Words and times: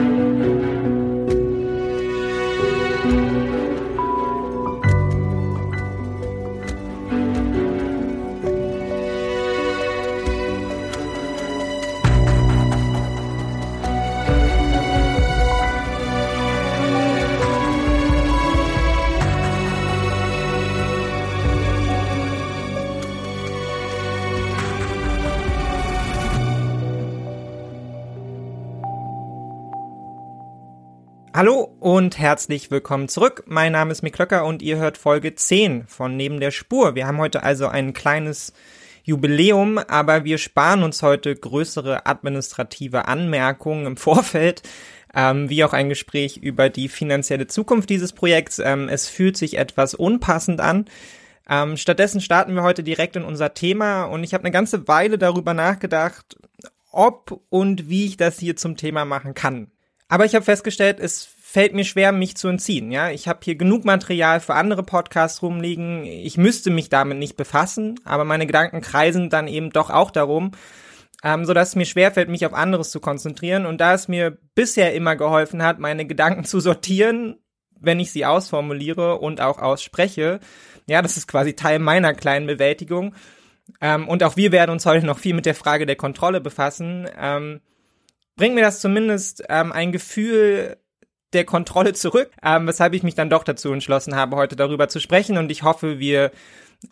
Hallo 0.00 0.49
und 32.00 32.16
herzlich 32.16 32.70
willkommen 32.70 33.10
zurück. 33.10 33.42
Mein 33.44 33.72
Name 33.72 33.92
ist 33.92 34.00
Mick 34.00 34.14
Klöcker 34.14 34.46
und 34.46 34.62
ihr 34.62 34.78
hört 34.78 34.96
Folge 34.96 35.34
10 35.34 35.86
von 35.86 36.16
Neben 36.16 36.40
der 36.40 36.50
Spur. 36.50 36.94
Wir 36.94 37.06
haben 37.06 37.18
heute 37.18 37.42
also 37.42 37.66
ein 37.68 37.92
kleines 37.92 38.54
Jubiläum, 39.04 39.76
aber 39.76 40.24
wir 40.24 40.38
sparen 40.38 40.82
uns 40.82 41.02
heute 41.02 41.36
größere 41.36 42.06
administrative 42.06 43.06
Anmerkungen 43.06 43.84
im 43.84 43.96
Vorfeld, 43.98 44.62
ähm, 45.14 45.50
wie 45.50 45.62
auch 45.62 45.74
ein 45.74 45.90
Gespräch 45.90 46.38
über 46.38 46.70
die 46.70 46.88
finanzielle 46.88 47.48
Zukunft 47.48 47.90
dieses 47.90 48.14
Projekts. 48.14 48.60
Ähm, 48.60 48.88
es 48.88 49.06
fühlt 49.06 49.36
sich 49.36 49.58
etwas 49.58 49.92
unpassend 49.92 50.62
an. 50.62 50.86
Ähm, 51.50 51.76
stattdessen 51.76 52.22
starten 52.22 52.54
wir 52.54 52.62
heute 52.62 52.82
direkt 52.82 53.16
in 53.16 53.24
unser 53.24 53.52
Thema 53.52 54.04
und 54.04 54.24
ich 54.24 54.32
habe 54.32 54.44
eine 54.44 54.52
ganze 54.52 54.88
Weile 54.88 55.18
darüber 55.18 55.52
nachgedacht, 55.52 56.38
ob 56.92 57.42
und 57.50 57.90
wie 57.90 58.06
ich 58.06 58.16
das 58.16 58.38
hier 58.38 58.56
zum 58.56 58.78
Thema 58.78 59.04
machen 59.04 59.34
kann. 59.34 59.70
Aber 60.08 60.24
ich 60.24 60.34
habe 60.34 60.44
festgestellt, 60.44 60.98
es 60.98 61.28
fällt 61.50 61.74
mir 61.74 61.84
schwer, 61.84 62.12
mich 62.12 62.36
zu 62.36 62.46
entziehen. 62.46 62.92
Ja, 62.92 63.10
ich 63.10 63.26
habe 63.26 63.40
hier 63.42 63.56
genug 63.56 63.84
Material 63.84 64.38
für 64.38 64.54
andere 64.54 64.84
Podcasts 64.84 65.42
rumliegen. 65.42 66.04
Ich 66.04 66.36
müsste 66.36 66.70
mich 66.70 66.90
damit 66.90 67.18
nicht 67.18 67.36
befassen, 67.36 67.98
aber 68.04 68.24
meine 68.24 68.46
Gedanken 68.46 68.82
kreisen 68.82 69.30
dann 69.30 69.48
eben 69.48 69.70
doch 69.70 69.90
auch 69.90 70.12
darum, 70.12 70.52
ähm, 71.24 71.44
so 71.44 71.52
dass 71.52 71.70
es 71.70 71.74
mir 71.74 71.86
schwerfällt, 71.86 72.28
mich 72.28 72.46
auf 72.46 72.54
anderes 72.54 72.92
zu 72.92 73.00
konzentrieren. 73.00 73.66
Und 73.66 73.80
da 73.80 73.94
es 73.94 74.06
mir 74.06 74.38
bisher 74.54 74.94
immer 74.94 75.16
geholfen 75.16 75.60
hat, 75.60 75.80
meine 75.80 76.06
Gedanken 76.06 76.44
zu 76.44 76.60
sortieren, 76.60 77.36
wenn 77.80 77.98
ich 77.98 78.12
sie 78.12 78.24
ausformuliere 78.24 79.18
und 79.18 79.40
auch 79.40 79.58
ausspreche, 79.58 80.38
ja, 80.86 81.02
das 81.02 81.16
ist 81.16 81.26
quasi 81.26 81.54
Teil 81.54 81.80
meiner 81.80 82.14
kleinen 82.14 82.46
Bewältigung. 82.46 83.12
Ähm, 83.80 84.06
und 84.06 84.22
auch 84.22 84.36
wir 84.36 84.52
werden 84.52 84.70
uns 84.70 84.86
heute 84.86 85.04
noch 85.04 85.18
viel 85.18 85.34
mit 85.34 85.46
der 85.46 85.56
Frage 85.56 85.84
der 85.84 85.96
Kontrolle 85.96 86.40
befassen. 86.40 87.08
Ähm, 87.18 87.60
bringt 88.36 88.54
mir 88.54 88.62
das 88.62 88.78
zumindest 88.78 89.42
ähm, 89.48 89.72
ein 89.72 89.90
Gefühl 89.90 90.76
der 91.32 91.44
Kontrolle 91.44 91.92
zurück, 91.92 92.30
ähm, 92.42 92.66
weshalb 92.66 92.94
ich 92.94 93.02
mich 93.02 93.14
dann 93.14 93.30
doch 93.30 93.44
dazu 93.44 93.72
entschlossen 93.72 94.16
habe, 94.16 94.36
heute 94.36 94.56
darüber 94.56 94.88
zu 94.88 95.00
sprechen 95.00 95.38
und 95.38 95.50
ich 95.50 95.62
hoffe, 95.62 95.98
wir 95.98 96.32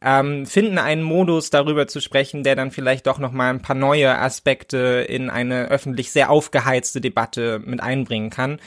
ähm, 0.03 0.47
finden 0.47 0.79
einen 0.79 1.03
Modus 1.03 1.51
darüber 1.51 1.87
zu 1.87 2.01
sprechen, 2.01 2.43
der 2.43 2.57
dann 2.57 2.71
vielleicht 2.71 3.07
doch 3.07 3.19
noch 3.19 3.33
mal 3.33 3.51
ein 3.51 3.63
paar 3.63 3.77
neue 3.77 4.17
Aspekte 4.17 5.07
in 5.09 5.31
eine 5.31 5.69
öffentlich 5.69 6.13
sehr 6.13 6.31
aufgeheizte 6.31 7.01
Debatte 7.01 7.61
mit 7.65 7.81
einbringen 7.81 8.31
kann. 8.31 8.61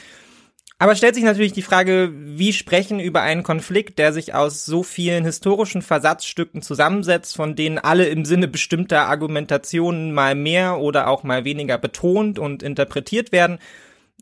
Aber 0.81 0.95
stellt 0.95 1.14
sich 1.14 1.23
natürlich 1.23 1.53
die 1.53 1.61
Frage, 1.61 2.11
wie 2.11 2.53
sprechen 2.53 2.99
über 2.99 3.22
einen 3.22 3.44
Konflikt, 3.44 3.99
der 3.99 4.14
sich 4.14 4.33
aus 4.33 4.66
so 4.66 4.81
vielen 4.81 5.25
historischen 5.25 5.83
Versatzstücken 5.83 6.64
zusammensetzt, 6.64 7.36
von 7.36 7.55
denen 7.55 7.77
alle 7.77 8.08
im 8.08 8.25
Sinne 8.25 8.47
bestimmter 8.47 9.08
Argumentationen 9.08 10.11
mal 10.11 10.33
mehr 10.33 10.80
oder 10.80 11.08
auch 11.08 11.22
mal 11.22 11.45
weniger 11.45 11.77
betont 11.77 12.39
und 12.39 12.64
interpretiert 12.64 13.31
werden, 13.31 13.59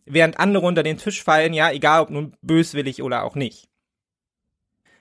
während 0.09 0.39
andere 0.39 0.65
unter 0.65 0.83
den 0.83 0.97
Tisch 0.97 1.23
fallen, 1.23 1.53
ja, 1.53 1.71
egal 1.71 2.01
ob 2.01 2.09
nun 2.09 2.33
böswillig 2.41 3.01
oder 3.01 3.23
auch 3.23 3.35
nicht. 3.35 3.69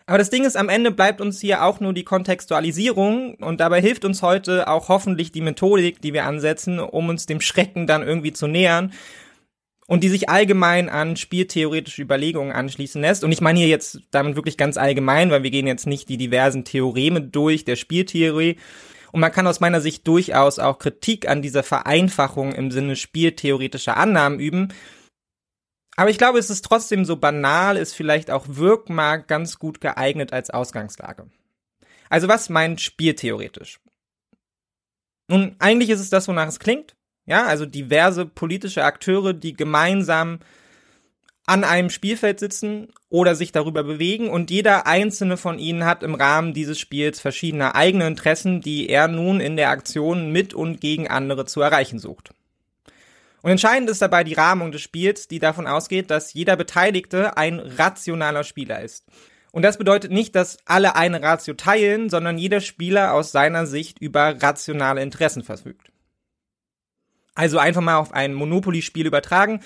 Aber 0.06 0.16
das 0.16 0.30
Ding 0.30 0.44
ist, 0.44 0.56
am 0.56 0.70
Ende 0.70 0.90
bleibt 0.90 1.20
uns 1.20 1.38
hier 1.38 1.64
auch 1.64 1.80
nur 1.80 1.92
die 1.92 2.04
Kontextualisierung 2.04 3.34
und 3.34 3.60
dabei 3.60 3.82
hilft 3.82 4.06
uns 4.06 4.22
heute 4.22 4.66
auch 4.68 4.88
hoffentlich 4.88 5.32
die 5.32 5.42
Methodik, 5.42 6.00
die 6.00 6.14
wir 6.14 6.24
ansetzen, 6.24 6.78
um 6.80 7.10
uns 7.10 7.26
dem 7.26 7.42
Schrecken 7.42 7.86
dann 7.86 8.02
irgendwie 8.02 8.32
zu 8.32 8.46
nähern 8.46 8.92
und 9.86 10.04
die 10.04 10.08
sich 10.08 10.28
allgemein 10.28 10.88
an 10.88 11.16
spieltheoretische 11.16 12.00
Überlegungen 12.00 12.52
anschließen 12.52 13.02
lässt. 13.02 13.24
Und 13.24 13.32
ich 13.32 13.40
meine 13.40 13.58
hier 13.58 13.68
jetzt 13.68 14.00
damit 14.10 14.36
wirklich 14.36 14.56
ganz 14.56 14.76
allgemein, 14.76 15.30
weil 15.30 15.42
wir 15.42 15.50
gehen 15.50 15.66
jetzt 15.66 15.86
nicht 15.86 16.08
die 16.08 16.16
diversen 16.16 16.64
Theoreme 16.64 17.20
durch 17.20 17.64
der 17.64 17.76
Spieltheorie. 17.76 18.56
Und 19.12 19.20
man 19.20 19.32
kann 19.32 19.46
aus 19.46 19.60
meiner 19.60 19.80
Sicht 19.80 20.06
durchaus 20.06 20.58
auch 20.58 20.78
Kritik 20.78 21.28
an 21.28 21.42
dieser 21.42 21.62
Vereinfachung 21.62 22.52
im 22.52 22.70
Sinne 22.70 22.96
spieltheoretischer 22.96 23.96
Annahmen 23.96 24.40
üben. 24.40 24.68
Aber 25.98 26.10
ich 26.10 26.18
glaube, 26.18 26.38
es 26.38 26.48
ist 26.48 26.64
trotzdem 26.64 27.04
so 27.04 27.16
banal, 27.16 27.76
ist 27.76 27.92
vielleicht 27.92 28.30
auch 28.30 28.44
Wirkmark 28.46 29.26
ganz 29.26 29.58
gut 29.58 29.80
geeignet 29.80 30.32
als 30.32 30.48
Ausgangslage. 30.48 31.28
Also 32.08 32.28
was 32.28 32.48
meint 32.50 32.80
spieltheoretisch? 32.80 33.80
Nun, 35.26 35.56
eigentlich 35.58 35.90
ist 35.90 35.98
es 35.98 36.08
das, 36.08 36.28
wonach 36.28 36.46
es 36.46 36.60
klingt. 36.60 36.94
Ja, 37.26 37.46
also 37.46 37.66
diverse 37.66 38.26
politische 38.26 38.84
Akteure, 38.84 39.32
die 39.32 39.54
gemeinsam 39.54 40.38
an 41.46 41.64
einem 41.64 41.90
Spielfeld 41.90 42.38
sitzen 42.38 42.92
oder 43.08 43.34
sich 43.34 43.50
darüber 43.50 43.82
bewegen 43.82 44.30
und 44.30 44.52
jeder 44.52 44.86
einzelne 44.86 45.36
von 45.36 45.58
ihnen 45.58 45.84
hat 45.84 46.04
im 46.04 46.14
Rahmen 46.14 46.54
dieses 46.54 46.78
Spiels 46.78 47.18
verschiedene 47.18 47.74
eigene 47.74 48.06
Interessen, 48.06 48.60
die 48.60 48.88
er 48.88 49.08
nun 49.08 49.40
in 49.40 49.56
der 49.56 49.70
Aktion 49.70 50.30
mit 50.30 50.54
und 50.54 50.80
gegen 50.80 51.08
andere 51.08 51.44
zu 51.44 51.60
erreichen 51.60 51.98
sucht. 51.98 52.30
Und 53.42 53.50
entscheidend 53.50 53.88
ist 53.88 54.02
dabei 54.02 54.24
die 54.24 54.34
Rahmung 54.34 54.72
des 54.72 54.82
Spiels, 54.82 55.28
die 55.28 55.38
davon 55.38 55.66
ausgeht, 55.66 56.10
dass 56.10 56.34
jeder 56.34 56.56
Beteiligte 56.56 57.36
ein 57.36 57.60
rationaler 57.60 58.44
Spieler 58.44 58.80
ist. 58.80 59.04
Und 59.52 59.62
das 59.62 59.78
bedeutet 59.78 60.10
nicht, 60.10 60.34
dass 60.34 60.58
alle 60.66 60.96
eine 60.96 61.22
Ratio 61.22 61.54
teilen, 61.54 62.10
sondern 62.10 62.38
jeder 62.38 62.60
Spieler 62.60 63.14
aus 63.14 63.32
seiner 63.32 63.66
Sicht 63.66 63.98
über 64.00 64.40
rationale 64.42 65.02
Interessen 65.02 65.42
verfügt. 65.42 65.90
Also 67.34 67.58
einfach 67.58 67.80
mal 67.80 67.96
auf 67.96 68.12
ein 68.12 68.34
Monopoly-Spiel 68.34 69.06
übertragen. 69.06 69.60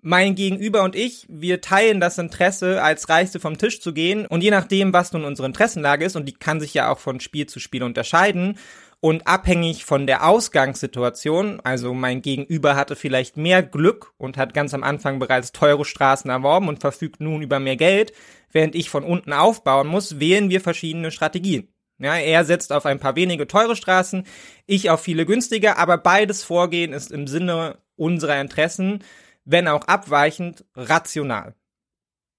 Mein 0.00 0.34
Gegenüber 0.34 0.82
und 0.82 0.96
ich, 0.96 1.26
wir 1.28 1.60
teilen 1.60 2.00
das 2.00 2.16
Interesse, 2.16 2.82
als 2.82 3.08
Reichste 3.08 3.40
vom 3.40 3.58
Tisch 3.58 3.80
zu 3.80 3.92
gehen. 3.92 4.26
Und 4.26 4.42
je 4.42 4.50
nachdem, 4.50 4.92
was 4.92 5.12
nun 5.12 5.24
unsere 5.24 5.46
Interessenlage 5.46 6.04
ist, 6.04 6.16
und 6.16 6.26
die 6.26 6.32
kann 6.32 6.60
sich 6.60 6.72
ja 6.72 6.88
auch 6.88 6.98
von 6.98 7.20
Spiel 7.20 7.46
zu 7.46 7.60
Spiel 7.60 7.82
unterscheiden, 7.82 8.56
und 9.00 9.26
abhängig 9.26 9.84
von 9.84 10.06
der 10.06 10.26
Ausgangssituation, 10.26 11.60
also 11.64 11.94
mein 11.94 12.20
Gegenüber 12.20 12.76
hatte 12.76 12.96
vielleicht 12.96 13.36
mehr 13.36 13.62
Glück 13.62 14.12
und 14.18 14.36
hat 14.36 14.52
ganz 14.52 14.74
am 14.74 14.82
Anfang 14.82 15.18
bereits 15.18 15.52
teure 15.52 15.84
Straßen 15.84 16.30
erworben 16.30 16.68
und 16.68 16.80
verfügt 16.80 17.20
nun 17.20 17.40
über 17.42 17.60
mehr 17.60 17.76
Geld, 17.76 18.12
während 18.52 18.74
ich 18.74 18.90
von 18.90 19.04
unten 19.04 19.32
aufbauen 19.32 19.86
muss, 19.86 20.20
wählen 20.20 20.50
wir 20.50 20.60
verschiedene 20.60 21.10
Strategien. 21.10 21.68
Ja, 21.98 22.16
er 22.16 22.44
setzt 22.44 22.72
auf 22.72 22.86
ein 22.86 22.98
paar 22.98 23.16
wenige 23.16 23.46
teure 23.46 23.76
Straßen, 23.76 24.24
ich 24.66 24.90
auf 24.90 25.00
viele 25.02 25.26
günstige, 25.26 25.76
aber 25.76 25.98
beides 25.98 26.42
Vorgehen 26.42 26.92
ist 26.92 27.10
im 27.10 27.26
Sinne 27.26 27.78
unserer 27.96 28.40
Interessen, 28.40 29.04
wenn 29.44 29.68
auch 29.68 29.84
abweichend, 29.86 30.64
rational. 30.74 31.54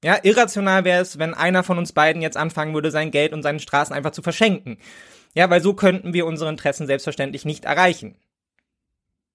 Ja, 0.03 0.17
irrational 0.23 0.83
wäre 0.83 1.01
es, 1.01 1.19
wenn 1.19 1.35
einer 1.35 1.63
von 1.63 1.77
uns 1.77 1.93
beiden 1.93 2.23
jetzt 2.23 2.37
anfangen 2.37 2.73
würde, 2.73 2.89
sein 2.89 3.11
Geld 3.11 3.33
und 3.33 3.43
seine 3.43 3.59
Straßen 3.59 3.95
einfach 3.95 4.11
zu 4.11 4.23
verschenken. 4.23 4.77
Ja, 5.33 5.49
weil 5.49 5.61
so 5.61 5.73
könnten 5.73 6.13
wir 6.13 6.25
unsere 6.25 6.49
Interessen 6.49 6.87
selbstverständlich 6.87 7.45
nicht 7.45 7.65
erreichen. 7.65 8.17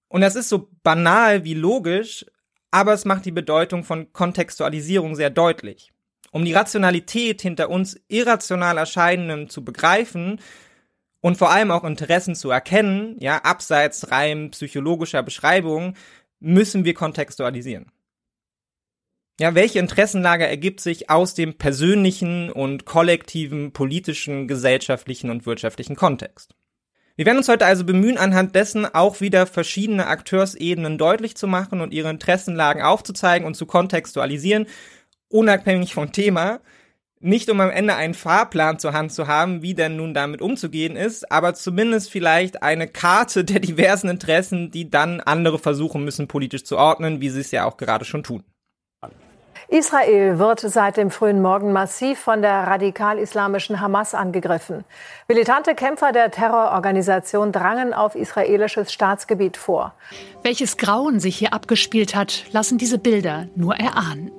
Und 0.09 0.21
das 0.21 0.35
ist 0.35 0.49
so 0.49 0.69
banal 0.83 1.43
wie 1.43 1.53
logisch, 1.53 2.25
aber 2.71 2.93
es 2.93 3.05
macht 3.05 3.25
die 3.25 3.31
Bedeutung 3.31 3.83
von 3.83 4.13
Kontextualisierung 4.13 5.15
sehr 5.15 5.29
deutlich. 5.29 5.91
Um 6.31 6.45
die 6.45 6.53
Rationalität 6.53 7.41
hinter 7.41 7.69
uns 7.69 7.99
irrational 8.07 8.77
erscheinendem 8.77 9.49
zu 9.49 9.63
begreifen 9.63 10.39
und 11.21 11.37
vor 11.37 11.51
allem 11.51 11.71
auch 11.71 11.83
Interessen 11.83 12.35
zu 12.35 12.51
erkennen, 12.51 13.15
ja, 13.19 13.37
abseits 13.37 14.11
rein 14.11 14.51
psychologischer 14.51 15.23
Beschreibungen, 15.23 15.95
müssen 16.39 16.85
wir 16.85 16.93
kontextualisieren. 16.93 17.91
Ja, 19.39 19.53
welche 19.53 19.77
Interessenlage 19.77 20.47
ergibt 20.47 20.79
sich 20.79 21.11
aus 21.11 21.35
dem 21.35 21.59
persönlichen 21.59 22.51
und 22.51 22.85
kollektiven 22.85 23.71
politischen, 23.71 24.47
gesellschaftlichen 24.47 25.29
und 25.29 25.45
wirtschaftlichen 25.45 25.95
Kontext? 25.95 26.55
Wir 27.15 27.27
werden 27.27 27.37
uns 27.37 27.47
heute 27.47 27.67
also 27.67 27.83
bemühen, 27.83 28.17
anhand 28.17 28.55
dessen 28.55 28.91
auch 28.91 29.21
wieder 29.21 29.45
verschiedene 29.45 30.07
Akteursebenen 30.07 30.97
deutlich 30.97 31.37
zu 31.37 31.45
machen 31.45 31.81
und 31.81 31.93
ihre 31.93 32.09
Interessenlagen 32.09 32.81
aufzuzeigen 32.81 33.45
und 33.45 33.53
zu 33.53 33.67
kontextualisieren, 33.67 34.65
unabhängig 35.29 35.93
vom 35.93 36.11
Thema, 36.11 36.59
nicht 37.19 37.51
um 37.51 37.59
am 37.59 37.69
Ende 37.69 37.93
einen 37.93 38.15
Fahrplan 38.15 38.79
zur 38.79 38.93
Hand 38.93 39.11
zu 39.11 39.27
haben, 39.27 39.61
wie 39.61 39.75
denn 39.75 39.97
nun 39.97 40.15
damit 40.15 40.41
umzugehen 40.41 40.95
ist, 40.95 41.31
aber 41.31 41.53
zumindest 41.53 42.11
vielleicht 42.11 42.63
eine 42.63 42.87
Karte 42.87 43.45
der 43.45 43.59
diversen 43.59 44.09
Interessen, 44.09 44.71
die 44.71 44.89
dann 44.89 45.19
andere 45.19 45.59
versuchen 45.59 46.03
müssen, 46.03 46.27
politisch 46.27 46.63
zu 46.63 46.77
ordnen, 46.77 47.21
wie 47.21 47.29
sie 47.29 47.41
es 47.41 47.51
ja 47.51 47.65
auch 47.65 47.77
gerade 47.77 48.05
schon 48.05 48.23
tun. 48.23 48.43
Israel 49.69 50.39
wird 50.39 50.61
seit 50.61 50.95
dem 50.95 51.11
frühen 51.11 51.41
Morgen 51.41 51.73
massiv 51.73 52.19
von 52.19 52.41
der 52.41 52.67
radikal-islamischen 52.67 53.81
Hamas 53.81 54.13
angegriffen. 54.13 54.85
Militante 55.27 55.75
Kämpfer 55.75 56.13
der 56.13 56.31
Terrororganisation 56.31 57.51
drangen 57.51 57.93
auf 57.93 58.15
israelisches 58.15 58.93
Staatsgebiet 58.93 59.57
vor. 59.57 59.93
Welches 60.41 60.77
Grauen 60.77 61.19
sich 61.19 61.35
hier 61.35 61.53
abgespielt 61.53 62.15
hat, 62.15 62.45
lassen 62.51 62.77
diese 62.77 62.97
Bilder 62.97 63.47
nur 63.55 63.75
erahnen. 63.75 64.31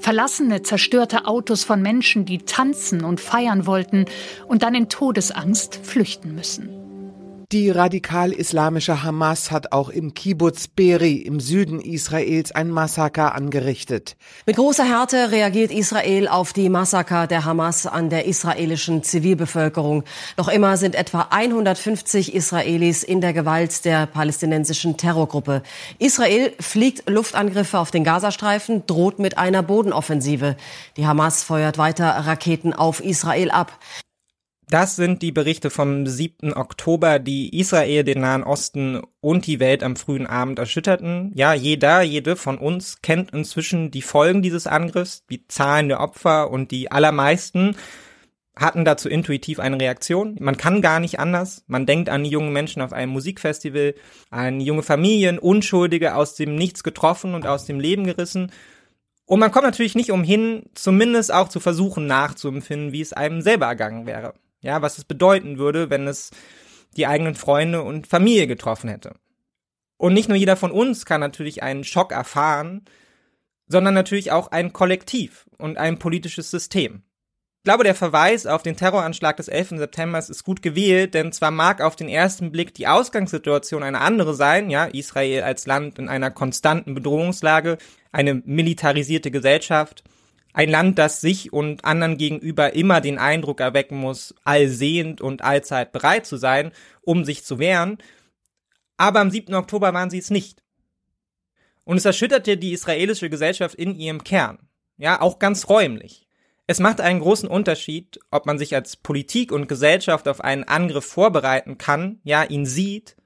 Verlassene, 0.00 0.62
zerstörte 0.62 1.26
Autos 1.26 1.64
von 1.64 1.82
Menschen, 1.82 2.24
die 2.24 2.38
tanzen 2.38 3.04
und 3.04 3.20
feiern 3.20 3.66
wollten 3.66 4.06
und 4.48 4.62
dann 4.62 4.74
in 4.74 4.88
Todesangst 4.88 5.76
flüchten 5.84 6.34
müssen. 6.34 6.81
Die 7.52 7.68
radikal-islamische 7.68 9.02
Hamas 9.02 9.50
hat 9.50 9.72
auch 9.72 9.90
im 9.90 10.14
Kibbutz 10.14 10.68
Beri 10.68 11.16
im 11.16 11.38
Süden 11.38 11.82
Israels 11.82 12.50
ein 12.50 12.70
Massaker 12.70 13.34
angerichtet. 13.34 14.16
Mit 14.46 14.56
großer 14.56 14.86
Härte 14.86 15.32
reagiert 15.32 15.70
Israel 15.70 16.28
auf 16.28 16.54
die 16.54 16.70
Massaker 16.70 17.26
der 17.26 17.44
Hamas 17.44 17.86
an 17.86 18.08
der 18.08 18.24
israelischen 18.24 19.02
Zivilbevölkerung. 19.02 20.04
Noch 20.38 20.48
immer 20.48 20.78
sind 20.78 20.94
etwa 20.94 21.26
150 21.28 22.34
Israelis 22.34 23.02
in 23.02 23.20
der 23.20 23.34
Gewalt 23.34 23.84
der 23.84 24.06
palästinensischen 24.06 24.96
Terrorgruppe. 24.96 25.62
Israel 25.98 26.54
fliegt 26.58 27.10
Luftangriffe 27.10 27.78
auf 27.78 27.90
den 27.90 28.02
Gazastreifen, 28.02 28.86
droht 28.86 29.18
mit 29.18 29.36
einer 29.36 29.62
Bodenoffensive. 29.62 30.56
Die 30.96 31.06
Hamas 31.06 31.42
feuert 31.42 31.76
weiter 31.76 32.06
Raketen 32.06 32.72
auf 32.72 33.04
Israel 33.04 33.50
ab. 33.50 33.78
Das 34.72 34.96
sind 34.96 35.20
die 35.20 35.32
Berichte 35.32 35.68
vom 35.68 36.06
7. 36.06 36.54
Oktober, 36.54 37.18
die 37.18 37.58
Israel, 37.58 38.04
den 38.04 38.22
Nahen 38.22 38.42
Osten 38.42 39.02
und 39.20 39.46
die 39.46 39.60
Welt 39.60 39.82
am 39.82 39.96
frühen 39.96 40.26
Abend 40.26 40.58
erschütterten. 40.58 41.30
Ja, 41.34 41.52
jeder, 41.52 42.00
jede 42.00 42.36
von 42.36 42.56
uns 42.56 43.02
kennt 43.02 43.32
inzwischen 43.32 43.90
die 43.90 44.00
Folgen 44.00 44.40
dieses 44.40 44.66
Angriffs, 44.66 45.26
die 45.26 45.46
Zahlen 45.46 45.88
der 45.88 46.00
Opfer 46.00 46.50
und 46.50 46.70
die 46.70 46.90
allermeisten 46.90 47.76
hatten 48.56 48.86
dazu 48.86 49.10
intuitiv 49.10 49.60
eine 49.60 49.78
Reaktion. 49.78 50.38
Man 50.40 50.56
kann 50.56 50.80
gar 50.80 51.00
nicht 51.00 51.20
anders. 51.20 51.64
Man 51.66 51.84
denkt 51.84 52.08
an 52.08 52.24
die 52.24 52.30
jungen 52.30 52.54
Menschen 52.54 52.80
auf 52.80 52.94
einem 52.94 53.12
Musikfestival, 53.12 53.94
an 54.30 54.58
junge 54.58 54.82
Familien, 54.82 55.38
Unschuldige 55.38 56.14
aus 56.14 56.34
dem 56.34 56.54
Nichts 56.54 56.82
getroffen 56.82 57.34
und 57.34 57.46
aus 57.46 57.66
dem 57.66 57.78
Leben 57.78 58.04
gerissen. 58.04 58.50
Und 59.26 59.38
man 59.38 59.50
kommt 59.50 59.66
natürlich 59.66 59.94
nicht 59.94 60.12
umhin, 60.12 60.64
zumindest 60.72 61.30
auch 61.30 61.50
zu 61.50 61.60
versuchen 61.60 62.06
nachzuempfinden, 62.06 62.92
wie 62.92 63.02
es 63.02 63.12
einem 63.12 63.42
selber 63.42 63.66
ergangen 63.66 64.06
wäre. 64.06 64.32
Ja, 64.62 64.80
was 64.80 64.98
es 64.98 65.04
bedeuten 65.04 65.58
würde, 65.58 65.90
wenn 65.90 66.06
es 66.06 66.30
die 66.96 67.06
eigenen 67.06 67.34
Freunde 67.34 67.82
und 67.82 68.06
Familie 68.06 68.46
getroffen 68.46 68.88
hätte. 68.88 69.14
Und 69.96 70.14
nicht 70.14 70.28
nur 70.28 70.36
jeder 70.36 70.56
von 70.56 70.70
uns 70.70 71.04
kann 71.04 71.20
natürlich 71.20 71.62
einen 71.62 71.84
Schock 71.84 72.12
erfahren, 72.12 72.84
sondern 73.66 73.94
natürlich 73.94 74.32
auch 74.32 74.50
ein 74.50 74.72
Kollektiv 74.72 75.46
und 75.58 75.78
ein 75.78 75.98
politisches 75.98 76.50
System. 76.50 77.02
Ich 77.58 77.64
glaube, 77.64 77.84
der 77.84 77.94
Verweis 77.94 78.44
auf 78.46 78.64
den 78.64 78.76
Terroranschlag 78.76 79.36
des 79.36 79.46
11. 79.46 79.78
September 79.78 80.18
ist 80.18 80.42
gut 80.42 80.62
gewählt, 80.62 81.14
denn 81.14 81.30
zwar 81.30 81.52
mag 81.52 81.80
auf 81.80 81.94
den 81.94 82.08
ersten 82.08 82.50
Blick 82.50 82.74
die 82.74 82.88
Ausgangssituation 82.88 83.84
eine 83.84 84.00
andere 84.00 84.34
sein, 84.34 84.68
ja, 84.68 84.86
Israel 84.86 85.44
als 85.44 85.66
Land 85.66 86.00
in 86.00 86.08
einer 86.08 86.32
konstanten 86.32 86.94
Bedrohungslage, 86.94 87.78
eine 88.10 88.34
militarisierte 88.34 89.30
Gesellschaft, 89.30 90.02
ein 90.52 90.68
Land, 90.68 90.98
das 90.98 91.20
sich 91.20 91.52
und 91.52 91.84
anderen 91.84 92.18
gegenüber 92.18 92.74
immer 92.74 93.00
den 93.00 93.18
Eindruck 93.18 93.60
erwecken 93.60 93.96
muss, 93.96 94.34
allsehend 94.44 95.20
und 95.20 95.42
allzeit 95.42 95.92
bereit 95.92 96.26
zu 96.26 96.36
sein, 96.36 96.72
um 97.00 97.24
sich 97.24 97.44
zu 97.44 97.58
wehren. 97.58 97.98
Aber 98.96 99.20
am 99.20 99.30
7. 99.30 99.54
Oktober 99.54 99.94
waren 99.94 100.10
sie 100.10 100.18
es 100.18 100.30
nicht. 100.30 100.62
Und 101.84 101.96
es 101.96 102.04
erschütterte 102.04 102.56
die 102.56 102.72
israelische 102.72 103.30
Gesellschaft 103.30 103.74
in 103.74 103.94
ihrem 103.94 104.22
Kern. 104.22 104.58
Ja, 104.98 105.20
auch 105.20 105.38
ganz 105.38 105.68
räumlich. 105.68 106.26
Es 106.66 106.78
macht 106.78 107.00
einen 107.00 107.20
großen 107.20 107.48
Unterschied, 107.48 108.20
ob 108.30 108.46
man 108.46 108.58
sich 108.58 108.74
als 108.74 108.96
Politik 108.96 109.50
und 109.50 109.68
Gesellschaft 109.68 110.28
auf 110.28 110.40
einen 110.40 110.64
Angriff 110.64 111.04
vorbereiten 111.04 111.76
kann, 111.76 112.20
ja, 112.22 112.44
ihn 112.44 112.66
sieht, 112.66 113.16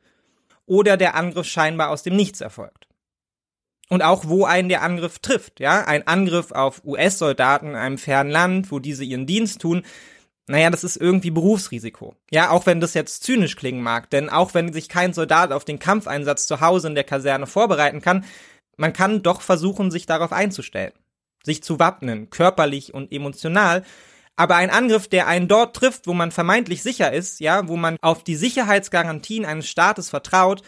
oder 0.65 0.97
der 0.97 1.15
Angriff 1.15 1.47
scheinbar 1.47 1.91
aus 1.91 2.03
dem 2.03 2.17
Nichts 2.17 2.41
erfolgt 2.41 2.86
und 3.89 4.03
auch 4.03 4.25
wo 4.27 4.45
einen 4.45 4.69
der 4.69 4.83
Angriff 4.83 5.19
trifft, 5.21 5.61
ja, 5.61 5.85
ein 5.85 6.07
Angriff 6.07 6.53
auf 6.53 6.83
US-Soldaten 6.85 7.69
in 7.69 7.77
einem 7.77 7.99
fernen 7.99 8.31
Land, 8.31 8.71
wo 8.71 8.79
diese 8.79 9.05
ihren 9.05 9.27
Dienst 9.27 9.61
tun, 9.61 9.83
naja, 10.49 10.71
das 10.71 10.85
ist 10.85 10.97
irgendwie 10.97 11.31
Berufsrisiko. 11.31 12.15
Ja, 12.31 12.51
auch 12.51 12.67
wenn 12.67 12.81
das 12.81 12.95
jetzt 12.95 13.25
zynisch 13.25 13.57
klingen 13.57 13.83
mag, 13.83 14.11
denn 14.11 14.29
auch 14.31 14.55
wenn 14.55 14.73
sich 14.73 14.89
kein 14.89 15.13
Soldat 15.13 15.53
auf 15.53 15.65
den 15.65 15.79
Kampfeinsatz 15.79 16.47
zu 16.47 16.61
Hause 16.61 16.89
in 16.89 16.95
der 16.95 17.05
Kaserne 17.05 17.47
vorbereiten 17.47 18.01
kann, 18.01 18.25
man 18.77 18.93
kann 18.93 19.23
doch 19.23 19.41
versuchen, 19.41 19.91
sich 19.91 20.07
darauf 20.07 20.33
einzustellen, 20.33 20.93
sich 21.43 21.63
zu 21.63 21.79
wappnen, 21.79 22.31
körperlich 22.31 22.95
und 22.95 23.13
emotional, 23.13 23.85
aber 24.37 24.57
ein 24.57 24.71
Angriff, 24.71 25.09
der 25.09 25.27
einen 25.27 25.49
dort 25.49 25.75
trifft, 25.75 26.07
wo 26.07 26.13
man 26.13 26.31
vermeintlich 26.31 26.83
sicher 26.83 27.13
ist, 27.13 27.41
ja, 27.41 27.69
wo 27.69 27.77
man 27.77 27.97
auf 28.03 28.23
die 28.23 28.37
Sicherheitsgarantien 28.37 29.47
eines 29.47 29.67
Staates 29.67 30.11
vertraut, 30.11 30.63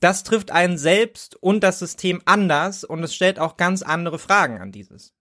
das 0.00 0.24
trifft 0.24 0.50
einen 0.50 0.78
selbst 0.78 1.36
und 1.36 1.62
das 1.62 1.78
System 1.78 2.20
anders 2.24 2.84
und 2.84 3.02
es 3.02 3.14
stellt 3.14 3.38
auch 3.38 3.56
ganz 3.56 3.82
andere 3.82 4.18
Fragen 4.18 4.58
an 4.58 4.72
dieses. 4.72 5.14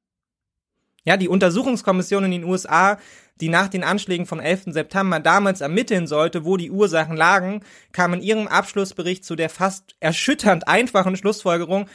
Ja, 1.04 1.18
die 1.18 1.28
Untersuchungskommission 1.28 2.26
in 2.26 2.32
den 2.32 2.44
USA, 2.44 2.98
die 3.42 3.50
nach 3.50 3.68
den 3.70 3.84
Anschlägen 3.84 4.26
vom 4.26 4.40
11. 4.40 4.66
September 4.68 5.20
damals 5.20 5.62
ermitteln 5.62 6.08
sollte, 6.08 6.44
wo 6.46 6.58
die 6.58 6.72
Ursachen 6.72 7.16
lagen, 7.16 7.62
kam 7.92 8.14
in 8.14 8.22
ihrem 8.22 8.48
Abschlussbericht 8.48 9.24
zu 9.24 9.36
der 9.36 9.50
fast 9.50 9.96
erschütternd 10.00 10.68
einfachen 10.68 11.16
Schlussfolgerung, 11.16 11.90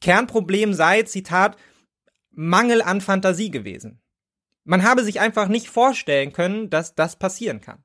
Kernproblem 0.00 0.74
sei, 0.74 1.02
Zitat, 1.02 1.56
Mangel 2.30 2.82
an 2.82 3.00
Fantasie 3.00 3.50
gewesen. 3.50 4.00
Man 4.64 4.82
habe 4.82 5.04
sich 5.04 5.20
einfach 5.20 5.48
nicht 5.48 5.68
vorstellen 5.68 6.32
können, 6.32 6.70
dass 6.70 6.94
das 6.94 7.16
passieren 7.16 7.60
kann. 7.60 7.84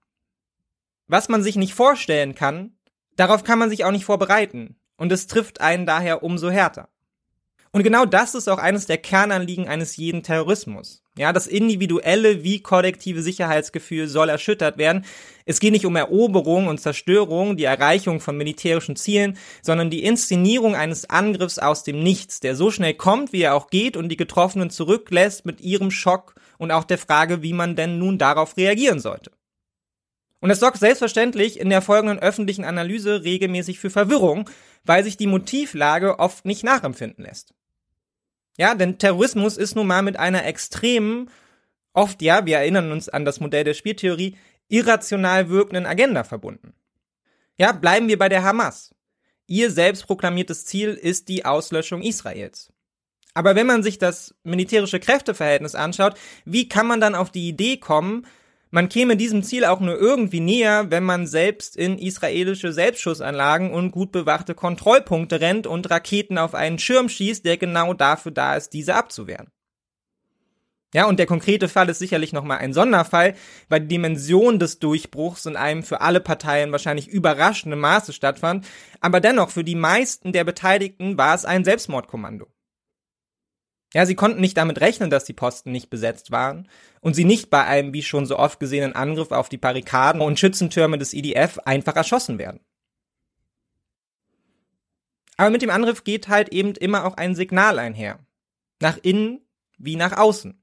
Was 1.08 1.30
man 1.30 1.44
sich 1.44 1.56
nicht 1.56 1.74
vorstellen 1.74 2.36
kann, 2.36 2.76
Darauf 3.16 3.44
kann 3.44 3.60
man 3.60 3.70
sich 3.70 3.86
auch 3.86 3.92
nicht 3.92 4.06
vorbereiten. 4.06 4.76
Und 4.98 5.12
es 5.12 5.28
trifft 5.28 5.62
einen 5.62 5.86
daher 5.86 6.24
umso 6.24 6.50
härter. 6.50 6.90
Und 7.76 7.84
genau 7.84 8.06
das 8.06 8.36
ist 8.36 8.48
auch 8.48 8.58
eines 8.58 8.86
der 8.86 8.98
Kernanliegen 8.98 9.68
eines 9.68 9.98
jeden 9.98 10.24
Terrorismus. 10.24 11.04
Ja, 11.18 11.34
das 11.34 11.46
individuelle 11.46 12.42
wie 12.42 12.62
kollektive 12.62 13.22
Sicherheitsgefühl 13.22 14.08
soll 14.08 14.30
erschüttert 14.30 14.78
werden. 14.78 15.04
Es 15.46 15.60
geht 15.60 15.74
nicht 15.74 15.86
um 15.86 15.98
Eroberung 15.98 16.68
und 16.68 16.80
Zerstörung, 16.80 17.58
die 17.58 17.66
Erreichung 17.66 18.22
von 18.22 18.38
militärischen 18.38 18.96
Zielen, 18.96 19.38
sondern 19.62 19.90
die 19.90 20.06
Inszenierung 20.06 20.74
eines 20.74 21.10
Angriffs 21.10 21.60
aus 21.60 21.84
dem 21.84 22.02
Nichts, 22.02 22.40
der 22.40 22.56
so 22.56 22.72
schnell 22.72 22.94
kommt, 22.94 23.34
wie 23.34 23.42
er 23.42 23.56
auch 23.56 23.70
geht 23.70 23.98
und 23.98 24.08
die 24.08 24.16
Getroffenen 24.16 24.70
zurücklässt 24.70 25.46
mit 25.46 25.60
ihrem 25.60 25.92
Schock 25.92 26.36
und 26.58 26.72
auch 26.72 26.86
der 26.86 26.98
Frage, 26.98 27.42
wie 27.44 27.52
man 27.52 27.76
denn 27.76 28.00
nun 28.00 28.18
darauf 28.18 28.56
reagieren 28.56 29.02
sollte. 29.02 29.32
Und 30.40 30.50
das 30.50 30.60
sorgt 30.60 30.78
selbstverständlich 30.78 31.60
in 31.60 31.70
der 31.70 31.82
folgenden 31.82 32.20
öffentlichen 32.20 32.66
Analyse 32.66 33.24
regelmäßig 33.24 33.80
für 33.80 33.90
Verwirrung, 33.90 34.50
weil 34.84 35.04
sich 35.04 35.18
die 35.18 35.28
Motivlage 35.28 36.20
oft 36.20 36.46
nicht 36.46 36.64
nachempfinden 36.64 37.24
lässt. 37.24 37.54
Ja, 38.58 38.76
denn 38.76 38.98
Terrorismus 38.98 39.58
ist 39.58 39.76
nun 39.76 39.88
mal 39.88 40.02
mit 40.02 40.18
einer 40.18 40.46
extremen, 40.46 41.30
oft 41.94 42.22
ja, 42.22 42.46
wir 42.46 42.58
erinnern 42.58 42.92
uns 42.92 43.10
an 43.10 43.26
das 43.26 43.40
Modell 43.40 43.64
der 43.64 43.74
Spieltheorie, 43.74 44.38
irrational 44.68 45.50
wirkenden 45.50 45.86
Agenda 45.86 46.24
verbunden. 46.24 46.74
Ja, 47.58 47.72
bleiben 47.72 48.08
wir 48.08 48.18
bei 48.18 48.30
der 48.30 48.44
Hamas. 48.44 48.94
Ihr 49.48 49.72
selbstproklamiertes 49.72 50.66
Ziel 50.66 50.90
ist 50.90 51.30
die 51.30 51.46
Auslöschung 51.46 52.02
Israels. 52.02 52.72
Aber 53.34 53.56
wenn 53.56 53.68
man 53.68 53.84
sich 53.84 53.98
das 53.98 54.34
militärische 54.44 55.00
Kräfteverhältnis 55.00 55.76
anschaut, 55.76 56.18
wie 56.46 56.70
kann 56.70 56.88
man 56.88 57.02
dann 57.02 57.16
auf 57.16 57.32
die 57.32 57.48
Idee 57.48 57.78
kommen, 57.78 58.26
man 58.76 58.90
käme 58.90 59.16
diesem 59.16 59.42
Ziel 59.42 59.64
auch 59.64 59.80
nur 59.80 59.98
irgendwie 59.98 60.42
näher, 60.42 60.92
wenn 60.92 61.06
man 61.06 61.28
selbst 61.28 61.78
in 61.78 61.98
israelische 61.98 62.74
Selbstschussanlagen 62.74 63.72
und 63.72 63.92
gut 63.92 64.12
bewachte 64.12 64.54
Kontrollpunkte 64.54 65.40
rennt 65.40 65.66
und 65.66 65.90
Raketen 65.90 66.38
auf 66.38 66.54
einen 66.54 66.78
Schirm 66.78 67.08
schießt, 67.08 67.46
der 67.46 67.56
genau 67.56 67.94
dafür 67.94 68.34
da 68.34 68.58
ist, 68.58 68.74
diese 68.74 68.96
abzuwehren. 68.96 69.48
Ja, 70.94 71.06
und 71.06 71.20
der 71.20 71.26
konkrete 71.26 71.70
Fall 71.70 71.88
ist 71.88 72.00
sicherlich 72.00 72.34
nochmal 72.34 72.58
ein 72.58 72.74
Sonderfall, 72.74 73.36
weil 73.70 73.80
die 73.80 73.88
Dimension 73.88 74.60
des 74.60 74.78
Durchbruchs 74.80 75.46
in 75.46 75.56
einem 75.56 75.82
für 75.82 76.02
alle 76.02 76.20
Parteien 76.20 76.74
wahrscheinlich 76.74 77.08
überraschenden 77.08 77.80
Maße 77.80 78.12
stattfand, 78.12 78.68
aber 79.00 79.22
dennoch 79.22 79.52
für 79.52 79.64
die 79.64 79.76
meisten 79.76 80.34
der 80.34 80.44
Beteiligten 80.44 81.18
war 81.18 81.34
es 81.34 81.46
ein 81.46 81.64
Selbstmordkommando. 81.64 82.48
Ja, 83.94 84.06
sie 84.06 84.16
konnten 84.16 84.42
nicht 84.42 84.58
damit 84.58 84.82
rechnen, 84.82 85.10
dass 85.10 85.24
die 85.24 85.34
Posten 85.34 85.72
nicht 85.72 85.90
besetzt 85.90 86.32
waren 86.32 86.68
und 87.00 87.16
sie 87.16 87.24
nicht 87.24 87.50
bei 87.50 87.64
einem 87.64 87.94
wie 87.94 88.04
schon 88.04 88.26
so 88.26 88.38
oft 88.38 88.60
gesehenen 88.60 88.94
Angriff 88.94 89.32
auf 89.32 89.48
die 89.48 89.58
Barrikaden 89.58 90.22
und 90.22 90.40
Schützentürme 90.40 90.98
des 90.98 91.14
IDF 91.14 91.60
einfach 91.60 91.96
erschossen 91.96 92.38
werden. 92.38 92.60
Aber 95.38 95.50
mit 95.50 95.62
dem 95.62 95.70
Angriff 95.70 96.04
geht 96.04 96.28
halt 96.28 96.50
eben 96.50 96.74
immer 96.76 97.06
auch 97.06 97.16
ein 97.18 97.36
Signal 97.36 97.80
einher. 97.80 98.20
Nach 98.82 98.98
innen 99.02 99.42
wie 99.78 99.96
nach 99.96 100.18
außen. 100.18 100.62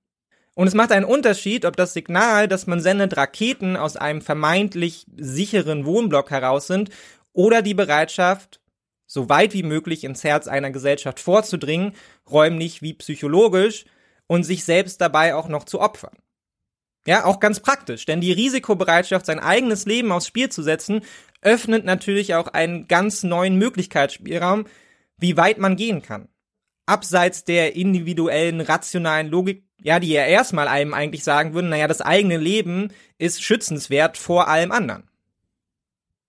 Und 0.54 0.66
es 0.66 0.74
macht 0.74 0.92
einen 0.92 1.06
Unterschied, 1.06 1.64
ob 1.64 1.76
das 1.76 1.94
Signal, 1.94 2.48
das 2.48 2.66
man 2.66 2.80
sendet, 2.80 3.16
Raketen 3.16 3.76
aus 3.76 3.96
einem 3.96 4.20
vermeintlich 4.20 5.06
sicheren 5.16 5.86
Wohnblock 5.86 6.30
heraus 6.30 6.66
sind 6.66 6.90
oder 7.32 7.62
die 7.62 7.74
Bereitschaft, 7.74 8.60
so 9.12 9.28
weit 9.28 9.52
wie 9.52 9.62
möglich 9.62 10.04
ins 10.04 10.24
Herz 10.24 10.48
einer 10.48 10.70
Gesellschaft 10.70 11.20
vorzudringen, 11.20 11.92
räumlich 12.30 12.80
wie 12.80 12.94
psychologisch, 12.94 13.84
und 14.26 14.44
sich 14.44 14.64
selbst 14.64 15.02
dabei 15.02 15.34
auch 15.34 15.48
noch 15.48 15.64
zu 15.64 15.80
opfern. 15.80 16.16
Ja, 17.06 17.26
auch 17.26 17.38
ganz 17.38 17.60
praktisch, 17.60 18.06
denn 18.06 18.22
die 18.22 18.32
Risikobereitschaft, 18.32 19.26
sein 19.26 19.38
eigenes 19.38 19.84
Leben 19.84 20.12
aufs 20.12 20.28
Spiel 20.28 20.48
zu 20.48 20.62
setzen, 20.62 21.02
öffnet 21.42 21.84
natürlich 21.84 22.34
auch 22.34 22.48
einen 22.48 22.88
ganz 22.88 23.22
neuen 23.22 23.56
Möglichkeitsspielraum, 23.56 24.64
wie 25.18 25.36
weit 25.36 25.58
man 25.58 25.76
gehen 25.76 26.00
kann. 26.00 26.28
Abseits 26.86 27.44
der 27.44 27.76
individuellen, 27.76 28.62
rationalen 28.62 29.28
Logik, 29.28 29.64
ja, 29.82 30.00
die 30.00 30.08
ja 30.08 30.24
erstmal 30.24 30.68
einem 30.68 30.94
eigentlich 30.94 31.22
sagen 31.22 31.52
würden, 31.52 31.68
naja, 31.68 31.86
das 31.86 32.00
eigene 32.00 32.38
Leben 32.38 32.88
ist 33.18 33.42
schützenswert 33.42 34.16
vor 34.16 34.48
allem 34.48 34.72
anderen. 34.72 35.11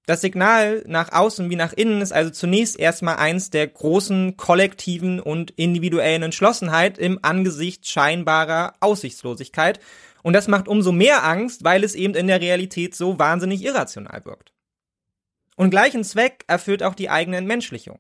Das 0.06 0.20
Signal 0.20 0.84
nach 0.86 1.14
außen 1.14 1.50
wie 1.50 1.56
nach 1.56 1.72
innen 1.72 2.02
ist 2.02 2.12
also 2.12 2.30
zunächst 2.30 2.78
erstmal 2.78 3.16
eins 3.16 3.52
der 3.52 3.68
großen 3.68 4.36
kollektiven 4.36 5.22
und 5.22 5.52
individuellen 5.52 6.24
Entschlossenheit 6.24 6.98
im 6.98 7.20
Angesicht 7.22 7.88
scheinbarer 7.88 8.74
Aussichtslosigkeit. 8.82 9.80
Und 10.22 10.34
das 10.34 10.50
macht 10.50 10.68
umso 10.68 10.92
mehr 10.92 11.24
Angst, 11.24 11.64
weil 11.64 11.84
es 11.86 11.96
eben 11.96 12.16
in 12.16 12.28
der 12.28 12.42
Realität 12.42 12.96
so 12.96 13.18
wahnsinnig 13.18 13.64
irrational 13.64 14.26
wirkt. 14.26 14.54
Und 15.56 15.70
gleichen 15.70 16.04
Zweck 16.04 16.44
erfüllt 16.48 16.84
auch 16.84 16.96
die 16.96 17.10
eigene 17.10 17.38
Entmenschlichung. 17.38 18.00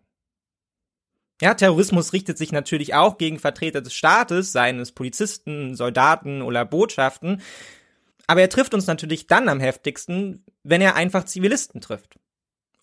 Ja, 1.41 1.53
Terrorismus 1.53 2.13
richtet 2.13 2.37
sich 2.37 2.51
natürlich 2.51 2.93
auch 2.93 3.17
gegen 3.17 3.39
Vertreter 3.39 3.81
des 3.81 3.93
Staates, 3.93 4.51
seien 4.51 4.79
es 4.79 4.91
Polizisten, 4.91 5.75
Soldaten 5.75 6.41
oder 6.41 6.65
Botschaften, 6.65 7.41
aber 8.27 8.41
er 8.41 8.49
trifft 8.49 8.73
uns 8.73 8.87
natürlich 8.87 9.27
dann 9.27 9.49
am 9.49 9.59
heftigsten, 9.59 10.45
wenn 10.63 10.81
er 10.81 10.95
einfach 10.95 11.25
Zivilisten 11.25 11.81
trifft. 11.81 12.17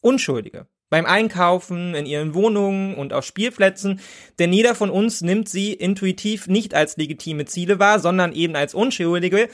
Unschuldige. 0.03 0.67
Beim 0.91 1.07
Einkaufen, 1.07 1.95
in 1.95 2.05
ihren 2.05 2.35
Wohnungen 2.35 2.97
und 2.97 3.13
auf 3.13 3.25
Spielplätzen, 3.25 4.01
denn 4.39 4.53
jeder 4.53 4.75
von 4.75 4.91
uns 4.91 5.21
nimmt 5.21 5.49
sie 5.49 5.73
intuitiv 5.73 6.49
nicht 6.49 6.75
als 6.75 6.97
legitime 6.97 7.45
Ziele 7.45 7.79
wahr, 7.79 8.01
sondern 8.01 8.33
eben 8.33 8.57
als 8.57 8.75
Unschuldige. 8.75 9.49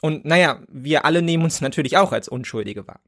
Und 0.00 0.24
naja, 0.24 0.62
wir 0.68 1.04
alle 1.04 1.22
nehmen 1.22 1.44
uns 1.44 1.60
natürlich 1.60 1.96
auch 1.96 2.12
als 2.12 2.28
Unschuldige 2.28 2.86
wahr. 2.86 3.00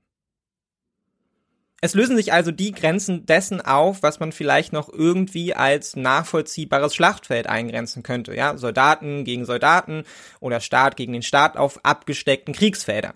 Es 1.80 1.94
lösen 1.94 2.16
sich 2.16 2.32
also 2.32 2.50
die 2.50 2.72
Grenzen 2.72 3.24
dessen 3.24 3.60
auf, 3.60 4.02
was 4.02 4.18
man 4.18 4.32
vielleicht 4.32 4.72
noch 4.72 4.88
irgendwie 4.88 5.54
als 5.54 5.94
nachvollziehbares 5.94 6.92
Schlachtfeld 6.92 7.46
eingrenzen 7.46 8.02
könnte. 8.02 8.34
Ja, 8.34 8.56
Soldaten 8.56 9.24
gegen 9.24 9.44
Soldaten 9.44 10.02
oder 10.40 10.60
Staat 10.60 10.96
gegen 10.96 11.12
den 11.12 11.22
Staat 11.22 11.56
auf 11.56 11.84
abgesteckten 11.84 12.52
Kriegsfeldern. 12.52 13.14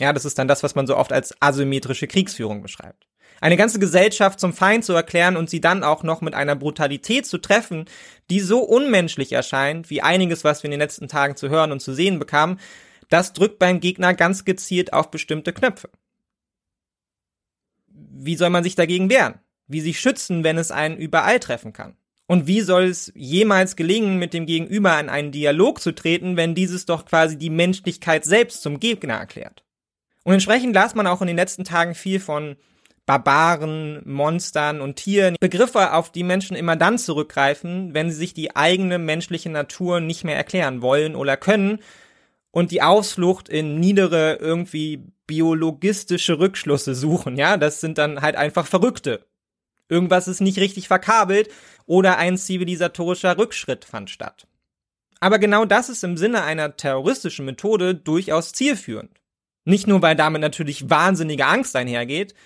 Ja, 0.00 0.12
das 0.12 0.24
ist 0.24 0.38
dann 0.38 0.46
das, 0.46 0.62
was 0.62 0.76
man 0.76 0.86
so 0.86 0.96
oft 0.96 1.12
als 1.12 1.34
asymmetrische 1.40 2.06
Kriegsführung 2.06 2.62
beschreibt. 2.62 3.08
Eine 3.40 3.56
ganze 3.56 3.80
Gesellschaft 3.80 4.38
zum 4.38 4.52
Feind 4.52 4.84
zu 4.84 4.92
erklären 4.92 5.36
und 5.36 5.50
sie 5.50 5.60
dann 5.60 5.82
auch 5.82 6.04
noch 6.04 6.20
mit 6.20 6.34
einer 6.34 6.54
Brutalität 6.54 7.26
zu 7.26 7.38
treffen, 7.38 7.86
die 8.30 8.38
so 8.38 8.60
unmenschlich 8.60 9.32
erscheint, 9.32 9.90
wie 9.90 10.02
einiges, 10.02 10.44
was 10.44 10.62
wir 10.62 10.68
in 10.68 10.72
den 10.72 10.80
letzten 10.80 11.08
Tagen 11.08 11.34
zu 11.34 11.48
hören 11.48 11.72
und 11.72 11.80
zu 11.80 11.92
sehen 11.92 12.20
bekamen, 12.20 12.60
das 13.08 13.32
drückt 13.32 13.58
beim 13.58 13.80
Gegner 13.80 14.14
ganz 14.14 14.44
gezielt 14.44 14.92
auf 14.92 15.10
bestimmte 15.10 15.52
Knöpfe 15.52 15.90
wie 17.94 18.36
soll 18.36 18.50
man 18.50 18.64
sich 18.64 18.74
dagegen 18.74 19.10
wehren? 19.10 19.40
Wie 19.66 19.80
sich 19.80 20.00
schützen, 20.00 20.44
wenn 20.44 20.58
es 20.58 20.70
einen 20.70 20.96
überall 20.96 21.40
treffen 21.40 21.72
kann? 21.72 21.96
Und 22.26 22.46
wie 22.46 22.60
soll 22.60 22.84
es 22.84 23.12
jemals 23.14 23.76
gelingen, 23.76 24.18
mit 24.18 24.32
dem 24.32 24.46
Gegenüber 24.46 24.98
in 24.98 25.08
einen 25.08 25.30
Dialog 25.30 25.80
zu 25.80 25.94
treten, 25.94 26.36
wenn 26.36 26.54
dieses 26.54 26.86
doch 26.86 27.04
quasi 27.04 27.36
die 27.36 27.50
Menschlichkeit 27.50 28.24
selbst 28.24 28.62
zum 28.62 28.80
Gegner 28.80 29.14
erklärt? 29.14 29.62
Und 30.22 30.32
entsprechend 30.32 30.74
las 30.74 30.94
man 30.94 31.06
auch 31.06 31.20
in 31.20 31.26
den 31.26 31.36
letzten 31.36 31.64
Tagen 31.64 31.94
viel 31.94 32.18
von 32.18 32.56
Barbaren, 33.04 34.00
Monstern 34.06 34.80
und 34.80 34.96
Tieren, 34.96 35.36
Begriffe, 35.38 35.92
auf 35.92 36.10
die 36.10 36.22
Menschen 36.22 36.56
immer 36.56 36.76
dann 36.76 36.96
zurückgreifen, 36.96 37.92
wenn 37.92 38.10
sie 38.10 38.16
sich 38.16 38.32
die 38.32 38.56
eigene 38.56 38.98
menschliche 38.98 39.50
Natur 39.50 40.00
nicht 40.00 40.24
mehr 40.24 40.36
erklären 40.36 40.80
wollen 40.80 41.14
oder 41.14 41.36
können 41.36 41.80
und 42.54 42.70
die 42.70 42.82
Ausflucht 42.82 43.48
in 43.48 43.80
niedere, 43.80 44.36
irgendwie 44.36 45.02
biologistische 45.26 46.38
Rückschlüsse 46.38 46.94
suchen, 46.94 47.36
ja, 47.36 47.56
das 47.56 47.80
sind 47.80 47.98
dann 47.98 48.22
halt 48.22 48.36
einfach 48.36 48.64
Verrückte. 48.64 49.26
Irgendwas 49.88 50.28
ist 50.28 50.40
nicht 50.40 50.58
richtig 50.58 50.86
verkabelt 50.86 51.50
oder 51.84 52.16
ein 52.16 52.38
zivilisatorischer 52.38 53.36
Rückschritt 53.38 53.84
fand 53.84 54.08
statt. 54.08 54.46
Aber 55.18 55.40
genau 55.40 55.64
das 55.64 55.88
ist 55.88 56.04
im 56.04 56.16
Sinne 56.16 56.44
einer 56.44 56.76
terroristischen 56.76 57.44
Methode 57.44 57.96
durchaus 57.96 58.52
zielführend. 58.52 59.10
Nicht 59.64 59.88
nur, 59.88 60.00
weil 60.00 60.14
damit 60.14 60.40
natürlich 60.40 60.88
wahnsinnige 60.88 61.46
Angst 61.46 61.74
einhergeht 61.74 62.36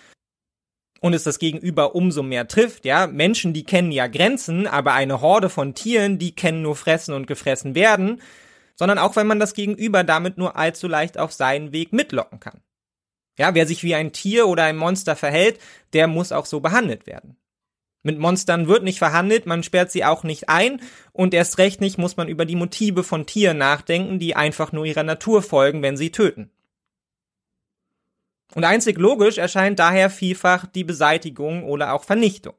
und 1.00 1.12
es 1.12 1.24
das 1.24 1.38
Gegenüber 1.38 1.94
umso 1.94 2.22
mehr 2.22 2.48
trifft, 2.48 2.86
ja, 2.86 3.06
Menschen, 3.08 3.52
die 3.52 3.64
kennen 3.64 3.92
ja 3.92 4.06
Grenzen, 4.06 4.66
aber 4.66 4.94
eine 4.94 5.20
Horde 5.20 5.50
von 5.50 5.74
Tieren, 5.74 6.18
die 6.18 6.34
kennen 6.34 6.62
nur 6.62 6.76
fressen 6.76 7.12
und 7.12 7.26
gefressen 7.26 7.74
werden, 7.74 8.22
sondern 8.78 8.98
auch, 8.98 9.16
wenn 9.16 9.26
man 9.26 9.40
das 9.40 9.54
Gegenüber 9.54 10.04
damit 10.04 10.38
nur 10.38 10.56
allzu 10.56 10.86
leicht 10.86 11.18
auf 11.18 11.32
seinen 11.32 11.72
Weg 11.72 11.92
mitlocken 11.92 12.40
kann. 12.40 12.62
Ja, 13.36 13.54
wer 13.54 13.66
sich 13.66 13.82
wie 13.82 13.94
ein 13.94 14.12
Tier 14.12 14.46
oder 14.48 14.64
ein 14.64 14.76
Monster 14.76 15.16
verhält, 15.16 15.60
der 15.92 16.06
muss 16.06 16.32
auch 16.32 16.46
so 16.46 16.60
behandelt 16.60 17.06
werden. 17.06 17.36
Mit 18.02 18.18
Monstern 18.18 18.68
wird 18.68 18.84
nicht 18.84 18.98
verhandelt, 18.98 19.46
man 19.46 19.62
sperrt 19.62 19.90
sie 19.90 20.04
auch 20.04 20.22
nicht 20.22 20.48
ein 20.48 20.80
und 21.12 21.34
erst 21.34 21.58
recht 21.58 21.80
nicht 21.80 21.98
muss 21.98 22.16
man 22.16 22.28
über 22.28 22.46
die 22.46 22.56
Motive 22.56 23.02
von 23.02 23.26
Tieren 23.26 23.58
nachdenken, 23.58 24.18
die 24.18 24.36
einfach 24.36 24.72
nur 24.72 24.84
ihrer 24.84 25.02
Natur 25.02 25.42
folgen, 25.42 25.82
wenn 25.82 25.96
sie 25.96 26.10
töten. 26.10 26.50
Und 28.54 28.64
einzig 28.64 28.98
logisch 28.98 29.38
erscheint 29.38 29.78
daher 29.78 30.10
vielfach 30.10 30.66
die 30.66 30.84
Beseitigung 30.84 31.64
oder 31.64 31.92
auch 31.92 32.04
Vernichtung. 32.04 32.54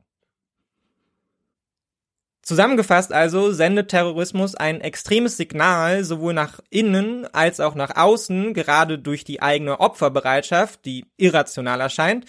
Zusammengefasst 2.41 3.11
also 3.11 3.51
sendet 3.51 3.89
Terrorismus 3.89 4.55
ein 4.55 4.81
extremes 4.81 5.37
Signal 5.37 6.03
sowohl 6.03 6.33
nach 6.33 6.61
innen 6.69 7.27
als 7.33 7.59
auch 7.59 7.75
nach 7.75 7.95
außen, 7.95 8.53
gerade 8.53 8.97
durch 8.97 9.23
die 9.23 9.41
eigene 9.41 9.79
Opferbereitschaft, 9.79 10.85
die 10.85 11.05
irrational 11.17 11.81
erscheint. 11.81 12.25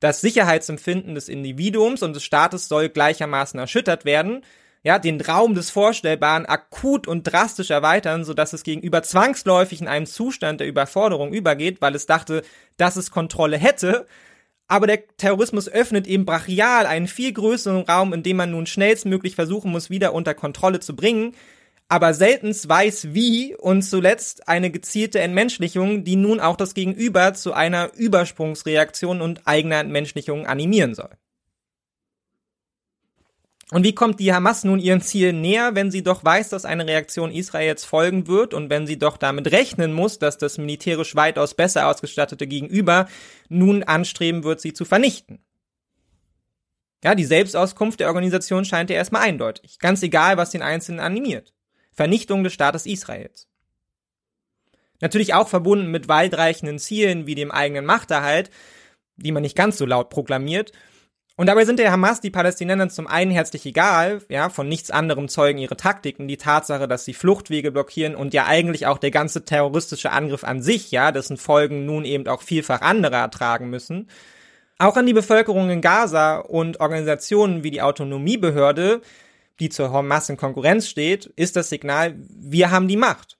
Das 0.00 0.20
Sicherheitsempfinden 0.20 1.14
des 1.14 1.28
Individuums 1.28 2.02
und 2.02 2.14
des 2.14 2.22
Staates 2.22 2.68
soll 2.68 2.88
gleichermaßen 2.88 3.58
erschüttert 3.58 4.04
werden, 4.04 4.42
ja, 4.84 5.00
den 5.00 5.20
Raum 5.20 5.54
des 5.54 5.70
Vorstellbaren 5.70 6.46
akut 6.46 7.08
und 7.08 7.24
drastisch 7.24 7.70
erweitern, 7.70 8.24
sodass 8.24 8.52
es 8.52 8.62
gegenüber 8.62 9.02
zwangsläufig 9.02 9.80
in 9.80 9.88
einen 9.88 10.06
Zustand 10.06 10.60
der 10.60 10.68
Überforderung 10.68 11.32
übergeht, 11.32 11.80
weil 11.80 11.96
es 11.96 12.06
dachte, 12.06 12.42
dass 12.76 12.94
es 12.94 13.10
Kontrolle 13.10 13.58
hätte, 13.58 14.06
aber 14.68 14.86
der 14.86 15.06
Terrorismus 15.16 15.68
öffnet 15.68 16.06
eben 16.06 16.26
brachial 16.26 16.86
einen 16.86 17.08
viel 17.08 17.32
größeren 17.32 17.82
Raum, 17.82 18.12
in 18.12 18.22
dem 18.22 18.36
man 18.36 18.50
nun 18.50 18.66
schnellstmöglich 18.66 19.34
versuchen 19.34 19.70
muss, 19.70 19.90
wieder 19.90 20.12
unter 20.12 20.34
Kontrolle 20.34 20.80
zu 20.80 20.94
bringen, 20.94 21.34
aber 21.88 22.12
seltens 22.12 22.68
weiß 22.68 23.14
wie 23.14 23.56
und 23.56 23.80
zuletzt 23.82 24.46
eine 24.46 24.70
gezielte 24.70 25.20
Entmenschlichung, 25.20 26.04
die 26.04 26.16
nun 26.16 26.38
auch 26.38 26.56
das 26.56 26.74
Gegenüber 26.74 27.32
zu 27.32 27.54
einer 27.54 27.94
Übersprungsreaktion 27.94 29.22
und 29.22 29.46
eigener 29.46 29.80
Entmenschlichung 29.80 30.46
animieren 30.46 30.94
soll. 30.94 31.10
Und 33.70 33.84
wie 33.84 33.94
kommt 33.94 34.18
die 34.18 34.32
Hamas 34.32 34.64
nun 34.64 34.78
ihren 34.78 35.02
Zielen 35.02 35.42
näher, 35.42 35.74
wenn 35.74 35.90
sie 35.90 36.02
doch 36.02 36.24
weiß, 36.24 36.48
dass 36.48 36.64
eine 36.64 36.86
Reaktion 36.86 37.30
Israels 37.30 37.84
folgen 37.84 38.26
wird 38.26 38.54
und 38.54 38.70
wenn 38.70 38.86
sie 38.86 38.98
doch 38.98 39.18
damit 39.18 39.52
rechnen 39.52 39.92
muss, 39.92 40.18
dass 40.18 40.38
das 40.38 40.56
militärisch 40.56 41.14
weitaus 41.16 41.54
besser 41.54 41.86
ausgestattete 41.86 42.46
Gegenüber 42.46 43.08
nun 43.50 43.82
anstreben 43.82 44.42
wird, 44.42 44.60
sie 44.60 44.72
zu 44.72 44.86
vernichten? 44.86 45.40
Ja, 47.04 47.14
die 47.14 47.26
Selbstauskunft 47.26 48.00
der 48.00 48.08
Organisation 48.08 48.64
scheint 48.64 48.90
ja 48.90 48.96
erstmal 48.96 49.22
eindeutig. 49.22 49.78
Ganz 49.78 50.02
egal, 50.02 50.36
was 50.38 50.50
den 50.50 50.62
Einzelnen 50.62 51.00
animiert. 51.00 51.52
Vernichtung 51.92 52.44
des 52.44 52.54
Staates 52.54 52.86
Israels. 52.86 53.48
Natürlich 55.00 55.34
auch 55.34 55.48
verbunden 55.48 55.90
mit 55.90 56.08
weitreichenden 56.08 56.78
Zielen 56.78 57.26
wie 57.26 57.34
dem 57.34 57.50
eigenen 57.50 57.84
Machterhalt, 57.84 58.50
die 59.16 59.30
man 59.30 59.42
nicht 59.42 59.56
ganz 59.56 59.78
so 59.78 59.86
laut 59.86 60.10
proklamiert, 60.10 60.72
und 61.38 61.46
dabei 61.46 61.64
sind 61.64 61.78
der 61.78 61.92
Hamas 61.92 62.20
die 62.20 62.32
Palästinensern 62.32 62.90
zum 62.90 63.06
einen 63.06 63.30
herzlich 63.30 63.64
egal, 63.64 64.22
ja, 64.28 64.48
von 64.48 64.68
nichts 64.68 64.90
anderem 64.90 65.28
zeugen 65.28 65.60
ihre 65.60 65.76
Taktiken, 65.76 66.26
die 66.26 66.36
Tatsache, 66.36 66.88
dass 66.88 67.04
sie 67.04 67.14
Fluchtwege 67.14 67.70
blockieren 67.70 68.16
und 68.16 68.34
ja 68.34 68.46
eigentlich 68.46 68.88
auch 68.88 68.98
der 68.98 69.12
ganze 69.12 69.44
terroristische 69.44 70.10
Angriff 70.10 70.42
an 70.42 70.62
sich, 70.62 70.90
ja, 70.90 71.12
dessen 71.12 71.36
Folgen 71.36 71.86
nun 71.86 72.04
eben 72.04 72.26
auch 72.26 72.42
vielfach 72.42 72.80
andere 72.80 73.14
ertragen 73.14 73.70
müssen. 73.70 74.08
Auch 74.78 74.96
an 74.96 75.06
die 75.06 75.12
Bevölkerung 75.12 75.70
in 75.70 75.80
Gaza 75.80 76.38
und 76.38 76.80
Organisationen 76.80 77.62
wie 77.62 77.70
die 77.70 77.82
Autonomiebehörde, 77.82 79.00
die 79.60 79.68
zur 79.68 79.92
Hamas 79.92 80.28
in 80.28 80.38
Konkurrenz 80.38 80.88
steht, 80.88 81.26
ist 81.36 81.54
das 81.54 81.68
Signal, 81.68 82.16
wir 82.18 82.72
haben 82.72 82.88
die 82.88 82.96
Macht. 82.96 83.37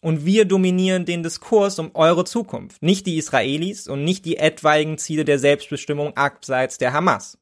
Und 0.00 0.24
wir 0.24 0.44
dominieren 0.44 1.04
den 1.04 1.22
Diskurs 1.22 1.78
um 1.78 1.90
eure 1.94 2.24
Zukunft, 2.24 2.82
nicht 2.82 3.06
die 3.06 3.16
Israelis 3.16 3.88
und 3.88 4.04
nicht 4.04 4.24
die 4.24 4.36
etwaigen 4.36 4.96
Ziele 4.96 5.24
der 5.24 5.38
Selbstbestimmung 5.38 6.16
abseits 6.16 6.78
der 6.78 6.92
Hamas. 6.92 7.38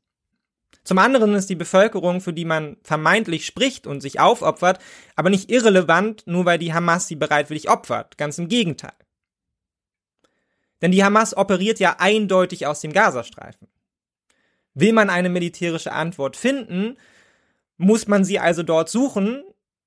Zum 0.82 0.98
anderen 0.98 1.34
ist 1.34 1.50
die 1.50 1.56
Bevölkerung, 1.56 2.20
für 2.20 2.32
die 2.32 2.44
man 2.44 2.76
vermeintlich 2.82 3.44
spricht 3.44 3.86
und 3.86 4.00
sich 4.00 4.20
aufopfert, 4.20 4.78
aber 5.16 5.30
nicht 5.30 5.50
irrelevant, 5.50 6.22
nur 6.26 6.44
weil 6.44 6.58
die 6.58 6.72
Hamas 6.72 7.08
sie 7.08 7.16
bereitwillig 7.16 7.68
opfert. 7.68 8.16
Ganz 8.16 8.38
im 8.38 8.48
Gegenteil. 8.48 8.94
Denn 10.80 10.92
die 10.92 11.02
Hamas 11.02 11.36
operiert 11.36 11.80
ja 11.80 11.96
eindeutig 11.98 12.66
aus 12.66 12.80
dem 12.80 12.92
Gazastreifen. 12.92 13.68
Will 14.75 14.92
man 14.92 15.10
eine 15.10 15.28
militärische 15.28 15.92
Antwort 15.92 16.36
finden, 16.36 16.96
muss 17.78 18.06
man 18.06 18.25
sie 18.25 18.38
also 18.38 18.62
dort 18.62 18.88
suchen 18.88 19.42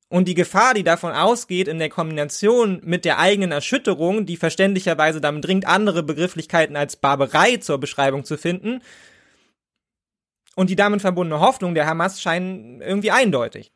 Und 0.09 0.27
die 0.27 0.33
Gefahr, 0.33 0.73
die 0.73 0.83
davon 0.83 1.11
ausgeht, 1.11 1.67
in 1.67 1.77
der 1.77 1.89
Kombination 1.89 2.81
mit 2.83 3.05
der 3.05 3.19
eigenen 3.19 3.51
Erschütterung, 3.51 4.25
die 4.25 4.37
verständlicherweise 4.37 5.21
damit 5.21 5.45
dringt, 5.45 5.67
andere 5.67 6.01
Begrifflichkeiten 6.01 6.75
als 6.75 6.95
Barbarei 6.95 7.57
zur 7.57 7.79
Beschreibung 7.79 8.25
zu 8.25 8.37
finden, 8.37 8.81
und 10.55 10.69
die 10.69 10.75
damit 10.75 11.01
verbundene 11.01 11.39
Hoffnung 11.39 11.73
der 11.73 11.85
Hamas 11.85 12.21
scheinen 12.21 12.81
irgendwie 12.81 13.11
eindeutig. 13.11 13.71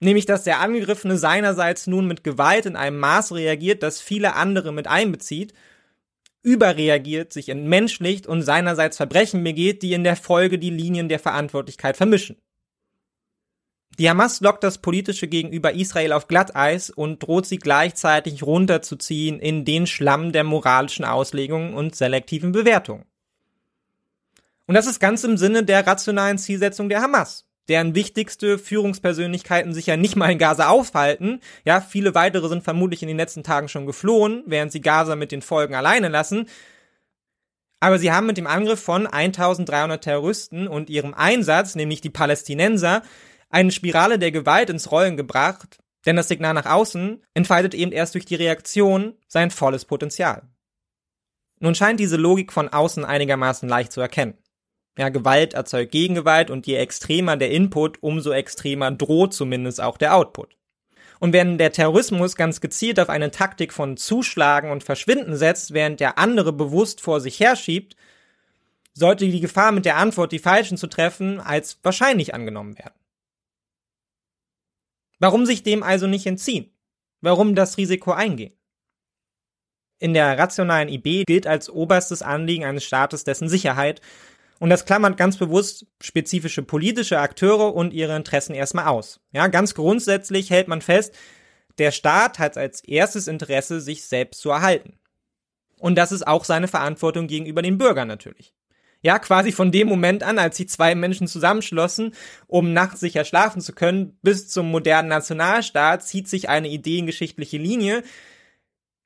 Nämlich, 0.00 0.26
dass 0.26 0.42
der 0.42 0.60
Angegriffene 0.60 1.16
seinerseits 1.16 1.86
nun 1.86 2.08
mit 2.08 2.24
Gewalt 2.24 2.66
in 2.66 2.74
einem 2.74 2.98
Maß 2.98 3.32
reagiert, 3.32 3.82
das 3.82 4.00
viele 4.00 4.34
andere 4.34 4.72
mit 4.72 4.88
einbezieht, 4.88 5.54
überreagiert, 6.42 7.32
sich 7.32 7.48
entmenschlicht 7.48 8.26
und 8.26 8.42
seinerseits 8.42 8.96
Verbrechen 8.96 9.44
begeht, 9.44 9.82
die 9.82 9.92
in 9.92 10.04
der 10.04 10.16
Folge 10.16 10.58
die 10.58 10.70
Linien 10.70 11.08
der 11.08 11.20
Verantwortlichkeit 11.20 11.96
vermischen. 11.96 12.36
Die 13.98 14.10
Hamas 14.10 14.40
lockt 14.40 14.64
das 14.64 14.78
politische 14.78 15.28
gegenüber 15.28 15.72
Israel 15.72 16.12
auf 16.12 16.26
Glatteis 16.26 16.90
und 16.90 17.22
droht 17.22 17.46
sie 17.46 17.58
gleichzeitig 17.58 18.42
runterzuziehen 18.42 19.38
in 19.38 19.64
den 19.64 19.86
Schlamm 19.86 20.32
der 20.32 20.42
moralischen 20.42 21.04
Auslegungen 21.04 21.74
und 21.74 21.94
selektiven 21.94 22.52
Bewertungen. 22.52 23.04
Und 24.66 24.74
das 24.74 24.86
ist 24.86 24.98
ganz 24.98 25.22
im 25.24 25.36
Sinne 25.36 25.62
der 25.62 25.86
rationalen 25.86 26.38
Zielsetzung 26.38 26.88
der 26.88 27.02
Hamas, 27.02 27.46
deren 27.68 27.94
wichtigste 27.94 28.58
Führungspersönlichkeiten 28.58 29.72
sich 29.72 29.86
ja 29.86 29.96
nicht 29.96 30.16
mal 30.16 30.30
in 30.30 30.38
Gaza 30.38 30.68
aufhalten. 30.68 31.40
Ja, 31.64 31.80
viele 31.80 32.14
weitere 32.14 32.48
sind 32.48 32.64
vermutlich 32.64 33.02
in 33.02 33.08
den 33.08 33.18
letzten 33.18 33.44
Tagen 33.44 33.68
schon 33.68 33.86
geflohen, 33.86 34.42
während 34.46 34.72
sie 34.72 34.80
Gaza 34.80 35.14
mit 35.14 35.30
den 35.32 35.42
Folgen 35.42 35.74
alleine 35.74 36.08
lassen. 36.08 36.48
Aber 37.78 37.98
sie 37.98 38.10
haben 38.10 38.26
mit 38.26 38.38
dem 38.38 38.46
Angriff 38.46 38.80
von 38.80 39.06
1300 39.06 40.02
Terroristen 40.02 40.66
und 40.66 40.88
ihrem 40.88 41.12
Einsatz, 41.12 41.74
nämlich 41.74 42.00
die 42.00 42.10
Palästinenser, 42.10 43.02
eine 43.54 43.70
Spirale 43.70 44.18
der 44.18 44.32
Gewalt 44.32 44.68
ins 44.68 44.90
Rollen 44.90 45.16
gebracht, 45.16 45.78
denn 46.06 46.16
das 46.16 46.28
Signal 46.28 46.54
nach 46.54 46.66
außen 46.66 47.22
entfaltet 47.34 47.72
eben 47.72 47.92
erst 47.92 48.14
durch 48.14 48.24
die 48.24 48.34
Reaktion 48.34 49.14
sein 49.28 49.52
volles 49.52 49.84
Potenzial. 49.84 50.42
Nun 51.60 51.76
scheint 51.76 52.00
diese 52.00 52.16
Logik 52.16 52.52
von 52.52 52.68
außen 52.68 53.04
einigermaßen 53.04 53.68
leicht 53.68 53.92
zu 53.92 54.00
erkennen. 54.00 54.36
Ja, 54.98 55.08
Gewalt 55.08 55.54
erzeugt 55.54 55.92
Gegengewalt 55.92 56.50
und 56.50 56.66
je 56.66 56.76
extremer 56.76 57.36
der 57.36 57.52
Input, 57.52 58.02
umso 58.02 58.32
extremer 58.32 58.90
droht 58.90 59.34
zumindest 59.34 59.80
auch 59.80 59.98
der 59.98 60.16
Output. 60.16 60.56
Und 61.20 61.32
während 61.32 61.60
der 61.60 61.72
Terrorismus 61.72 62.34
ganz 62.34 62.60
gezielt 62.60 62.98
auf 62.98 63.08
eine 63.08 63.30
Taktik 63.30 63.72
von 63.72 63.96
Zuschlagen 63.96 64.72
und 64.72 64.82
Verschwinden 64.82 65.36
setzt, 65.36 65.72
während 65.72 66.00
der 66.00 66.18
andere 66.18 66.52
bewusst 66.52 67.00
vor 67.00 67.20
sich 67.20 67.38
herschiebt, 67.38 67.94
sollte 68.94 69.26
die 69.26 69.40
Gefahr 69.40 69.70
mit 69.70 69.84
der 69.84 69.96
Antwort, 69.96 70.32
die 70.32 70.38
Falschen 70.40 70.76
zu 70.76 70.88
treffen, 70.88 71.40
als 71.40 71.78
wahrscheinlich 71.82 72.34
angenommen 72.34 72.76
werden. 72.76 72.94
Warum 75.24 75.46
sich 75.46 75.62
dem 75.62 75.82
also 75.82 76.06
nicht 76.06 76.26
entziehen? 76.26 76.70
Warum 77.22 77.54
das 77.54 77.78
Risiko 77.78 78.12
eingehen? 78.12 78.52
In 79.98 80.12
der 80.12 80.36
rationalen 80.36 80.90
IB 80.90 81.24
gilt 81.24 81.46
als 81.46 81.70
oberstes 81.70 82.20
Anliegen 82.20 82.66
eines 82.66 82.84
Staates 82.84 83.24
dessen 83.24 83.48
Sicherheit, 83.48 84.02
und 84.58 84.68
das 84.68 84.84
klammert 84.84 85.16
ganz 85.16 85.38
bewusst 85.38 85.86
spezifische 86.02 86.62
politische 86.62 87.20
Akteure 87.20 87.74
und 87.74 87.94
ihre 87.94 88.14
Interessen 88.14 88.54
erstmal 88.54 88.88
aus. 88.88 89.18
Ja, 89.32 89.46
ganz 89.46 89.74
grundsätzlich 89.74 90.50
hält 90.50 90.68
man 90.68 90.82
fest, 90.82 91.14
der 91.78 91.90
Staat 91.90 92.38
hat 92.38 92.58
als 92.58 92.84
erstes 92.84 93.26
Interesse, 93.26 93.80
sich 93.80 94.04
selbst 94.04 94.42
zu 94.42 94.50
erhalten. 94.50 94.98
Und 95.78 95.96
das 95.96 96.12
ist 96.12 96.26
auch 96.26 96.44
seine 96.44 96.68
Verantwortung 96.68 97.28
gegenüber 97.28 97.62
den 97.62 97.78
Bürgern 97.78 98.08
natürlich. 98.08 98.52
Ja, 99.04 99.18
quasi 99.18 99.52
von 99.52 99.70
dem 99.70 99.86
Moment 99.86 100.22
an, 100.22 100.38
als 100.38 100.56
sich 100.56 100.70
zwei 100.70 100.94
Menschen 100.94 101.28
zusammenschlossen, 101.28 102.14
um 102.46 102.72
nachts 102.72 103.00
sicher 103.00 103.26
schlafen 103.26 103.60
zu 103.60 103.74
können, 103.74 104.18
bis 104.22 104.48
zum 104.48 104.70
modernen 104.70 105.10
Nationalstaat 105.10 106.02
zieht 106.02 106.26
sich 106.26 106.48
eine 106.48 106.68
ideengeschichtliche 106.68 107.58
Linie, 107.58 108.02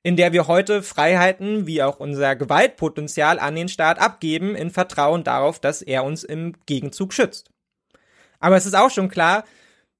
in 0.01 0.15
der 0.15 0.31
wir 0.31 0.47
heute 0.47 0.83
Freiheiten 0.83 1.67
wie 1.67 1.83
auch 1.83 1.99
unser 1.99 2.37
Gewaltpotenzial 2.37 3.39
an 3.39 3.55
den 3.55 3.67
Staat 3.67 3.99
abgeben, 3.99 4.55
in 4.55 4.69
Vertrauen 4.69 5.25
darauf, 5.25 5.59
dass 5.59 5.81
er 5.81 6.05
uns 6.05 6.23
im 6.23 6.53
Gegenzug 6.65 7.11
schützt. 7.11 7.51
Aber 8.39 8.55
es 8.55 8.65
ist 8.65 8.77
auch 8.77 8.91
schon 8.91 9.09
klar, 9.09 9.43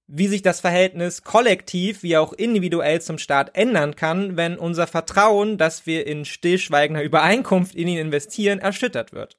wie 0.08 0.30
sich 0.30 0.42
das 0.42 0.62
Verhältnis 0.62 1.26
kollektiv 1.26 2.04
wie 2.04 2.16
auch 2.16 2.32
individuell 2.32 3.02
zum 3.02 3.18
Staat 3.18 3.58
ändern 3.58 3.98
kann, 3.98 4.38
wenn 4.38 4.58
unser 4.58 4.88
Vertrauen, 4.88 5.58
das 5.58 5.86
wir 5.86 6.08
in 6.08 6.24
stillschweigender 6.24 7.04
Übereinkunft 7.04 7.76
in 7.76 7.90
ihn 7.90 8.00
investieren, 8.00 8.60
erschüttert 8.60 9.12
wird. 9.12 9.39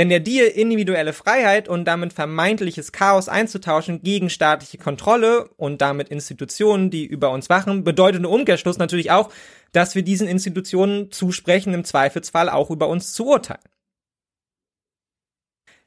Denn 0.00 0.08
der 0.08 0.20
Deal, 0.20 0.46
individuelle 0.46 1.12
Freiheit 1.12 1.68
und 1.68 1.84
damit 1.84 2.14
vermeintliches 2.14 2.90
Chaos 2.90 3.28
einzutauschen 3.28 4.00
gegen 4.02 4.30
staatliche 4.30 4.78
Kontrolle 4.78 5.50
und 5.58 5.82
damit 5.82 6.08
Institutionen, 6.08 6.88
die 6.88 7.04
über 7.04 7.30
uns 7.32 7.50
wachen, 7.50 7.84
bedeutet 7.84 8.22
im 8.22 8.30
Umkehrschluss 8.30 8.78
natürlich 8.78 9.10
auch, 9.10 9.30
dass 9.72 9.94
wir 9.94 10.02
diesen 10.02 10.26
Institutionen 10.26 11.10
zusprechen, 11.10 11.74
im 11.74 11.84
Zweifelsfall 11.84 12.48
auch 12.48 12.70
über 12.70 12.88
uns 12.88 13.12
zu 13.12 13.26
urteilen. 13.26 13.60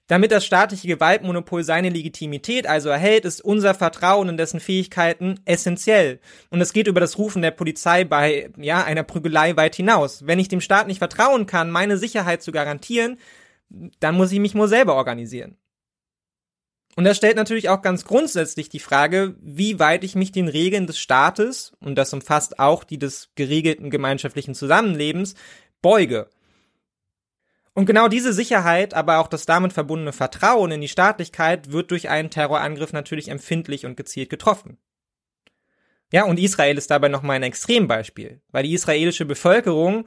Damit 0.06 0.32
das 0.32 0.46
staatliche 0.46 0.88
Gewaltmonopol 0.88 1.64
seine 1.64 1.90
Legitimität 1.90 2.68
also 2.68 2.90
erhält, 2.90 3.26
ist 3.26 3.44
unser 3.44 3.74
Vertrauen 3.74 4.30
in 4.30 4.38
dessen 4.38 4.60
Fähigkeiten 4.60 5.40
essentiell. 5.46 6.20
Und 6.52 6.62
es 6.62 6.74
geht 6.74 6.86
über 6.86 7.00
das 7.00 7.18
Rufen 7.18 7.42
der 7.42 7.50
Polizei 7.50 8.04
bei, 8.04 8.52
ja, 8.58 8.84
einer 8.84 9.02
Prügelei 9.02 9.56
weit 9.56 9.76
hinaus. 9.76 10.28
Wenn 10.28 10.38
ich 10.38 10.50
dem 10.50 10.62
Staat 10.62 10.86
nicht 10.86 11.00
vertrauen 11.00 11.48
kann, 11.48 11.72
meine 11.72 11.98
Sicherheit 11.98 12.44
zu 12.44 12.52
garantieren, 12.52 13.18
dann 14.00 14.16
muss 14.16 14.32
ich 14.32 14.40
mich 14.40 14.54
nur 14.54 14.68
selber 14.68 14.96
organisieren. 14.96 15.58
Und 16.96 17.06
das 17.06 17.18
stellt 17.18 17.38
natürlich 17.38 17.70
auch 17.70 17.82
ganz 17.82 18.06
grundsätzlich 18.06 18.70
die 18.70 18.80
Frage, 18.80 19.36
wie 19.42 19.80
weit 19.80 20.04
ich 20.04 20.16
mich 20.16 20.32
den 20.32 20.48
Regeln 20.48 20.86
des 20.86 21.00
Staates, 21.00 21.74
und 21.80 21.96
das 21.96 22.14
umfasst 22.14 22.60
auch 22.60 22.84
die 22.84 23.00
des 23.00 23.30
geregelten 23.36 23.90
gemeinschaftlichen 23.90 24.54
Zusammenlebens, 24.54 25.34
beuge. 25.82 26.30
Und 27.74 27.88
genau 27.88 28.08
diese 28.08 28.32
Sicherheit, 28.32 28.94
aber 28.94 29.18
auch 29.18 29.28
das 29.28 29.48
damit 29.48 29.74
verbundene 29.74 30.14
Vertrauen 30.14 30.72
in 30.72 30.82
die 30.82 30.88
Staatlichkeit 30.88 31.72
wird 31.72 31.90
durch 31.90 32.10
einen 32.10 32.30
Terrorangriff 32.30 32.94
natürlich 32.94 33.30
empfindlich 33.30 33.88
und 33.88 33.98
gezielt 33.98 34.30
getroffen. 34.30 34.78
Ja, 36.12 36.26
und 36.26 36.40
Israel 36.40 36.78
ist 36.78 36.92
dabei 36.92 37.08
nochmal 37.08 37.38
ein 37.38 37.44
Extrembeispiel, 37.44 38.40
weil 38.52 38.64
die 38.64 38.74
israelische 38.74 39.26
Bevölkerung 39.26 40.06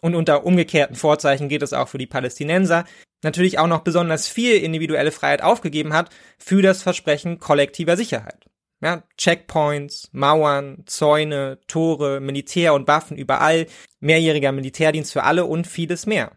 und 0.00 0.14
unter 0.14 0.44
umgekehrten 0.44 0.96
Vorzeichen 0.96 1.48
geht 1.48 1.62
es 1.62 1.72
auch 1.72 1.88
für 1.88 1.98
die 1.98 2.06
Palästinenser, 2.06 2.84
natürlich 3.22 3.58
auch 3.58 3.66
noch 3.66 3.80
besonders 3.80 4.28
viel 4.28 4.56
individuelle 4.56 5.12
Freiheit 5.12 5.42
aufgegeben 5.42 5.92
hat 5.92 6.10
für 6.38 6.62
das 6.62 6.82
Versprechen 6.82 7.38
kollektiver 7.38 7.96
Sicherheit. 7.96 8.46
Ja, 8.82 9.02
Checkpoints, 9.18 10.08
Mauern, 10.12 10.84
Zäune, 10.86 11.58
Tore, 11.66 12.20
Militär 12.20 12.72
und 12.72 12.88
Waffen 12.88 13.18
überall, 13.18 13.66
mehrjähriger 14.00 14.52
Militärdienst 14.52 15.12
für 15.12 15.24
alle 15.24 15.44
und 15.44 15.66
vieles 15.66 16.06
mehr. 16.06 16.32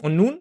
Und 0.00 0.16
nun? 0.16 0.40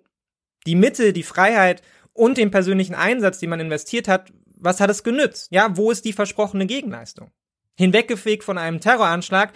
Die 0.68 0.76
Mittel, 0.76 1.12
die 1.12 1.24
Freiheit 1.24 1.82
und 2.14 2.38
den 2.38 2.52
persönlichen 2.52 2.94
Einsatz, 2.94 3.40
den 3.40 3.50
man 3.50 3.60
investiert 3.60 4.08
hat, 4.08 4.32
was 4.46 4.80
hat 4.80 4.92
es 4.92 5.04
genützt? 5.04 5.48
Ja, 5.52 5.76
wo 5.76 5.90
ist 5.90 6.06
die 6.06 6.14
versprochene 6.14 6.68
Gegenleistung? 6.68 7.32
Hinweggefegt 7.76 8.44
von 8.44 8.60
einem 8.60 8.80
Terroranschlag, 8.80 9.54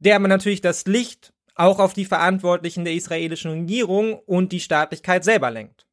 der 0.00 0.16
aber 0.16 0.28
natürlich 0.28 0.60
das 0.60 0.84
Licht 0.84 1.32
auch 1.58 1.80
auf 1.80 1.92
die 1.92 2.04
Verantwortlichen 2.04 2.84
der 2.84 2.94
israelischen 2.94 3.50
Regierung 3.50 4.14
und 4.14 4.52
die 4.52 4.60
Staatlichkeit 4.60 5.24
selber 5.24 5.50
lenkt. 5.50 5.86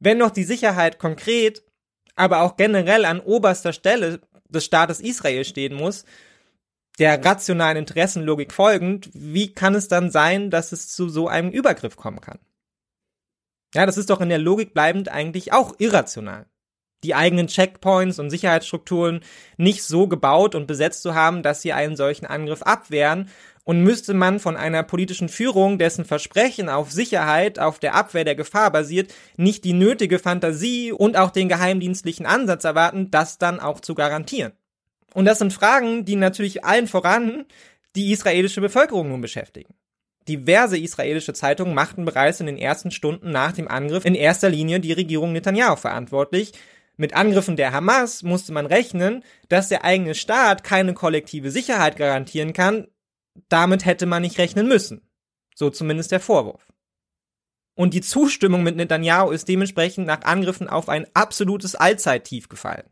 Wenn 0.00 0.18
noch 0.18 0.30
die 0.30 0.44
Sicherheit 0.44 0.98
konkret, 0.98 1.62
aber 2.16 2.42
auch 2.42 2.56
generell 2.56 3.04
an 3.04 3.20
oberster 3.20 3.72
Stelle 3.72 4.20
des 4.48 4.64
Staates 4.64 5.00
Israel 5.00 5.44
stehen 5.44 5.74
muss, 5.74 6.04
der 6.98 7.24
rationalen 7.24 7.78
Interessenlogik 7.78 8.52
folgend, 8.52 9.08
wie 9.14 9.52
kann 9.52 9.74
es 9.74 9.88
dann 9.88 10.10
sein, 10.10 10.50
dass 10.50 10.72
es 10.72 10.88
zu 10.88 11.08
so 11.08 11.28
einem 11.28 11.50
Übergriff 11.50 11.96
kommen 11.96 12.20
kann? 12.20 12.38
Ja, 13.74 13.86
das 13.86 13.96
ist 13.96 14.10
doch 14.10 14.20
in 14.20 14.28
der 14.28 14.38
Logik 14.38 14.74
bleibend 14.74 15.08
eigentlich 15.08 15.52
auch 15.52 15.74
irrational. 15.78 16.46
Die 17.02 17.14
eigenen 17.14 17.48
Checkpoints 17.48 18.18
und 18.18 18.30
Sicherheitsstrukturen 18.30 19.20
nicht 19.56 19.82
so 19.82 20.06
gebaut 20.06 20.54
und 20.54 20.66
besetzt 20.66 21.02
zu 21.02 21.14
haben, 21.14 21.42
dass 21.42 21.60
sie 21.60 21.72
einen 21.72 21.96
solchen 21.96 22.26
Angriff 22.26 22.62
abwehren 22.62 23.28
und 23.64 23.82
müsste 23.82 24.14
man 24.14 24.38
von 24.38 24.56
einer 24.56 24.82
politischen 24.82 25.28
Führung, 25.28 25.78
dessen 25.78 26.04
Versprechen 26.04 26.68
auf 26.68 26.92
Sicherheit, 26.92 27.58
auf 27.58 27.78
der 27.78 27.94
Abwehr 27.94 28.24
der 28.24 28.34
Gefahr 28.34 28.70
basiert, 28.70 29.12
nicht 29.36 29.64
die 29.64 29.72
nötige 29.72 30.18
Fantasie 30.18 30.92
und 30.92 31.16
auch 31.16 31.30
den 31.30 31.48
geheimdienstlichen 31.48 32.26
Ansatz 32.26 32.64
erwarten, 32.64 33.10
das 33.10 33.38
dann 33.38 33.60
auch 33.60 33.80
zu 33.80 33.94
garantieren. 33.94 34.52
Und 35.14 35.24
das 35.24 35.38
sind 35.38 35.52
Fragen, 35.52 36.04
die 36.04 36.16
natürlich 36.16 36.64
allen 36.64 36.86
voran 36.86 37.46
die 37.96 38.12
israelische 38.12 38.60
Bevölkerung 38.60 39.08
nun 39.08 39.20
beschäftigen. 39.20 39.74
Diverse 40.28 40.78
israelische 40.78 41.32
Zeitungen 41.32 41.74
machten 41.74 42.04
bereits 42.04 42.40
in 42.40 42.46
den 42.46 42.58
ersten 42.58 42.90
Stunden 42.90 43.30
nach 43.30 43.52
dem 43.52 43.68
Angriff 43.68 44.04
in 44.04 44.14
erster 44.14 44.48
Linie 44.48 44.80
die 44.80 44.92
Regierung 44.92 45.32
Netanyahu 45.32 45.76
verantwortlich. 45.76 46.52
Mit 46.96 47.14
Angriffen 47.14 47.56
der 47.56 47.72
Hamas 47.72 48.22
musste 48.22 48.52
man 48.52 48.66
rechnen, 48.66 49.22
dass 49.48 49.68
der 49.68 49.84
eigene 49.84 50.14
Staat 50.14 50.64
keine 50.64 50.94
kollektive 50.94 51.50
Sicherheit 51.50 51.96
garantieren 51.96 52.52
kann, 52.52 52.88
damit 53.48 53.84
hätte 53.84 54.06
man 54.06 54.22
nicht 54.22 54.38
rechnen 54.38 54.68
müssen. 54.68 55.02
So 55.54 55.70
zumindest 55.70 56.12
der 56.12 56.20
Vorwurf. 56.20 56.72
Und 57.74 57.94
die 57.94 58.00
Zustimmung 58.00 58.62
mit 58.62 58.76
Netanyahu 58.76 59.30
ist 59.30 59.48
dementsprechend 59.48 60.06
nach 60.06 60.22
Angriffen 60.22 60.68
auf 60.68 60.88
ein 60.88 61.06
absolutes 61.14 61.74
Allzeittief 61.74 62.48
gefallen. 62.48 62.88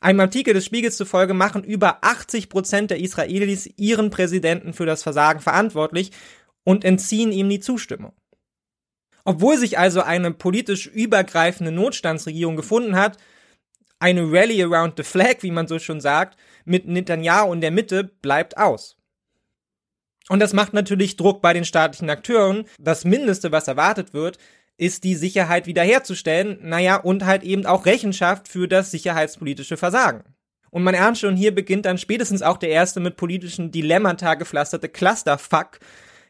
Einem 0.00 0.20
Artikel 0.20 0.54
des 0.54 0.64
Spiegels 0.64 0.96
zufolge 0.96 1.34
machen 1.34 1.64
über 1.64 1.98
80 2.02 2.48
Prozent 2.48 2.90
der 2.90 3.00
Israelis 3.00 3.68
ihren 3.76 4.10
Präsidenten 4.10 4.72
für 4.72 4.86
das 4.86 5.02
Versagen 5.02 5.40
verantwortlich 5.40 6.12
und 6.64 6.84
entziehen 6.84 7.32
ihm 7.32 7.48
die 7.48 7.60
Zustimmung. 7.60 8.12
Obwohl 9.24 9.58
sich 9.58 9.78
also 9.78 10.02
eine 10.02 10.32
politisch 10.32 10.86
übergreifende 10.86 11.72
Notstandsregierung 11.72 12.56
gefunden 12.56 12.96
hat, 12.96 13.18
eine 13.98 14.22
Rally 14.22 14.62
around 14.62 14.94
the 14.96 15.02
flag, 15.02 15.36
wie 15.40 15.50
man 15.50 15.66
so 15.66 15.78
schon 15.78 16.00
sagt, 16.00 16.38
mit 16.68 16.86
Netanyahu 16.86 17.52
in 17.52 17.60
der 17.60 17.70
Mitte 17.70 18.04
bleibt 18.04 18.56
aus. 18.56 18.96
Und 20.28 20.40
das 20.40 20.52
macht 20.52 20.74
natürlich 20.74 21.16
Druck 21.16 21.40
bei 21.40 21.52
den 21.52 21.64
staatlichen 21.64 22.10
Akteuren. 22.10 22.64
Das 22.78 23.04
Mindeste, 23.04 23.50
was 23.50 23.66
erwartet 23.66 24.12
wird, 24.12 24.38
ist 24.76 25.04
die 25.04 25.14
Sicherheit 25.14 25.66
wiederherzustellen, 25.66 26.58
naja, 26.62 26.96
und 26.96 27.24
halt 27.24 27.42
eben 27.42 27.66
auch 27.66 27.86
Rechenschaft 27.86 28.46
für 28.46 28.68
das 28.68 28.90
sicherheitspolitische 28.90 29.76
Versagen. 29.76 30.22
Und 30.70 30.84
man 30.84 30.94
ernt 30.94 31.18
schon, 31.18 31.36
hier 31.36 31.54
beginnt 31.54 31.86
dann 31.86 31.98
spätestens 31.98 32.42
auch 32.42 32.58
der 32.58 32.68
erste 32.68 33.00
mit 33.00 33.16
politischen 33.16 33.72
Dilemmata 33.72 34.34
gepflasterte 34.34 34.88
Clusterfuck, 34.88 35.80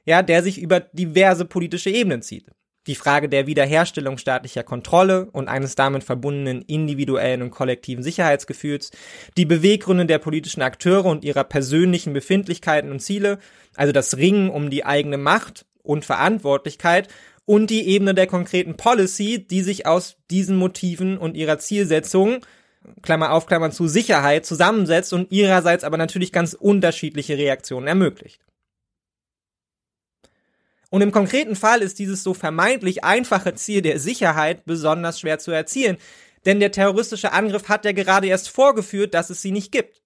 ja, 0.05 0.23
der 0.23 0.43
sich 0.43 0.61
über 0.61 0.81
diverse 0.81 1.45
politische 1.45 1.91
Ebenen 1.91 2.23
zieht. 2.23 2.47
Die 2.89 2.95
Frage 2.95 3.29
der 3.29 3.47
Wiederherstellung 3.47 4.17
staatlicher 4.17 4.65
Kontrolle 4.65 5.29
und 5.33 5.49
eines 5.49 5.75
damit 5.75 6.05
verbundenen 6.05 6.63
individuellen 6.63 7.43
und 7.43 7.51
kollektiven 7.51 8.03
Sicherheitsgefühls, 8.03 8.91
die 9.37 9.45
Beweggründe 9.45 10.07
der 10.07 10.19
politischen 10.19 10.63
Akteure 10.63 11.05
und 11.05 11.23
ihrer 11.23 11.45
persönlichen 11.45 12.15
Befindlichkeiten 12.15 12.91
und 12.91 13.01
Ziele, 13.01 13.39
also 13.77 13.93
das 13.93 14.17
Ringen 14.17 14.49
um 14.49 14.71
die 14.71 14.87
eigene 14.87 15.19
Macht 15.19 15.67
und 15.83 16.07
Verantwortlichkeit 16.07 17.09
und 17.45 17.69
die 17.69 17.87
Ebene 17.89 18.15
der 18.15 18.27
konkreten 18.27 18.77
Policy, 18.79 19.47
die 19.47 19.63
sich 19.63 19.87
aus 19.87 20.17
diesen 20.31 20.57
Motiven 20.57 21.19
und 21.19 21.37
ihrer 21.37 21.59
Zielsetzung 21.59 22.41
Klammer 23.03 23.33
auf, 23.33 23.47
Klammer 23.47 23.71
zu, 23.71 23.87
Sicherheit 23.87 24.47
zusammensetzt 24.47 25.13
und 25.13 25.31
ihrerseits 25.31 25.85
aber 25.85 25.99
natürlich 25.99 26.33
ganz 26.33 26.55
unterschiedliche 26.55 27.37
Reaktionen 27.37 27.87
ermöglicht. 27.87 28.41
Und 30.91 31.03
im 31.03 31.13
konkreten 31.13 31.57
Fall 31.57 31.83
ist 31.83 31.99
dieses 31.99 32.23
so 32.23 32.35
vermeintlich 32.35 33.05
einfache 33.05 33.55
Ziel 33.55 33.83
der 33.83 33.99
Sicherheit 33.99 34.65
besonders 34.65 35.21
schwer 35.21 35.39
zu 35.39 35.51
erzielen, 35.51 35.99
denn 36.47 36.61
der 36.61 36.73
terroristische 36.73 37.33
Angriff 37.33 37.69
hat 37.69 37.85
ja 37.85 37.93
gerade 37.93 38.27
erst 38.27 38.49
vorgeführt, 38.49 39.13
dass 39.13 39.29
es 39.29 39.43
sie 39.43 39.51
nicht 39.51 39.73
gibt 39.73 40.03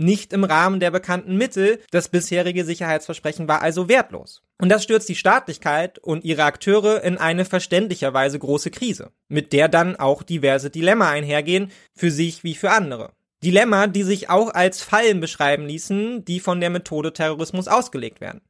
nicht 0.00 0.32
im 0.32 0.44
Rahmen 0.44 0.80
der 0.80 0.90
bekannten 0.90 1.36
Mittel. 1.36 1.78
Das 1.90 2.08
bisherige 2.08 2.64
Sicherheitsversprechen 2.64 3.46
war 3.46 3.62
also 3.62 3.88
wertlos. 3.88 4.42
Und 4.58 4.70
das 4.70 4.82
stürzt 4.82 5.08
die 5.08 5.14
Staatlichkeit 5.14 5.98
und 5.98 6.24
ihre 6.24 6.44
Akteure 6.44 7.04
in 7.04 7.18
eine 7.18 7.44
verständlicherweise 7.44 8.38
große 8.38 8.70
Krise, 8.70 9.12
mit 9.28 9.52
der 9.52 9.68
dann 9.68 9.96
auch 9.96 10.22
diverse 10.22 10.70
Dilemma 10.70 11.10
einhergehen, 11.10 11.70
für 11.94 12.10
sich 12.10 12.42
wie 12.44 12.54
für 12.54 12.70
andere. 12.70 13.12
Dilemma, 13.44 13.86
die 13.86 14.02
sich 14.02 14.28
auch 14.28 14.52
als 14.52 14.82
Fallen 14.82 15.20
beschreiben 15.20 15.66
ließen, 15.66 16.24
die 16.24 16.40
von 16.40 16.60
der 16.60 16.70
Methode 16.70 17.12
Terrorismus 17.12 17.68
ausgelegt 17.68 18.20
werden. 18.20 18.42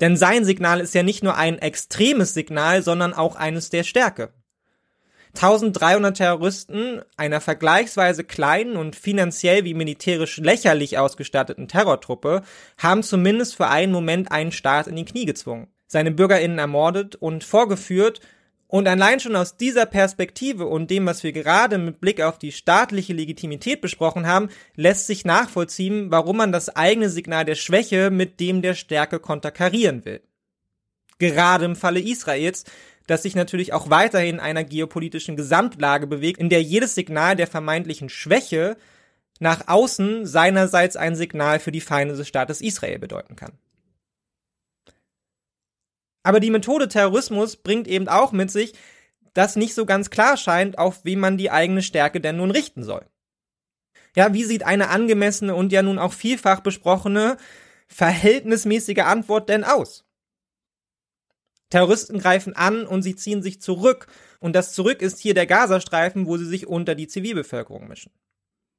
Denn 0.00 0.16
sein 0.16 0.44
Signal 0.44 0.80
ist 0.80 0.94
ja 0.94 1.02
nicht 1.02 1.22
nur 1.22 1.36
ein 1.36 1.58
extremes 1.58 2.34
Signal, 2.34 2.82
sondern 2.82 3.14
auch 3.14 3.36
eines 3.36 3.70
der 3.70 3.84
Stärke. 3.84 4.32
1300 5.34 6.16
Terroristen 6.16 7.02
einer 7.16 7.40
vergleichsweise 7.40 8.22
kleinen 8.22 8.76
und 8.76 8.94
finanziell 8.94 9.64
wie 9.64 9.74
militärisch 9.74 10.38
lächerlich 10.38 10.98
ausgestatteten 10.98 11.66
Terrortruppe 11.66 12.42
haben 12.78 13.02
zumindest 13.02 13.56
für 13.56 13.66
einen 13.66 13.92
Moment 13.92 14.30
einen 14.30 14.52
Staat 14.52 14.86
in 14.86 14.94
die 14.94 15.04
Knie 15.04 15.24
gezwungen, 15.24 15.68
seine 15.88 16.12
Bürgerinnen 16.12 16.58
ermordet 16.58 17.16
und 17.16 17.42
vorgeführt 17.42 18.20
und 18.74 18.88
allein 18.88 19.20
schon 19.20 19.36
aus 19.36 19.56
dieser 19.56 19.86
Perspektive 19.86 20.66
und 20.66 20.90
dem, 20.90 21.06
was 21.06 21.22
wir 21.22 21.30
gerade 21.30 21.78
mit 21.78 22.00
Blick 22.00 22.20
auf 22.20 22.40
die 22.40 22.50
staatliche 22.50 23.12
Legitimität 23.12 23.80
besprochen 23.80 24.26
haben, 24.26 24.48
lässt 24.74 25.06
sich 25.06 25.24
nachvollziehen, 25.24 26.10
warum 26.10 26.38
man 26.38 26.50
das 26.50 26.74
eigene 26.74 27.08
Signal 27.08 27.44
der 27.44 27.54
Schwäche 27.54 28.10
mit 28.10 28.40
dem 28.40 28.62
der 28.62 28.74
Stärke 28.74 29.20
konterkarieren 29.20 30.04
will. 30.04 30.22
Gerade 31.20 31.66
im 31.66 31.76
Falle 31.76 32.00
Israels, 32.00 32.64
das 33.06 33.22
sich 33.22 33.36
natürlich 33.36 33.72
auch 33.72 33.90
weiterhin 33.90 34.34
in 34.34 34.40
einer 34.40 34.64
geopolitischen 34.64 35.36
Gesamtlage 35.36 36.08
bewegt, 36.08 36.40
in 36.40 36.48
der 36.48 36.62
jedes 36.62 36.96
Signal 36.96 37.36
der 37.36 37.46
vermeintlichen 37.46 38.08
Schwäche 38.08 38.76
nach 39.38 39.68
außen 39.68 40.26
seinerseits 40.26 40.96
ein 40.96 41.14
Signal 41.14 41.60
für 41.60 41.70
die 41.70 41.80
Feinde 41.80 42.16
des 42.16 42.26
Staates 42.26 42.60
Israel 42.60 42.98
bedeuten 42.98 43.36
kann. 43.36 43.52
Aber 46.24 46.40
die 46.40 46.50
Methode 46.50 46.88
Terrorismus 46.88 47.56
bringt 47.56 47.86
eben 47.86 48.08
auch 48.08 48.32
mit 48.32 48.50
sich, 48.50 48.74
dass 49.34 49.56
nicht 49.56 49.74
so 49.74 49.86
ganz 49.86 50.10
klar 50.10 50.36
scheint, 50.36 50.78
auf 50.78 51.04
wen 51.04 51.20
man 51.20 51.38
die 51.38 51.50
eigene 51.50 51.82
Stärke 51.82 52.20
denn 52.20 52.38
nun 52.38 52.50
richten 52.50 52.82
soll. 52.82 53.06
Ja, 54.16 54.32
wie 54.32 54.44
sieht 54.44 54.64
eine 54.64 54.88
angemessene 54.88 55.54
und 55.54 55.72
ja 55.72 55.82
nun 55.82 55.98
auch 55.98 56.12
vielfach 56.12 56.60
besprochene 56.60 57.36
verhältnismäßige 57.88 59.00
Antwort 59.00 59.48
denn 59.48 59.64
aus? 59.64 60.04
Terroristen 61.68 62.18
greifen 62.18 62.54
an 62.54 62.86
und 62.86 63.02
sie 63.02 63.16
ziehen 63.16 63.42
sich 63.42 63.60
zurück. 63.60 64.06
Und 64.38 64.54
das 64.54 64.74
Zurück 64.74 65.02
ist 65.02 65.18
hier 65.18 65.34
der 65.34 65.46
Gazastreifen, 65.46 66.26
wo 66.26 66.36
sie 66.36 66.46
sich 66.46 66.66
unter 66.66 66.94
die 66.94 67.08
Zivilbevölkerung 67.08 67.88
mischen. 67.88 68.12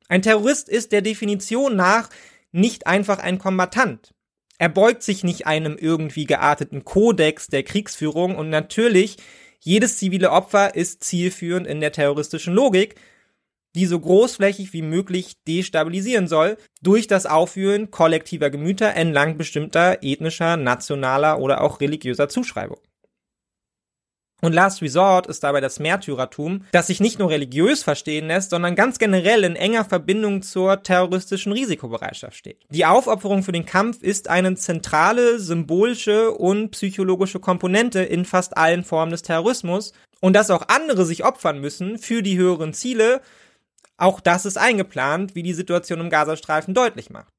Ein 0.07 0.21
Terrorist 0.21 0.69
ist 0.69 0.91
der 0.91 1.01
Definition 1.01 1.75
nach 1.75 2.09
nicht 2.51 2.87
einfach 2.87 3.19
ein 3.19 3.37
Kombatant. 3.37 4.13
Er 4.57 4.69
beugt 4.69 5.03
sich 5.03 5.23
nicht 5.23 5.47
einem 5.47 5.77
irgendwie 5.77 6.25
gearteten 6.25 6.85
Kodex 6.85 7.47
der 7.47 7.63
Kriegsführung 7.63 8.35
und 8.35 8.49
natürlich 8.49 9.17
jedes 9.59 9.97
zivile 9.97 10.31
Opfer 10.31 10.75
ist 10.75 11.03
zielführend 11.03 11.67
in 11.67 11.81
der 11.81 11.91
terroristischen 11.91 12.53
Logik, 12.53 12.95
die 13.75 13.85
so 13.85 13.99
großflächig 13.99 14.71
wie 14.71 14.81
möglich 14.81 15.35
destabilisieren 15.47 16.27
soll, 16.27 16.57
durch 16.81 17.07
das 17.07 17.25
Aufführen 17.25 17.91
kollektiver 17.91 18.49
Gemüter 18.49 18.93
entlang 18.93 19.37
bestimmter 19.37 19.97
ethnischer, 20.01 20.55
nationaler 20.55 21.39
oder 21.39 21.61
auch 21.61 21.81
religiöser 21.81 22.29
Zuschreibung. 22.29 22.79
Und 24.41 24.53
Last 24.53 24.81
Resort 24.81 25.27
ist 25.27 25.43
dabei 25.43 25.61
das 25.61 25.79
Märtyrertum, 25.79 26.65
das 26.71 26.87
sich 26.87 26.99
nicht 26.99 27.19
nur 27.19 27.29
religiös 27.29 27.83
verstehen 27.83 28.27
lässt, 28.27 28.49
sondern 28.49 28.75
ganz 28.75 28.99
generell 28.99 29.43
in 29.43 29.55
enger 29.55 29.85
Verbindung 29.85 30.41
zur 30.41 30.83
terroristischen 30.83 31.53
Risikobereitschaft 31.53 32.35
steht. 32.35 32.61
Die 32.69 32.85
Aufopferung 32.85 33.43
für 33.43 33.53
den 33.53 33.65
Kampf 33.65 34.01
ist 34.03 34.29
eine 34.29 34.53
zentrale, 34.55 35.39
symbolische 35.39 36.31
und 36.31 36.71
psychologische 36.71 37.39
Komponente 37.39 38.01
in 38.01 38.25
fast 38.25 38.57
allen 38.57 38.83
Formen 38.83 39.11
des 39.11 39.21
Terrorismus. 39.21 39.93
Und 40.21 40.33
dass 40.33 40.49
auch 40.49 40.67
andere 40.69 41.05
sich 41.05 41.23
opfern 41.23 41.59
müssen 41.59 41.97
für 41.97 42.23
die 42.23 42.37
höheren 42.37 42.73
Ziele, 42.73 43.21
auch 43.97 44.19
das 44.19 44.45
ist 44.45 44.57
eingeplant, 44.57 45.35
wie 45.35 45.43
die 45.43 45.53
Situation 45.53 45.99
im 45.99 46.09
Gazastreifen 46.09 46.73
deutlich 46.73 47.09
macht. 47.09 47.33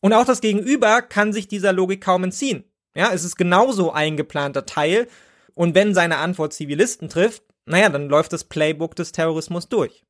Und 0.00 0.12
auch 0.12 0.24
das 0.24 0.40
Gegenüber 0.40 1.02
kann 1.02 1.32
sich 1.32 1.48
dieser 1.48 1.72
Logik 1.72 2.02
kaum 2.02 2.24
entziehen. 2.24 2.64
Ja, 2.94 3.12
es 3.12 3.24
ist 3.24 3.36
genauso 3.36 3.92
eingeplanter 3.92 4.66
Teil. 4.66 5.08
Und 5.56 5.74
wenn 5.74 5.94
seine 5.94 6.18
Antwort 6.18 6.52
Zivilisten 6.52 7.08
trifft, 7.08 7.42
naja, 7.64 7.88
dann 7.88 8.08
läuft 8.08 8.32
das 8.32 8.44
Playbook 8.44 8.94
des 8.94 9.10
Terrorismus 9.10 9.68
durch. 9.68 10.04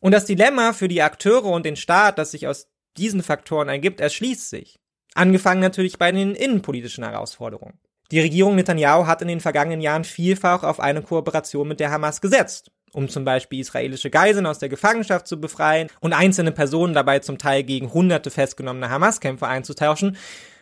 Und 0.00 0.12
das 0.12 0.24
Dilemma 0.24 0.72
für 0.72 0.88
die 0.88 1.02
Akteure 1.02 1.46
und 1.46 1.66
den 1.66 1.76
Staat, 1.76 2.18
das 2.18 2.30
sich 2.30 2.46
aus 2.46 2.68
diesen 2.96 3.22
Faktoren 3.22 3.68
ergibt, 3.68 4.00
erschließt 4.00 4.48
sich. 4.48 4.78
Angefangen 5.14 5.60
natürlich 5.60 5.98
bei 5.98 6.12
den 6.12 6.34
innenpolitischen 6.34 7.04
Herausforderungen. 7.04 7.78
Die 8.10 8.20
Regierung 8.20 8.54
Netanyahu 8.54 9.06
hat 9.06 9.22
in 9.22 9.28
den 9.28 9.40
vergangenen 9.40 9.80
Jahren 9.80 10.04
vielfach 10.04 10.62
auf 10.62 10.78
eine 10.78 11.02
Kooperation 11.02 11.66
mit 11.66 11.80
der 11.80 11.90
Hamas 11.90 12.20
gesetzt 12.20 12.70
um 12.96 13.10
zum 13.10 13.24
Beispiel 13.24 13.60
israelische 13.60 14.08
Geiseln 14.08 14.46
aus 14.46 14.58
der 14.58 14.70
Gefangenschaft 14.70 15.26
zu 15.26 15.38
befreien 15.38 15.88
und 16.00 16.14
einzelne 16.14 16.50
Personen 16.50 16.94
dabei 16.94 17.18
zum 17.18 17.36
Teil 17.36 17.62
gegen 17.62 17.92
hunderte 17.92 18.30
festgenommene 18.30 18.88
Hamas-Kämpfer 18.88 19.46
einzutauschen. 19.46 20.16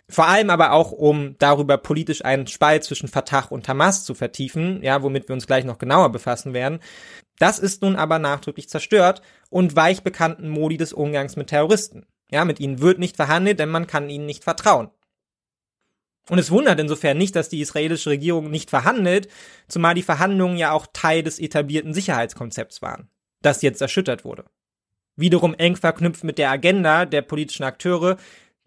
Vor 0.09 0.27
allem 0.27 0.51
aber 0.51 0.73
auch, 0.73 0.93
um 0.93 1.37
darüber 1.39 1.79
politisch 1.79 2.25
einen 2.25 2.47
Spalt 2.47 2.85
zwischen 2.85 3.09
Fatah 3.09 3.47
und 3.49 3.67
Hamas 3.69 4.05
zu 4.05 4.15
vertiefen, 4.15 4.83
ja, 4.83 5.03
womit 5.03 5.29
wir 5.29 5.35
uns 5.35 5.47
gleich 5.47 5.65
noch 5.65 5.79
genauer 5.79 6.13
befassen 6.13 6.53
werden. 6.53 6.81
Das 7.39 7.59
ist 7.59 7.83
nun 7.83 7.97
aber 7.97 8.19
nachdrücklich 8.19 8.69
zerstört 8.69 9.23
und 9.49 9.77
weicht 9.77 10.05
bekannten 10.05 10.49
Modi 10.49 10.77
des 10.77 10.93
Umgangs 10.93 11.37
mit 11.37 11.49
Terroristen. 11.49 12.07
Ja, 12.31 12.45
mit 12.45 12.61
ihnen 12.61 12.81
wird 12.81 12.99
nicht 12.99 13.17
verhandelt, 13.17 13.59
denn 13.59 13.71
man 13.71 13.87
kann 13.87 14.11
ihnen 14.11 14.27
nicht 14.27 14.45
vertrauen. 14.45 14.91
Und 16.29 16.39
es 16.39 16.51
wundert 16.51 16.81
insofern 16.81 17.19
nicht, 17.19 17.37
dass 17.37 17.51
die 17.51 17.61
israelische 17.61 18.11
Regierung 18.11 18.51
nicht 18.51 18.71
verhandelt, 18.71 19.29
zumal 19.69 19.95
die 19.95 20.03
Verhandlungen 20.03 20.57
ja 20.57 20.73
auch 20.73 20.87
Teil 20.93 21.23
des 21.23 21.39
etablierten 21.39 21.93
Sicherheitskonzepts 21.93 22.81
waren, 22.81 23.09
das 23.43 23.63
jetzt 23.63 23.83
erschüttert 23.83 24.25
wurde. 24.25 24.45
Wiederum 25.17 25.55
eng 25.55 25.77
verknüpft 25.77 26.25
mit 26.25 26.39
der 26.39 26.51
Agenda 26.51 27.05
der 27.05 27.23
politischen 27.23 27.65
Akteure, 27.65 28.17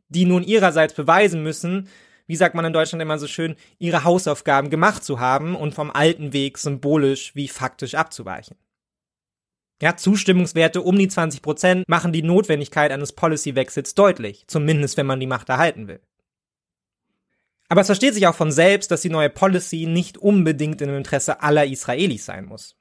die 0.09 0.25
nun 0.25 0.43
ihrerseits 0.43 0.93
beweisen 0.93 1.43
müssen, 1.43 1.89
wie 2.27 2.35
sagt 2.35 2.55
man 2.55 2.65
in 2.65 2.73
Deutschland 2.73 3.01
immer 3.01 3.17
so 3.17 3.27
schön, 3.27 3.55
ihre 3.79 4.03
Hausaufgaben 4.03 4.69
gemacht 4.69 5.03
zu 5.03 5.19
haben 5.19 5.55
und 5.55 5.73
vom 5.73 5.91
alten 5.91 6.33
Weg 6.33 6.57
symbolisch 6.57 7.35
wie 7.35 7.47
faktisch 7.47 7.95
abzuweichen. 7.95 8.57
Ja, 9.81 9.95
Zustimmungswerte 9.95 10.81
um 10.81 10.97
die 10.97 11.07
20 11.07 11.41
Prozent 11.41 11.87
machen 11.87 12.11
die 12.11 12.23
Notwendigkeit 12.23 12.91
eines 12.91 13.13
Policy-Wechsels 13.13 13.93
deutlich, 13.93 14.45
zumindest 14.47 14.97
wenn 14.97 15.05
man 15.05 15.19
die 15.19 15.27
Macht 15.27 15.49
erhalten 15.49 15.87
will. 15.87 16.01
Aber 17.69 17.81
es 17.81 17.87
versteht 17.87 18.13
sich 18.13 18.27
auch 18.27 18.35
von 18.35 18.51
selbst, 18.51 18.91
dass 18.91 19.01
die 19.01 19.09
neue 19.09 19.29
Policy 19.29 19.85
nicht 19.85 20.17
unbedingt 20.17 20.81
im 20.81 20.95
Interesse 20.95 21.41
aller 21.41 21.65
Israelis 21.65 22.25
sein 22.25 22.45
muss. 22.45 22.76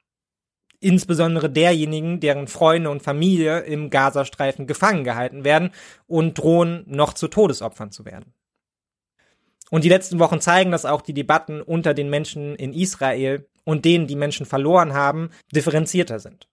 Insbesondere 0.79 1.49
derjenigen, 1.49 2.19
deren 2.19 2.47
Freunde 2.47 2.89
und 2.89 3.01
Familie 3.01 3.61
im 3.61 3.89
Gazastreifen 3.89 4.67
gefangen 4.67 5.03
gehalten 5.03 5.43
werden 5.43 5.71
und 6.05 6.37
drohen, 6.37 6.83
noch 6.87 7.13
zu 7.13 7.27
Todesopfern 7.27 7.91
zu 7.91 8.05
werden. 8.05 8.33
Und 9.69 9.83
die 9.83 9.89
letzten 9.89 10.19
Wochen 10.19 10.39
zeigen, 10.39 10.71
dass 10.71 10.85
auch 10.85 11.01
die 11.01 11.13
Debatten 11.13 11.61
unter 11.61 11.93
den 11.93 12.09
Menschen 12.09 12.55
in 12.55 12.73
Israel 12.73 13.47
und 13.65 13.83
denen, 13.83 14.07
die 14.07 14.15
Menschen 14.15 14.45
verloren 14.45 14.93
haben, 14.93 15.29
differenzierter 15.53 16.19
sind. 16.19 16.47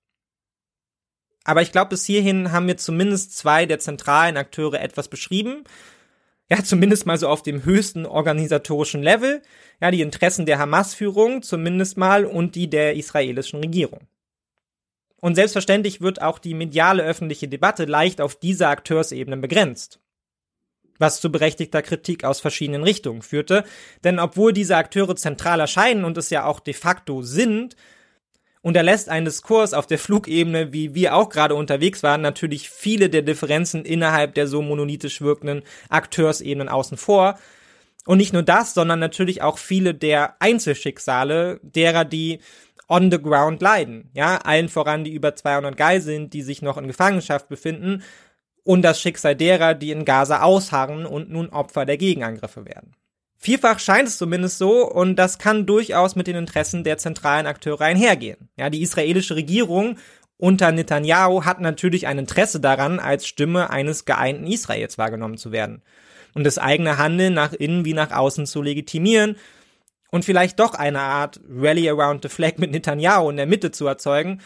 Aber 1.45 1.63
ich 1.63 1.71
glaube, 1.71 1.91
bis 1.91 2.07
hierhin 2.07 2.51
haben 2.53 2.67
wir 2.67 2.79
zumindest 2.79 3.37
zwei 3.37 3.67
der 3.67 3.79
zentralen 3.79 4.37
Akteure 4.37 4.81
etwas 4.81 5.09
beschrieben. 5.09 5.65
Ja, 6.51 6.65
zumindest 6.65 7.07
mal 7.07 7.19
so 7.19 7.29
auf 7.29 7.43
dem 7.43 7.65
höchsten 7.65 8.07
organisatorischen 8.07 9.03
Level. 9.03 9.43
Ja, 9.81 9.91
die 9.91 10.01
Interessen 10.01 10.47
der 10.47 10.59
Hamas-Führung 10.59 11.43
zumindest 11.43 11.97
mal 11.97 12.25
und 12.25 12.55
die 12.55 12.69
der 12.69 12.97
israelischen 12.97 13.61
Regierung. 13.61 14.01
Und 15.25 15.37
selbstverständlich 15.37 16.03
wird 16.03 16.21
auch 16.21 16.39
die 16.39 16.53
mediale 16.53 17.03
öffentliche 17.03 17.49
Debatte 17.49 17.87
leicht 17.87 18.21
auf 18.21 18.37
diese 18.37 18.69
Akteursebenen 18.69 19.41
begrenzt. 19.41 19.99
Was 20.99 21.23
zu 21.23 21.33
berechtigter 21.33 21.81
Kritik 21.81 22.25
aus 22.25 22.41
verschiedenen 22.41 22.83
Richtungen 22.83 23.23
führte, 23.23 23.65
denn 24.05 24.19
obwohl 24.19 24.53
diese 24.53 24.77
Akteure 24.77 25.17
zentral 25.17 25.61
erscheinen 25.61 26.05
und 26.05 26.19
es 26.19 26.29
ja 26.29 26.45
auch 26.45 26.61
de 26.61 26.75
facto 26.75 27.23
sind, 27.23 27.75
unterlässt 28.61 29.09
ein 29.09 29.25
Diskurs 29.25 29.73
auf 29.73 29.87
der 29.87 29.99
Flugebene, 29.99 30.75
wie 30.75 30.95
wir 30.95 31.15
auch 31.15 31.31
gerade 31.31 31.55
unterwegs 31.55 32.03
waren, 32.03 32.21
natürlich 32.21 32.69
viele 32.69 33.09
der 33.09 33.23
Differenzen 33.23 33.87
innerhalb 33.87 34.35
der 34.35 34.47
so 34.47 34.61
monolithisch 34.61 35.23
wirkenden 35.23 35.63
Akteursebenen 35.89 36.69
außen 36.69 36.99
vor. 36.99 37.39
Und 38.05 38.19
nicht 38.19 38.35
nur 38.35 38.43
das, 38.43 38.75
sondern 38.75 38.99
natürlich 38.99 39.41
auch 39.41 39.57
viele 39.57 39.95
der 39.95 40.37
Einzelschicksale 40.41 41.61
derer, 41.63 42.05
die 42.05 42.41
on 42.89 43.11
the 43.11 43.21
ground 43.21 43.63
leiden. 43.63 44.11
Ja, 44.15 44.39
allen 44.39 44.69
voran 44.69 45.05
die 45.05 45.13
über 45.13 45.35
200 45.35 45.77
Geiseln, 45.77 46.31
die 46.31 46.43
sich 46.43 46.63
noch 46.63 46.77
in 46.77 46.87
Gefangenschaft 46.87 47.49
befinden 47.49 48.03
und 48.63 48.83
das 48.83 49.01
Schicksal 49.01 49.37
derer, 49.37 49.75
die 49.75 49.91
in 49.91 50.05
Gaza 50.05 50.43
ausharren 50.43 51.07
und 51.07 51.31
nun 51.31 51.51
Opfer 51.51 51.85
der 51.87 51.97
Gegenangriffe 51.97 52.65
werden. 52.65 52.95
Vielfach 53.37 53.79
scheint 53.79 54.09
es 54.09 54.17
zumindest 54.17 54.59
so 54.59 54.91
und 54.91 55.17
das 55.17 55.39
kann 55.39 55.67
durchaus 55.67 56.17
mit 56.17 56.27
den 56.27 56.37
Interessen 56.37 56.83
der 56.83 56.97
zentralen 56.97 57.47
Akteure 57.47 57.83
einhergehen. 57.83 58.49
Ja, 58.57 58.71
die 58.71 58.81
israelische 58.81 59.37
Regierung 59.37 59.99
unter 60.39 60.73
Netanyahu 60.73 61.45
hat 61.45 61.61
natürlich 61.61 62.07
ein 62.07 62.19
Interesse 62.19 62.59
daran, 62.59 62.99
als 62.99 63.27
Stimme 63.27 63.71
eines 63.71 64.05
geeinten 64.05 64.47
Israels 64.47 64.99
wahrgenommen 64.99 65.37
zu 65.37 65.53
werden 65.53 65.83
und 66.35 66.45
das 66.45 66.59
eigene 66.59 66.99
Handeln 66.99 67.35
nach 67.35 67.53
innen 67.53 67.85
wie 67.85 67.95
nach 67.95 68.11
außen 68.11 68.47
zu 68.47 68.63
legitimieren 68.63 69.37
und 70.15 70.25
vielleicht 70.25 70.61
doch 70.61 70.75
eine 70.75 71.01
Art 71.01 71.41
Rally 71.51 71.91
around 71.91 72.23
the 72.23 72.29
flag 72.29 72.59
mit 72.59 72.71
Netanyahu 72.71 73.31
in 73.31 73.37
der 73.37 73.47
Mitte 73.47 73.73
zu 73.73 73.85
erzeugen. 73.89 74.41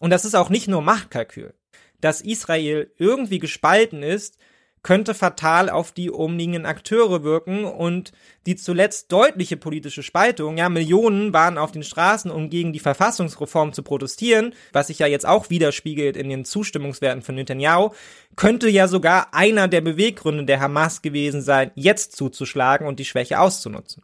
Und 0.00 0.08
das 0.08 0.24
ist 0.24 0.34
auch 0.34 0.48
nicht 0.48 0.66
nur 0.66 0.80
Machtkalkül. 0.80 1.52
Dass 2.00 2.22
Israel 2.22 2.90
irgendwie 2.96 3.38
gespalten 3.38 4.02
ist, 4.02 4.38
könnte 4.82 5.12
fatal 5.12 5.68
auf 5.68 5.92
die 5.92 6.08
umliegenden 6.08 6.64
Akteure 6.64 7.22
wirken 7.22 7.66
und 7.66 8.12
die 8.46 8.56
zuletzt 8.56 9.12
deutliche 9.12 9.58
politische 9.58 10.02
Spaltung, 10.02 10.56
ja, 10.56 10.70
Millionen 10.70 11.34
waren 11.34 11.58
auf 11.58 11.72
den 11.72 11.82
Straßen, 11.82 12.30
um 12.30 12.48
gegen 12.48 12.72
die 12.72 12.80
Verfassungsreform 12.80 13.74
zu 13.74 13.82
protestieren, 13.82 14.54
was 14.72 14.86
sich 14.86 15.00
ja 15.00 15.06
jetzt 15.06 15.26
auch 15.26 15.50
widerspiegelt 15.50 16.16
in 16.16 16.30
den 16.30 16.46
Zustimmungswerten 16.46 17.20
von 17.20 17.34
Netanyahu, 17.34 17.90
könnte 18.36 18.70
ja 18.70 18.88
sogar 18.88 19.34
einer 19.34 19.68
der 19.68 19.82
Beweggründe 19.82 20.46
der 20.46 20.60
Hamas 20.60 21.02
gewesen 21.02 21.42
sein, 21.42 21.72
jetzt 21.74 22.16
zuzuschlagen 22.16 22.86
und 22.86 22.98
die 22.98 23.04
Schwäche 23.04 23.38
auszunutzen. 23.38 24.02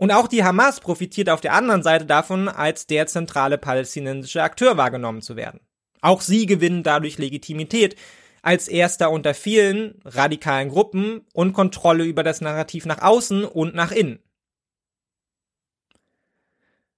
Und 0.00 0.12
auch 0.12 0.28
die 0.28 0.42
Hamas 0.42 0.80
profitiert 0.80 1.28
auf 1.28 1.42
der 1.42 1.52
anderen 1.52 1.82
Seite 1.82 2.06
davon, 2.06 2.48
als 2.48 2.86
der 2.86 3.06
zentrale 3.06 3.58
palästinensische 3.58 4.42
Akteur 4.42 4.78
wahrgenommen 4.78 5.20
zu 5.20 5.36
werden. 5.36 5.60
Auch 6.00 6.22
sie 6.22 6.46
gewinnen 6.46 6.82
dadurch 6.82 7.18
Legitimität 7.18 7.96
als 8.40 8.66
erster 8.66 9.10
unter 9.10 9.34
vielen 9.34 10.00
radikalen 10.06 10.70
Gruppen 10.70 11.26
und 11.34 11.52
Kontrolle 11.52 12.04
über 12.04 12.22
das 12.22 12.40
Narrativ 12.40 12.86
nach 12.86 13.02
außen 13.02 13.44
und 13.44 13.74
nach 13.74 13.92
innen. 13.92 14.20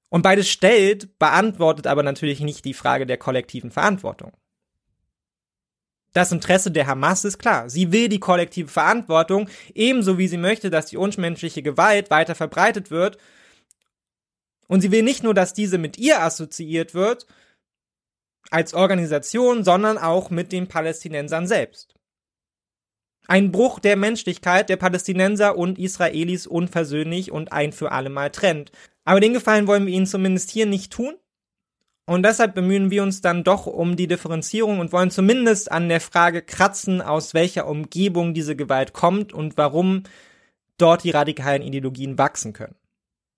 Und 0.09 0.23
beides 0.23 0.49
stellt, 0.49 1.19
beantwortet 1.19 1.89
aber 1.89 2.05
natürlich 2.05 2.39
nicht 2.39 2.65
die 2.65 2.73
Frage 2.73 3.05
der 3.05 3.19
kollektiven 3.19 3.73
Verantwortung. 3.73 4.31
Das 6.13 6.31
Interesse 6.31 6.71
der 6.71 6.87
Hamas 6.87 7.25
ist 7.25 7.39
klar. 7.39 7.71
Sie 7.71 7.91
will 7.91 8.09
die 8.09 8.21
kollektive 8.21 8.69
Verantwortung, 8.69 9.49
ebenso 9.75 10.19
wie 10.19 10.29
sie 10.29 10.37
möchte, 10.37 10.69
dass 10.69 10.87
die 10.87 10.99
unmenschliche 10.99 11.63
Gewalt 11.63 12.11
weiter 12.11 12.35
verbreitet 12.35 12.91
wird. 12.91 13.17
Und 14.69 14.83
sie 14.83 14.91
will 14.91 15.03
nicht 15.03 15.23
nur, 15.23 15.35
dass 15.35 15.55
diese 15.55 15.79
mit 15.79 15.99
ihr 15.99 16.23
assoziiert 16.23 16.95
wird, 16.95 17.27
als 18.51 18.75
Organisation, 18.75 19.65
sondern 19.65 19.97
auch 19.97 20.31
mit 20.31 20.53
den 20.53 20.69
Palästinensern 20.69 21.47
selbst. 21.47 21.95
Ein 23.27 23.53
Bruch 23.53 23.79
der 23.79 23.97
Menschlichkeit 23.97 24.69
der 24.69 24.77
Palästinenser 24.77 25.57
und 25.57 25.79
Israelis 25.79 26.47
unversöhnlich 26.47 27.31
und 27.31 27.53
ein 27.53 27.73
für 27.73 27.93
alle 27.93 28.11
Mal 28.11 28.31
trennt. 28.31 28.73
Aber 29.05 29.21
den 29.21 29.33
Gefallen 29.33 29.67
wollen 29.67 29.87
wir 29.87 29.95
ihnen 29.95 30.07
zumindest 30.07 30.51
hier 30.51 30.67
nicht 30.67 30.93
tun. 30.93 31.15
Und 32.05 32.25
deshalb 32.25 32.55
bemühen 32.55 32.91
wir 32.91 33.03
uns 33.03 33.21
dann 33.21 33.45
doch 33.45 33.67
um 33.67 33.97
die 33.97 34.09
Differenzierung 34.09 34.81
und 34.81 34.93
wollen 34.93 35.11
zumindest 35.11 35.71
an 35.71 35.89
der 35.89 36.01
Frage 36.01 36.43
kratzen, 36.43 37.01
aus 37.01 37.33
welcher 37.33 37.69
Umgebung 37.69 38.35
diese 38.35 38.57
Gewalt 38.57 38.93
kommt 38.93 39.33
und 39.33 39.57
warum 39.57 40.03
dort 40.79 41.05
die 41.05 41.11
radikalen 41.11 41.63
Ideologien 41.63 42.19
wachsen 42.19 42.53
können. 42.53 42.75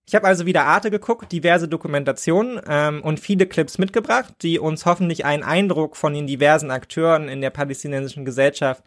Ich 0.07 0.15
habe 0.15 0.27
also 0.27 0.45
wieder 0.45 0.65
Arte 0.65 0.91
geguckt, 0.91 1.33
diverse 1.33 1.67
Dokumentationen 1.67 2.61
ähm, 2.69 3.03
und 3.03 3.21
viele 3.21 3.47
Clips 3.47 3.79
mitgebracht, 3.79 4.35
die 4.43 4.59
uns 4.59 4.85
hoffentlich 4.85 5.25
einen 5.25 5.43
Eindruck 5.43 5.97
von 5.97 6.13
den 6.13 6.27
diversen 6.27 6.71
Akteuren 6.71 7.29
in 7.29 7.41
der 7.41 7.51
palästinensischen 7.51 8.27
Gesellschaft 8.27 8.83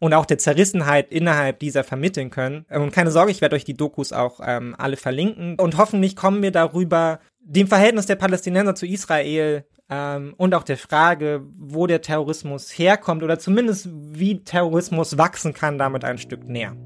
und 0.00 0.12
auch 0.12 0.26
der 0.26 0.38
Zerrissenheit 0.38 1.12
innerhalb 1.12 1.60
dieser 1.60 1.84
vermitteln 1.84 2.30
können. 2.30 2.66
Und 2.68 2.92
keine 2.92 3.12
Sorge, 3.12 3.30
ich 3.30 3.40
werde 3.40 3.54
euch 3.54 3.64
die 3.64 3.76
Dokus 3.76 4.12
auch 4.12 4.40
ähm, 4.44 4.74
alle 4.76 4.96
verlinken. 4.96 5.56
Und 5.56 5.76
hoffentlich 5.76 6.16
kommen 6.16 6.42
wir 6.42 6.50
darüber 6.50 7.20
dem 7.48 7.68
Verhältnis 7.68 8.06
der 8.06 8.16
Palästinenser 8.16 8.74
zu 8.74 8.86
Israel 8.86 9.64
ähm, 9.88 10.34
und 10.36 10.52
auch 10.54 10.64
der 10.64 10.76
Frage, 10.76 11.46
wo 11.56 11.86
der 11.86 12.02
Terrorismus 12.02 12.70
herkommt 12.70 13.22
oder 13.22 13.38
zumindest 13.38 13.88
wie 13.92 14.42
Terrorismus 14.42 15.16
wachsen 15.16 15.54
kann, 15.54 15.78
damit 15.78 16.04
ein 16.04 16.18
Stück 16.18 16.48
näher. 16.48 16.76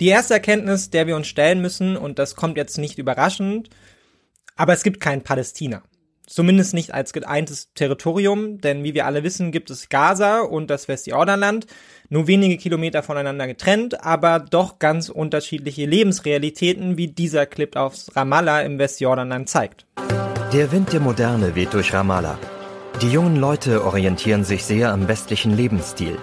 Die 0.00 0.08
erste 0.08 0.34
Erkenntnis, 0.34 0.90
der 0.90 1.06
wir 1.06 1.16
uns 1.16 1.26
stellen 1.26 1.60
müssen, 1.60 1.96
und 1.96 2.18
das 2.18 2.36
kommt 2.36 2.56
jetzt 2.56 2.78
nicht 2.78 2.98
überraschend, 2.98 3.68
aber 4.54 4.72
es 4.72 4.82
gibt 4.82 5.00
kein 5.00 5.22
Palästina. 5.22 5.82
Zumindest 6.26 6.74
nicht 6.74 6.92
als 6.92 7.12
geeintes 7.12 7.72
Territorium, 7.74 8.60
denn 8.60 8.82
wie 8.82 8.94
wir 8.94 9.06
alle 9.06 9.22
wissen, 9.22 9.52
gibt 9.52 9.70
es 9.70 9.88
Gaza 9.88 10.40
und 10.40 10.70
das 10.70 10.88
Westjordanland, 10.88 11.66
nur 12.08 12.26
wenige 12.26 12.56
Kilometer 12.56 13.04
voneinander 13.04 13.46
getrennt, 13.46 14.04
aber 14.04 14.40
doch 14.40 14.80
ganz 14.80 15.08
unterschiedliche 15.08 15.86
Lebensrealitäten, 15.86 16.96
wie 16.96 17.06
dieser 17.06 17.46
Clip 17.46 17.76
aus 17.76 18.10
Ramallah 18.16 18.62
im 18.62 18.80
Westjordanland 18.80 19.48
zeigt. 19.48 19.86
Der 20.52 20.72
Wind 20.72 20.92
der 20.92 21.00
Moderne 21.00 21.54
weht 21.54 21.74
durch 21.74 21.94
Ramallah. 21.94 22.38
Die 23.02 23.10
jungen 23.10 23.36
Leute 23.36 23.84
orientieren 23.84 24.42
sich 24.42 24.64
sehr 24.64 24.92
am 24.92 25.06
westlichen 25.06 25.56
Lebensstil. 25.56 26.18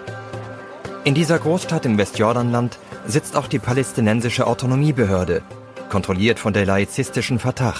In 1.05 1.13
dieser 1.13 1.39
Großstadt 1.39 1.85
im 1.85 1.97
Westjordanland 1.97 2.77
sitzt 3.05 3.37
auch 3.37 3.47
die 3.47 3.59
palästinensische 3.59 4.47
Autonomiebehörde, 4.47 5.43
kontrolliert 5.89 6.39
von 6.39 6.51
der 6.51 6.65
laizistischen 6.65 7.39
Fatah. 7.39 7.75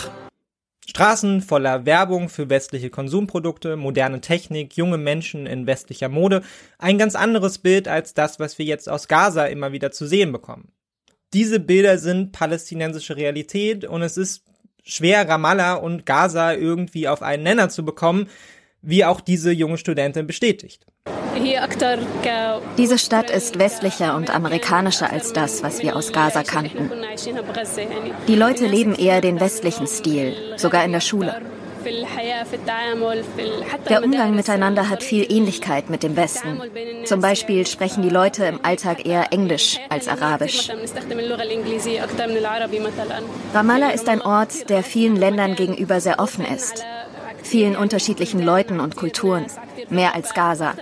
Straßen 0.86 1.42
voller 1.42 1.86
Werbung 1.86 2.28
für 2.28 2.50
westliche 2.50 2.90
Konsumprodukte, 2.90 3.78
moderne 3.78 4.20
Technik, 4.20 4.76
junge 4.76 4.98
Menschen 4.98 5.46
in 5.46 5.66
westlicher 5.66 6.10
Mode. 6.10 6.44
Ein 6.78 6.98
ganz 6.98 7.16
anderes 7.16 7.58
Bild 7.58 7.88
als 7.88 8.14
das, 8.14 8.40
was 8.40 8.58
wir 8.58 8.66
jetzt 8.66 8.90
aus 8.90 9.08
Gaza 9.08 9.46
immer 9.46 9.72
wieder 9.72 9.92
zu 9.92 10.06
sehen 10.06 10.34
bekommen. 10.34 10.74
Diese 11.34 11.60
Bilder 11.60 11.98
sind 11.98 12.34
palästinensische 12.34 13.16
Realität 13.16 13.86
und 13.86 14.02
es 14.02 14.18
ist 14.18 14.44
schwer, 14.84 15.28
Ramallah 15.28 15.76
und 15.76 16.06
Gaza 16.06 16.54
irgendwie 16.54 17.08
auf 17.08 17.22
einen 17.22 17.44
Nenner 17.44 17.70
zu 17.70 17.86
bekommen, 17.86 18.28
wie 18.82 19.06
auch 19.06 19.22
diese 19.22 19.52
junge 19.52 19.78
Studentin 19.78 20.28
bestätigt. 20.28 20.86
Diese 22.78 22.98
Stadt 22.98 23.30
ist 23.30 23.60
westlicher 23.60 24.16
und 24.16 24.34
amerikanischer 24.34 25.12
als 25.12 25.34
das, 25.34 25.64
was 25.64 25.82
wir 25.82 25.96
aus 25.96 26.12
Gaza 26.12 26.44
kannten. 26.44 26.90
Die 28.28 28.36
Leute 28.36 28.66
leben 28.68 28.96
eher 28.96 29.22
den 29.22 29.40
westlichen 29.40 29.88
Stil, 29.88 30.36
sogar 30.58 30.84
in 30.86 30.92
der 30.92 31.02
Schule. 31.02 31.36
Der 33.90 34.04
Umgang 34.04 34.36
miteinander 34.36 34.90
hat 34.90 35.04
viel 35.04 35.30
Ähnlichkeit 35.30 35.90
mit 35.90 36.04
dem 36.04 36.16
Westen. 36.16 36.62
Zum 37.06 37.20
Beispiel 37.20 37.68
sprechen 37.68 38.04
die 38.04 38.10
Leute 38.10 38.46
im 38.46 38.64
Alltag 38.64 39.06
eher 39.06 39.34
Englisch 39.34 39.80
als 39.90 40.08
Arabisch. 40.08 40.70
Ramallah 43.54 43.90
ist 43.90 44.08
ein 44.08 44.22
Ort, 44.22 44.70
der 44.70 44.84
vielen 44.84 45.16
Ländern 45.16 45.56
gegenüber 45.56 46.00
sehr 46.00 46.20
offen 46.20 46.46
ist. 46.46 46.86
Vielen 47.44 47.76
unterschiedlichen 47.76 48.42
Leuten 48.42 48.80
und 48.80 48.96
Kulturen, 48.96 49.46
mehr 49.90 50.16
als 50.16 50.34
Gaza. 50.34 50.74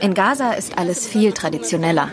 In 0.00 0.14
Gaza 0.14 0.52
ist 0.52 0.76
alles 0.76 1.06
viel 1.06 1.32
traditioneller. 1.32 2.10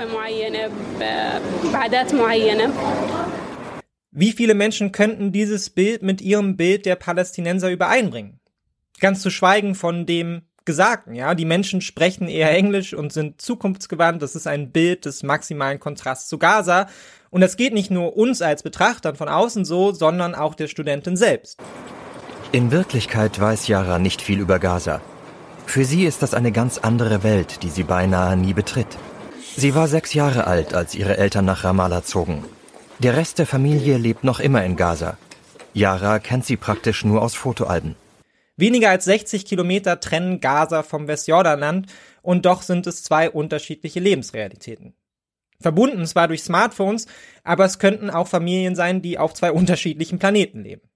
Wie 4.11 4.31
viele 4.31 4.53
Menschen 4.53 4.91
könnten 4.91 5.31
dieses 5.31 5.69
Bild 5.71 6.03
mit 6.03 6.21
ihrem 6.21 6.55
Bild 6.55 6.85
der 6.85 6.95
Palästinenser 6.95 7.71
übereinbringen? 7.71 8.39
Ganz 8.99 9.21
zu 9.21 9.31
schweigen 9.31 9.73
von 9.73 10.05
dem 10.05 10.43
Gesagten, 10.65 11.13
ja. 11.13 11.35
Die 11.35 11.45
Menschen 11.45 11.81
sprechen 11.81 12.27
eher 12.27 12.51
Englisch 12.51 12.93
und 12.93 13.11
sind 13.11 13.41
zukunftsgewandt. 13.41 14.21
Das 14.21 14.35
ist 14.35 14.47
ein 14.47 14.71
Bild 14.71 15.05
des 15.05 15.23
maximalen 15.23 15.79
Kontrasts 15.79 16.29
zu 16.29 16.37
Gaza. 16.37 16.87
Und 17.31 17.41
das 17.41 17.57
geht 17.57 17.73
nicht 17.73 17.91
nur 17.91 18.15
uns 18.15 18.41
als 18.41 18.63
Betrachtern 18.63 19.15
von 19.15 19.27
außen 19.27 19.65
so, 19.65 19.91
sondern 19.91 20.35
auch 20.35 20.55
der 20.55 20.67
Studentin 20.67 21.17
selbst. 21.17 21.59
In 22.53 22.71
Wirklichkeit 22.71 23.39
weiß 23.39 23.67
Yara 23.67 23.97
nicht 23.97 24.21
viel 24.21 24.39
über 24.39 24.59
Gaza. 24.59 25.01
Für 25.65 25.85
sie 25.85 26.05
ist 26.05 26.21
das 26.21 26.35
eine 26.35 26.51
ganz 26.51 26.77
andere 26.77 27.23
Welt, 27.23 27.63
die 27.63 27.69
sie 27.69 27.81
beinahe 27.81 28.37
nie 28.37 28.53
betritt. 28.53 28.99
Sie 29.57 29.73
war 29.73 29.87
sechs 29.87 30.13
Jahre 30.13 30.45
alt, 30.45 30.75
als 30.75 30.93
ihre 30.93 31.17
Eltern 31.17 31.45
nach 31.45 31.63
Ramallah 31.63 32.03
zogen. 32.03 32.45
Der 32.99 33.17
Rest 33.17 33.39
der 33.39 33.47
Familie 33.47 33.97
lebt 33.97 34.23
noch 34.23 34.39
immer 34.39 34.63
in 34.63 34.75
Gaza. 34.75 35.17
Yara 35.73 36.19
kennt 36.19 36.45
sie 36.45 36.55
praktisch 36.55 37.03
nur 37.03 37.23
aus 37.23 37.33
Fotoalben. 37.33 37.95
Weniger 38.55 38.91
als 38.91 39.05
60 39.05 39.47
Kilometer 39.47 39.99
trennen 39.99 40.39
Gaza 40.39 40.83
vom 40.83 41.07
Westjordanland 41.07 41.87
und 42.21 42.45
doch 42.45 42.61
sind 42.61 42.85
es 42.85 43.01
zwei 43.01 43.31
unterschiedliche 43.31 43.99
Lebensrealitäten. 43.99 44.93
Verbunden 45.59 46.05
zwar 46.05 46.27
durch 46.27 46.43
Smartphones, 46.43 47.07
aber 47.43 47.65
es 47.65 47.79
könnten 47.79 48.11
auch 48.11 48.27
Familien 48.27 48.75
sein, 48.75 49.01
die 49.01 49.17
auf 49.17 49.33
zwei 49.33 49.51
unterschiedlichen 49.51 50.19
Planeten 50.19 50.61
leben. 50.61 50.92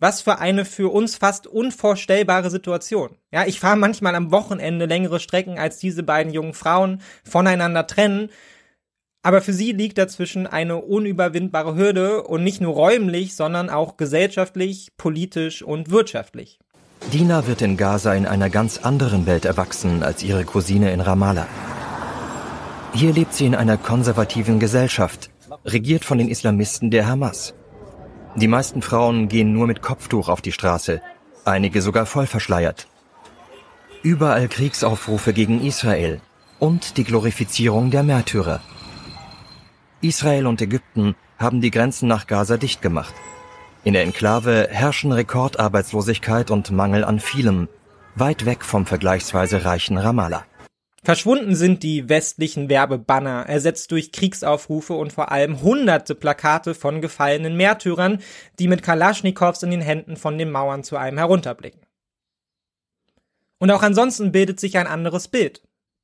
Was 0.00 0.22
für 0.22 0.38
eine 0.38 0.64
für 0.64 0.90
uns 0.90 1.16
fast 1.16 1.46
unvorstellbare 1.46 2.48
Situation. 2.48 3.10
Ja, 3.30 3.44
ich 3.44 3.60
fahre 3.60 3.76
manchmal 3.76 4.14
am 4.14 4.30
Wochenende 4.32 4.86
längere 4.86 5.20
Strecken 5.20 5.58
als 5.58 5.76
diese 5.78 6.02
beiden 6.02 6.32
jungen 6.32 6.54
Frauen 6.54 7.02
voneinander 7.22 7.86
trennen. 7.86 8.30
Aber 9.22 9.42
für 9.42 9.52
sie 9.52 9.72
liegt 9.72 9.98
dazwischen 9.98 10.46
eine 10.46 10.78
unüberwindbare 10.78 11.76
Hürde 11.76 12.22
und 12.22 12.42
nicht 12.42 12.62
nur 12.62 12.72
räumlich, 12.72 13.36
sondern 13.36 13.68
auch 13.68 13.98
gesellschaftlich, 13.98 14.88
politisch 14.96 15.62
und 15.62 15.90
wirtschaftlich. 15.90 16.58
Dina 17.12 17.46
wird 17.46 17.60
in 17.60 17.76
Gaza 17.76 18.14
in 18.14 18.24
einer 18.24 18.48
ganz 18.48 18.78
anderen 18.78 19.26
Welt 19.26 19.44
erwachsen 19.44 20.02
als 20.02 20.22
ihre 20.22 20.44
Cousine 20.44 20.92
in 20.92 21.02
Ramallah. 21.02 21.46
Hier 22.94 23.12
lebt 23.12 23.34
sie 23.34 23.44
in 23.44 23.54
einer 23.54 23.76
konservativen 23.76 24.58
Gesellschaft, 24.58 25.30
regiert 25.66 26.06
von 26.06 26.16
den 26.16 26.28
Islamisten 26.30 26.90
der 26.90 27.06
Hamas. 27.06 27.52
Die 28.36 28.48
meisten 28.48 28.80
Frauen 28.80 29.28
gehen 29.28 29.52
nur 29.52 29.66
mit 29.66 29.82
Kopftuch 29.82 30.28
auf 30.28 30.40
die 30.40 30.52
Straße, 30.52 31.02
einige 31.44 31.82
sogar 31.82 32.06
voll 32.06 32.26
verschleiert. 32.26 32.86
Überall 34.02 34.48
Kriegsaufrufe 34.48 35.32
gegen 35.32 35.64
Israel 35.64 36.20
und 36.58 36.96
die 36.96 37.04
Glorifizierung 37.04 37.90
der 37.90 38.02
Märtyrer. 38.02 38.60
Israel 40.00 40.46
und 40.46 40.62
Ägypten 40.62 41.16
haben 41.38 41.60
die 41.60 41.70
Grenzen 41.70 42.08
nach 42.08 42.26
Gaza 42.26 42.56
dicht 42.56 42.80
gemacht. 42.82 43.14
In 43.82 43.94
der 43.94 44.02
Enklave 44.02 44.68
herrschen 44.70 45.12
Rekordarbeitslosigkeit 45.12 46.50
und 46.50 46.70
Mangel 46.70 47.04
an 47.04 47.18
vielem, 47.18 47.68
weit 48.14 48.46
weg 48.46 48.64
vom 48.64 48.86
vergleichsweise 48.86 49.64
reichen 49.64 49.98
Ramallah. 49.98 50.44
Verschwunden 51.02 51.54
sind 51.54 51.82
die 51.82 52.10
westlichen 52.10 52.68
Werbebanner, 52.68 53.46
ersetzt 53.48 53.90
durch 53.90 54.12
Kriegsaufrufe 54.12 54.92
und 54.92 55.12
vor 55.14 55.32
allem 55.32 55.62
hunderte 55.62 56.14
Plakate 56.14 56.74
von 56.74 57.00
gefallenen 57.00 57.56
Märtyrern, 57.56 58.20
die 58.58 58.68
mit 58.68 58.82
Kalaschnikows 58.82 59.62
in 59.62 59.70
den 59.70 59.80
Händen 59.80 60.16
von 60.16 60.36
den 60.36 60.50
Mauern 60.50 60.84
zu 60.84 60.98
einem 60.98 61.16
herunterblicken. 61.16 61.80
Und 63.58 63.70
auch 63.70 63.82
ansonsten 63.82 64.30
bildet 64.32 64.60
sich 64.60 64.76
ein 64.76 64.86
anderes 64.86 65.28
Bild. 65.28 65.62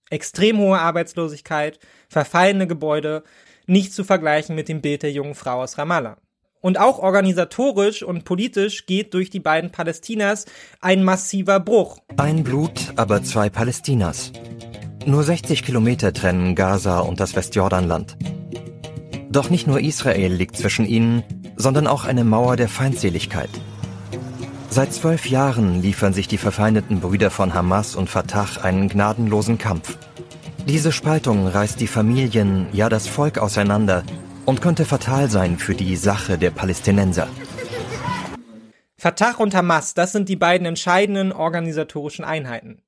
Extrem 0.08 0.58
hohe 0.58 0.78
Arbeitslosigkeit, 0.78 1.78
verfallene 2.08 2.66
Gebäude, 2.66 3.22
nicht 3.66 3.92
zu 3.92 4.02
vergleichen 4.02 4.54
mit 4.54 4.68
dem 4.68 4.80
Bild 4.80 5.02
der 5.02 5.12
jungen 5.12 5.34
Frau 5.34 5.62
aus 5.62 5.76
Ramallah. 5.76 6.16
Und 6.60 6.78
auch 6.78 6.98
organisatorisch 6.98 8.02
und 8.02 8.24
politisch 8.24 8.86
geht 8.86 9.14
durch 9.14 9.30
die 9.30 9.40
beiden 9.40 9.72
Palästinas 9.72 10.46
ein 10.80 11.04
massiver 11.04 11.60
Bruch. 11.60 11.98
Ein 12.16 12.44
Blut, 12.44 12.92
aber 12.96 13.22
zwei 13.22 13.50
Palästinas. 13.50 14.32
Nur 15.06 15.22
60 15.22 15.62
Kilometer 15.62 16.12
trennen 16.12 16.56
Gaza 16.56 16.98
und 16.98 17.20
das 17.20 17.36
Westjordanland. 17.36 18.16
Doch 19.30 19.50
nicht 19.50 19.68
nur 19.68 19.78
Israel 19.78 20.32
liegt 20.32 20.56
zwischen 20.56 20.84
ihnen, 20.84 21.22
sondern 21.54 21.86
auch 21.86 22.04
eine 22.04 22.24
Mauer 22.24 22.56
der 22.56 22.68
Feindseligkeit. 22.68 23.50
Seit 24.68 24.92
zwölf 24.92 25.26
Jahren 25.26 25.80
liefern 25.80 26.12
sich 26.12 26.26
die 26.26 26.38
verfeindeten 26.38 26.98
Brüder 26.98 27.30
von 27.30 27.54
Hamas 27.54 27.94
und 27.94 28.10
Fatah 28.10 28.48
einen 28.64 28.88
gnadenlosen 28.88 29.58
Kampf. 29.58 29.96
Diese 30.66 30.90
Spaltung 30.90 31.46
reißt 31.46 31.80
die 31.80 31.86
Familien, 31.86 32.66
ja 32.72 32.88
das 32.88 33.06
Volk 33.06 33.38
auseinander 33.38 34.02
und 34.44 34.60
könnte 34.60 34.84
fatal 34.84 35.30
sein 35.30 35.58
für 35.58 35.76
die 35.76 35.94
Sache 35.94 36.36
der 36.36 36.50
Palästinenser. 36.50 37.28
Fatah 38.98 39.36
und 39.38 39.54
Hamas, 39.54 39.94
das 39.94 40.10
sind 40.10 40.28
die 40.28 40.34
beiden 40.34 40.66
entscheidenden 40.66 41.30
organisatorischen 41.30 42.24
Einheiten. 42.24 42.82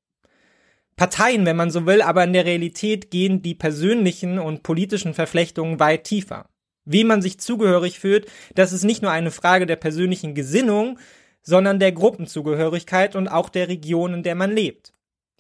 Parteien, 0.99 1.47
wenn 1.47 1.57
man 1.57 1.71
so 1.71 1.87
will, 1.87 2.03
aber 2.03 2.25
in 2.25 2.33
der 2.33 2.45
Realität 2.45 3.11
gehen 3.13 3.41
die 3.41 3.55
persönlichen 3.55 4.39
und 4.39 4.65
politischen 4.65 5.15
Verflechtungen 5.15 5.79
weit 5.79 6.05
tiefer. 6.05 6.51
Wie 6.85 7.05
man 7.05 7.23
sich 7.23 7.39
zugehörig 7.39 8.01
fühlt, 8.01 8.27
das 8.57 8.73
ist 8.73 8.83
nicht 8.83 9.01
nur 9.01 9.13
eine 9.13 9.31
Frage 9.31 9.65
der 9.65 9.77
persönlichen 9.77 10.35
Gesinnung, 10.35 10.99
sondern 11.41 11.79
der 11.79 11.93
Gruppenzugehörigkeit 11.93 13.15
und 13.15 13.29
auch 13.29 13.49
der 13.49 13.69
Region, 13.69 14.13
in 14.13 14.23
der 14.25 14.35
man 14.35 14.51
lebt. 14.51 14.93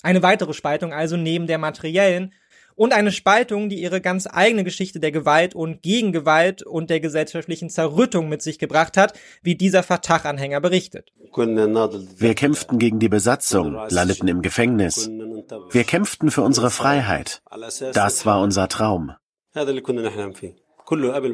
Eine 0.03 0.23
weitere 0.23 0.55
Spaltung 0.55 0.93
also 0.93 1.17
neben 1.17 1.49
der 1.49 1.59
materiellen 1.59 2.33
und 2.79 2.93
eine 2.93 3.11
Spaltung, 3.11 3.69
die 3.69 3.83
ihre 3.83 4.01
ganz 4.01 4.29
eigene 4.31 4.63
Geschichte 4.63 5.01
der 5.01 5.11
Gewalt 5.11 5.55
und 5.55 5.83
Gegengewalt 5.83 6.63
und 6.63 6.91
der 6.91 7.01
gesellschaftlichen 7.01 7.71
Zerrüttung 7.71 8.29
mit 8.29 8.41
sich 8.41 8.61
gebracht 8.61 8.97
hat, 8.97 9.19
wie 9.43 9.57
dieser 9.57 9.83
Fatah-Anhänger 9.83 10.61
berichtet. 10.61 11.13
Wir 11.35 12.35
kämpften 12.35 12.79
gegen 12.79 13.01
die 13.01 13.09
Besatzung, 13.09 13.77
landeten 13.89 14.29
im 14.29 14.43
Gefängnis. 14.43 15.11
Wir 15.73 15.85
kämpften 15.85 16.31
für 16.31 16.43
unsere 16.43 16.71
Freiheit. 16.71 17.43
Das 17.93 18.25
war 18.25 18.41
unser 18.41 18.69
Traum. 18.69 19.13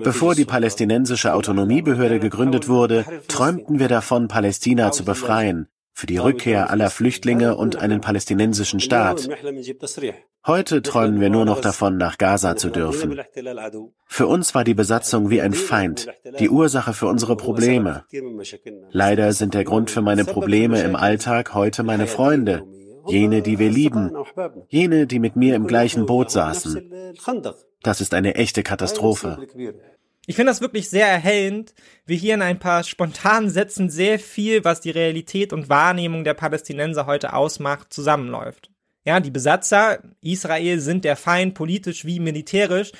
Bevor 0.02 0.34
die 0.34 0.44
palästinensische 0.46 1.34
Autonomiebehörde 1.34 2.20
gegründet 2.20 2.68
wurde, 2.68 3.04
träumten 3.28 3.78
wir 3.78 3.88
davon, 3.88 4.28
Palästina 4.28 4.92
zu 4.92 5.04
befreien, 5.04 5.68
für 5.92 6.06
die 6.06 6.16
Rückkehr 6.16 6.70
aller 6.70 6.88
Flüchtlinge 6.88 7.54
und 7.54 7.76
einen 7.76 8.00
palästinensischen 8.00 8.80
Staat. 8.80 9.28
Heute 10.46 10.82
träumen 10.82 11.20
wir 11.20 11.30
nur 11.30 11.46
noch 11.46 11.62
davon, 11.62 11.96
nach 11.96 12.18
Gaza 12.18 12.54
zu 12.54 12.68
dürfen. 12.68 13.18
Für 14.06 14.26
uns 14.26 14.54
war 14.54 14.62
die 14.62 14.74
Besatzung 14.74 15.30
wie 15.30 15.40
ein 15.40 15.54
Feind, 15.54 16.08
die 16.38 16.50
Ursache 16.50 16.92
für 16.92 17.06
unsere 17.06 17.34
Probleme. 17.34 18.04
Leider 18.90 19.32
sind 19.32 19.54
der 19.54 19.64
Grund 19.64 19.90
für 19.90 20.02
meine 20.02 20.26
Probleme 20.26 20.82
im 20.82 20.96
Alltag 20.96 21.54
heute 21.54 21.82
meine 21.82 22.06
Freunde, 22.06 22.62
jene, 23.06 23.40
die 23.40 23.58
wir 23.58 23.70
lieben, 23.70 24.12
jene, 24.68 25.06
die 25.06 25.18
mit 25.18 25.34
mir 25.34 25.54
im 25.56 25.66
gleichen 25.66 26.04
Boot 26.04 26.30
saßen. 26.30 26.90
Das 27.82 28.02
ist 28.02 28.12
eine 28.12 28.34
echte 28.34 28.62
Katastrophe. 28.62 29.38
Ich 30.26 30.36
finde 30.36 30.50
das 30.50 30.60
wirklich 30.60 30.90
sehr 30.90 31.06
erhellend, 31.06 31.74
wie 32.04 32.16
hier 32.16 32.34
in 32.34 32.42
ein 32.42 32.58
paar 32.58 32.82
spontanen 32.82 33.48
Sätzen 33.48 33.88
sehr 33.88 34.18
viel, 34.18 34.64
was 34.64 34.82
die 34.82 34.90
Realität 34.90 35.54
und 35.54 35.70
Wahrnehmung 35.70 36.24
der 36.24 36.34
Palästinenser 36.34 37.06
heute 37.06 37.32
ausmacht, 37.32 37.92
zusammenläuft. 37.92 38.70
Ja, 39.04 39.20
die 39.20 39.30
Besatzer 39.30 40.02
Israel 40.20 40.80
sind 40.80 41.04
der 41.04 41.16
Feind 41.16 41.54
politisch 41.54 42.04
wie 42.04 42.20
militärisch. 42.20 42.92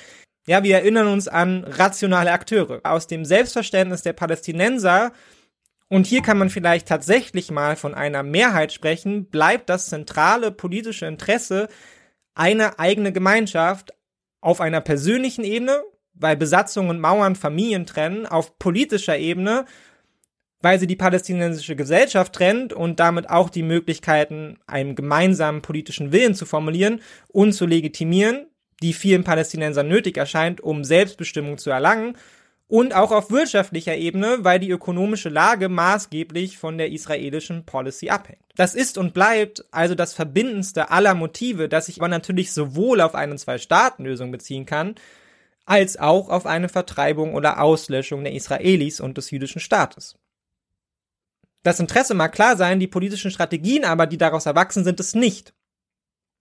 Ja, 0.47 0.63
wir 0.63 0.75
erinnern 0.75 1.07
uns 1.07 1.27
an 1.27 1.63
rationale 1.63 2.31
Akteure. 2.31 2.81
Aus 2.83 3.07
dem 3.07 3.25
Selbstverständnis 3.25 4.03
der 4.03 4.13
Palästinenser, 4.13 5.11
und 5.87 6.07
hier 6.07 6.21
kann 6.21 6.39
man 6.39 6.49
vielleicht 6.49 6.87
tatsächlich 6.87 7.51
mal 7.51 7.75
von 7.75 7.93
einer 7.93 8.23
Mehrheit 8.23 8.73
sprechen, 8.73 9.29
bleibt 9.29 9.69
das 9.69 9.87
zentrale 9.87 10.51
politische 10.51 11.05
Interesse 11.05 11.67
eine 12.33 12.79
eigene 12.79 13.11
Gemeinschaft 13.11 13.93
auf 14.41 14.61
einer 14.61 14.81
persönlichen 14.81 15.43
Ebene 15.43 15.83
weil 16.15 16.37
Besatzung 16.37 16.89
und 16.89 16.99
Mauern 16.99 17.35
Familien 17.35 17.85
trennen, 17.85 18.25
auf 18.25 18.57
politischer 18.57 19.17
Ebene, 19.17 19.65
weil 20.65 20.79
sie 20.79 20.87
die 20.87 20.95
palästinensische 20.95 21.75
Gesellschaft 21.75 22.33
trennt 22.33 22.73
und 22.73 22.99
damit 22.99 23.29
auch 23.29 23.51
die 23.51 23.61
Möglichkeiten, 23.61 24.57
einen 24.65 24.95
gemeinsamen 24.95 25.61
politischen 25.61 26.11
Willen 26.11 26.33
zu 26.33 26.47
formulieren 26.47 27.01
und 27.27 27.53
zu 27.53 27.67
legitimieren, 27.67 28.47
die 28.81 28.93
vielen 28.93 29.23
Palästinensern 29.23 29.87
nötig 29.87 30.17
erscheint, 30.17 30.61
um 30.61 30.83
Selbstbestimmung 30.83 31.59
zu 31.59 31.69
erlangen, 31.69 32.17
und 32.67 32.95
auch 32.95 33.11
auf 33.11 33.29
wirtschaftlicher 33.29 33.95
Ebene, 33.95 34.39
weil 34.39 34.57
die 34.57 34.71
ökonomische 34.71 35.29
Lage 35.29 35.69
maßgeblich 35.69 36.57
von 36.57 36.79
der 36.79 36.91
israelischen 36.91 37.67
Policy 37.67 38.09
abhängt. 38.09 38.41
Das 38.55 38.73
ist 38.73 38.97
und 38.97 39.13
bleibt 39.13 39.65
also 39.69 39.93
das 39.93 40.15
verbindendste 40.15 40.89
aller 40.89 41.13
Motive, 41.13 41.69
das 41.69 41.85
sich 41.85 41.99
aber 41.99 42.07
natürlich 42.07 42.51
sowohl 42.53 43.01
auf 43.01 43.13
eine 43.13 43.35
Zwei-Staaten-Lösung 43.35 44.31
beziehen 44.31 44.65
kann, 44.65 44.95
als 45.67 45.97
auch 45.97 46.29
auf 46.29 46.47
eine 46.47 46.69
Vertreibung 46.69 47.35
oder 47.35 47.61
Auslöschung 47.61 48.23
der 48.23 48.33
Israelis 48.33 48.99
und 48.99 49.19
des 49.19 49.29
jüdischen 49.29 49.61
Staates. 49.61 50.17
Das 51.65 51.79
Interesse 51.79 52.13
mag 52.13 52.31
klar 52.31 52.57
sein, 52.57 52.79
die 52.79 52.85
politischen 52.85 53.31
Strategien 53.31 53.85
aber, 53.85 54.05
die 54.05 54.19
daraus 54.19 54.45
erwachsen 54.45 54.83
sind, 54.83 54.99
es 54.99 55.15
nicht. 55.15 55.55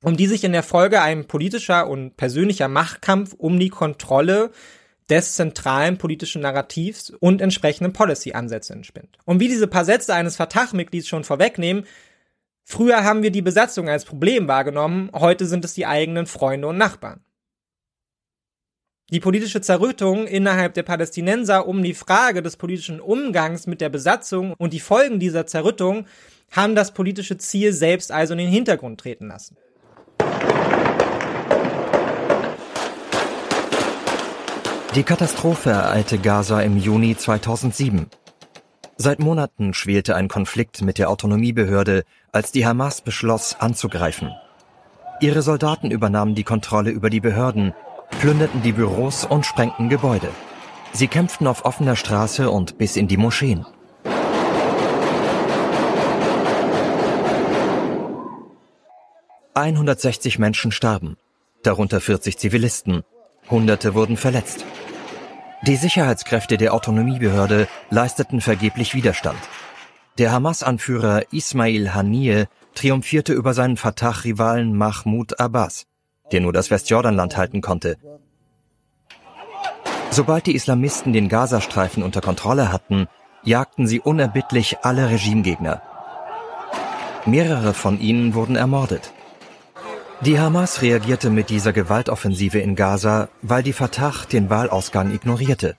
Um 0.02 0.18
die 0.18 0.26
sich 0.26 0.44
in 0.44 0.52
der 0.52 0.62
Folge 0.62 1.00
ein 1.00 1.26
politischer 1.26 1.88
und 1.88 2.18
persönlicher 2.18 2.68
Machtkampf 2.68 3.32
um 3.32 3.58
die 3.58 3.70
Kontrolle 3.70 4.50
des 5.08 5.34
zentralen 5.34 5.96
politischen 5.96 6.42
Narrativs 6.42 7.08
und 7.08 7.40
entsprechenden 7.40 7.94
Policy-Ansätze 7.94 8.74
entspinnt. 8.74 9.16
Und 9.24 9.40
wie 9.40 9.48
diese 9.48 9.66
paar 9.66 9.86
Sätze 9.86 10.12
eines 10.12 10.36
Fatah-Mitglieds 10.36 11.08
schon 11.08 11.24
vorwegnehmen, 11.24 11.86
früher 12.62 13.02
haben 13.02 13.22
wir 13.22 13.30
die 13.30 13.40
Besatzung 13.40 13.88
als 13.88 14.04
Problem 14.04 14.46
wahrgenommen, 14.46 15.08
heute 15.14 15.46
sind 15.46 15.64
es 15.64 15.72
die 15.72 15.86
eigenen 15.86 16.26
Freunde 16.26 16.68
und 16.68 16.76
Nachbarn. 16.76 17.24
Die 19.10 19.20
politische 19.20 19.60
Zerrüttung 19.60 20.26
innerhalb 20.26 20.72
der 20.72 20.82
Palästinenser 20.82 21.68
um 21.68 21.82
die 21.82 21.92
Frage 21.92 22.40
des 22.40 22.56
politischen 22.56 23.00
Umgangs 23.00 23.66
mit 23.66 23.82
der 23.82 23.90
Besatzung 23.90 24.54
und 24.56 24.72
die 24.72 24.80
Folgen 24.80 25.20
dieser 25.20 25.46
Zerrüttung 25.46 26.06
haben 26.50 26.74
das 26.74 26.94
politische 26.94 27.36
Ziel 27.36 27.74
selbst 27.74 28.10
also 28.10 28.32
in 28.32 28.38
den 28.38 28.48
Hintergrund 28.48 28.98
treten 28.98 29.28
lassen. 29.28 29.58
Die 34.94 35.02
Katastrophe 35.02 35.70
ereilte 35.70 36.16
Gaza 36.16 36.62
im 36.62 36.78
Juni 36.78 37.14
2007. 37.14 38.06
Seit 38.96 39.18
Monaten 39.18 39.74
schwelte 39.74 40.16
ein 40.16 40.28
Konflikt 40.28 40.80
mit 40.80 40.96
der 40.96 41.10
Autonomiebehörde, 41.10 42.04
als 42.32 42.52
die 42.52 42.64
Hamas 42.64 43.02
beschloss, 43.02 43.56
anzugreifen. 43.58 44.30
Ihre 45.20 45.42
Soldaten 45.42 45.90
übernahmen 45.90 46.34
die 46.34 46.44
Kontrolle 46.44 46.90
über 46.90 47.10
die 47.10 47.20
Behörden, 47.20 47.74
plünderten 48.10 48.62
die 48.62 48.72
Büros 48.72 49.24
und 49.24 49.46
sprengten 49.46 49.88
Gebäude. 49.88 50.30
Sie 50.92 51.08
kämpften 51.08 51.46
auf 51.46 51.64
offener 51.64 51.96
Straße 51.96 52.50
und 52.50 52.78
bis 52.78 52.96
in 52.96 53.08
die 53.08 53.16
Moscheen. 53.16 53.66
»160 59.54 60.40
Menschen 60.40 60.72
starben, 60.72 61.16
darunter 61.62 62.00
40 62.00 62.38
Zivilisten. 62.38 63.02
Hunderte 63.50 63.94
wurden 63.94 64.16
verletzt. 64.16 64.64
Die 65.66 65.76
Sicherheitskräfte 65.76 66.56
der 66.56 66.74
Autonomiebehörde 66.74 67.68
leisteten 67.90 68.40
vergeblich 68.40 68.94
Widerstand. 68.94 69.38
Der 70.18 70.30
Hamas-Anführer 70.30 71.32
Ismail 71.32 71.94
Haniyeh 71.94 72.46
triumphierte 72.74 73.32
über 73.32 73.54
seinen 73.54 73.76
Fatah-Rivalen 73.76 74.76
Mahmoud 74.76 75.40
Abbas, 75.40 75.86
der 76.32 76.40
nur 76.40 76.52
das 76.52 76.70
Westjordanland 76.70 77.36
halten 77.36 77.60
konnte. 77.60 77.96
Sobald 80.10 80.46
die 80.46 80.54
Islamisten 80.54 81.12
den 81.12 81.28
Gazastreifen 81.28 82.02
unter 82.02 82.20
Kontrolle 82.20 82.72
hatten, 82.72 83.08
jagten 83.42 83.86
sie 83.86 84.00
unerbittlich 84.00 84.78
alle 84.82 85.10
Regimegegner. 85.10 85.82
Mehrere 87.26 87.74
von 87.74 88.00
ihnen 88.00 88.34
wurden 88.34 88.56
ermordet. 88.56 89.12
Die 90.20 90.38
Hamas 90.38 90.82
reagierte 90.82 91.30
mit 91.30 91.50
dieser 91.50 91.72
Gewaltoffensive 91.72 92.58
in 92.58 92.76
Gaza, 92.76 93.28
weil 93.42 93.62
die 93.62 93.72
Fatah 93.72 94.14
den 94.30 94.48
Wahlausgang 94.50 95.12
ignorierte. 95.12 95.76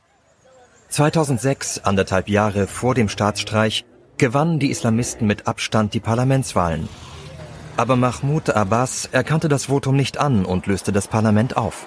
2006, 0.90 1.80
anderthalb 1.84 2.30
Jahre 2.30 2.68
vor 2.68 2.94
dem 2.94 3.10
Staatsstreich, 3.10 3.86
gewannen 4.18 4.60
die 4.60 4.70
Islamisten 4.70 5.28
mit 5.28 5.48
Abstand 5.48 5.94
die 5.94 6.00
Parlamentswahlen. 6.00 6.88
Aber 7.78 7.96
Mahmoud 7.96 8.50
Abbas 8.50 9.10
erkannte 9.12 9.50
das 9.50 9.66
Votum 9.66 9.96
nicht 9.96 10.18
an 10.18 10.46
und 10.46 10.68
löste 10.68 10.92
das 10.92 11.08
Parlament 11.08 11.58
auf. 11.58 11.86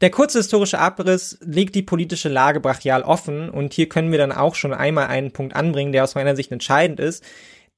Der 0.00 0.10
kurze 0.10 0.38
historische 0.38 0.80
Abriss 0.80 1.38
legt 1.40 1.74
die 1.76 1.82
politische 1.82 2.28
Lage 2.28 2.58
brachial 2.58 3.02
offen 3.02 3.48
und 3.48 3.72
hier 3.72 3.88
können 3.88 4.10
wir 4.10 4.18
dann 4.18 4.32
auch 4.32 4.56
schon 4.56 4.74
einmal 4.74 5.06
einen 5.06 5.32
Punkt 5.32 5.54
anbringen, 5.54 5.92
der 5.92 6.02
aus 6.02 6.16
meiner 6.16 6.34
Sicht 6.34 6.50
entscheidend 6.50 6.98
ist 6.98 7.24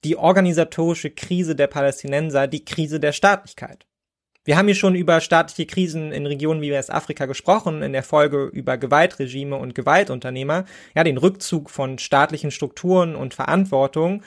die 0.05 0.17
organisatorische 0.17 1.11
Krise 1.11 1.57
der 1.57 1.67
Palästinenser, 1.67 2.47
die 2.47 2.65
Krise 2.65 3.01
der 3.01 3.13
Staatlichkeit. 3.13 3.87
Wir 4.45 4.59
haben 4.59 4.67
hier 4.67 4.75
schon 4.75 4.95
über 4.95 5.23
staatliche 5.23 5.67
Krisen 5.67 6.13
in 6.13 6.27
Regionen 6.27 6.61
wie 6.61 6.71
Westafrika 6.71 7.25
gesprochen, 7.25 7.81
in 7.81 7.95
der 7.95 8.03
Folge 8.03 8.45
über 8.45 8.77
Gewaltregime 8.77 9.57
und 9.57 9.75
Gewaltunternehmer, 9.75 10.67
ja, 10.95 11.03
den 11.03 11.17
Rückzug 11.17 11.71
von 11.71 11.99
staatlichen 11.99 12.51
Strukturen 12.51 13.17
und 13.17 13.33
Verantwortung. 13.33 14.23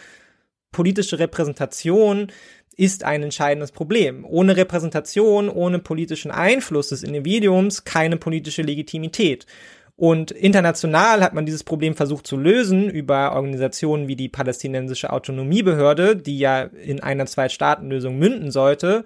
Politische 0.71 1.19
Repräsentation 1.19 2.31
ist 2.75 3.03
ein 3.03 3.23
entscheidendes 3.23 3.71
Problem. 3.71 4.25
Ohne 4.25 4.55
Repräsentation, 4.55 5.49
ohne 5.49 5.79
politischen 5.79 6.31
Einfluss 6.31 6.89
des 6.89 7.03
Individuums 7.03 7.83
keine 7.83 8.17
politische 8.17 8.61
Legitimität. 8.61 9.47
Und 9.95 10.29
international 10.29 11.23
hat 11.23 11.33
man 11.33 11.47
dieses 11.47 11.63
Problem 11.63 11.95
versucht 11.95 12.27
zu 12.27 12.37
lösen 12.37 12.87
über 12.87 13.33
Organisationen 13.33 14.07
wie 14.07 14.15
die 14.15 14.29
palästinensische 14.29 15.11
Autonomiebehörde, 15.11 16.15
die 16.15 16.37
ja 16.37 16.61
in 16.61 17.01
einer 17.01 17.25
Zwei-Staaten-Lösung 17.25 18.19
münden 18.19 18.51
sollte. 18.51 19.05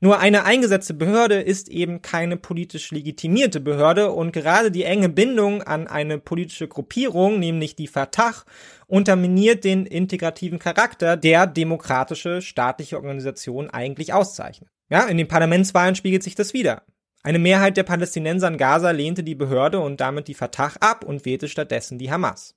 Nur 0.00 0.20
eine 0.20 0.44
eingesetzte 0.44 0.94
Behörde 0.94 1.40
ist 1.40 1.68
eben 1.68 2.02
keine 2.02 2.36
politisch 2.36 2.92
legitimierte 2.92 3.58
Behörde 3.58 4.12
und 4.12 4.32
gerade 4.32 4.70
die 4.70 4.84
enge 4.84 5.08
Bindung 5.08 5.62
an 5.62 5.88
eine 5.88 6.18
politische 6.18 6.68
Gruppierung, 6.68 7.40
nämlich 7.40 7.74
die 7.74 7.88
Fatah, 7.88 8.44
unterminiert 8.86 9.64
den 9.64 9.86
integrativen 9.86 10.60
Charakter, 10.60 11.16
der 11.16 11.48
demokratische 11.48 12.42
staatliche 12.42 12.96
Organisationen 12.96 13.70
eigentlich 13.70 14.12
auszeichnet. 14.12 14.70
Ja, 14.88 15.06
in 15.06 15.18
den 15.18 15.28
Parlamentswahlen 15.28 15.96
spiegelt 15.96 16.22
sich 16.22 16.36
das 16.36 16.54
wieder. 16.54 16.84
Eine 17.24 17.40
Mehrheit 17.40 17.76
der 17.76 17.82
Palästinenser 17.82 18.48
in 18.48 18.56
Gaza 18.56 18.92
lehnte 18.92 19.24
die 19.24 19.34
Behörde 19.34 19.80
und 19.80 20.00
damit 20.00 20.28
die 20.28 20.34
Fatah 20.34 20.72
ab 20.78 21.04
und 21.04 21.24
wählte 21.24 21.48
stattdessen 21.48 21.98
die 21.98 22.10
Hamas. 22.10 22.54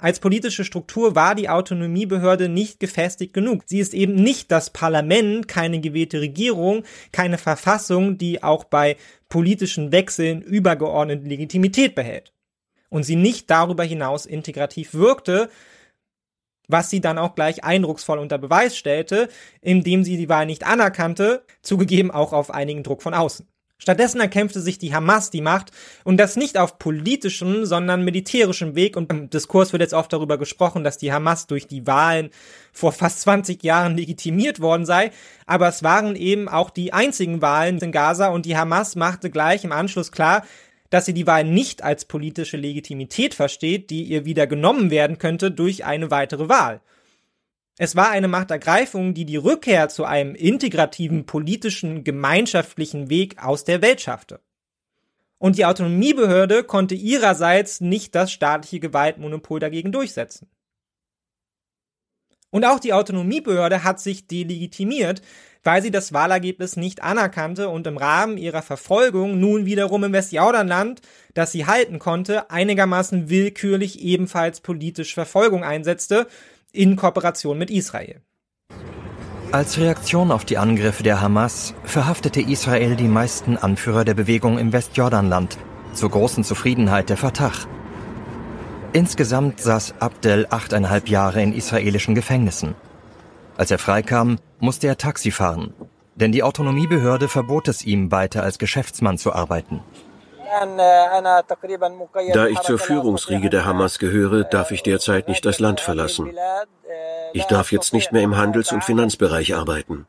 Als 0.00 0.20
politische 0.20 0.64
Struktur 0.64 1.16
war 1.16 1.34
die 1.34 1.48
Autonomiebehörde 1.48 2.48
nicht 2.48 2.78
gefestigt 2.78 3.32
genug. 3.32 3.64
Sie 3.66 3.80
ist 3.80 3.94
eben 3.94 4.14
nicht 4.14 4.52
das 4.52 4.70
Parlament, 4.70 5.48
keine 5.48 5.80
gewählte 5.80 6.20
Regierung, 6.20 6.84
keine 7.10 7.36
Verfassung, 7.36 8.16
die 8.16 8.44
auch 8.44 8.62
bei 8.62 8.96
politischen 9.28 9.90
Wechseln 9.90 10.40
übergeordnete 10.40 11.26
Legitimität 11.26 11.96
behält. 11.96 12.32
Und 12.90 13.02
sie 13.02 13.16
nicht 13.16 13.50
darüber 13.50 13.82
hinaus 13.82 14.24
integrativ 14.24 14.94
wirkte, 14.94 15.50
was 16.68 16.90
sie 16.90 17.00
dann 17.00 17.18
auch 17.18 17.34
gleich 17.34 17.64
eindrucksvoll 17.64 18.18
unter 18.18 18.38
Beweis 18.38 18.76
stellte, 18.76 19.28
indem 19.60 20.04
sie 20.04 20.16
die 20.16 20.28
Wahl 20.28 20.46
nicht 20.46 20.64
anerkannte, 20.64 21.44
zugegeben 21.62 22.12
auch 22.12 22.32
auf 22.32 22.52
einigen 22.52 22.84
Druck 22.84 23.02
von 23.02 23.14
außen. 23.14 23.48
Stattdessen 23.80 24.20
erkämpfte 24.20 24.60
sich 24.60 24.78
die 24.78 24.92
Hamas 24.92 25.30
die 25.30 25.40
Macht 25.40 25.70
und 26.02 26.16
das 26.16 26.34
nicht 26.34 26.58
auf 26.58 26.80
politischem, 26.80 27.64
sondern 27.64 28.04
militärischem 28.04 28.74
Weg. 28.74 28.96
Und 28.96 29.10
im 29.12 29.30
Diskurs 29.30 29.72
wird 29.72 29.82
jetzt 29.82 29.94
oft 29.94 30.12
darüber 30.12 30.36
gesprochen, 30.36 30.82
dass 30.82 30.98
die 30.98 31.12
Hamas 31.12 31.46
durch 31.46 31.68
die 31.68 31.86
Wahlen 31.86 32.30
vor 32.72 32.90
fast 32.90 33.20
20 33.20 33.62
Jahren 33.62 33.96
legitimiert 33.96 34.60
worden 34.60 34.84
sei. 34.84 35.12
Aber 35.46 35.68
es 35.68 35.84
waren 35.84 36.16
eben 36.16 36.48
auch 36.48 36.70
die 36.70 36.92
einzigen 36.92 37.40
Wahlen 37.40 37.78
in 37.78 37.92
Gaza 37.92 38.28
und 38.28 38.46
die 38.46 38.56
Hamas 38.56 38.96
machte 38.96 39.30
gleich 39.30 39.62
im 39.62 39.72
Anschluss 39.72 40.10
klar, 40.10 40.44
dass 40.90 41.06
sie 41.06 41.14
die 41.14 41.26
Wahl 41.28 41.44
nicht 41.44 41.84
als 41.84 42.04
politische 42.04 42.56
Legitimität 42.56 43.34
versteht, 43.34 43.90
die 43.90 44.02
ihr 44.04 44.24
wieder 44.24 44.48
genommen 44.48 44.90
werden 44.90 45.18
könnte 45.18 45.52
durch 45.52 45.84
eine 45.84 46.10
weitere 46.10 46.48
Wahl. 46.48 46.80
Es 47.80 47.94
war 47.94 48.10
eine 48.10 48.26
Machtergreifung, 48.26 49.14
die 49.14 49.24
die 49.24 49.36
Rückkehr 49.36 49.88
zu 49.88 50.04
einem 50.04 50.34
integrativen 50.34 51.26
politischen, 51.26 52.02
gemeinschaftlichen 52.02 53.08
Weg 53.08 53.42
aus 53.42 53.62
der 53.62 53.80
Welt 53.82 54.00
schaffte. 54.00 54.40
Und 55.38 55.56
die 55.56 55.64
Autonomiebehörde 55.64 56.64
konnte 56.64 56.96
ihrerseits 56.96 57.80
nicht 57.80 58.16
das 58.16 58.32
staatliche 58.32 58.80
Gewaltmonopol 58.80 59.60
dagegen 59.60 59.92
durchsetzen. 59.92 60.50
Und 62.50 62.64
auch 62.64 62.80
die 62.80 62.92
Autonomiebehörde 62.92 63.84
hat 63.84 64.00
sich 64.00 64.26
delegitimiert, 64.26 65.22
weil 65.62 65.82
sie 65.82 65.90
das 65.90 66.12
Wahlergebnis 66.12 66.76
nicht 66.76 67.02
anerkannte 67.02 67.68
und 67.68 67.86
im 67.86 67.98
Rahmen 67.98 68.38
ihrer 68.38 68.62
Verfolgung 68.62 69.38
nun 69.38 69.66
wiederum 69.66 70.02
im 70.02 70.12
Westjordanland, 70.12 71.02
das 71.34 71.52
sie 71.52 71.66
halten 71.66 72.00
konnte, 72.00 72.50
einigermaßen 72.50 73.28
willkürlich 73.28 74.00
ebenfalls 74.00 74.60
politisch 74.60 75.14
Verfolgung 75.14 75.62
einsetzte, 75.62 76.26
in 76.72 76.96
Kooperation 76.96 77.58
mit 77.58 77.70
Israel. 77.70 78.22
Als 79.50 79.78
Reaktion 79.78 80.30
auf 80.30 80.44
die 80.44 80.58
Angriffe 80.58 81.02
der 81.02 81.22
Hamas 81.22 81.74
verhaftete 81.84 82.40
Israel 82.40 82.96
die 82.96 83.08
meisten 83.08 83.56
Anführer 83.56 84.04
der 84.04 84.14
Bewegung 84.14 84.58
im 84.58 84.72
Westjordanland, 84.72 85.56
zur 85.94 86.10
großen 86.10 86.44
Zufriedenheit 86.44 87.08
der 87.08 87.16
Fatah. 87.16 87.52
Insgesamt 88.92 89.60
saß 89.60 89.94
Abdel 90.00 90.46
achteinhalb 90.50 91.08
Jahre 91.08 91.42
in 91.42 91.54
israelischen 91.54 92.14
Gefängnissen. 92.14 92.74
Als 93.56 93.70
er 93.70 93.78
freikam, 93.78 94.38
musste 94.60 94.86
er 94.86 94.98
Taxi 94.98 95.30
fahren, 95.30 95.72
denn 96.14 96.32
die 96.32 96.42
Autonomiebehörde 96.42 97.28
verbot 97.28 97.68
es 97.68 97.84
ihm, 97.84 98.10
weiter 98.10 98.42
als 98.42 98.58
Geschäftsmann 98.58 99.18
zu 99.18 99.32
arbeiten. 99.32 99.80
Da 102.32 102.46
ich 102.46 102.60
zur 102.60 102.78
Führungsriege 102.78 103.50
der 103.50 103.64
Hamas 103.64 103.98
gehöre, 103.98 104.44
darf 104.44 104.70
ich 104.70 104.82
derzeit 104.82 105.28
nicht 105.28 105.44
das 105.44 105.58
Land 105.58 105.80
verlassen. 105.80 106.34
Ich 107.32 107.44
darf 107.44 107.72
jetzt 107.72 107.92
nicht 107.92 108.12
mehr 108.12 108.22
im 108.22 108.36
Handels- 108.36 108.72
und 108.72 108.84
Finanzbereich 108.84 109.54
arbeiten. 109.54 110.06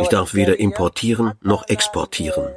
Ich 0.00 0.08
darf 0.08 0.34
weder 0.34 0.58
importieren 0.58 1.34
noch 1.42 1.68
exportieren. 1.68 2.48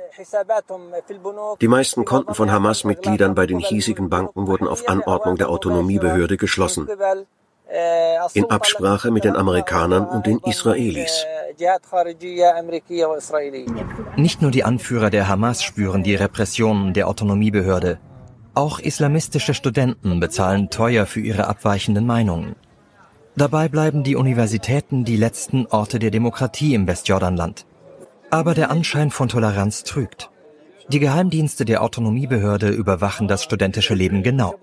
Die 1.61 1.67
meisten 1.67 2.05
Konten 2.05 2.33
von 2.33 2.51
Hamas-Mitgliedern 2.51 3.35
bei 3.35 3.45
den 3.45 3.59
hiesigen 3.59 4.09
Banken 4.09 4.47
wurden 4.47 4.67
auf 4.67 4.87
Anordnung 4.87 5.35
der 5.37 5.49
Autonomiebehörde 5.49 6.37
geschlossen. 6.37 6.87
In 8.33 8.49
Absprache 8.49 9.11
mit 9.11 9.23
den 9.23 9.35
Amerikanern 9.35 10.07
und 10.07 10.25
den 10.25 10.39
Israelis. 10.39 11.25
Nicht 14.15 14.41
nur 14.41 14.51
die 14.51 14.63
Anführer 14.63 15.09
der 15.09 15.27
Hamas 15.27 15.61
spüren 15.61 16.03
die 16.03 16.15
Repressionen 16.15 16.93
der 16.93 17.07
Autonomiebehörde. 17.07 17.99
Auch 18.55 18.79
islamistische 18.79 19.53
Studenten 19.53 20.19
bezahlen 20.19 20.69
teuer 20.69 21.05
für 21.05 21.19
ihre 21.19 21.47
abweichenden 21.47 22.05
Meinungen. 22.05 22.55
Dabei 23.35 23.69
bleiben 23.69 24.03
die 24.03 24.15
Universitäten 24.15 25.05
die 25.05 25.15
letzten 25.15 25.67
Orte 25.67 25.99
der 25.99 26.11
Demokratie 26.11 26.73
im 26.73 26.87
Westjordanland. 26.87 27.65
Aber 28.31 28.53
der 28.53 28.71
Anschein 28.71 29.11
von 29.11 29.29
Toleranz 29.29 29.83
trügt. 29.83 30.29
Die 30.89 30.99
Geheimdienste 30.99 31.65
der 31.65 31.83
Autonomiebehörde 31.83 32.69
überwachen 32.69 33.27
das 33.27 33.43
studentische 33.43 33.93
Leben 33.93 34.23
genau. 34.23 34.55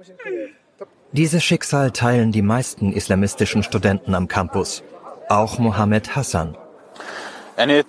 Dieses 1.13 1.45
Schicksal 1.45 1.93
teilen 1.93 2.33
die 2.33 2.43
meisten 2.43 2.93
islamistischen 2.93 3.63
Studenten 3.63 4.15
am 4.15 4.29
Campus. 4.29 4.83
Auch 5.29 5.59
Mohammed 5.59 6.15
Hassan. 6.15 6.57
Eine 7.57 7.85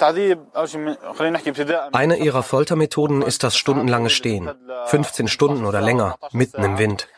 ihrer 2.18 2.43
Foltermethoden 2.43 3.22
ist 3.22 3.43
das 3.43 3.57
stundenlange 3.57 4.09
Stehen. 4.09 4.49
15 4.86 5.28
Stunden 5.28 5.65
oder 5.65 5.82
länger, 5.82 6.18
mitten 6.32 6.63
im 6.63 6.78
Wind. 6.78 7.09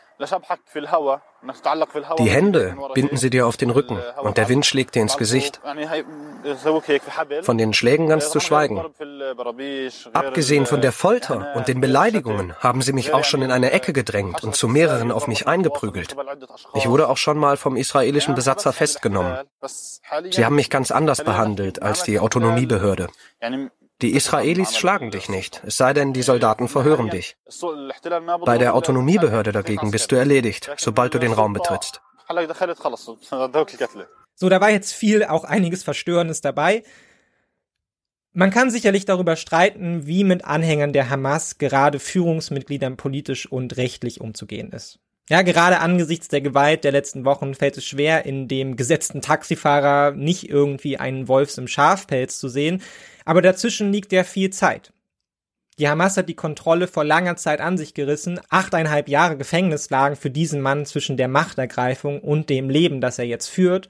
Die 2.18 2.30
Hände 2.30 2.76
binden 2.94 3.16
sie 3.16 3.30
dir 3.30 3.46
auf 3.46 3.56
den 3.56 3.70
Rücken 3.70 3.98
und 4.22 4.36
der 4.36 4.48
Wind 4.48 4.66
schlägt 4.66 4.94
dir 4.94 5.02
ins 5.02 5.16
Gesicht. 5.16 5.60
Von 7.42 7.58
den 7.58 7.72
Schlägen 7.72 8.08
ganz 8.08 8.30
zu 8.30 8.40
schweigen. 8.40 8.84
Abgesehen 10.12 10.66
von 10.66 10.80
der 10.82 10.92
Folter 10.92 11.54
und 11.54 11.68
den 11.68 11.80
Beleidigungen 11.80 12.54
haben 12.58 12.82
sie 12.82 12.92
mich 12.92 13.14
auch 13.14 13.24
schon 13.24 13.42
in 13.42 13.50
eine 13.50 13.70
Ecke 13.70 13.92
gedrängt 13.92 14.44
und 14.44 14.54
zu 14.54 14.68
mehreren 14.68 15.10
auf 15.10 15.26
mich 15.26 15.46
eingeprügelt. 15.46 16.14
Ich 16.74 16.88
wurde 16.88 17.08
auch 17.08 17.16
schon 17.16 17.38
mal 17.38 17.56
vom 17.56 17.76
israelischen 17.76 18.34
Besatzer 18.34 18.72
festgenommen. 18.72 19.38
Sie 20.30 20.44
haben 20.44 20.56
mich 20.56 20.68
ganz 20.68 20.90
anders 20.90 21.24
behandelt 21.24 21.82
als 21.82 22.02
die 22.02 22.20
Autonomiebehörde. 22.20 23.08
Die 24.02 24.14
Israelis 24.14 24.76
schlagen 24.76 25.10
dich 25.10 25.28
nicht, 25.28 25.62
es 25.66 25.76
sei 25.76 25.92
denn, 25.92 26.12
die 26.12 26.22
Soldaten 26.22 26.68
verhören 26.68 27.10
dich. 27.10 27.36
Bei 28.46 28.56
der 28.56 28.74
Autonomiebehörde 28.74 29.52
dagegen 29.52 29.90
bist 29.90 30.10
du 30.10 30.16
erledigt, 30.16 30.70
sobald 30.78 31.12
du 31.12 31.18
den 31.18 31.32
Raum 31.32 31.52
betrittst. 31.52 32.00
So, 34.34 34.48
da 34.48 34.60
war 34.60 34.70
jetzt 34.70 34.92
viel, 34.94 35.24
auch 35.24 35.44
einiges 35.44 35.82
Verstörendes 35.82 36.40
dabei. 36.40 36.82
Man 38.32 38.50
kann 38.50 38.70
sicherlich 38.70 39.04
darüber 39.04 39.36
streiten, 39.36 40.06
wie 40.06 40.24
mit 40.24 40.44
Anhängern 40.44 40.92
der 40.92 41.10
Hamas 41.10 41.58
gerade 41.58 41.98
Führungsmitgliedern 41.98 42.96
politisch 42.96 43.50
und 43.50 43.76
rechtlich 43.76 44.20
umzugehen 44.20 44.70
ist. 44.70 45.00
Ja, 45.30 45.42
gerade 45.42 45.78
angesichts 45.78 46.26
der 46.26 46.40
Gewalt 46.40 46.82
der 46.82 46.90
letzten 46.90 47.24
Wochen 47.24 47.54
fällt 47.54 47.76
es 47.76 47.84
schwer, 47.84 48.26
in 48.26 48.48
dem 48.48 48.74
gesetzten 48.74 49.22
Taxifahrer 49.22 50.10
nicht 50.10 50.50
irgendwie 50.50 50.96
einen 50.98 51.28
Wolfs 51.28 51.56
im 51.56 51.68
Schafpelz 51.68 52.40
zu 52.40 52.48
sehen, 52.48 52.82
aber 53.24 53.40
dazwischen 53.40 53.92
liegt 53.92 54.10
ja 54.10 54.24
viel 54.24 54.50
Zeit. 54.50 54.92
Die 55.78 55.88
Hamas 55.88 56.16
hat 56.16 56.28
die 56.28 56.34
Kontrolle 56.34 56.88
vor 56.88 57.04
langer 57.04 57.36
Zeit 57.36 57.60
an 57.60 57.78
sich 57.78 57.94
gerissen. 57.94 58.40
Achteinhalb 58.48 59.08
Jahre 59.08 59.36
Gefängnis 59.36 59.88
lagen 59.88 60.16
für 60.16 60.30
diesen 60.30 60.60
Mann 60.60 60.84
zwischen 60.84 61.16
der 61.16 61.28
Machtergreifung 61.28 62.20
und 62.20 62.50
dem 62.50 62.68
Leben, 62.68 63.00
das 63.00 63.20
er 63.20 63.24
jetzt 63.24 63.46
führt. 63.46 63.88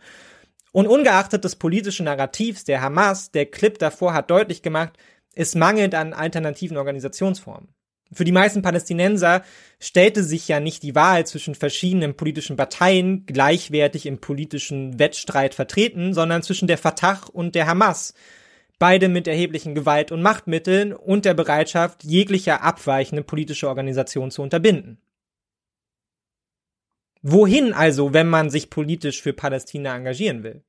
Und 0.73 0.89
ungeachtet 0.89 1.43
des 1.43 1.57
politischen 1.57 2.05
Narrativs 2.05 2.65
der 2.65 2.83
Hamas, 2.83 3.31
der 3.31 3.47
Clip 3.47 3.79
davor 3.79 4.13
hat 4.13 4.31
deutlich 4.31 4.61
gemacht, 4.61 4.93
es 5.35 5.55
mangelt 5.55 5.95
an 5.95 6.13
alternativen 6.13 6.77
Organisationsformen. 6.77 7.69
Für 8.13 8.25
die 8.25 8.33
meisten 8.33 8.63
Palästinenser 8.63 9.45
stellte 9.79 10.25
sich 10.25 10.49
ja 10.49 10.59
nicht 10.59 10.83
die 10.83 10.97
Wahl 10.97 11.27
zwischen 11.27 11.55
verschiedenen 11.55 12.15
politischen 12.15 12.57
Parteien 12.57 13.25
gleichwertig 13.25 14.07
im 14.07 14.19
politischen 14.19 14.99
Wettstreit 14.99 15.55
vertreten, 15.55 16.13
sondern 16.13 16.43
zwischen 16.43 16.67
der 16.67 16.79
Fatah 16.79 17.21
und 17.33 17.55
der 17.55 17.69
Hamas, 17.69 18.15
beide 18.81 19.09
mit 19.09 19.29
erheblichen 19.29 19.77
Gewalt- 19.77 20.11
und 20.11 20.23
Machtmitteln 20.23 20.93
und 20.93 21.25
der 21.25 21.35
Bereitschaft, 21.35 22.03
jeglicher 22.03 22.63
abweichende 22.63 23.23
politische 23.23 23.69
Organisation 23.69 24.33
zu 24.33 24.43
unterbinden. 24.43 24.99
Wohin 27.23 27.75
also, 27.75 28.13
wenn 28.13 28.29
man 28.29 28.51
sich 28.51 28.71
politisch 28.71 29.23
für 29.23 29.35
Palästina 29.35 29.95
engagieren 29.95 30.43
will? 30.43 30.65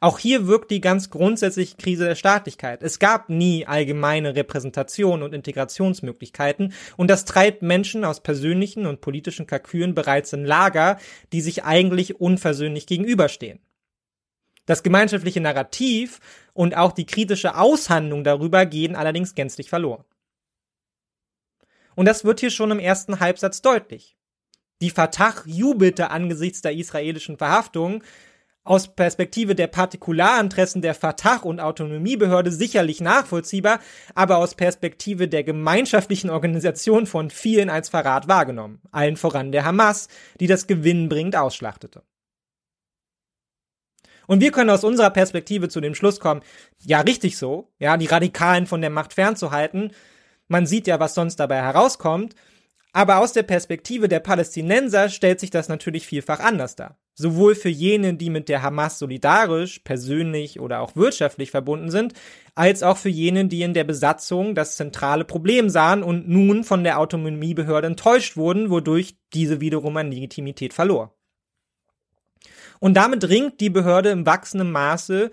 Auch 0.00 0.18
hier 0.18 0.46
wirkt 0.46 0.70
die 0.70 0.80
ganz 0.80 1.10
grundsätzliche 1.10 1.76
Krise 1.76 2.04
der 2.04 2.14
Staatlichkeit. 2.14 2.82
Es 2.82 2.98
gab 2.98 3.28
nie 3.28 3.66
allgemeine 3.66 4.34
Repräsentation 4.34 5.22
und 5.22 5.34
Integrationsmöglichkeiten 5.34 6.72
und 6.96 7.08
das 7.08 7.24
treibt 7.24 7.62
Menschen 7.62 8.04
aus 8.04 8.22
persönlichen 8.22 8.86
und 8.86 9.00
politischen 9.00 9.46
Kalkülen 9.46 9.94
bereits 9.94 10.32
in 10.32 10.44
Lager, 10.44 10.98
die 11.32 11.40
sich 11.40 11.64
eigentlich 11.64 12.20
unversöhnlich 12.20 12.86
gegenüberstehen. 12.86 13.60
Das 14.66 14.82
gemeinschaftliche 14.82 15.40
Narrativ 15.40 16.20
und 16.54 16.76
auch 16.76 16.92
die 16.92 17.06
kritische 17.06 17.56
Aushandlung 17.56 18.24
darüber 18.24 18.64
gehen 18.66 18.96
allerdings 18.96 19.34
gänzlich 19.34 19.68
verloren. 19.68 20.04
Und 21.94 22.06
das 22.06 22.24
wird 22.24 22.40
hier 22.40 22.50
schon 22.50 22.70
im 22.70 22.78
ersten 22.78 23.20
Halbsatz 23.20 23.62
deutlich. 23.62 24.16
Die 24.80 24.90
Fatah 24.90 25.34
jubelte 25.46 26.10
angesichts 26.10 26.60
der 26.60 26.74
israelischen 26.74 27.38
Verhaftung, 27.38 28.02
aus 28.64 28.88
Perspektive 28.94 29.54
der 29.54 29.66
Partikularinteressen 29.66 30.80
der 30.80 30.94
Fatah 30.94 31.36
und 31.42 31.60
Autonomiebehörde 31.60 32.50
sicherlich 32.50 33.00
nachvollziehbar, 33.00 33.78
aber 34.14 34.38
aus 34.38 34.54
Perspektive 34.54 35.28
der 35.28 35.44
gemeinschaftlichen 35.44 36.30
Organisation 36.30 37.06
von 37.06 37.28
vielen 37.28 37.68
als 37.68 37.90
Verrat 37.90 38.26
wahrgenommen, 38.26 38.80
allen 38.90 39.16
voran 39.16 39.52
der 39.52 39.66
Hamas, 39.66 40.08
die 40.40 40.46
das 40.46 40.66
gewinnbringend 40.66 41.36
ausschlachtete. 41.36 42.02
Und 44.26 44.40
wir 44.40 44.52
können 44.52 44.70
aus 44.70 44.84
unserer 44.84 45.10
Perspektive 45.10 45.68
zu 45.68 45.82
dem 45.82 45.94
Schluss 45.94 46.18
kommen, 46.18 46.40
ja, 46.80 47.00
richtig 47.00 47.36
so, 47.36 47.70
ja, 47.78 47.98
die 47.98 48.06
Radikalen 48.06 48.66
von 48.66 48.80
der 48.80 48.88
Macht 48.88 49.12
fernzuhalten. 49.12 49.92
Man 50.48 50.66
sieht 50.66 50.86
ja, 50.86 50.98
was 50.98 51.14
sonst 51.14 51.36
dabei 51.36 51.60
herauskommt. 51.60 52.34
Aber 52.94 53.18
aus 53.18 53.32
der 53.34 53.42
Perspektive 53.42 54.08
der 54.08 54.20
Palästinenser 54.20 55.10
stellt 55.10 55.40
sich 55.40 55.50
das 55.50 55.68
natürlich 55.68 56.06
vielfach 56.06 56.40
anders 56.40 56.76
dar. 56.76 56.96
Sowohl 57.14 57.54
für 57.54 57.68
jene, 57.68 58.14
die 58.14 58.28
mit 58.28 58.48
der 58.48 58.62
Hamas 58.62 58.98
solidarisch, 58.98 59.78
persönlich 59.80 60.58
oder 60.58 60.80
auch 60.80 60.96
wirtschaftlich 60.96 61.52
verbunden 61.52 61.90
sind, 61.90 62.12
als 62.56 62.82
auch 62.82 62.96
für 62.96 63.08
jene, 63.08 63.46
die 63.46 63.62
in 63.62 63.72
der 63.72 63.84
Besatzung 63.84 64.54
das 64.54 64.76
zentrale 64.76 65.24
Problem 65.24 65.68
sahen 65.68 66.02
und 66.02 66.28
nun 66.28 66.64
von 66.64 66.82
der 66.82 66.98
Autonomiebehörde 66.98 67.86
enttäuscht 67.86 68.36
wurden, 68.36 68.70
wodurch 68.70 69.16
diese 69.32 69.60
wiederum 69.60 69.96
an 69.96 70.10
Legitimität 70.10 70.74
verlor. 70.74 71.14
Und 72.80 72.94
damit 72.94 73.28
ringt 73.28 73.60
die 73.60 73.70
Behörde 73.70 74.10
im 74.10 74.26
wachsenden 74.26 74.72
Maße, 74.72 75.30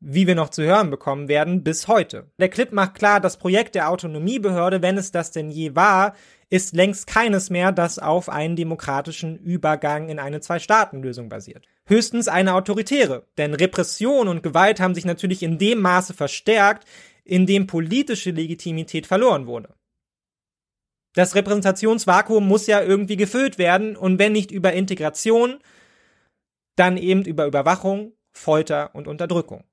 wie 0.00 0.26
wir 0.26 0.34
noch 0.34 0.48
zu 0.48 0.62
hören 0.62 0.90
bekommen 0.90 1.28
werden, 1.28 1.62
bis 1.62 1.86
heute. 1.86 2.30
Der 2.38 2.48
Clip 2.48 2.72
macht 2.72 2.94
klar, 2.94 3.20
das 3.20 3.36
Projekt 3.36 3.74
der 3.74 3.90
Autonomiebehörde, 3.90 4.82
wenn 4.82 4.96
es 4.96 5.12
das 5.12 5.30
denn 5.30 5.50
je 5.50 5.76
war, 5.76 6.14
ist 6.50 6.74
längst 6.74 7.06
keines 7.06 7.48
mehr, 7.48 7.70
das 7.70 8.00
auf 8.00 8.28
einen 8.28 8.56
demokratischen 8.56 9.38
Übergang 9.38 10.08
in 10.08 10.18
eine 10.18 10.40
Zwei-Staaten-Lösung 10.40 11.28
basiert. 11.28 11.66
Höchstens 11.86 12.26
eine 12.26 12.54
autoritäre, 12.54 13.26
denn 13.38 13.54
Repression 13.54 14.26
und 14.26 14.42
Gewalt 14.42 14.80
haben 14.80 14.94
sich 14.94 15.04
natürlich 15.04 15.44
in 15.44 15.58
dem 15.58 15.80
Maße 15.80 16.12
verstärkt, 16.12 16.86
in 17.24 17.46
dem 17.46 17.68
politische 17.68 18.32
Legitimität 18.32 19.06
verloren 19.06 19.46
wurde. 19.46 19.74
Das 21.14 21.34
Repräsentationsvakuum 21.34 22.46
muss 22.46 22.66
ja 22.66 22.82
irgendwie 22.82 23.16
gefüllt 23.16 23.58
werden 23.58 23.96
und 23.96 24.18
wenn 24.18 24.32
nicht 24.32 24.50
über 24.50 24.72
Integration, 24.72 25.58
dann 26.76 26.96
eben 26.96 27.24
über 27.24 27.46
Überwachung, 27.46 28.12
Folter 28.32 28.94
und 28.94 29.06
Unterdrückung. 29.06 29.64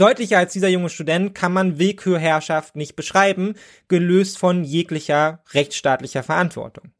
Deutlicher 0.00 0.38
als 0.38 0.54
dieser 0.54 0.68
junge 0.68 0.88
Student 0.88 1.34
kann 1.34 1.52
man 1.52 1.78
Willkürherrschaft 1.78 2.74
nicht 2.74 2.96
beschreiben, 2.96 3.54
gelöst 3.86 4.38
von 4.38 4.64
jeglicher 4.64 5.44
rechtsstaatlicher 5.52 6.22
Verantwortung. 6.22 6.92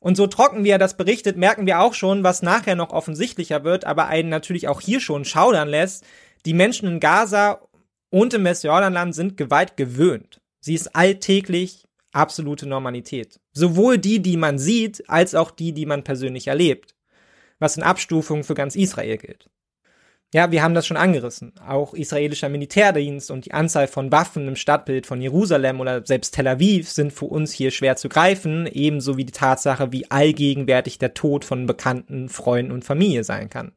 Und 0.00 0.16
so 0.16 0.26
trocken 0.26 0.64
wie 0.64 0.70
er 0.70 0.78
das 0.78 0.96
berichtet, 0.96 1.36
merken 1.36 1.66
wir 1.66 1.78
auch 1.78 1.94
schon, 1.94 2.24
was 2.24 2.42
nachher 2.42 2.74
noch 2.74 2.90
offensichtlicher 2.90 3.62
wird, 3.62 3.84
aber 3.84 4.08
einen 4.08 4.28
natürlich 4.28 4.66
auch 4.66 4.80
hier 4.80 4.98
schon 4.98 5.24
schaudern 5.24 5.68
lässt. 5.68 6.04
Die 6.46 6.54
Menschen 6.54 6.88
in 6.88 6.98
Gaza 6.98 7.60
und 8.10 8.34
im 8.34 8.44
Westjordanland 8.44 9.14
sind 9.14 9.36
Gewalt 9.36 9.76
gewöhnt. 9.76 10.40
Sie 10.58 10.74
ist 10.74 10.96
alltäglich 10.96 11.86
absolute 12.10 12.66
Normalität. 12.66 13.38
Sowohl 13.52 13.98
die, 13.98 14.20
die 14.20 14.36
man 14.36 14.58
sieht, 14.58 15.08
als 15.08 15.36
auch 15.36 15.52
die, 15.52 15.72
die 15.72 15.86
man 15.86 16.02
persönlich 16.02 16.48
erlebt. 16.48 16.96
Was 17.60 17.76
in 17.76 17.84
Abstufung 17.84 18.42
für 18.42 18.54
ganz 18.54 18.74
Israel 18.74 19.18
gilt. 19.18 19.48
Ja, 20.34 20.50
wir 20.50 20.62
haben 20.62 20.74
das 20.74 20.86
schon 20.86 20.96
angerissen. 20.96 21.52
Auch 21.66 21.92
israelischer 21.92 22.48
Militärdienst 22.48 23.30
und 23.30 23.44
die 23.44 23.52
Anzahl 23.52 23.86
von 23.86 24.10
Waffen 24.10 24.48
im 24.48 24.56
Stadtbild 24.56 25.06
von 25.06 25.20
Jerusalem 25.20 25.78
oder 25.80 26.06
selbst 26.06 26.34
Tel 26.34 26.48
Aviv 26.48 26.88
sind 26.88 27.12
für 27.12 27.26
uns 27.26 27.52
hier 27.52 27.70
schwer 27.70 27.96
zu 27.96 28.08
greifen, 28.08 28.66
ebenso 28.66 29.18
wie 29.18 29.26
die 29.26 29.32
Tatsache, 29.32 29.92
wie 29.92 30.10
allgegenwärtig 30.10 30.98
der 30.98 31.12
Tod 31.12 31.44
von 31.44 31.66
Bekannten, 31.66 32.30
Freunden 32.30 32.72
und 32.72 32.82
Familie 32.82 33.24
sein 33.24 33.50
kann. 33.50 33.72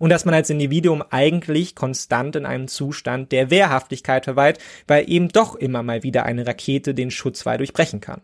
Und 0.00 0.10
dass 0.10 0.24
man 0.24 0.34
als 0.34 0.50
Individuum 0.50 1.04
eigentlich 1.10 1.76
konstant 1.76 2.34
in 2.34 2.44
einem 2.44 2.66
Zustand 2.66 3.30
der 3.30 3.50
Wehrhaftigkeit 3.50 4.24
verweilt, 4.24 4.58
weil 4.88 5.08
eben 5.08 5.28
doch 5.28 5.54
immer 5.54 5.84
mal 5.84 6.02
wieder 6.02 6.24
eine 6.24 6.44
Rakete 6.44 6.94
den 6.94 7.12
Schutzwall 7.12 7.58
durchbrechen 7.58 8.00
kann. 8.00 8.20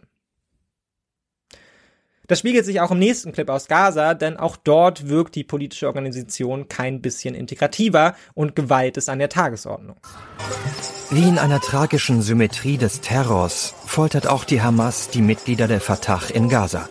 Das 2.31 2.39
spiegelt 2.39 2.65
sich 2.65 2.81
auch 2.81 2.93
im 2.93 3.01
nächsten 3.01 3.33
Clip 3.33 3.51
aus 3.51 3.67
Gaza, 3.67 4.15
denn 4.15 4.37
auch 4.37 4.57
dort 4.57 5.09
wirkt 5.09 5.35
die 5.35 5.43
politische 5.43 5.89
Organisation 5.89 6.69
kein 6.69 7.03
bisschen 7.03 7.35
integrativer 7.35 8.15
und 8.35 8.55
Gewalt 8.55 8.97
ist 8.97 9.09
an 9.09 9.19
der 9.19 9.29
Tagesordnung. 9.29 9.97
Wie 11.11 11.29
in 11.29 11.39
einer 11.39 11.61
tragischen 11.61 12.23
Symmetrie 12.23 12.77
des 12.77 13.01
Terrors 13.01 13.75
foltert 13.85 14.29
auch 14.29 14.45
die 14.45 14.63
Hamas 14.63 15.11
die 15.11 15.23
Mitglieder 15.23 15.67
der 15.67 15.81
Fatah 15.81 16.21
in 16.33 16.49
Gaza. 16.49 16.89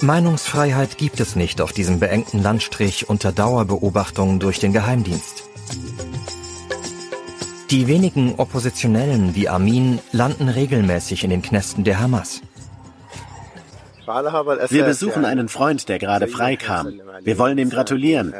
Meinungsfreiheit 0.00 0.98
gibt 0.98 1.18
es 1.18 1.34
nicht 1.34 1.60
auf 1.60 1.72
diesem 1.72 1.98
beengten 1.98 2.40
Landstrich 2.40 3.08
unter 3.08 3.32
Dauerbeobachtung 3.32 4.38
durch 4.38 4.60
den 4.60 4.72
Geheimdienst. 4.72 5.42
Die 7.72 7.88
wenigen 7.88 8.36
Oppositionellen 8.36 9.34
wie 9.34 9.48
Amin 9.48 9.98
landen 10.12 10.48
regelmäßig 10.48 11.24
in 11.24 11.30
den 11.30 11.42
Knästen 11.42 11.82
der 11.82 11.98
Hamas. 11.98 12.40
Wir 14.06 14.84
besuchen 14.84 15.24
einen 15.24 15.48
Freund, 15.48 15.88
der 15.88 15.98
gerade 15.98 16.28
freikam. 16.28 17.00
Wir 17.22 17.38
wollen 17.38 17.58
ihm 17.58 17.70
gratulieren. 17.70 18.34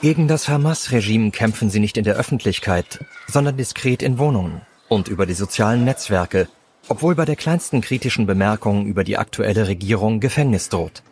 Gegen 0.00 0.28
das 0.28 0.48
Hamas-Regime 0.48 1.30
kämpfen 1.30 1.70
sie 1.70 1.80
nicht 1.80 1.96
in 1.96 2.04
der 2.04 2.16
Öffentlichkeit, 2.16 3.00
sondern 3.26 3.56
diskret 3.56 4.02
in 4.02 4.18
Wohnungen 4.18 4.62
und 4.88 5.08
über 5.08 5.26
die 5.26 5.34
sozialen 5.34 5.84
Netzwerke, 5.84 6.48
obwohl 6.88 7.14
bei 7.14 7.24
der 7.24 7.36
kleinsten 7.36 7.80
kritischen 7.80 8.26
Bemerkung 8.26 8.86
über 8.86 9.04
die 9.04 9.16
aktuelle 9.18 9.68
Regierung 9.68 10.20
Gefängnis 10.20 10.68
droht. 10.68 11.02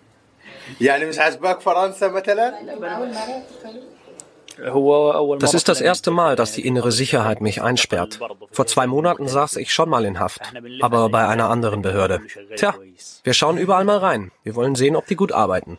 Das 5.39 5.55
ist 5.55 5.69
das 5.69 5.81
erste 5.81 6.11
Mal, 6.11 6.37
dass 6.37 6.53
die 6.53 6.67
innere 6.67 6.93
Sicherheit 6.93 7.41
mich 7.41 7.63
einsperrt. 7.63 8.19
Vor 8.51 8.67
zwei 8.67 8.87
Monaten 8.87 9.29
saß 9.29 9.57
ich 9.57 9.73
schon 9.73 9.89
mal 9.89 10.05
in 10.05 10.19
Haft, 10.19 10.41
aber 10.81 11.09
bei 11.09 11.27
einer 11.27 11.51
anderen 11.51 11.83
Behörde. 11.83 12.21
Tja, 12.57 12.75
wir 13.23 13.35
schauen 13.35 13.59
überall 13.59 13.85
mal 13.85 13.99
rein. 13.99 14.33
Wir 14.43 14.55
wollen 14.55 14.75
sehen, 14.75 14.97
ob 14.97 15.07
die 15.07 15.17
gut 15.17 15.33
arbeiten. 15.33 15.79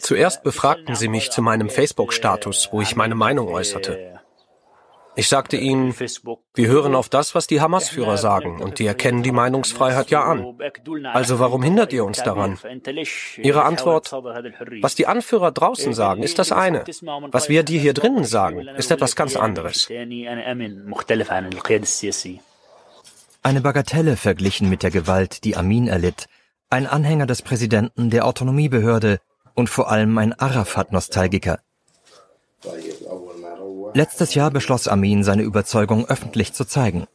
Zuerst 0.00 0.42
befragten 0.42 0.94
sie 0.94 1.08
mich 1.08 1.30
zu 1.30 1.42
meinem 1.42 1.70
Facebook-Status, 1.70 2.70
wo 2.72 2.80
ich 2.80 2.96
meine 2.96 3.14
Meinung 3.14 3.48
äußerte. 3.48 4.20
Ich 5.16 5.28
sagte 5.28 5.56
ihnen, 5.56 5.94
wir 6.54 6.68
hören 6.68 6.94
auf 6.94 7.08
das, 7.08 7.34
was 7.34 7.46
die 7.46 7.60
Hamas-Führer 7.60 8.16
sagen, 8.16 8.60
und 8.60 8.78
die 8.78 8.86
erkennen 8.86 9.22
die 9.22 9.32
Meinungsfreiheit 9.32 10.10
ja 10.10 10.24
an. 10.24 10.58
Also 11.12 11.38
warum 11.38 11.62
hindert 11.62 11.92
ihr 11.92 12.04
uns 12.04 12.22
daran? 12.22 12.58
Ihre 13.36 13.64
Antwort, 13.64 14.12
was 14.82 14.94
die 14.94 15.06
Anführer 15.06 15.52
draußen 15.52 15.94
sagen, 15.94 16.22
ist 16.22 16.38
das 16.38 16.50
eine. 16.50 16.84
Was 17.30 17.48
wir 17.48 17.62
dir 17.62 17.80
hier 17.80 17.94
drinnen 17.94 18.24
sagen, 18.24 18.66
ist 18.76 18.90
etwas 18.90 19.14
ganz 19.14 19.36
anderes. 19.36 19.88
Eine 23.42 23.60
Bagatelle 23.60 24.16
verglichen 24.16 24.70
mit 24.70 24.82
der 24.82 24.90
Gewalt, 24.90 25.44
die 25.44 25.56
Amin 25.56 25.86
erlitt, 25.86 26.26
ein 26.70 26.86
Anhänger 26.86 27.26
des 27.26 27.42
Präsidenten 27.42 28.10
der 28.10 28.26
Autonomiebehörde 28.26 29.20
und 29.54 29.70
vor 29.70 29.90
allem 29.90 30.18
ein 30.18 30.32
Arafat-Nostalgiker. 30.32 31.60
Letztes 33.94 34.34
Jahr 34.34 34.50
beschloss 34.50 34.88
Amin, 34.88 35.22
seine 35.24 35.42
Überzeugung 35.42 36.06
öffentlich 36.06 36.52
zu 36.52 36.64
zeigen. 36.64 37.06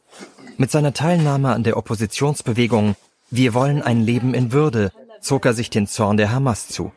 Mit 0.56 0.70
seiner 0.70 0.92
Teilnahme 0.92 1.52
an 1.52 1.62
der 1.62 1.76
Oppositionsbewegung 1.76 2.96
Wir 3.30 3.54
wollen 3.54 3.82
ein 3.82 4.00
Leben 4.00 4.34
in 4.34 4.52
Würde 4.52 4.90
zog 5.20 5.46
er 5.46 5.52
sich 5.52 5.70
den 5.70 5.86
Zorn 5.86 6.16
der 6.16 6.32
Hamas 6.32 6.68
zu. 6.68 6.92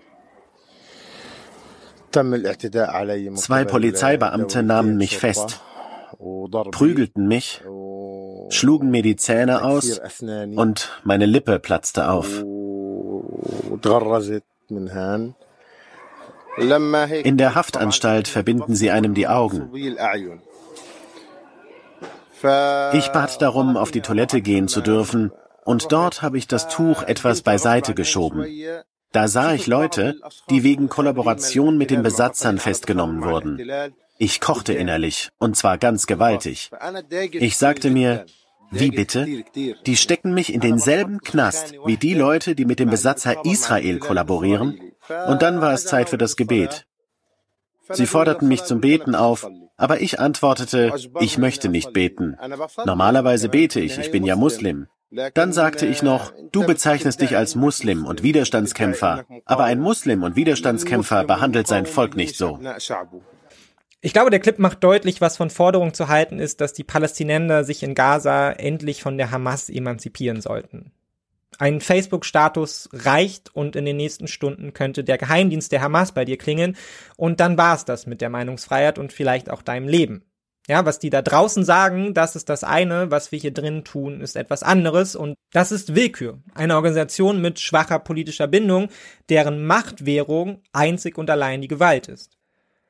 Zwei 2.11 3.65
Polizeibeamte 3.65 4.63
nahmen 4.63 4.97
mich 4.97 5.17
fest, 5.17 5.61
prügelten 6.71 7.27
mich, 7.27 7.61
schlugen 8.49 8.91
mir 8.91 9.01
die 9.01 9.15
Zähne 9.15 9.63
aus 9.63 9.99
und 10.55 10.91
meine 11.03 11.25
Lippe 11.25 11.59
platzte 11.59 12.09
auf. 12.09 12.43
In 16.57 17.37
der 17.37 17.55
Haftanstalt 17.55 18.27
verbinden 18.27 18.75
sie 18.75 18.91
einem 18.91 19.13
die 19.13 19.27
Augen. 19.27 19.69
Ich 22.93 23.07
bat 23.09 23.41
darum, 23.41 23.77
auf 23.77 23.91
die 23.91 24.01
Toilette 24.01 24.41
gehen 24.41 24.67
zu 24.67 24.81
dürfen, 24.81 25.31
und 25.63 25.91
dort 25.91 26.21
habe 26.21 26.37
ich 26.37 26.47
das 26.47 26.67
Tuch 26.67 27.03
etwas 27.03 27.41
beiseite 27.41 27.93
geschoben. 27.93 28.45
Da 29.13 29.27
sah 29.27 29.53
ich 29.53 29.67
Leute, 29.67 30.19
die 30.49 30.63
wegen 30.63 30.89
Kollaboration 30.89 31.77
mit 31.77 31.89
den 31.91 32.03
Besatzern 32.03 32.57
festgenommen 32.57 33.23
wurden. 33.23 33.61
Ich 34.17 34.41
kochte 34.41 34.73
innerlich, 34.73 35.29
und 35.39 35.55
zwar 35.55 35.77
ganz 35.77 36.05
gewaltig. 36.05 36.71
Ich 37.33 37.57
sagte 37.57 37.89
mir, 37.89 38.25
wie 38.71 38.91
bitte? 38.91 39.27
Die 39.85 39.95
stecken 39.95 40.33
mich 40.33 40.51
in 40.51 40.59
denselben 40.59 41.19
Knast 41.19 41.75
wie 41.85 41.97
die 41.97 42.15
Leute, 42.15 42.55
die 42.55 42.65
mit 42.65 42.79
dem 42.79 42.89
Besatzer 42.89 43.45
Israel 43.45 43.99
kollaborieren? 43.99 44.79
Und 45.27 45.41
dann 45.41 45.61
war 45.61 45.73
es 45.73 45.85
Zeit 45.85 46.09
für 46.09 46.17
das 46.17 46.35
Gebet. 46.35 46.85
Sie 47.89 48.05
forderten 48.05 48.47
mich 48.47 48.63
zum 48.63 48.79
Beten 48.79 49.15
auf, 49.15 49.47
aber 49.75 50.01
ich 50.01 50.19
antwortete, 50.19 50.93
ich 51.19 51.37
möchte 51.37 51.69
nicht 51.69 51.93
beten. 51.93 52.37
Normalerweise 52.85 53.49
bete 53.49 53.79
ich, 53.79 53.97
ich 53.97 54.11
bin 54.11 54.23
ja 54.23 54.35
Muslim. 54.35 54.87
Dann 55.33 55.53
sagte 55.53 55.85
ich 55.85 56.01
noch, 56.01 56.33
du 56.51 56.65
bezeichnest 56.65 57.21
dich 57.21 57.37
als 57.37 57.55
Muslim 57.55 58.05
und 58.05 58.23
Widerstandskämpfer, 58.23 59.25
aber 59.45 59.65
ein 59.65 59.79
Muslim 59.79 60.23
und 60.23 60.35
Widerstandskämpfer 60.35 61.25
behandelt 61.25 61.67
sein 61.67 61.85
Volk 61.85 62.15
nicht 62.15 62.35
so. 62.35 62.59
Ich 64.01 64.13
glaube, 64.13 64.31
der 64.31 64.39
Clip 64.39 64.57
macht 64.57 64.83
deutlich, 64.83 65.21
was 65.21 65.37
von 65.37 65.49
Forderung 65.49 65.93
zu 65.93 66.07
halten 66.07 66.39
ist, 66.39 66.61
dass 66.61 66.73
die 66.73 66.83
Palästinenser 66.83 67.63
sich 67.63 67.83
in 67.83 67.95
Gaza 67.95 68.51
endlich 68.51 69.03
von 69.03 69.17
der 69.17 69.31
Hamas 69.31 69.69
emanzipieren 69.69 70.41
sollten. 70.41 70.92
Ein 71.59 71.81
Facebook-Status 71.81 72.89
reicht 72.93 73.55
und 73.55 73.75
in 73.75 73.85
den 73.85 73.97
nächsten 73.97 74.27
Stunden 74.27 74.73
könnte 74.73 75.03
der 75.03 75.17
Geheimdienst 75.17 75.71
der 75.71 75.81
Hamas 75.81 76.11
bei 76.11 76.25
dir 76.25 76.37
klingeln 76.37 76.75
und 77.15 77.39
dann 77.39 77.57
war's 77.57 77.85
das 77.85 78.05
mit 78.05 78.21
der 78.21 78.29
Meinungsfreiheit 78.29 78.97
und 78.97 79.13
vielleicht 79.13 79.49
auch 79.49 79.61
deinem 79.61 79.87
Leben. 79.87 80.23
Ja, 80.67 80.85
was 80.85 80.97
die 80.97 81.09
da 81.09 81.21
draußen 81.21 81.65
sagen, 81.65 82.13
das 82.13 82.37
ist 82.37 82.47
das 82.47 82.63
eine, 82.63 83.11
was 83.11 83.33
wir 83.33 83.39
hier 83.39 83.53
drin 83.53 83.83
tun, 83.83 84.21
ist 84.21 84.37
etwas 84.37 84.63
anderes 84.63 85.15
und 85.15 85.35
das 85.51 85.73
ist 85.73 85.93
Willkür. 85.93 86.41
Eine 86.55 86.75
Organisation 86.75 87.41
mit 87.41 87.59
schwacher 87.59 87.99
politischer 87.99 88.47
Bindung, 88.47 88.87
deren 89.27 89.65
Machtwährung 89.65 90.61
einzig 90.71 91.17
und 91.17 91.29
allein 91.29 91.61
die 91.61 91.67
Gewalt 91.67 92.07
ist. 92.07 92.37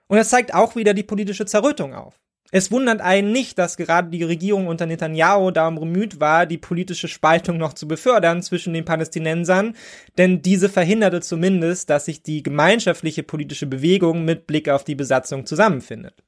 Und 0.08 0.18
das 0.18 0.30
zeigt 0.30 0.54
auch 0.54 0.76
wieder 0.76 0.94
die 0.94 1.04
politische 1.04 1.48
Zerrüttung 1.48 1.96
auf. 1.96 2.23
Es 2.56 2.72
wundert 2.72 3.02
einen 3.02 3.32
nicht, 3.32 3.58
dass 3.58 3.78
gerade 3.78 4.12
die 4.12 4.22
Regierung 4.22 4.68
unter 4.68 4.86
Netanyahu 4.86 5.50
darum 5.50 5.74
bemüht 5.74 6.20
war, 6.20 6.46
die 6.46 6.60
politische 6.60 7.08
Spaltung 7.08 7.58
noch 7.58 7.74
zu 7.74 7.88
befördern 7.88 8.44
zwischen 8.44 8.76
den 8.76 8.86
Palästinensern, 8.86 9.76
denn 10.20 10.44
diese 10.44 10.70
verhinderte 10.70 11.22
zumindest, 11.22 11.90
dass 11.90 12.06
sich 12.06 12.22
die 12.22 12.44
gemeinschaftliche 12.44 13.24
politische 13.24 13.66
Bewegung 13.66 14.24
mit 14.24 14.46
Blick 14.46 14.70
auf 14.70 14.84
die 14.84 14.94
Besatzung 14.94 15.48
zusammenfindet. 15.48 16.24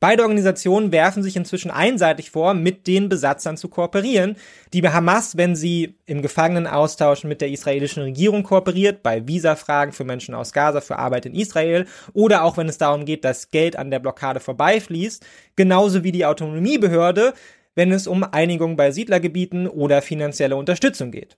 Beide 0.00 0.22
Organisationen 0.22 0.92
werfen 0.92 1.24
sich 1.24 1.34
inzwischen 1.34 1.72
einseitig 1.72 2.30
vor, 2.30 2.54
mit 2.54 2.86
den 2.86 3.08
Besatzern 3.08 3.56
zu 3.56 3.68
kooperieren. 3.68 4.36
Die 4.72 4.82
Hamas, 4.82 5.36
wenn 5.36 5.56
sie 5.56 5.96
im 6.06 6.22
Gefangenenaustausch 6.22 7.24
mit 7.24 7.40
der 7.40 7.50
israelischen 7.50 8.04
Regierung 8.04 8.44
kooperiert, 8.44 9.02
bei 9.02 9.26
Visafragen 9.26 9.92
für 9.92 10.04
Menschen 10.04 10.36
aus 10.36 10.52
Gaza 10.52 10.80
für 10.80 11.00
Arbeit 11.00 11.26
in 11.26 11.34
Israel 11.34 11.86
oder 12.12 12.44
auch 12.44 12.56
wenn 12.56 12.68
es 12.68 12.78
darum 12.78 13.06
geht, 13.06 13.24
dass 13.24 13.50
Geld 13.50 13.74
an 13.74 13.90
der 13.90 13.98
Blockade 13.98 14.38
vorbeifließt, 14.38 15.26
genauso 15.56 16.04
wie 16.04 16.12
die 16.12 16.26
Autonomiebehörde, 16.26 17.34
wenn 17.74 17.90
es 17.90 18.06
um 18.06 18.22
Einigung 18.22 18.76
bei 18.76 18.92
Siedlergebieten 18.92 19.66
oder 19.66 20.00
finanzielle 20.00 20.54
Unterstützung 20.54 21.10
geht. 21.10 21.36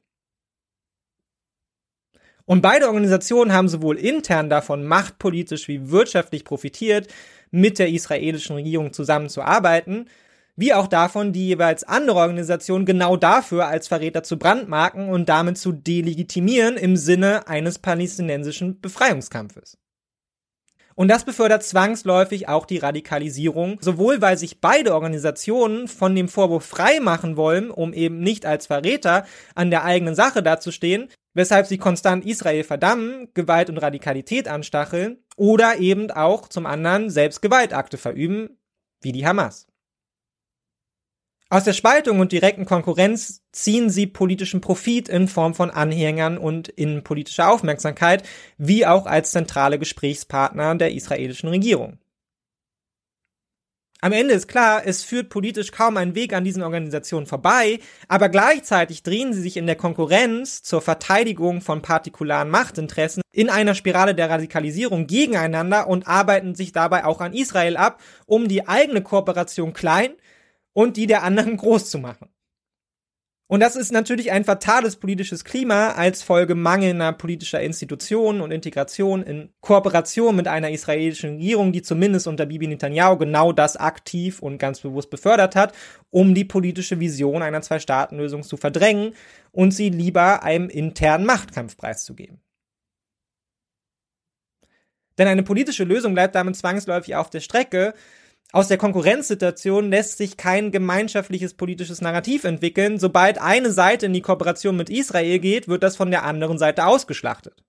Und 2.51 2.63
beide 2.63 2.89
Organisationen 2.89 3.53
haben 3.53 3.69
sowohl 3.69 3.97
intern 3.97 4.51
davon 4.51 4.85
machtpolitisch 4.85 5.69
wie 5.69 5.91
wirtschaftlich 5.91 6.45
profitiert, 6.45 7.07
mit 7.51 7.79
der 7.79 7.89
israelischen 7.89 8.57
Regierung 8.57 8.93
zusammenzuarbeiten, 8.93 10.09
wie 10.57 10.75
auch 10.75 10.89
davon, 10.89 11.33
die 11.33 11.47
jeweils 11.47 11.85
andere 11.85 12.19
Organisation 12.19 12.85
genau 12.85 13.17
dafür 13.17 13.67
als 13.67 13.89
Verräter 13.89 14.23
zu 14.23 14.39
brandmarken 14.39 15.09
und 15.09 15.29
damit 15.29 15.57
zu 15.57 15.73
delegitimieren 15.73 16.77
im 16.77 16.97
Sinne 16.97 17.49
eines 17.49 17.79
palästinensischen 17.79 18.81
Befreiungskampfes. 18.81 19.79
Und 20.97 21.09
das 21.09 21.25
befördert 21.25 21.63
zwangsläufig 21.63 22.49
auch 22.49 22.67
die 22.67 22.77
Radikalisierung, 22.77 23.79
sowohl 23.81 24.21
weil 24.21 24.37
sich 24.37 24.61
beide 24.61 24.93
Organisationen 24.93 25.89
von 25.89 26.15
dem 26.15 26.29
Vorwurf 26.29 26.67
frei 26.67 27.01
machen 27.01 27.39
wollen, 27.39 27.71
um 27.71 27.95
eben 27.95 28.21
nicht 28.21 28.45
als 28.45 28.67
Verräter 28.67 29.25
an 29.55 29.71
der 29.71 29.85
eigenen 29.85 30.15
Sache 30.15 30.43
dazustehen, 30.43 31.09
weshalb 31.35 31.67
sie 31.67 31.79
konstant 31.79 32.25
Israel 32.25 32.65
verdammen, 32.65 33.29
Gewalt 33.35 33.71
und 33.71 33.79
Radikalität 33.79 34.49
anstacheln 34.49 35.19
oder 35.37 35.79
eben 35.79 36.11
auch 36.11 36.49
zum 36.49 36.67
anderen 36.67 37.11
selbst 37.11 37.43
Gewaltakte 37.43 37.99
verüben, 37.99 38.59
wie 39.01 39.13
die 39.13 39.27
Hamas. 39.27 39.67
Aus 41.53 41.65
der 41.65 41.73
Spaltung 41.73 42.21
und 42.21 42.31
direkten 42.31 42.65
Konkurrenz 42.65 43.43
ziehen 43.51 43.91
sie 43.91 44.07
politischen 44.07 44.61
Profit 44.61 45.09
in 45.09 45.27
Form 45.27 45.55
von 45.55 45.71
Anhängern 45.71 46.39
und 46.39 46.69
innenpolitischer 46.69 47.51
Aufmerksamkeit, 47.51 48.23
wie 48.57 48.87
auch 48.87 49.07
als 49.07 49.33
zentrale 49.33 49.81
Gesprächspartner 49.81 50.77
der 50.77 50.93
israelischen 50.93 51.49
Regierung. 51.49 51.99
Am 54.03 54.13
Ende 54.13 54.33
ist 54.33 54.49
klar, 54.49 54.83
es 54.87 55.05
führt 55.05 55.29
politisch 55.29 55.73
kaum 55.73 55.99
ein 55.99 56.15
Weg 56.15 56.33
an 56.33 56.43
diesen 56.43 56.63
Organisationen 56.63 57.27
vorbei, 57.27 57.81
aber 58.09 58.31
gleichzeitig 58.31 59.03
drehen 59.03 59.35
sie 59.35 59.43
sich 59.43 59.59
in 59.59 59.67
der 59.67 59.77
Konkurrenz 59.77 60.63
zur 60.63 60.81
Verteidigung 60.81 61.61
von 61.61 61.83
partikularen 61.83 62.49
Machtinteressen 62.49 63.23
in 63.31 63.51
einer 63.51 63.75
Spirale 63.75 64.15
der 64.15 64.31
Radikalisierung 64.31 65.07
gegeneinander 65.07 65.87
und 65.87 66.09
arbeiten 66.09 66.55
sich 66.55 66.73
dabei 66.73 67.05
auch 67.05 67.21
an 67.21 67.35
Israel 67.35 67.77
ab, 67.77 68.01
um 68.25 68.49
die 68.49 68.67
eigene 68.67 69.03
Kooperation 69.03 69.75
klein 69.75 70.13
und 70.73 70.97
die 70.97 71.07
der 71.07 71.23
anderen 71.23 71.57
groß 71.59 71.91
zu 71.91 71.99
machen. 71.99 72.31
Und 73.51 73.59
das 73.59 73.75
ist 73.75 73.91
natürlich 73.91 74.31
ein 74.31 74.45
fatales 74.45 74.95
politisches 74.95 75.45
Klima 75.45 75.91
als 75.95 76.23
Folge 76.23 76.55
mangelnder 76.55 77.13
politischer 77.13 77.61
Institutionen 77.61 78.43
und 78.43 78.53
Integration 78.53 79.25
in 79.25 79.53
Kooperation 79.61 80.37
mit 80.37 80.47
einer 80.47 80.71
israelischen 80.71 81.31
Regierung, 81.31 81.73
die 81.73 81.83
zumindest 81.83 82.29
unter 82.29 82.47
Bibi 82.47 82.69
Netanyahu 82.69 83.17
genau 83.17 83.51
das 83.51 83.77
aktiv 83.77 84.39
und 84.41 84.59
ganz 84.59 84.79
bewusst 84.79 85.11
befördert 85.11 85.57
hat, 85.57 85.75
um 86.11 86.33
die 86.33 86.45
politische 86.45 87.01
Vision 87.01 87.43
einer 87.43 87.61
Zwei-Staaten-Lösung 87.61 88.45
zu 88.45 88.57
verdrängen 88.57 89.15
und 89.51 89.73
sie 89.73 89.89
lieber 89.89 90.45
einem 90.45 90.69
internen 90.69 91.27
Machtkampf 91.27 91.77
preiszugeben. 91.77 92.41
Denn 95.19 95.27
eine 95.27 95.43
politische 95.43 95.83
Lösung 95.83 96.15
bleibt 96.15 96.37
damit 96.37 96.55
zwangsläufig 96.55 97.17
auf 97.17 97.31
der 97.31 97.41
Strecke, 97.41 97.95
aus 98.53 98.69
der 98.69 98.79
Konkurrenzsituation 98.79 99.91
lässt 99.91 100.19
sich 100.19 100.37
kein 100.37 100.73
gemeinschaftliches 100.73 101.55
politisches 101.55 102.01
Narrativ 102.01 102.45
entwickeln. 102.45 102.99
Sobald 102.99 103.41
eine 103.41 103.71
Seite 103.71 104.07
in 104.07 104.13
die 104.13 104.23
Kooperation 104.23 104.77
mit 104.77 104.91
Israel 104.91 105.39
geht, 105.39 105.69
wird 105.69 105.83
das 105.83 105.97
von 105.97 106.11
der 106.11 106.25
anderen 106.25 106.59
Seite 106.59 106.87
ausgeschlachtet. 106.87 107.63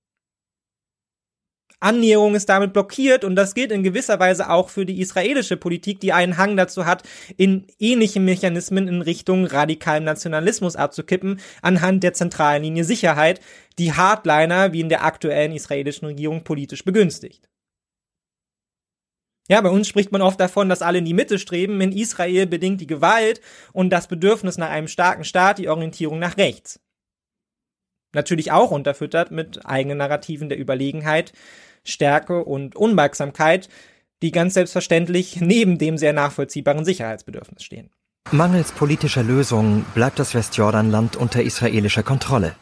Annäherung 1.82 2.36
ist 2.36 2.47
damit 2.47 2.73
blockiert 2.73 3.23
und 3.23 3.36
das 3.36 3.55
gilt 3.55 3.71
in 3.71 3.82
gewisser 3.82 4.19
Weise 4.19 4.51
auch 4.51 4.69
für 4.69 4.86
die 4.86 5.01
israelische 5.01 5.57
Politik, 5.57 5.99
die 5.99 6.13
einen 6.13 6.38
Hang 6.38 6.55
dazu 6.55 6.86
hat, 6.86 7.01
in 7.38 7.65
ähnliche 7.79 8.19
Mechanismen 8.19 8.88
in 8.88 9.01
Richtung 9.01 9.45
radikalen 9.45 10.03
Nationalismus 10.03 10.75
abzukippen, 10.75 11.39
anhand 11.63 12.03
der 12.03 12.13
zentralen 12.13 12.61
Linie 12.61 12.84
Sicherheit, 12.84 13.41
die 13.79 13.93
Hardliner 13.93 14.73
wie 14.73 14.82
in 14.82 14.89
der 14.89 15.03
aktuellen 15.03 15.53
israelischen 15.53 16.05
Regierung 16.05 16.43
politisch 16.43 16.86
begünstigt. 16.86 17.51
Ja, 19.52 19.60
bei 19.60 19.70
uns 19.70 19.89
spricht 19.89 20.14
man 20.14 20.22
oft 20.22 20.39
davon, 20.39 20.70
dass 20.70 20.82
alle 20.82 20.99
in 20.99 21.04
die 21.04 21.14
Mitte 21.14 21.38
streben. 21.38 21.82
In 21.82 21.91
Israel 21.91 22.47
bedingt 22.47 22.80
die 22.80 22.88
Gewalt 22.88 23.41
und 23.74 23.89
das 23.89 24.08
Bedürfnis 24.08 24.58
nach 24.58 24.70
einem 24.70 24.88
starken 24.88 25.26
Staat 25.26 25.58
die 25.58 25.68
Orientierung 25.68 26.20
nach 26.20 26.38
rechts. 26.38 26.80
Natürlich 28.14 28.54
auch 28.54 28.72
unterfüttert 28.72 29.30
mit 29.32 29.66
eigenen 29.66 29.97
Narrativen 29.97 30.47
der 30.47 30.58
Überlegenheit, 30.58 31.34
Stärke 31.84 32.45
und 32.45 32.78
Unbeugsamkeit, 32.78 33.68
die 34.22 34.32
ganz 34.32 34.54
selbstverständlich 34.54 35.41
neben 35.41 35.78
dem 35.78 35.97
sehr 35.97 36.14
nachvollziehbaren 36.14 36.86
Sicherheitsbedürfnis 36.86 37.62
stehen. 37.62 37.89
Mangels 38.32 38.72
politischer 38.72 39.24
Lösungen 39.24 39.86
bleibt 39.93 40.18
das 40.18 40.34
Westjordanland 40.34 41.18
unter 41.18 41.43
israelischer 41.43 42.04
Kontrolle. 42.04 42.56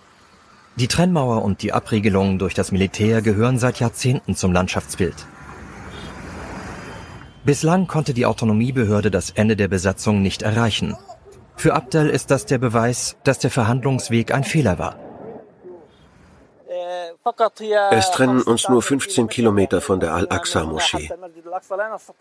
Die 0.75 0.87
Trennmauer 0.87 1.43
und 1.43 1.61
die 1.61 1.71
Abriegelung 1.71 2.39
durch 2.39 2.55
das 2.55 2.71
Militär 2.71 3.21
gehören 3.21 3.59
seit 3.59 3.79
Jahrzehnten 3.79 4.35
zum 4.35 4.53
Landschaftsbild. 4.53 5.27
Bislang 7.43 7.87
konnte 7.87 8.13
die 8.13 8.25
Autonomiebehörde 8.25 9.11
das 9.11 9.31
Ende 9.31 9.55
der 9.55 9.67
Besatzung 9.67 10.21
nicht 10.21 10.41
erreichen. 10.41 10.97
Für 11.55 11.73
Abdel 11.73 12.09
ist 12.09 12.31
das 12.31 12.45
der 12.45 12.57
Beweis, 12.57 13.17
dass 13.23 13.39
der 13.39 13.51
Verhandlungsweg 13.51 14.33
ein 14.33 14.43
Fehler 14.43 14.79
war. 14.79 14.95
Es 17.91 18.11
trennen 18.11 18.41
uns 18.41 18.69
nur 18.69 18.81
15 18.81 19.27
Kilometer 19.27 19.81
von 19.81 19.99
der 19.99 20.13
Al-Aqsa-Moschee. 20.13 21.09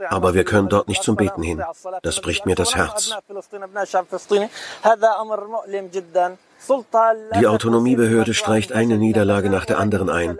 Aber 0.08 0.34
wir 0.34 0.44
können 0.44 0.68
dort 0.68 0.88
nicht 0.88 1.02
zum 1.02 1.16
Beten 1.16 1.42
hin. 1.42 1.62
Das 2.02 2.20
bricht 2.20 2.46
mir 2.46 2.54
das 2.54 2.74
Herz. 2.74 3.16
Die 7.40 7.46
Autonomiebehörde 7.46 8.34
streicht 8.34 8.72
eine 8.72 8.98
Niederlage 8.98 9.50
nach 9.50 9.64
der 9.64 9.78
anderen 9.78 10.10
ein. 10.10 10.38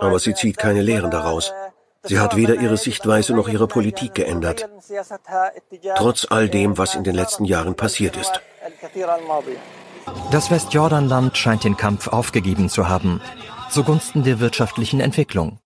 Aber 0.00 0.18
sie 0.18 0.34
zieht 0.34 0.58
keine 0.58 0.82
Lehren 0.82 1.10
daraus. 1.10 1.52
Sie 2.06 2.18
hat 2.18 2.36
weder 2.36 2.54
ihre 2.54 2.76
Sichtweise 2.76 3.34
noch 3.34 3.48
ihre 3.48 3.66
Politik 3.66 4.14
geändert, 4.14 4.68
trotz 5.96 6.26
all 6.28 6.48
dem, 6.48 6.78
was 6.78 6.94
in 6.94 7.04
den 7.04 7.14
letzten 7.14 7.44
Jahren 7.44 7.74
passiert 7.74 8.16
ist. 8.16 8.40
Das 10.30 10.50
Westjordanland 10.50 11.36
scheint 11.36 11.64
den 11.64 11.76
Kampf 11.76 12.08
aufgegeben 12.08 12.68
zu 12.68 12.88
haben, 12.88 13.20
zugunsten 13.70 14.22
der 14.22 14.40
wirtschaftlichen 14.40 15.00
Entwicklung. 15.00 15.58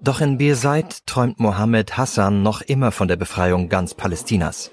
Doch 0.00 0.20
in 0.20 0.38
Bir 0.38 0.56
Said 0.56 1.06
träumt 1.06 1.40
Mohammed 1.40 1.96
Hassan 1.96 2.42
noch 2.42 2.60
immer 2.62 2.92
von 2.92 3.08
der 3.08 3.16
Befreiung 3.16 3.68
ganz 3.68 3.94
Palästinas. 3.94 4.70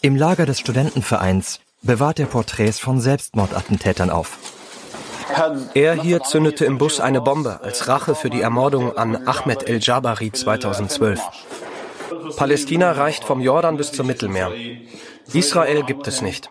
Im 0.00 0.16
Lager 0.16 0.46
des 0.46 0.60
Studentenvereins 0.60 1.60
bewahrt 1.82 2.20
er 2.20 2.26
Porträts 2.26 2.78
von 2.78 3.00
Selbstmordattentätern 3.00 4.10
auf. 4.10 4.38
Er 5.74 5.94
hier 5.94 6.22
zündete 6.22 6.64
im 6.64 6.78
Bus 6.78 7.00
eine 7.00 7.20
Bombe 7.20 7.60
als 7.62 7.88
Rache 7.88 8.14
für 8.14 8.30
die 8.30 8.40
Ermordung 8.40 8.96
an 8.96 9.26
Ahmed 9.26 9.68
El-Jabari 9.68 10.32
2012. 10.32 11.20
Palästina 12.36 12.92
reicht 12.92 13.24
vom 13.24 13.40
Jordan 13.40 13.76
bis 13.76 13.92
zum 13.92 14.06
Mittelmeer. 14.06 14.52
Israel 15.32 15.82
gibt 15.84 16.06
es 16.08 16.22
nicht. 16.22 16.50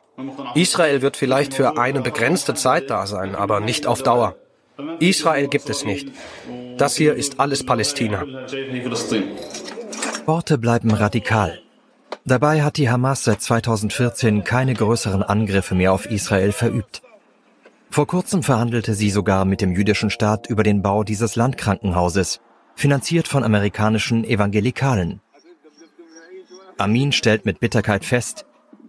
Israel 0.56 1.02
wird 1.02 1.18
vielleicht 1.18 1.54
für 1.54 1.78
eine 1.78 2.02
begrenzte 2.02 2.54
Zeit 2.54 2.90
da 2.90 3.06
sein, 3.08 3.36
aber 3.36 3.60
nicht 3.60 3.88
auf 3.88 4.04
Dauer. 4.04 4.36
Israel 5.00 5.48
gibt 5.48 5.70
es 5.70 5.86
nicht. 5.86 6.10
Das 6.78 6.96
hier 6.96 7.16
ist 7.16 7.40
alles 7.40 7.66
Palästina. 7.66 8.24
Worte 10.26 10.58
bleiben 10.58 10.92
radikal. 10.92 11.60
Dabei 12.26 12.62
hat 12.62 12.78
die 12.78 12.90
Hamas 12.90 13.24
seit 13.24 13.42
2014 13.42 14.44
keine 14.44 14.74
größeren 14.74 15.24
Angriffe 15.24 15.76
mehr 15.76 15.92
auf 15.94 16.06
Israel 16.06 16.52
verübt. 16.52 17.02
Vor 17.92 18.08
kurzem 18.08 18.42
verhandelte 18.42 18.94
sie 18.96 19.10
sogar 19.10 19.44
mit 19.44 19.60
dem 19.60 19.74
jüdischen 19.74 20.10
Staat 20.10 20.48
über 20.48 20.64
den 20.64 20.82
Bau 20.82 21.04
dieses 21.04 21.36
Landkrankenhauses, 21.36 22.40
finanziert 22.74 23.28
von 23.28 23.44
amerikanischen 23.44 24.24
Evangelikalen. 24.24 25.20
Amin 26.78 27.12
stellt 27.12 27.46
mit 27.46 27.60
Bitterkeit 27.60 28.06
fest, 28.06 28.46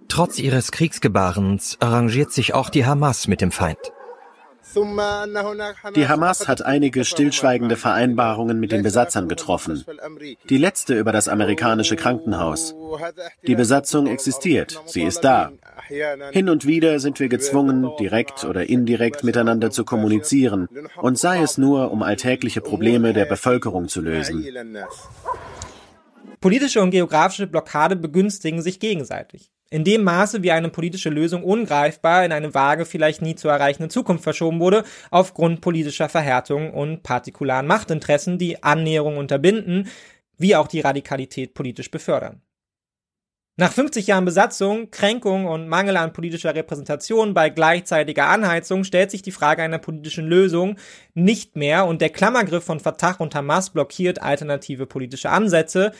trotz 0.06 0.38
ihres 0.38 0.70
Kriegsgebarens 0.70 1.78
arrangiert 1.80 2.30
sich 2.30 2.54
auch 2.54 2.70
die 2.70 2.86
Hamas 2.86 3.26
mit 3.26 3.40
dem 3.40 3.50
Feind. 3.50 3.92
Die 4.74 6.08
Hamas 6.08 6.48
hat 6.48 6.62
einige 6.62 7.04
stillschweigende 7.04 7.76
Vereinbarungen 7.76 8.58
mit 8.58 8.72
den 8.72 8.82
Besatzern 8.82 9.28
getroffen. 9.28 9.84
Die 10.48 10.58
letzte 10.58 10.98
über 10.98 11.12
das 11.12 11.28
amerikanische 11.28 11.96
Krankenhaus. 11.96 12.74
Die 13.46 13.54
Besatzung 13.54 14.06
existiert, 14.06 14.80
sie 14.86 15.02
ist 15.02 15.20
da. 15.20 15.52
Hin 16.30 16.48
und 16.48 16.66
wieder 16.66 17.00
sind 17.00 17.20
wir 17.20 17.28
gezwungen, 17.28 17.90
direkt 17.98 18.44
oder 18.44 18.68
indirekt 18.68 19.24
miteinander 19.24 19.70
zu 19.70 19.84
kommunizieren, 19.84 20.68
und 20.96 21.18
sei 21.18 21.42
es 21.42 21.58
nur, 21.58 21.90
um 21.90 22.02
alltägliche 22.02 22.60
Probleme 22.60 23.12
der 23.12 23.26
Bevölkerung 23.26 23.88
zu 23.88 24.00
lösen. 24.00 24.46
Politische 26.40 26.82
und 26.82 26.90
geografische 26.90 27.46
Blockade 27.46 27.94
begünstigen 27.94 28.62
sich 28.62 28.80
gegenseitig. 28.80 29.51
In 29.72 29.84
dem 29.84 30.04
Maße, 30.04 30.42
wie 30.42 30.50
eine 30.50 30.68
politische 30.68 31.08
Lösung 31.08 31.42
ungreifbar 31.42 32.26
in 32.26 32.32
eine 32.32 32.52
vage, 32.52 32.84
vielleicht 32.84 33.22
nie 33.22 33.36
zu 33.36 33.48
erreichende 33.48 33.88
Zukunft 33.88 34.22
verschoben 34.22 34.60
wurde, 34.60 34.84
aufgrund 35.10 35.62
politischer 35.62 36.10
Verhärtung 36.10 36.74
und 36.74 37.02
partikularen 37.02 37.66
Machtinteressen, 37.66 38.36
die 38.36 38.62
Annäherung 38.62 39.16
unterbinden, 39.16 39.88
wie 40.36 40.56
auch 40.56 40.68
die 40.68 40.80
Radikalität 40.80 41.54
politisch 41.54 41.90
befördern. 41.90 42.42
Nach 43.56 43.72
50 43.72 44.08
Jahren 44.08 44.26
Besatzung, 44.26 44.90
Kränkung 44.90 45.46
und 45.46 45.68
Mangel 45.68 45.96
an 45.96 46.12
politischer 46.12 46.54
Repräsentation 46.54 47.32
bei 47.32 47.48
gleichzeitiger 47.48 48.26
Anheizung 48.26 48.84
stellt 48.84 49.10
sich 49.10 49.22
die 49.22 49.30
Frage 49.30 49.62
einer 49.62 49.78
politischen 49.78 50.26
Lösung 50.26 50.76
nicht 51.14 51.56
mehr 51.56 51.86
und 51.86 52.02
der 52.02 52.10
Klammergriff 52.10 52.64
von 52.64 52.80
Fatah 52.80 53.16
und 53.20 53.34
Hamas 53.34 53.70
blockiert 53.70 54.20
alternative 54.20 54.84
politische 54.84 55.30
Ansätze, 55.30 55.92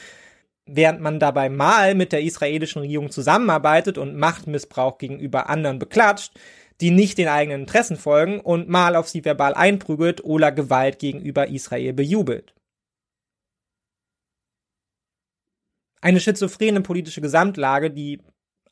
während 0.65 1.01
man 1.01 1.19
dabei 1.19 1.49
mal 1.49 1.95
mit 1.95 2.11
der 2.11 2.21
israelischen 2.21 2.81
Regierung 2.81 3.11
zusammenarbeitet 3.11 3.97
und 3.97 4.15
Machtmissbrauch 4.15 4.97
gegenüber 4.97 5.49
anderen 5.49 5.79
beklatscht, 5.79 6.33
die 6.81 6.91
nicht 6.91 7.17
den 7.17 7.27
eigenen 7.27 7.61
Interessen 7.61 7.97
folgen 7.97 8.39
und 8.39 8.69
mal 8.69 8.95
auf 8.95 9.09
sie 9.09 9.23
verbal 9.23 9.53
einprügelt 9.53 10.23
oder 10.23 10.51
Gewalt 10.51 10.99
gegenüber 10.99 11.47
Israel 11.47 11.93
bejubelt. 11.93 12.53
Eine 16.01 16.19
schizophrene 16.19 16.81
politische 16.81 17.21
Gesamtlage, 17.21 17.89
die 17.89 18.21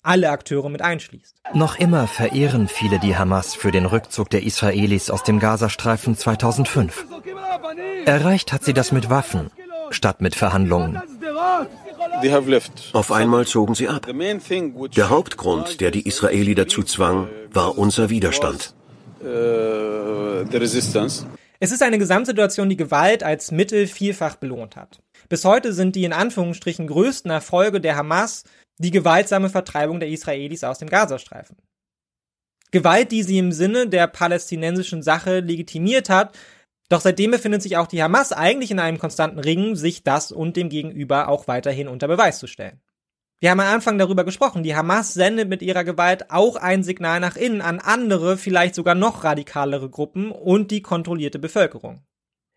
alle 0.01 0.31
Akteure 0.31 0.69
mit 0.69 0.81
einschließt. 0.81 1.37
Noch 1.53 1.77
immer 1.77 2.07
verehren 2.07 2.67
viele 2.67 2.99
die 2.99 3.15
Hamas 3.15 3.53
für 3.53 3.71
den 3.71 3.85
Rückzug 3.85 4.29
der 4.29 4.43
Israelis 4.43 5.09
aus 5.09 5.23
dem 5.23 5.39
Gazastreifen 5.39 6.17
2005. 6.17 7.05
Erreicht 8.05 8.51
hat 8.51 8.63
sie 8.63 8.73
das 8.73 8.91
mit 8.91 9.09
Waffen 9.09 9.51
statt 9.93 10.21
mit 10.21 10.35
Verhandlungen. 10.35 11.01
Auf 12.93 13.11
einmal 13.11 13.45
zogen 13.45 13.75
sie 13.75 13.87
ab. 13.87 14.07
Der 14.95 15.09
Hauptgrund, 15.09 15.81
der 15.81 15.91
die 15.91 16.07
Israeli 16.07 16.55
dazu 16.55 16.83
zwang, 16.83 17.27
war 17.51 17.77
unser 17.77 18.09
Widerstand. 18.09 18.73
Es 21.59 21.71
ist 21.71 21.83
eine 21.83 21.99
Gesamtsituation, 21.99 22.69
die 22.69 22.77
Gewalt 22.77 23.23
als 23.23 23.51
Mittel 23.51 23.85
vielfach 23.87 24.35
belohnt 24.35 24.75
hat. 24.75 24.99
Bis 25.29 25.45
heute 25.45 25.73
sind 25.73 25.95
die 25.95 26.05
in 26.05 26.13
Anführungsstrichen 26.13 26.87
größten 26.87 27.29
Erfolge 27.29 27.79
der 27.79 27.95
Hamas 27.95 28.43
die 28.79 28.91
gewaltsame 28.91 29.49
Vertreibung 29.49 29.99
der 29.99 30.09
Israelis 30.09 30.63
aus 30.63 30.79
dem 30.79 30.89
Gazastreifen. 30.89 31.55
Gewalt, 32.71 33.11
die 33.11 33.21
sie 33.21 33.37
im 33.37 33.51
Sinne 33.51 33.87
der 33.87 34.07
palästinensischen 34.07 35.03
Sache 35.03 35.41
legitimiert 35.41 36.09
hat, 36.09 36.37
doch 36.91 37.01
seitdem 37.01 37.31
befindet 37.31 37.61
sich 37.61 37.77
auch 37.77 37.87
die 37.87 38.03
Hamas 38.03 38.33
eigentlich 38.33 38.71
in 38.71 38.79
einem 38.79 38.99
konstanten 38.99 39.39
Ringen, 39.39 39.75
sich 39.75 40.03
das 40.03 40.31
und 40.31 40.57
dem 40.57 40.69
Gegenüber 40.69 41.29
auch 41.29 41.47
weiterhin 41.47 41.87
unter 41.87 42.07
Beweis 42.07 42.39
zu 42.39 42.47
stellen. 42.47 42.81
Wir 43.39 43.49
haben 43.49 43.61
am 43.61 43.73
Anfang 43.73 43.97
darüber 43.97 44.23
gesprochen, 44.23 44.61
die 44.61 44.75
Hamas 44.75 45.13
sendet 45.13 45.49
mit 45.49 45.61
ihrer 45.61 45.83
Gewalt 45.83 46.29
auch 46.29 46.57
ein 46.57 46.83
Signal 46.83 47.19
nach 47.19 47.37
innen 47.37 47.61
an 47.61 47.79
andere, 47.79 48.37
vielleicht 48.37 48.75
sogar 48.75 48.93
noch 48.93 49.23
radikalere 49.23 49.89
Gruppen 49.89 50.31
und 50.31 50.69
die 50.69 50.81
kontrollierte 50.81 51.39
Bevölkerung. 51.39 52.03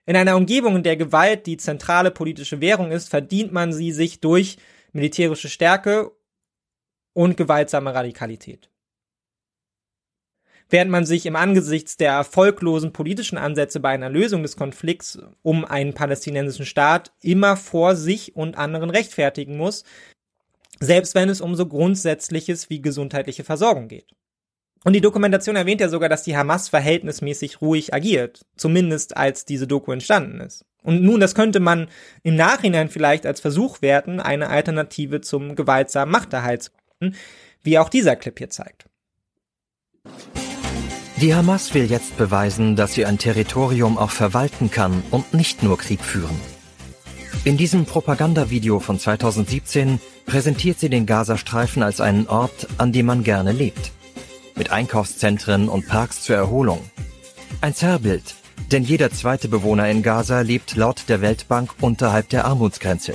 In 0.04 0.16
einer 0.16 0.36
Umgebung, 0.36 0.76
in 0.76 0.82
der 0.82 0.96
Gewalt 0.96 1.46
die 1.46 1.56
zentrale 1.56 2.10
politische 2.10 2.60
Währung 2.60 2.90
ist, 2.90 3.08
verdient 3.08 3.52
man 3.52 3.72
sie 3.72 3.92
sich 3.92 4.20
durch 4.20 4.58
militärische 4.92 5.48
Stärke 5.48 6.10
und 7.14 7.36
gewaltsame 7.36 7.94
Radikalität 7.94 8.68
während 10.74 10.90
man 10.90 11.06
sich 11.06 11.24
im 11.24 11.36
Angesichts 11.36 11.96
der 11.96 12.10
erfolglosen 12.10 12.92
politischen 12.92 13.38
Ansätze 13.38 13.78
bei 13.78 13.90
einer 13.90 14.10
Lösung 14.10 14.42
des 14.42 14.56
Konflikts 14.56 15.20
um 15.42 15.64
einen 15.64 15.94
palästinensischen 15.94 16.66
Staat 16.66 17.12
immer 17.22 17.56
vor 17.56 17.94
sich 17.94 18.34
und 18.34 18.58
anderen 18.58 18.90
rechtfertigen 18.90 19.56
muss, 19.56 19.84
selbst 20.80 21.14
wenn 21.14 21.28
es 21.28 21.40
um 21.40 21.54
so 21.54 21.66
Grundsätzliches 21.66 22.70
wie 22.70 22.82
gesundheitliche 22.82 23.44
Versorgung 23.44 23.86
geht. 23.86 24.16
Und 24.82 24.94
die 24.94 25.00
Dokumentation 25.00 25.54
erwähnt 25.54 25.80
ja 25.80 25.88
sogar, 25.88 26.08
dass 26.08 26.24
die 26.24 26.36
Hamas 26.36 26.70
verhältnismäßig 26.70 27.60
ruhig 27.60 27.94
agiert, 27.94 28.44
zumindest 28.56 29.16
als 29.16 29.44
diese 29.44 29.68
Doku 29.68 29.92
entstanden 29.92 30.40
ist. 30.40 30.64
Und 30.82 31.04
nun, 31.04 31.20
das 31.20 31.36
könnte 31.36 31.60
man 31.60 31.86
im 32.24 32.34
Nachhinein 32.34 32.88
vielleicht 32.88 33.26
als 33.26 33.38
Versuch 33.38 33.80
werten, 33.80 34.18
eine 34.18 34.48
Alternative 34.48 35.20
zum 35.20 35.54
gewaltsamen 35.54 36.10
Machterhalt 36.10 36.64
zu 36.64 36.70
finden, 36.98 37.16
wie 37.62 37.78
auch 37.78 37.88
dieser 37.88 38.16
Clip 38.16 38.36
hier 38.36 38.50
zeigt. 38.50 38.86
Die 41.24 41.34
Hamas 41.34 41.72
will 41.72 41.90
jetzt 41.90 42.18
beweisen, 42.18 42.76
dass 42.76 42.92
sie 42.92 43.06
ein 43.06 43.16
Territorium 43.16 43.96
auch 43.96 44.10
verwalten 44.10 44.70
kann 44.70 45.02
und 45.10 45.32
nicht 45.32 45.62
nur 45.62 45.78
Krieg 45.78 46.00
führen. 46.00 46.38
In 47.44 47.56
diesem 47.56 47.86
Propagandavideo 47.86 48.78
von 48.78 48.98
2017 48.98 50.02
präsentiert 50.26 50.78
sie 50.78 50.90
den 50.90 51.06
Gazastreifen 51.06 51.82
als 51.82 52.02
einen 52.02 52.26
Ort, 52.26 52.68
an 52.76 52.92
dem 52.92 53.06
man 53.06 53.24
gerne 53.24 53.52
lebt. 53.52 53.92
Mit 54.54 54.70
Einkaufszentren 54.70 55.70
und 55.70 55.88
Parks 55.88 56.20
zur 56.20 56.36
Erholung. 56.36 56.80
Ein 57.62 57.74
Zerrbild, 57.74 58.34
denn 58.70 58.82
jeder 58.82 59.10
zweite 59.10 59.48
Bewohner 59.48 59.88
in 59.88 60.02
Gaza 60.02 60.42
lebt 60.42 60.76
laut 60.76 61.04
der 61.08 61.22
Weltbank 61.22 61.70
unterhalb 61.80 62.28
der 62.28 62.44
Armutsgrenze. 62.44 63.14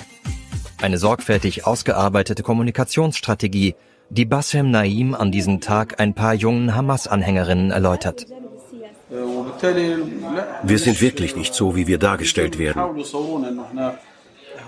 Eine 0.82 0.98
sorgfältig 0.98 1.68
ausgearbeitete 1.68 2.42
Kommunikationsstrategie, 2.42 3.76
die 4.10 4.26
Bassem 4.26 4.72
Naim 4.72 5.14
an 5.14 5.32
diesem 5.32 5.62
Tag 5.62 6.00
ein 6.00 6.14
paar 6.14 6.34
jungen 6.34 6.76
Hamas-Anhängerinnen 6.76 7.72
erläutert. 7.72 8.26
Wir 10.64 10.80
sind 10.80 11.02
wirklich 11.02 11.36
nicht 11.36 11.54
so, 11.54 11.76
wie 11.76 11.88
wir 11.88 11.98
dargestellt 11.98 12.60
werden. 12.60 12.82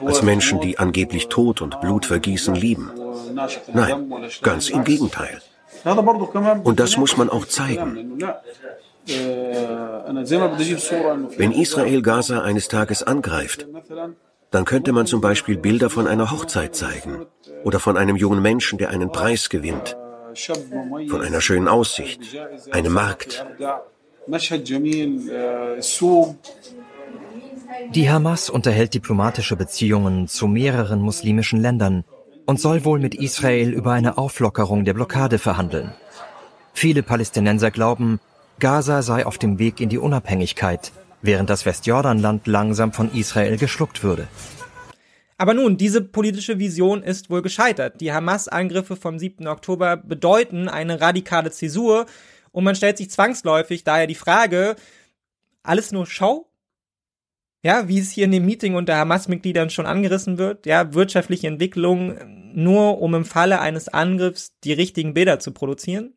Als 0.04 0.24
Menschen, 0.24 0.60
die 0.62 0.80
angeblich 0.80 1.28
Tod 1.28 1.62
und 1.62 1.80
Blut 1.82 2.06
vergießen, 2.06 2.56
lieben. 2.56 2.92
Nein, 3.74 4.12
ganz 4.42 4.70
im 4.70 4.84
Gegenteil. 4.84 5.42
Und 6.64 6.80
das 6.80 6.98
muss 6.98 7.18
man 7.18 7.30
auch 7.30 7.46
zeigen. 7.46 8.20
Wenn 11.38 11.52
Israel 11.52 12.02
Gaza 12.02 12.42
eines 12.42 12.68
Tages 12.68 13.04
angreift, 13.04 13.68
dann 14.52 14.66
könnte 14.66 14.92
man 14.92 15.06
zum 15.06 15.22
Beispiel 15.22 15.58
Bilder 15.58 15.90
von 15.90 16.08
einer 16.08 16.30
Hochzeit 16.30 16.76
zeigen 16.76 17.26
oder 17.64 17.80
von 17.80 17.98
einem 17.98 18.18
jungen 18.18 18.42
Menschen, 18.42 18.78
der 18.78 18.90
einen 18.90 19.12
Preis 19.12 19.50
gewinnt, 19.50 19.98
von 21.10 21.22
einer 21.22 21.42
schönen 21.42 21.70
Aussicht, 21.70 22.22
einem 22.72 22.94
Markt. 22.94 23.46
Die 27.96 28.10
Hamas 28.10 28.50
unterhält 28.50 28.94
diplomatische 28.94 29.56
Beziehungen 29.56 30.28
zu 30.28 30.48
mehreren 30.48 31.02
muslimischen 31.02 31.62
Ländern 31.62 32.04
und 32.46 32.60
soll 32.60 32.84
wohl 32.84 33.00
mit 33.00 33.16
Israel 33.16 33.72
über 33.72 33.94
eine 33.94 34.18
Auflockerung 34.18 34.84
der 34.84 34.94
Blockade 34.94 35.40
verhandeln. 35.40 35.94
Viele 36.74 37.04
Palästinenser 37.04 37.72
glauben, 37.72 38.20
Gaza 38.60 39.02
sei 39.02 39.26
auf 39.26 39.38
dem 39.38 39.60
Weg 39.60 39.80
in 39.80 39.90
die 39.90 39.98
Unabhängigkeit 39.98 40.92
während 41.22 41.50
das 41.50 41.66
Westjordanland 41.66 42.48
langsam 42.48 42.94
von 42.94 43.12
Israel 43.14 43.58
geschluckt 43.58 44.04
würde. 44.04 44.28
Aber 45.38 45.56
nun, 45.56 45.76
diese 45.76 46.02
politische 46.02 46.60
Vision 46.60 47.02
ist 47.02 47.32
wohl 47.32 47.42
gescheitert. 47.42 48.00
Die 48.00 48.14
Hamas-Angriffe 48.14 48.96
vom 48.96 49.18
7. 49.18 49.48
Oktober 49.48 49.98
bedeuten 49.98 50.70
eine 50.70 51.02
radikale 51.02 51.50
Zäsur 51.50 52.06
und 52.52 52.64
man 52.64 52.76
stellt 52.76 52.98
sich 52.98 53.10
zwangsläufig 53.10 53.84
daher 53.84 54.06
die 54.06 54.14
Frage, 54.14 54.76
alles 55.64 55.92
nur 55.92 56.06
Show? 56.06 56.48
Ja, 57.64 57.88
wie 57.88 58.00
es 58.00 58.12
hier 58.12 58.26
in 58.26 58.32
dem 58.32 58.46
Meeting 58.46 58.76
unter 58.76 58.96
Hamas-Mitgliedern 58.98 59.70
schon 59.70 59.86
angerissen 59.86 60.38
wird, 60.38 60.66
ja, 60.66 60.94
wirtschaftliche 60.94 61.48
Entwicklung 61.48 62.18
nur 62.54 63.02
um 63.02 63.16
im 63.16 63.26
Falle 63.26 63.60
eines 63.62 63.88
Angriffs 63.88 64.58
die 64.64 64.74
richtigen 64.74 65.14
Bilder 65.14 65.40
zu 65.40 65.52
produzieren? 65.52 66.14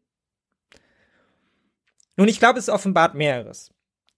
Nun, 2.17 2.29
ich 2.29 2.39
glaube, 2.39 2.59
es 2.59 2.69
offenbart 2.69 3.15
mehreres. 3.15 3.71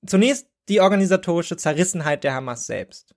Zunächst 0.05 0.49
die 0.69 0.81
organisatorische 0.81 1.57
Zerrissenheit 1.57 2.25
der 2.25 2.35
Hamas 2.35 2.67
selbst. 2.67 3.15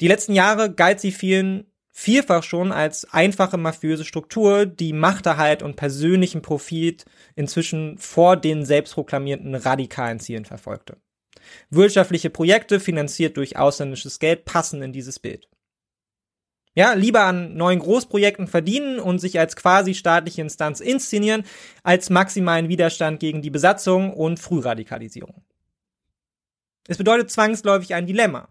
Die 0.00 0.08
letzten 0.08 0.32
Jahre 0.32 0.72
galt 0.72 1.00
sie 1.00 1.12
vielen 1.12 1.72
vielfach 1.92 2.42
schon 2.42 2.72
als 2.72 3.04
einfache 3.12 3.58
mafiöse 3.58 4.04
Struktur, 4.04 4.66
die 4.66 4.92
Machterhalt 4.92 5.62
und 5.62 5.76
persönlichen 5.76 6.42
Profit 6.42 7.04
inzwischen 7.36 7.98
vor 7.98 8.36
den 8.36 8.64
selbstproklamierten 8.64 9.54
radikalen 9.54 10.18
Zielen 10.18 10.46
verfolgte. 10.46 10.96
Wirtschaftliche 11.70 12.30
Projekte, 12.30 12.80
finanziert 12.80 13.36
durch 13.36 13.56
ausländisches 13.58 14.18
Geld, 14.18 14.44
passen 14.44 14.82
in 14.82 14.92
dieses 14.92 15.18
Bild. 15.18 15.48
Ja, 16.74 16.94
lieber 16.94 17.24
an 17.24 17.54
neuen 17.54 17.80
Großprojekten 17.80 18.46
verdienen 18.46 18.98
und 18.98 19.18
sich 19.18 19.38
als 19.38 19.56
quasi 19.56 19.94
staatliche 19.94 20.40
Instanz 20.40 20.80
inszenieren, 20.80 21.44
als 21.82 22.08
maximalen 22.08 22.70
Widerstand 22.70 23.20
gegen 23.20 23.42
die 23.42 23.50
Besatzung 23.50 24.14
und 24.14 24.40
Frühradikalisierung. 24.40 25.44
Es 26.88 26.98
bedeutet 26.98 27.30
zwangsläufig 27.30 27.94
ein 27.94 28.06
Dilemma. 28.06 28.48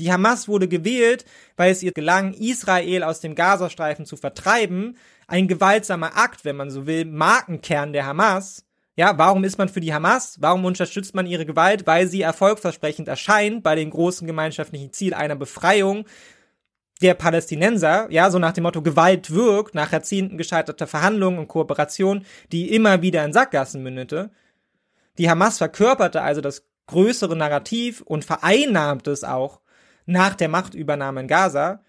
Die 0.00 0.10
Hamas 0.10 0.48
wurde 0.48 0.66
gewählt, 0.66 1.24
weil 1.56 1.70
es 1.70 1.82
ihr 1.82 1.92
gelang, 1.92 2.32
Israel 2.32 3.02
aus 3.02 3.20
dem 3.20 3.34
Gazastreifen 3.34 4.06
zu 4.06 4.16
vertreiben. 4.16 4.96
Ein 5.26 5.46
gewaltsamer 5.46 6.16
Akt, 6.16 6.44
wenn 6.44 6.56
man 6.56 6.70
so 6.70 6.86
will, 6.86 7.04
Markenkern 7.04 7.92
der 7.92 8.06
Hamas. 8.06 8.64
Ja, 8.96 9.16
warum 9.18 9.44
ist 9.44 9.58
man 9.58 9.68
für 9.68 9.80
die 9.80 9.94
Hamas? 9.94 10.38
Warum 10.40 10.64
unterstützt 10.64 11.14
man 11.14 11.26
ihre 11.26 11.46
Gewalt? 11.46 11.86
Weil 11.86 12.08
sie 12.08 12.22
erfolgsversprechend 12.22 13.08
erscheint 13.08 13.62
bei 13.62 13.74
dem 13.74 13.90
großen 13.90 14.26
gemeinschaftlichen 14.26 14.92
Ziel 14.92 15.14
einer 15.14 15.36
Befreiung 15.36 16.06
der 17.00 17.14
Palästinenser, 17.14 18.08
ja, 18.10 18.30
so 18.30 18.38
nach 18.38 18.52
dem 18.52 18.64
Motto 18.64 18.82
Gewalt 18.82 19.30
wirkt, 19.30 19.74
nach 19.74 19.92
Jahrzehnten 19.92 20.36
gescheiterter 20.36 20.86
Verhandlungen 20.86 21.38
und 21.38 21.48
Kooperation, 21.48 22.26
die 22.52 22.74
immer 22.74 23.00
wieder 23.00 23.24
in 23.24 23.32
Sackgassen 23.32 23.82
mündete. 23.82 24.30
Die 25.16 25.30
Hamas 25.30 25.58
verkörperte 25.58 26.20
also 26.20 26.40
das 26.40 26.69
größere 26.90 27.36
Narrativ 27.36 28.00
und 28.02 28.24
vereinnahmte 28.24 29.10
es 29.10 29.24
auch 29.24 29.60
nach 30.06 30.34
der 30.34 30.48
Machtübernahme 30.48 31.20
in 31.20 31.28
Gaza. 31.28 31.82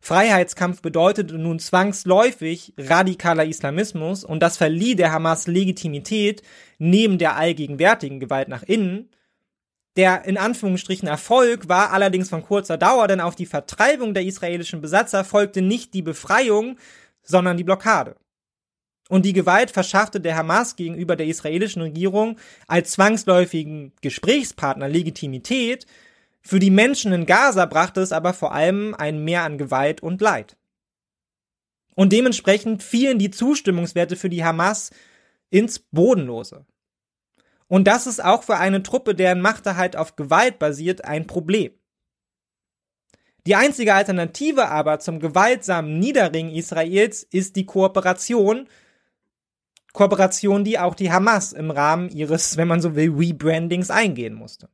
Freiheitskampf 0.00 0.82
bedeutete 0.82 1.38
nun 1.38 1.58
zwangsläufig 1.58 2.74
radikaler 2.76 3.46
Islamismus 3.46 4.24
und 4.24 4.40
das 4.40 4.56
verlieh 4.56 4.94
der 4.94 5.12
Hamas 5.12 5.46
Legitimität 5.46 6.42
neben 6.78 7.18
der 7.18 7.36
allgegenwärtigen 7.36 8.20
Gewalt 8.20 8.48
nach 8.48 8.62
innen. 8.62 9.10
Der 9.96 10.24
in 10.24 10.38
Anführungsstrichen 10.38 11.08
Erfolg 11.08 11.68
war 11.68 11.92
allerdings 11.92 12.28
von 12.28 12.42
kurzer 12.42 12.78
Dauer, 12.78 13.08
denn 13.08 13.20
auf 13.20 13.36
die 13.36 13.46
Vertreibung 13.46 14.14
der 14.14 14.24
israelischen 14.24 14.80
Besatzer 14.80 15.24
folgte 15.24 15.62
nicht 15.62 15.94
die 15.94 16.02
Befreiung, 16.02 16.78
sondern 17.22 17.56
die 17.56 17.64
Blockade. 17.64 18.16
Und 19.12 19.26
die 19.26 19.34
Gewalt 19.34 19.70
verschaffte 19.70 20.22
der 20.22 20.36
Hamas 20.36 20.74
gegenüber 20.74 21.16
der 21.16 21.26
israelischen 21.26 21.82
Regierung 21.82 22.38
als 22.66 22.92
zwangsläufigen 22.92 23.92
Gesprächspartner 24.00 24.88
Legitimität. 24.88 25.84
Für 26.40 26.58
die 26.58 26.70
Menschen 26.70 27.12
in 27.12 27.26
Gaza 27.26 27.66
brachte 27.66 28.00
es 28.00 28.10
aber 28.10 28.32
vor 28.32 28.54
allem 28.54 28.94
ein 28.94 29.22
Mehr 29.22 29.42
an 29.42 29.58
Gewalt 29.58 30.02
und 30.02 30.22
Leid. 30.22 30.56
Und 31.94 32.10
dementsprechend 32.14 32.82
fielen 32.82 33.18
die 33.18 33.30
Zustimmungswerte 33.30 34.16
für 34.16 34.30
die 34.30 34.46
Hamas 34.46 34.92
ins 35.50 35.78
Bodenlose. 35.78 36.64
Und 37.68 37.84
das 37.84 38.06
ist 38.06 38.24
auch 38.24 38.44
für 38.44 38.56
eine 38.56 38.82
Truppe, 38.82 39.14
deren 39.14 39.42
Machterhalt 39.42 39.94
auf 39.94 40.16
Gewalt 40.16 40.58
basiert, 40.58 41.04
ein 41.04 41.26
Problem. 41.26 41.72
Die 43.46 43.56
einzige 43.56 43.92
Alternative 43.92 44.70
aber 44.70 45.00
zum 45.00 45.20
gewaltsamen 45.20 45.98
Niederringen 45.98 46.54
Israels 46.54 47.24
ist 47.24 47.56
die 47.56 47.66
Kooperation, 47.66 48.68
Kooperation, 49.92 50.64
die 50.64 50.78
auch 50.78 50.94
die 50.94 51.12
Hamas 51.12 51.52
im 51.52 51.70
Rahmen 51.70 52.08
ihres, 52.10 52.56
wenn 52.56 52.68
man 52.68 52.80
so 52.80 52.94
will, 52.94 53.12
Rebrandings 53.14 53.90
eingehen 53.90 54.34
musste. 54.34 54.68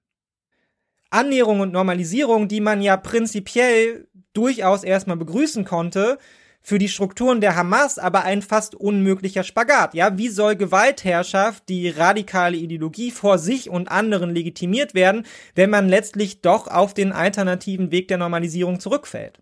Annäherung 1.10 1.60
und 1.60 1.72
Normalisierung, 1.72 2.48
die 2.48 2.60
man 2.60 2.82
ja 2.82 2.96
prinzipiell 2.96 4.08
durchaus 4.32 4.84
erstmal 4.84 5.16
begrüßen 5.16 5.64
konnte, 5.64 6.18
für 6.60 6.78
die 6.78 6.88
Strukturen 6.88 7.40
der 7.40 7.56
Hamas 7.56 7.98
aber 7.98 8.24
ein 8.24 8.42
fast 8.42 8.74
unmöglicher 8.74 9.42
Spagat. 9.42 9.94
Ja, 9.94 10.18
wie 10.18 10.28
soll 10.28 10.54
Gewaltherrschaft, 10.54 11.68
die 11.68 11.88
radikale 11.88 12.56
Ideologie 12.56 13.10
vor 13.10 13.38
sich 13.38 13.70
und 13.70 13.90
anderen 13.90 14.34
legitimiert 14.34 14.94
werden, 14.94 15.24
wenn 15.54 15.70
man 15.70 15.88
letztlich 15.88 16.42
doch 16.42 16.68
auf 16.68 16.94
den 16.94 17.12
alternativen 17.12 17.90
Weg 17.90 18.08
der 18.08 18.18
Normalisierung 18.18 18.80
zurückfällt? 18.80 19.40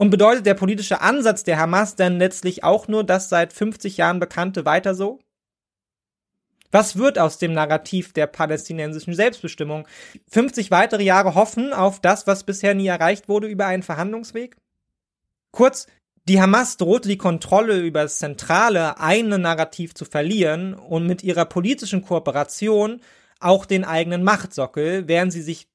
Und 0.00 0.08
bedeutet 0.08 0.46
der 0.46 0.54
politische 0.54 1.02
Ansatz 1.02 1.44
der 1.44 1.58
Hamas 1.58 1.94
denn 1.94 2.16
letztlich 2.18 2.64
auch 2.64 2.88
nur 2.88 3.04
das 3.04 3.28
seit 3.28 3.52
50 3.52 3.98
Jahren 3.98 4.18
bekannte 4.18 4.64
weiter 4.64 4.94
so? 4.94 5.20
Was 6.70 6.96
wird 6.96 7.18
aus 7.18 7.36
dem 7.36 7.52
Narrativ 7.52 8.14
der 8.14 8.26
palästinensischen 8.26 9.12
Selbstbestimmung? 9.12 9.86
50 10.30 10.70
weitere 10.70 11.02
Jahre 11.02 11.34
hoffen 11.34 11.74
auf 11.74 12.00
das, 12.00 12.26
was 12.26 12.44
bisher 12.44 12.74
nie 12.74 12.86
erreicht 12.86 13.28
wurde, 13.28 13.46
über 13.46 13.66
einen 13.66 13.82
Verhandlungsweg? 13.82 14.56
Kurz, 15.50 15.86
die 16.26 16.40
Hamas 16.40 16.78
drohte 16.78 17.10
die 17.10 17.18
Kontrolle 17.18 17.78
über 17.80 18.04
das 18.04 18.16
zentrale 18.16 18.98
eine 19.00 19.38
Narrativ 19.38 19.92
zu 19.92 20.06
verlieren 20.06 20.72
und 20.72 21.06
mit 21.06 21.22
ihrer 21.22 21.44
politischen 21.44 22.00
Kooperation 22.06 23.02
auch 23.38 23.66
den 23.66 23.84
eigenen 23.84 24.24
Machtsockel, 24.24 25.08
während 25.08 25.34
sie 25.34 25.42
sich 25.42 25.69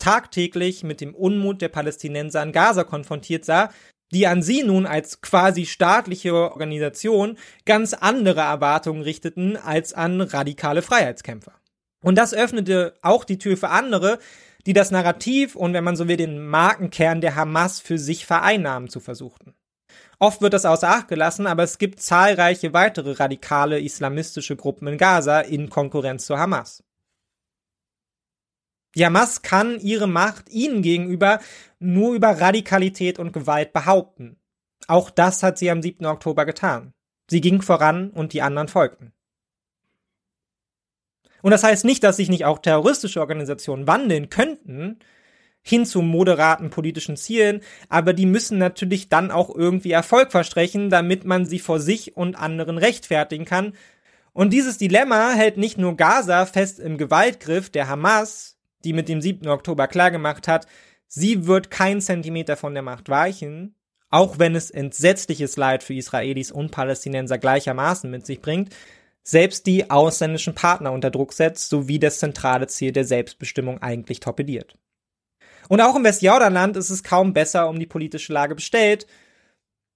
tagtäglich 0.00 0.82
mit 0.82 1.00
dem 1.00 1.14
Unmut 1.14 1.62
der 1.62 1.68
Palästinenser 1.68 2.40
an 2.40 2.52
Gaza 2.52 2.82
konfrontiert 2.84 3.44
sah, 3.44 3.70
die 4.12 4.26
an 4.26 4.42
sie 4.42 4.62
nun 4.64 4.86
als 4.86 5.20
quasi 5.20 5.66
staatliche 5.66 6.34
Organisation 6.34 7.38
ganz 7.64 7.94
andere 7.94 8.40
Erwartungen 8.40 9.02
richteten 9.02 9.56
als 9.56 9.92
an 9.92 10.20
radikale 10.20 10.82
Freiheitskämpfer. 10.82 11.52
Und 12.02 12.16
das 12.16 12.34
öffnete 12.34 12.94
auch 13.02 13.24
die 13.24 13.38
Tür 13.38 13.56
für 13.56 13.68
andere, 13.68 14.18
die 14.66 14.72
das 14.72 14.90
Narrativ 14.90 15.54
und 15.54 15.72
wenn 15.74 15.84
man 15.84 15.96
so 15.96 16.08
will 16.08 16.16
den 16.16 16.44
Markenkern 16.44 17.20
der 17.20 17.36
Hamas 17.36 17.80
für 17.80 17.98
sich 17.98 18.26
vereinnahmen 18.26 18.88
zu 18.88 19.00
versuchten. 19.00 19.54
Oft 20.18 20.42
wird 20.42 20.52
das 20.52 20.66
außer 20.66 20.88
Acht 20.88 21.08
gelassen, 21.08 21.46
aber 21.46 21.62
es 21.62 21.78
gibt 21.78 22.00
zahlreiche 22.00 22.72
weitere 22.74 23.12
radikale 23.12 23.80
islamistische 23.80 24.56
Gruppen 24.56 24.86
in 24.88 24.98
Gaza 24.98 25.40
in 25.40 25.70
Konkurrenz 25.70 26.26
zur 26.26 26.38
Hamas. 26.38 26.82
Die 28.94 29.04
Hamas 29.04 29.42
kann 29.42 29.78
ihre 29.80 30.08
Macht 30.08 30.50
ihnen 30.50 30.82
gegenüber 30.82 31.40
nur 31.78 32.14
über 32.14 32.40
Radikalität 32.40 33.18
und 33.18 33.32
Gewalt 33.32 33.72
behaupten. 33.72 34.36
Auch 34.88 35.10
das 35.10 35.42
hat 35.42 35.58
sie 35.58 35.70
am 35.70 35.82
7. 35.82 36.06
Oktober 36.06 36.44
getan. 36.44 36.92
Sie 37.30 37.40
ging 37.40 37.62
voran 37.62 38.10
und 38.10 38.32
die 38.32 38.42
anderen 38.42 38.68
folgten. 38.68 39.12
Und 41.42 41.52
das 41.52 41.62
heißt 41.62 41.84
nicht, 41.84 42.02
dass 42.02 42.16
sich 42.16 42.28
nicht 42.28 42.44
auch 42.44 42.58
terroristische 42.58 43.20
Organisationen 43.20 43.86
wandeln 43.86 44.28
könnten 44.28 44.98
hin 45.62 45.84
zu 45.84 46.02
moderaten 46.02 46.70
politischen 46.70 47.16
Zielen, 47.16 47.60
aber 47.88 48.12
die 48.12 48.26
müssen 48.26 48.58
natürlich 48.58 49.08
dann 49.08 49.30
auch 49.30 49.54
irgendwie 49.54 49.92
Erfolg 49.92 50.32
versprechen, 50.32 50.90
damit 50.90 51.24
man 51.24 51.46
sie 51.46 51.58
vor 51.58 51.80
sich 51.80 52.16
und 52.16 52.36
anderen 52.36 52.78
rechtfertigen 52.78 53.44
kann. 53.44 53.74
Und 54.32 54.52
dieses 54.52 54.78
Dilemma 54.78 55.32
hält 55.32 55.56
nicht 55.56 55.76
nur 55.76 55.96
Gaza 55.96 56.46
fest 56.46 56.80
im 56.80 56.98
Gewaltgriff 56.98 57.68
der 57.68 57.88
Hamas, 57.88 58.58
die 58.84 58.92
mit 58.92 59.08
dem 59.08 59.20
7. 59.20 59.48
Oktober 59.48 59.88
klargemacht 59.88 60.48
hat, 60.48 60.66
sie 61.06 61.46
wird 61.46 61.70
kein 61.70 62.00
Zentimeter 62.00 62.56
von 62.56 62.74
der 62.74 62.82
Macht 62.82 63.08
weichen, 63.08 63.74
auch 64.10 64.38
wenn 64.38 64.54
es 64.54 64.70
entsetzliches 64.70 65.56
Leid 65.56 65.82
für 65.82 65.94
Israelis 65.94 66.50
und 66.50 66.70
Palästinenser 66.70 67.38
gleichermaßen 67.38 68.10
mit 68.10 68.26
sich 68.26 68.40
bringt, 68.40 68.74
selbst 69.22 69.66
die 69.66 69.90
ausländischen 69.90 70.54
Partner 70.54 70.92
unter 70.92 71.10
Druck 71.10 71.32
setzt, 71.32 71.68
sowie 71.68 71.98
das 71.98 72.18
zentrale 72.18 72.66
Ziel 72.66 72.92
der 72.92 73.04
Selbstbestimmung 73.04 73.80
eigentlich 73.80 74.20
torpediert. 74.20 74.76
Und 75.68 75.80
auch 75.80 75.94
im 75.94 76.04
Westjordanland 76.04 76.76
ist 76.76 76.90
es 76.90 77.04
kaum 77.04 77.32
besser 77.32 77.68
um 77.68 77.78
die 77.78 77.86
politische 77.86 78.32
Lage 78.32 78.56
bestellt. 78.56 79.06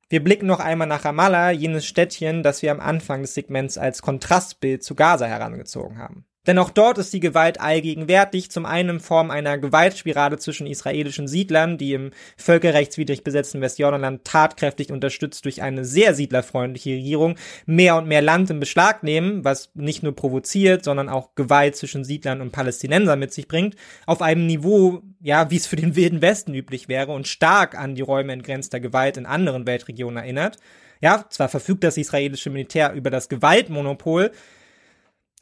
Wir 0.08 0.22
blicken 0.22 0.46
noch 0.46 0.60
einmal 0.60 0.86
nach 0.86 1.04
Ramallah, 1.04 1.50
jenes 1.50 1.86
Städtchen, 1.86 2.42
das 2.44 2.62
wir 2.62 2.70
am 2.70 2.80
Anfang 2.80 3.22
des 3.22 3.34
Segments 3.34 3.78
als 3.78 4.02
Kontrastbild 4.02 4.84
zu 4.84 4.94
Gaza 4.94 5.26
herangezogen 5.26 5.98
haben. 5.98 6.26
Denn 6.46 6.58
auch 6.58 6.70
dort 6.70 6.98
ist 6.98 7.12
die 7.12 7.20
Gewalt 7.20 7.60
allgegenwärtig, 7.60 8.50
zum 8.50 8.66
einen 8.66 8.90
in 8.90 9.00
Form 9.00 9.30
einer 9.30 9.56
Gewaltspirale 9.56 10.38
zwischen 10.38 10.66
israelischen 10.66 11.26
Siedlern, 11.26 11.78
die 11.78 11.94
im 11.94 12.10
völkerrechtswidrig 12.36 13.24
besetzten 13.24 13.60
Westjordanland 13.60 14.24
tatkräftig 14.24 14.92
unterstützt 14.92 15.44
durch 15.44 15.62
eine 15.62 15.84
sehr 15.84 16.14
siedlerfreundliche 16.14 16.90
Regierung 16.90 17.36
mehr 17.64 17.96
und 17.96 18.06
mehr 18.06 18.22
Land 18.22 18.50
in 18.50 18.60
Beschlag 18.60 19.02
nehmen, 19.02 19.44
was 19.44 19.70
nicht 19.74 20.02
nur 20.02 20.14
provoziert, 20.14 20.84
sondern 20.84 21.08
auch 21.08 21.34
Gewalt 21.34 21.76
zwischen 21.76 22.04
Siedlern 22.04 22.40
und 22.40 22.52
Palästinensern 22.52 23.18
mit 23.18 23.32
sich 23.32 23.48
bringt, 23.48 23.76
auf 24.06 24.20
einem 24.20 24.46
Niveau, 24.46 25.02
ja, 25.20 25.50
wie 25.50 25.56
es 25.56 25.66
für 25.66 25.76
den 25.76 25.96
Wilden 25.96 26.20
Westen 26.20 26.54
üblich 26.54 26.88
wäre 26.88 27.12
und 27.12 27.26
stark 27.26 27.78
an 27.78 27.94
die 27.94 28.02
Räume 28.02 28.32
entgrenzter 28.32 28.80
Gewalt 28.80 29.16
in 29.16 29.26
anderen 29.26 29.66
Weltregionen 29.66 30.22
erinnert. 30.22 30.58
Ja, 31.00 31.24
zwar 31.28 31.48
verfügt 31.48 31.84
das 31.84 31.96
israelische 31.96 32.50
Militär 32.50 32.92
über 32.92 33.10
das 33.10 33.28
Gewaltmonopol, 33.28 34.30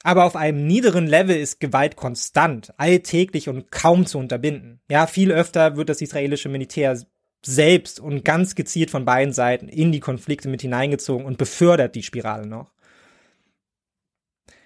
aber 0.02 0.24
auf 0.24 0.36
einem 0.36 0.66
niederen 0.66 1.06
Level 1.06 1.36
ist 1.36 1.60
Gewalt 1.60 1.96
konstant, 1.96 2.72
alltäglich 2.76 3.48
und 3.48 3.70
kaum 3.70 4.06
zu 4.06 4.18
unterbinden. 4.18 4.80
Ja, 4.90 5.06
viel 5.06 5.32
öfter 5.32 5.76
wird 5.76 5.88
das 5.88 6.00
israelische 6.00 6.48
Militär 6.48 6.98
selbst 7.44 8.00
und 8.00 8.24
ganz 8.24 8.54
gezielt 8.54 8.90
von 8.90 9.04
beiden 9.04 9.32
Seiten 9.32 9.68
in 9.68 9.92
die 9.92 10.00
Konflikte 10.00 10.48
mit 10.48 10.62
hineingezogen 10.62 11.26
und 11.26 11.38
befördert 11.38 11.94
die 11.94 12.02
Spirale 12.02 12.46
noch. 12.46 12.72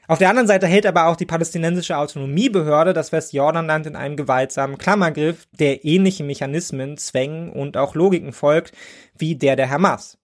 Auf 0.09 0.19
der 0.19 0.29
anderen 0.29 0.47
Seite 0.47 0.69
hält 0.69 0.87
aber 0.87 1.07
auch 1.07 1.17
die 1.17 1.27
palästinensische 1.27 1.97
Autonomiebehörde 1.97 2.93
das 2.93 3.11
Westjordanland 3.11 3.87
in 3.87 3.97
einem 3.97 4.17
gewaltsamen 4.17 4.79
Klammergriff, 4.79 5.49
der 5.59 5.85
ähnliche 5.85 6.23
Mechanismen, 6.23 6.97
Zwängen 6.97 7.51
und 7.51 7.77
auch 7.77 7.97
Logiken 7.97 8.33
folgt 8.33 8.73
wie 9.19 9.35
der 9.35 9.57
der 9.57 9.69
Hamas. 9.69 10.16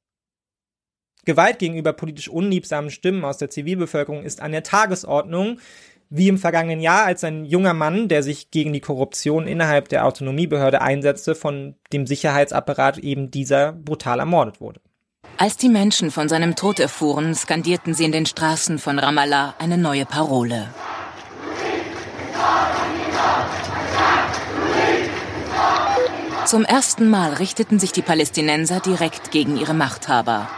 Gewalt 1.24 1.60
gegenüber 1.60 1.92
politisch 1.92 2.28
unliebsamen 2.28 2.90
Stimmen 2.90 3.24
aus 3.24 3.38
der 3.38 3.48
Zivilbevölkerung 3.48 4.24
ist 4.24 4.40
an 4.40 4.50
der 4.50 4.64
Tagesordnung, 4.64 5.60
wie 6.10 6.28
im 6.28 6.36
vergangenen 6.36 6.80
Jahr, 6.80 7.06
als 7.06 7.24
ein 7.24 7.44
junger 7.44 7.74
Mann, 7.74 8.08
der 8.08 8.22
sich 8.22 8.50
gegen 8.50 8.72
die 8.72 8.80
Korruption 8.80 9.46
innerhalb 9.46 9.88
der 9.88 10.04
Autonomiebehörde 10.04 10.82
einsetzte, 10.82 11.34
von 11.34 11.76
dem 11.92 12.06
Sicherheitsapparat 12.06 12.98
eben 12.98 13.30
dieser 13.30 13.72
brutal 13.72 14.18
ermordet 14.18 14.60
wurde. 14.60 14.80
Als 15.38 15.56
die 15.56 15.68
Menschen 15.68 16.10
von 16.10 16.28
seinem 16.28 16.56
Tod 16.56 16.80
erfuhren, 16.80 17.34
skandierten 17.34 17.94
sie 17.94 18.04
in 18.04 18.12
den 18.12 18.26
Straßen 18.26 18.78
von 18.78 18.98
Ramallah 18.98 19.54
eine 19.58 19.78
neue 19.78 20.04
Parole. 20.04 20.68
Zum 26.46 26.64
ersten 26.64 27.08
Mal 27.08 27.34
richteten 27.34 27.78
sich 27.78 27.92
die 27.92 28.02
Palästinenser 28.02 28.80
direkt 28.80 29.30
gegen 29.30 29.56
ihre 29.56 29.72
Machthaber. 29.72 30.50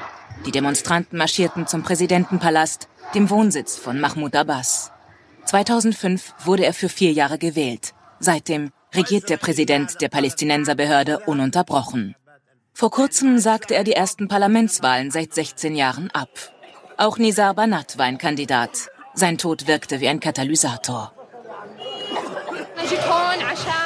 Die 0.47 0.51
Demonstranten 0.51 1.17
marschierten 1.17 1.67
zum 1.67 1.83
Präsidentenpalast, 1.83 2.89
dem 3.15 3.31
Wohnsitz 3.31 3.77
von 3.77 3.99
Mahmoud 3.99 4.37
Abbas. 4.37 4.93
2005 5.47 6.35
wurde 6.45 6.65
er 6.65 6.75
für 6.75 6.89
vier 6.89 7.13
Jahre 7.13 7.39
gewählt. 7.39 7.95
Seitdem 8.21 8.71
regiert 8.95 9.31
der 9.31 9.39
Präsident 9.39 10.01
der 10.01 10.09
Palästinenserbehörde 10.09 11.21
ununterbrochen. 11.21 12.15
Vor 12.73 12.91
kurzem 12.91 13.39
sagte 13.39 13.75
er 13.75 13.85
die 13.85 13.93
ersten 13.93 14.29
Parlamentswahlen 14.29 15.11
seit 15.11 15.33
16 15.33 15.77
Jahren 15.77 16.11
ab. 16.11 16.29
Auch 16.97 17.19
Nizar 17.19 17.55
Banat 17.55 17.99
war 17.99 18.07
ein 18.07 18.19
Kandidat. 18.19 18.91
Sein 19.15 19.39
Tod 19.39 19.67
wirkte 19.67 20.01
wie 20.01 20.09
ein 20.09 20.21
Katalysator. 20.21 21.13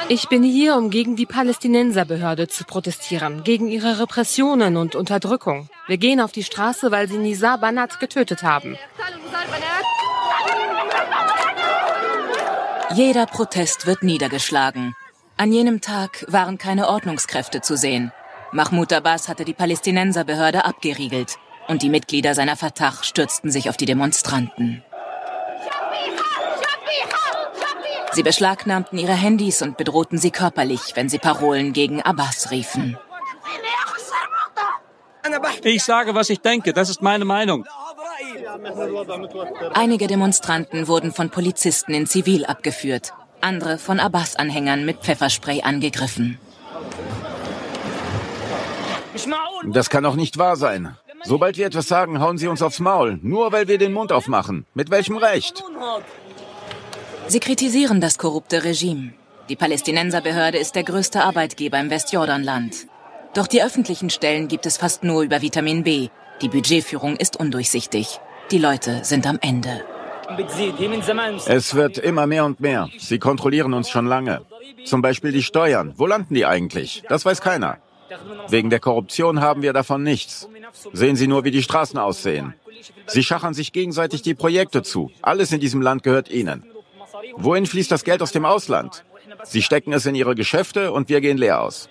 Ich 0.09 0.29
bin 0.29 0.43
hier, 0.43 0.77
um 0.77 0.91
gegen 0.91 1.17
die 1.17 1.27
Palästinenserbehörde 1.27 2.49
zu 2.49 2.65
protestieren, 2.65 3.45
gegen 3.45 3.69
ihre 3.69 4.01
Repressionen 4.01 4.77
und 4.77 4.95
Unterdrückung. 4.95 5.69
Wir 5.87 5.99
gehen 5.99 6.21
auf 6.21 6.33
die 6.33 6.45
Straße, 6.45 6.91
weil 6.91 7.09
sie 7.09 7.19
Nizar 7.19 7.59
Banat 7.59 8.01
getötet 8.01 8.43
haben. 8.43 8.79
Jeder 12.95 13.27
Protest 13.27 13.87
wird 13.87 14.03
niedergeschlagen. 14.03 14.97
An 15.37 15.53
jenem 15.53 15.81
Tag 15.81 16.25
waren 16.29 16.57
keine 16.59 16.89
Ordnungskräfte 16.89 17.61
zu 17.61 17.77
sehen. 17.77 18.13
Mahmoud 18.51 18.93
Abbas 18.93 19.29
hatte 19.29 19.45
die 19.45 19.53
Palästinenserbehörde 19.53 20.65
abgeriegelt 20.65 21.37
und 21.69 21.83
die 21.83 21.91
Mitglieder 21.91 22.35
seiner 22.35 22.57
Fatah 22.57 22.95
stürzten 23.03 23.51
sich 23.51 23.69
auf 23.69 23.77
die 23.77 23.85
Demonstranten. 23.85 24.83
Sie 28.13 28.23
beschlagnahmten 28.23 28.99
ihre 28.99 29.13
Handys 29.13 29.63
und 29.63 29.77
bedrohten 29.77 30.19
sie 30.19 30.31
körperlich, 30.31 30.93
wenn 30.95 31.09
sie 31.09 31.19
Parolen 31.19 31.73
gegen 31.73 32.03
Abbas 32.03 32.51
riefen. 32.51 32.99
Ich 35.63 35.85
sage, 35.85 36.15
was 36.15 36.31
ich 36.31 36.41
denke. 36.41 36.73
Das 36.73 36.89
ist 36.89 37.03
meine 37.03 37.25
Meinung. 37.25 37.67
Einige 39.75 40.07
Demonstranten 40.07 40.89
wurden 40.89 41.13
von 41.13 41.31
Polizisten 41.31 41.95
in 41.95 42.07
Zivil 42.07 42.47
abgeführt, 42.47 43.13
andere 43.41 43.79
von 43.79 44.01
Abbas-Anhängern 44.01 44.85
mit 44.85 45.01
Pfefferspray 45.01 45.63
angegriffen. 45.63 46.39
Das 49.67 49.91
kann 49.91 50.05
doch 50.05 50.15
nicht 50.15 50.39
wahr 50.39 50.57
sein. 50.57 50.97
Sobald 51.25 51.57
wir 51.59 51.67
etwas 51.67 51.89
sagen, 51.89 52.21
hauen 52.21 52.39
Sie 52.39 52.49
uns 52.49 52.63
aufs 52.63 52.79
Maul, 52.79 53.19
nur 53.23 53.53
weil 53.53 53.69
wir 53.69 53.79
den 53.79 53.93
Mund 53.93 54.13
aufmachen. 54.13 54.67
Mit 54.75 54.91
welchem 54.91 55.17
Recht? 55.17 55.63
Sie 57.29 57.41
kritisieren 57.41 58.01
das 58.01 58.17
korrupte 58.17 58.65
Regime. 58.65 59.13
Die 59.51 59.57
Palästinenserbehörde 59.57 60.57
ist 60.57 60.75
der 60.75 60.83
größte 60.83 61.23
Arbeitgeber 61.23 61.79
im 61.79 61.91
Westjordanland. 61.91 62.87
Doch 63.35 63.47
die 63.47 63.63
öffentlichen 63.63 64.09
Stellen 64.09 64.49
gibt 64.49 64.65
es 64.65 64.79
fast 64.79 65.05
nur 65.05 65.23
über 65.23 65.43
Vitamin 65.43 65.85
B. 65.85 66.09
Die 66.41 66.49
Budgetführung 66.49 67.17
ist 67.17 67.39
undurchsichtig. 67.39 68.19
Die 68.51 68.59
Leute 68.59 69.05
sind 69.05 69.27
am 69.27 69.39
Ende. 69.43 69.85
Es 71.47 71.75
wird 71.75 71.99
immer 71.99 72.27
mehr 72.27 72.47
und 72.47 72.61
mehr. 72.61 72.89
Sie 72.99 73.19
kontrollieren 73.19 73.75
uns 73.75 73.91
schon 73.91 74.07
lange. 74.07 74.43
Zum 74.87 75.03
Beispiel 75.03 75.33
die 75.33 75.43
Steuern. 75.43 75.93
Wo 75.97 76.07
landen 76.07 76.35
die 76.35 76.47
eigentlich? 76.47 77.03
Das 77.09 77.27
weiß 77.27 77.43
keiner. 77.43 77.79
Wegen 78.49 78.71
der 78.71 78.81
Korruption 78.81 79.43
haben 79.43 79.61
wir 79.61 79.75
davon 79.75 80.03
nichts. 80.03 80.49
Sehen 80.95 81.17
Sie 81.17 81.27
nur, 81.27 81.45
wie 81.45 81.51
die 81.51 81.63
Straßen 81.63 81.99
aussehen. 81.99 82.55
Sie 83.07 83.23
schachern 83.23 83.53
sich 83.53 83.73
gegenseitig 83.73 84.23
die 84.23 84.35
Projekte 84.35 84.83
zu. 84.83 85.11
Alles 85.21 85.53
in 85.53 85.61
diesem 85.61 85.83
Land 85.83 86.03
gehört 86.03 86.31
Ihnen. 86.31 86.65
Wohin 87.37 87.67
fließt 87.67 87.91
das 87.91 88.05
Geld 88.05 88.23
aus 88.23 88.33
dem 88.33 88.45
Ausland? 88.45 89.05
Sie 89.45 89.63
stecken 89.63 89.93
es 89.93 90.07
in 90.07 90.15
Ihre 90.15 90.35
Geschäfte 90.35 90.93
und 90.93 91.09
wir 91.09 91.21
gehen 91.21 91.39
leer 91.39 91.61
aus. 91.61 91.89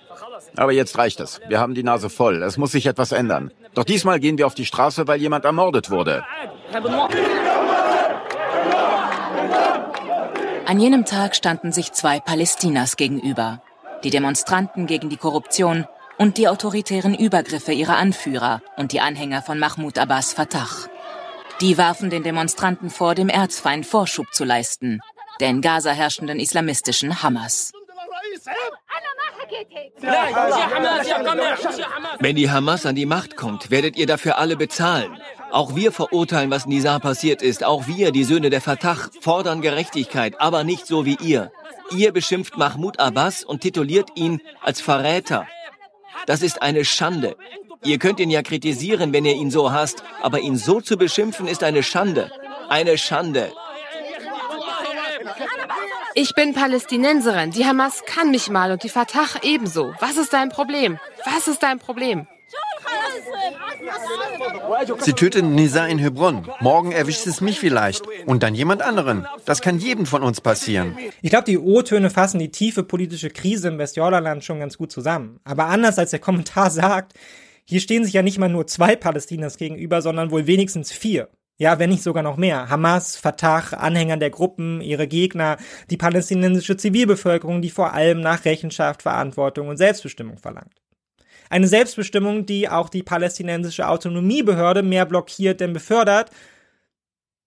Aber 0.56 0.72
jetzt 0.72 0.98
reicht 0.98 1.20
es. 1.20 1.40
Wir 1.48 1.60
haben 1.60 1.74
die 1.74 1.82
Nase 1.82 2.10
voll. 2.10 2.42
Es 2.42 2.56
muss 2.56 2.72
sich 2.72 2.86
etwas 2.86 3.12
ändern. 3.12 3.52
Doch 3.74 3.84
diesmal 3.84 4.18
gehen 4.20 4.38
wir 4.38 4.46
auf 4.46 4.54
die 4.54 4.66
Straße, 4.66 5.06
weil 5.06 5.20
jemand 5.20 5.44
ermordet 5.44 5.90
wurde. 5.90 6.24
An 10.66 10.80
jenem 10.80 11.04
Tag 11.04 11.34
standen 11.34 11.72
sich 11.72 11.92
zwei 11.92 12.20
Palästinas 12.20 12.96
gegenüber. 12.96 13.62
Die 14.04 14.10
Demonstranten 14.10 14.86
gegen 14.86 15.08
die 15.08 15.16
Korruption 15.16 15.86
und 16.18 16.36
die 16.36 16.48
autoritären 16.48 17.14
Übergriffe 17.14 17.72
ihrer 17.72 17.96
Anführer 17.96 18.60
und 18.76 18.92
die 18.92 19.00
Anhänger 19.00 19.42
von 19.42 19.58
Mahmoud 19.58 19.98
Abbas 19.98 20.32
Fatah. 20.32 20.68
Die 21.60 21.78
warfen 21.78 22.10
den 22.10 22.22
Demonstranten 22.22 22.90
vor, 22.90 23.14
dem 23.14 23.28
Erzfeind 23.28 23.86
Vorschub 23.86 24.32
zu 24.32 24.44
leisten, 24.44 25.00
der 25.40 25.50
in 25.50 25.60
Gaza 25.60 25.90
herrschenden 25.90 26.40
islamistischen 26.40 27.22
Hamas. 27.22 27.72
Wenn 32.20 32.36
die 32.36 32.50
Hamas 32.50 32.86
an 32.86 32.94
die 32.94 33.06
Macht 33.06 33.36
kommt, 33.36 33.70
werdet 33.70 33.96
ihr 33.96 34.06
dafür 34.06 34.38
alle 34.38 34.56
bezahlen. 34.56 35.18
Auch 35.50 35.74
wir 35.74 35.92
verurteilen, 35.92 36.50
was 36.50 36.66
Nizar 36.66 37.00
passiert 37.00 37.42
ist. 37.42 37.64
Auch 37.64 37.86
wir, 37.86 38.12
die 38.12 38.24
Söhne 38.24 38.50
der 38.50 38.60
Fatah, 38.60 38.96
fordern 39.20 39.62
Gerechtigkeit, 39.62 40.40
aber 40.40 40.64
nicht 40.64 40.86
so 40.86 41.06
wie 41.06 41.16
ihr. 41.20 41.50
Ihr 41.90 42.12
beschimpft 42.12 42.58
Mahmoud 42.58 42.98
Abbas 42.98 43.44
und 43.44 43.62
tituliert 43.62 44.10
ihn 44.14 44.42
als 44.62 44.80
Verräter. 44.80 45.46
Das 46.26 46.42
ist 46.42 46.60
eine 46.60 46.84
Schande. 46.84 47.36
Ihr 47.84 47.98
könnt 47.98 48.20
ihn 48.20 48.30
ja 48.30 48.42
kritisieren, 48.42 49.12
wenn 49.12 49.24
ihr 49.24 49.34
ihn 49.34 49.50
so 49.50 49.72
hasst, 49.72 50.02
aber 50.20 50.40
ihn 50.40 50.56
so 50.56 50.80
zu 50.80 50.96
beschimpfen 50.96 51.46
ist 51.46 51.62
eine 51.62 51.82
Schande. 51.82 52.30
Eine 52.68 52.98
Schande. 52.98 53.52
Ich 56.14 56.34
bin 56.34 56.54
Palästinenserin. 56.54 57.50
Die 57.50 57.64
Hamas 57.64 58.04
kann 58.06 58.30
mich 58.30 58.50
mal 58.50 58.72
und 58.72 58.82
die 58.82 58.88
Fatah 58.88 59.26
ebenso. 59.42 59.94
Was 60.00 60.16
ist 60.16 60.32
dein 60.32 60.48
Problem? 60.48 60.98
Was 61.24 61.48
ist 61.48 61.62
dein 61.62 61.78
Problem? 61.78 62.26
Sie 65.00 65.12
töten 65.12 65.54
Nisa 65.54 65.86
in 65.86 65.98
Hebron. 65.98 66.48
Morgen 66.60 66.92
erwischt 66.92 67.26
es 67.26 67.40
mich 67.40 67.58
vielleicht. 67.58 68.04
Und 68.26 68.42
dann 68.42 68.54
jemand 68.54 68.82
anderen. 68.82 69.26
Das 69.44 69.60
kann 69.60 69.78
jedem 69.78 70.06
von 70.06 70.22
uns 70.22 70.40
passieren. 70.40 70.96
Ich 71.22 71.30
glaube, 71.30 71.44
die 71.44 71.58
O-Töne 71.58 72.10
fassen 72.10 72.38
die 72.38 72.50
tiefe 72.50 72.82
politische 72.82 73.30
Krise 73.30 73.68
im 73.68 73.78
Westjordanland 73.78 74.44
schon 74.44 74.60
ganz 74.60 74.78
gut 74.78 74.92
zusammen. 74.92 75.40
Aber 75.44 75.66
anders 75.66 75.98
als 75.98 76.10
der 76.10 76.20
Kommentar 76.20 76.70
sagt, 76.70 77.14
hier 77.64 77.80
stehen 77.80 78.04
sich 78.04 78.14
ja 78.14 78.22
nicht 78.22 78.38
mal 78.38 78.48
nur 78.48 78.66
zwei 78.66 78.96
Palästinas 78.96 79.58
gegenüber, 79.58 80.00
sondern 80.00 80.30
wohl 80.30 80.46
wenigstens 80.46 80.90
vier. 80.90 81.28
Ja, 81.60 81.80
wenn 81.80 81.90
nicht 81.90 82.04
sogar 82.04 82.22
noch 82.22 82.36
mehr. 82.36 82.70
Hamas, 82.70 83.16
Fatah, 83.16 83.76
Anhänger 83.76 84.16
der 84.16 84.30
Gruppen, 84.30 84.80
ihre 84.80 85.08
Gegner, 85.08 85.56
die 85.90 85.96
palästinensische 85.96 86.76
Zivilbevölkerung, 86.76 87.62
die 87.62 87.70
vor 87.70 87.92
allem 87.94 88.20
nach 88.20 88.44
Rechenschaft, 88.44 89.02
Verantwortung 89.02 89.66
und 89.66 89.76
Selbstbestimmung 89.76 90.38
verlangt. 90.38 90.80
Eine 91.50 91.66
Selbstbestimmung, 91.66 92.46
die 92.46 92.68
auch 92.68 92.88
die 92.88 93.02
palästinensische 93.02 93.88
Autonomiebehörde 93.88 94.82
mehr 94.82 95.04
blockiert 95.04 95.60
denn 95.60 95.72
befördert. 95.72 96.30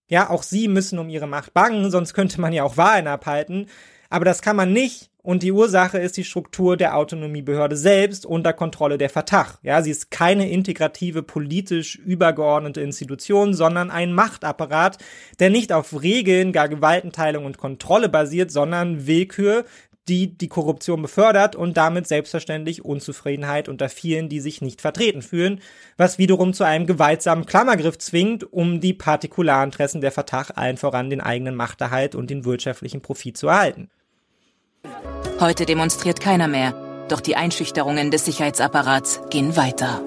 Ja, 0.08 0.28
auch 0.28 0.42
sie 0.42 0.68
müssen 0.68 0.98
um 0.98 1.08
ihre 1.08 1.26
Macht 1.26 1.54
bangen, 1.54 1.90
sonst 1.90 2.12
könnte 2.12 2.38
man 2.38 2.52
ja 2.52 2.64
auch 2.64 2.76
Wahlen 2.76 3.06
abhalten. 3.06 3.68
Aber 4.10 4.26
das 4.26 4.42
kann 4.42 4.56
man 4.56 4.74
nicht, 4.74 5.11
und 5.22 5.44
die 5.44 5.52
Ursache 5.52 5.98
ist 5.98 6.16
die 6.16 6.24
Struktur 6.24 6.76
der 6.76 6.96
Autonomiebehörde 6.96 7.76
selbst 7.76 8.26
unter 8.26 8.52
Kontrolle 8.52 8.98
der 8.98 9.08
Fatah. 9.08 9.58
Ja, 9.62 9.80
sie 9.80 9.92
ist 9.92 10.10
keine 10.10 10.50
integrative, 10.50 11.22
politisch 11.22 11.94
übergeordnete 11.96 12.80
Institution, 12.80 13.54
sondern 13.54 13.92
ein 13.92 14.12
Machtapparat, 14.12 14.98
der 15.38 15.50
nicht 15.50 15.72
auf 15.72 16.02
Regeln, 16.02 16.52
gar 16.52 16.68
Gewaltenteilung 16.68 17.44
und 17.44 17.56
Kontrolle 17.56 18.08
basiert, 18.08 18.50
sondern 18.50 19.06
Willkür, 19.06 19.64
die 20.08 20.36
die 20.36 20.48
Korruption 20.48 21.00
befördert 21.00 21.54
und 21.54 21.76
damit 21.76 22.08
selbstverständlich 22.08 22.84
Unzufriedenheit 22.84 23.68
unter 23.68 23.88
vielen, 23.88 24.28
die 24.28 24.40
sich 24.40 24.60
nicht 24.60 24.80
vertreten 24.80 25.22
fühlen, 25.22 25.60
was 25.96 26.18
wiederum 26.18 26.52
zu 26.52 26.64
einem 26.64 26.86
gewaltsamen 26.86 27.46
Klammergriff 27.46 27.98
zwingt, 27.98 28.52
um 28.52 28.80
die 28.80 28.94
Partikularinteressen 28.94 30.00
der 30.00 30.10
Fatah 30.10 30.46
allen 30.56 30.76
voran 30.78 31.10
den 31.10 31.20
eigenen 31.20 31.54
Machterhalt 31.54 32.16
und 32.16 32.30
den 32.30 32.44
wirtschaftlichen 32.44 33.00
Profit 33.02 33.36
zu 33.36 33.46
erhalten. 33.46 33.88
Heute 35.40 35.66
demonstriert 35.66 36.20
keiner 36.20 36.46
mehr, 36.46 36.72
doch 37.08 37.20
die 37.20 37.34
Einschüchterungen 37.34 38.10
des 38.10 38.24
Sicherheitsapparats 38.24 39.22
gehen 39.28 39.56
weiter. 39.56 40.00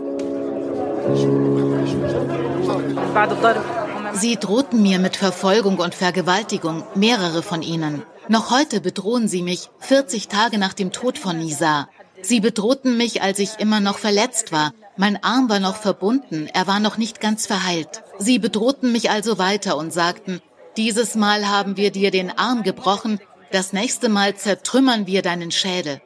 Sie 4.13 4.37
drohten 4.37 4.81
mir 4.81 4.99
mit 4.99 5.17
Verfolgung 5.17 5.79
und 5.79 5.93
Vergewaltigung, 5.93 6.83
mehrere 6.95 7.43
von 7.43 7.61
ihnen. 7.61 8.03
Noch 8.27 8.49
heute 8.49 8.79
bedrohen 8.79 9.27
sie 9.27 9.41
mich, 9.41 9.69
40 9.79 10.29
Tage 10.29 10.57
nach 10.57 10.73
dem 10.73 10.91
Tod 10.91 11.17
von 11.17 11.37
Nisa. 11.37 11.89
Sie 12.21 12.39
bedrohten 12.39 12.97
mich, 12.97 13.21
als 13.21 13.39
ich 13.39 13.59
immer 13.59 13.81
noch 13.81 13.97
verletzt 13.97 14.51
war. 14.51 14.71
Mein 14.97 15.21
Arm 15.21 15.49
war 15.49 15.59
noch 15.59 15.75
verbunden, 15.75 16.47
er 16.53 16.65
war 16.65 16.79
noch 16.79 16.97
nicht 16.97 17.19
ganz 17.19 17.45
verheilt. 17.45 18.03
Sie 18.19 18.39
bedrohten 18.39 18.91
mich 18.91 19.09
also 19.11 19.37
weiter 19.37 19.77
und 19.77 19.91
sagten, 19.91 20.41
dieses 20.77 21.15
Mal 21.15 21.49
haben 21.49 21.77
wir 21.77 21.91
dir 21.91 22.09
den 22.11 22.37
Arm 22.37 22.63
gebrochen, 22.63 23.19
das 23.51 23.73
nächste 23.73 24.09
Mal 24.09 24.35
zertrümmern 24.35 25.07
wir 25.07 25.21
deinen 25.21 25.51
Schädel. 25.51 26.01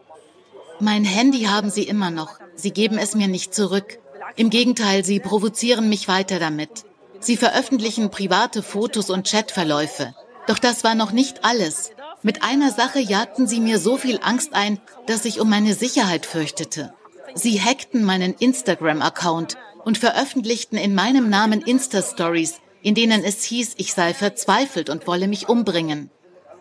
Mein 0.80 1.04
Handy 1.04 1.44
haben 1.44 1.70
sie 1.70 1.84
immer 1.84 2.12
noch. 2.12 2.40
Sie 2.56 2.72
geben 2.72 2.98
es 2.98 3.16
mir 3.16 3.28
nicht 3.28 3.54
zurück. 3.54 4.00
Im 4.36 4.50
Gegenteil, 4.50 5.04
sie 5.04 5.20
provozieren 5.20 5.90
mich 5.90 6.08
weiter 6.08 6.40
damit. 6.40 6.86
Sie 7.20 7.36
veröffentlichen 7.36 8.12
private 8.12 8.64
Fotos 8.64 9.10
und 9.10 9.30
Chatverläufe. 9.30 10.16
Doch 10.48 10.60
das 10.60 10.84
war 10.84 10.96
noch 10.96 11.12
nicht 11.12 11.44
alles. 11.44 11.92
Mit 12.22 12.44
einer 12.44 12.72
Sache 12.72 13.00
jagten 13.00 13.48
sie 13.48 13.60
mir 13.60 13.80
so 13.80 13.98
viel 13.98 14.20
Angst 14.22 14.54
ein, 14.54 14.80
dass 15.08 15.26
ich 15.26 15.40
um 15.40 15.50
meine 15.50 15.74
Sicherheit 15.74 16.26
fürchtete. 16.26 16.94
Sie 17.34 17.62
hackten 17.62 18.04
meinen 18.04 18.34
Instagram-Account 18.34 19.58
und 19.86 19.98
veröffentlichten 19.98 20.78
in 20.78 20.96
meinem 20.96 21.30
Namen 21.30 21.62
Insta-Stories, 21.62 22.62
in 22.82 22.96
denen 22.96 23.24
es 23.24 23.44
hieß, 23.44 23.76
ich 23.78 23.94
sei 23.94 24.14
verzweifelt 24.14 24.90
und 24.90 25.08
wolle 25.08 25.28
mich 25.28 25.50
umbringen. 25.50 26.10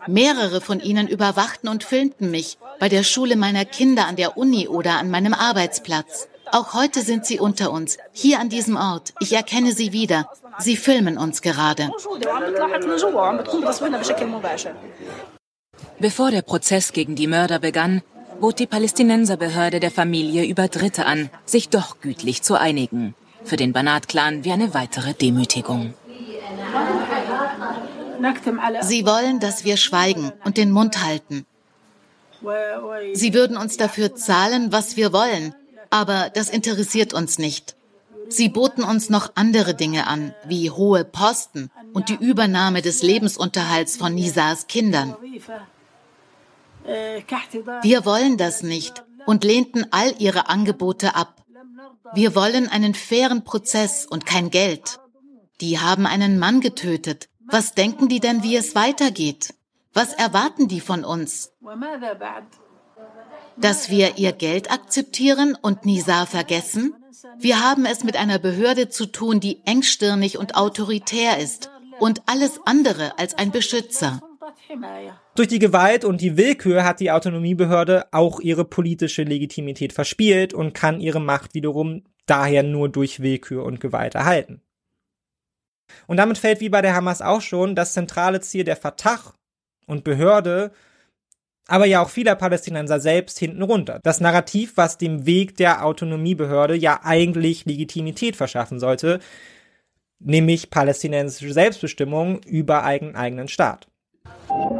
Mehrere 0.09 0.59
von 0.59 0.79
ihnen 0.79 1.07
überwachten 1.07 1.69
und 1.69 1.83
filmten 1.83 2.31
mich 2.31 2.57
bei 2.79 2.89
der 2.89 3.03
Schule 3.03 3.35
meiner 3.35 3.65
Kinder 3.65 4.07
an 4.07 4.15
der 4.15 4.37
Uni 4.37 4.67
oder 4.67 4.93
an 4.93 5.11
meinem 5.11 5.33
Arbeitsplatz. 5.33 6.27
Auch 6.51 6.73
heute 6.73 7.01
sind 7.01 7.27
sie 7.27 7.39
unter 7.39 7.71
uns, 7.71 7.97
hier 8.11 8.39
an 8.39 8.49
diesem 8.49 8.75
Ort. 8.75 9.13
Ich 9.19 9.33
erkenne 9.33 9.71
sie 9.71 9.93
wieder. 9.93 10.27
Sie 10.57 10.77
filmen 10.77 11.17
uns 11.17 11.41
gerade. 11.43 11.91
Bevor 15.99 16.31
der 16.31 16.41
Prozess 16.41 16.91
gegen 16.91 17.15
die 17.15 17.27
Mörder 17.27 17.59
begann, 17.59 18.01
bot 18.39 18.57
die 18.57 18.67
Palästinenserbehörde 18.67 19.79
der 19.79 19.91
Familie 19.91 20.45
über 20.45 20.67
Dritte 20.69 21.05
an, 21.05 21.29
sich 21.45 21.69
doch 21.69 21.99
gütlich 22.01 22.41
zu 22.41 22.55
einigen. 22.55 23.13
Für 23.43 23.57
den 23.57 23.73
Banat-Clan 23.73 24.43
wie 24.43 24.51
eine 24.51 24.73
weitere 24.73 25.13
Demütigung. 25.13 25.93
Sie 28.81 29.05
wollen, 29.05 29.39
dass 29.39 29.63
wir 29.63 29.77
schweigen 29.77 30.31
und 30.45 30.57
den 30.57 30.71
Mund 30.71 31.03
halten. 31.03 31.45
Sie 33.13 33.33
würden 33.33 33.57
uns 33.57 33.77
dafür 33.77 34.15
zahlen, 34.15 34.71
was 34.71 34.95
wir 34.95 35.11
wollen, 35.11 35.53
aber 35.89 36.29
das 36.29 36.49
interessiert 36.49 37.13
uns 37.13 37.37
nicht. 37.37 37.75
Sie 38.29 38.47
boten 38.47 38.83
uns 38.83 39.09
noch 39.09 39.31
andere 39.35 39.73
Dinge 39.73 40.07
an, 40.07 40.35
wie 40.45 40.69
hohe 40.69 41.03
Posten 41.03 41.71
und 41.93 42.09
die 42.09 42.15
Übernahme 42.15 42.81
des 42.81 43.01
Lebensunterhalts 43.01 43.97
von 43.97 44.13
Nisas 44.13 44.67
Kindern. 44.67 45.15
Wir 47.81 48.05
wollen 48.05 48.37
das 48.37 48.63
nicht 48.63 49.03
und 49.25 49.43
lehnten 49.43 49.87
all 49.91 50.13
ihre 50.19 50.47
Angebote 50.47 51.15
ab. 51.15 51.43
Wir 52.13 52.35
wollen 52.35 52.67
einen 52.67 52.93
fairen 52.93 53.43
Prozess 53.43 54.05
und 54.05 54.25
kein 54.25 54.49
Geld. 54.49 54.99
Die 55.61 55.79
haben 55.79 56.05
einen 56.05 56.39
Mann 56.39 56.61
getötet. 56.61 57.29
Was 57.51 57.73
denken 57.73 58.09
die 58.09 58.19
denn, 58.19 58.43
wie 58.43 58.55
es 58.55 58.75
weitergeht? 58.75 59.53
Was 59.93 60.13
erwarten 60.13 60.67
die 60.67 60.81
von 60.81 61.03
uns? 61.03 61.51
Dass 63.57 63.89
wir 63.89 64.17
ihr 64.17 64.31
Geld 64.31 64.71
akzeptieren 64.71 65.57
und 65.61 65.85
Nizar 65.85 66.27
vergessen? 66.27 66.93
Wir 67.39 67.63
haben 67.63 67.85
es 67.85 68.03
mit 68.03 68.15
einer 68.17 68.39
Behörde 68.39 68.89
zu 68.89 69.05
tun, 69.05 69.39
die 69.39 69.61
engstirnig 69.65 70.37
und 70.37 70.55
autoritär 70.55 71.39
ist 71.39 71.69
und 71.99 72.21
alles 72.27 72.59
andere 72.65 73.17
als 73.17 73.37
ein 73.37 73.51
Beschützer. 73.51 74.21
Durch 75.35 75.47
die 75.47 75.59
Gewalt 75.59 76.05
und 76.05 76.21
die 76.21 76.37
Willkür 76.37 76.83
hat 76.83 76.99
die 76.99 77.11
Autonomiebehörde 77.11 78.05
auch 78.11 78.39
ihre 78.39 78.65
politische 78.65 79.23
Legitimität 79.23 79.93
verspielt 79.93 80.53
und 80.53 80.73
kann 80.73 81.01
ihre 81.01 81.19
Macht 81.19 81.53
wiederum 81.53 82.03
daher 82.25 82.63
nur 82.63 82.89
durch 82.89 83.21
Willkür 83.21 83.63
und 83.63 83.79
Gewalt 83.79 84.15
erhalten. 84.15 84.61
Und 86.07 86.17
damit 86.17 86.37
fällt 86.37 86.59
wie 86.59 86.69
bei 86.69 86.81
der 86.81 86.95
Hamas 86.95 87.21
auch 87.21 87.41
schon 87.41 87.75
das 87.75 87.93
zentrale 87.93 88.41
Ziel 88.41 88.63
der 88.63 88.75
Fatah 88.75 89.33
und 89.85 90.03
Behörde, 90.03 90.71
aber 91.67 91.85
ja 91.85 92.01
auch 92.01 92.09
vieler 92.09 92.35
Palästinenser 92.35 92.99
selbst 92.99 93.37
hinten 93.37 93.61
runter. 93.61 93.99
Das 94.03 94.21
Narrativ, 94.21 94.73
was 94.75 94.97
dem 94.97 95.25
Weg 95.25 95.55
der 95.57 95.85
Autonomiebehörde 95.85 96.75
ja 96.75 97.01
eigentlich 97.03 97.65
Legitimität 97.65 98.35
verschaffen 98.35 98.79
sollte, 98.79 99.19
nämlich 100.19 100.69
palästinensische 100.69 101.53
Selbstbestimmung 101.53 102.41
über 102.43 102.83
einen 102.83 103.15
eigenen 103.15 103.47
Staat. 103.47 103.87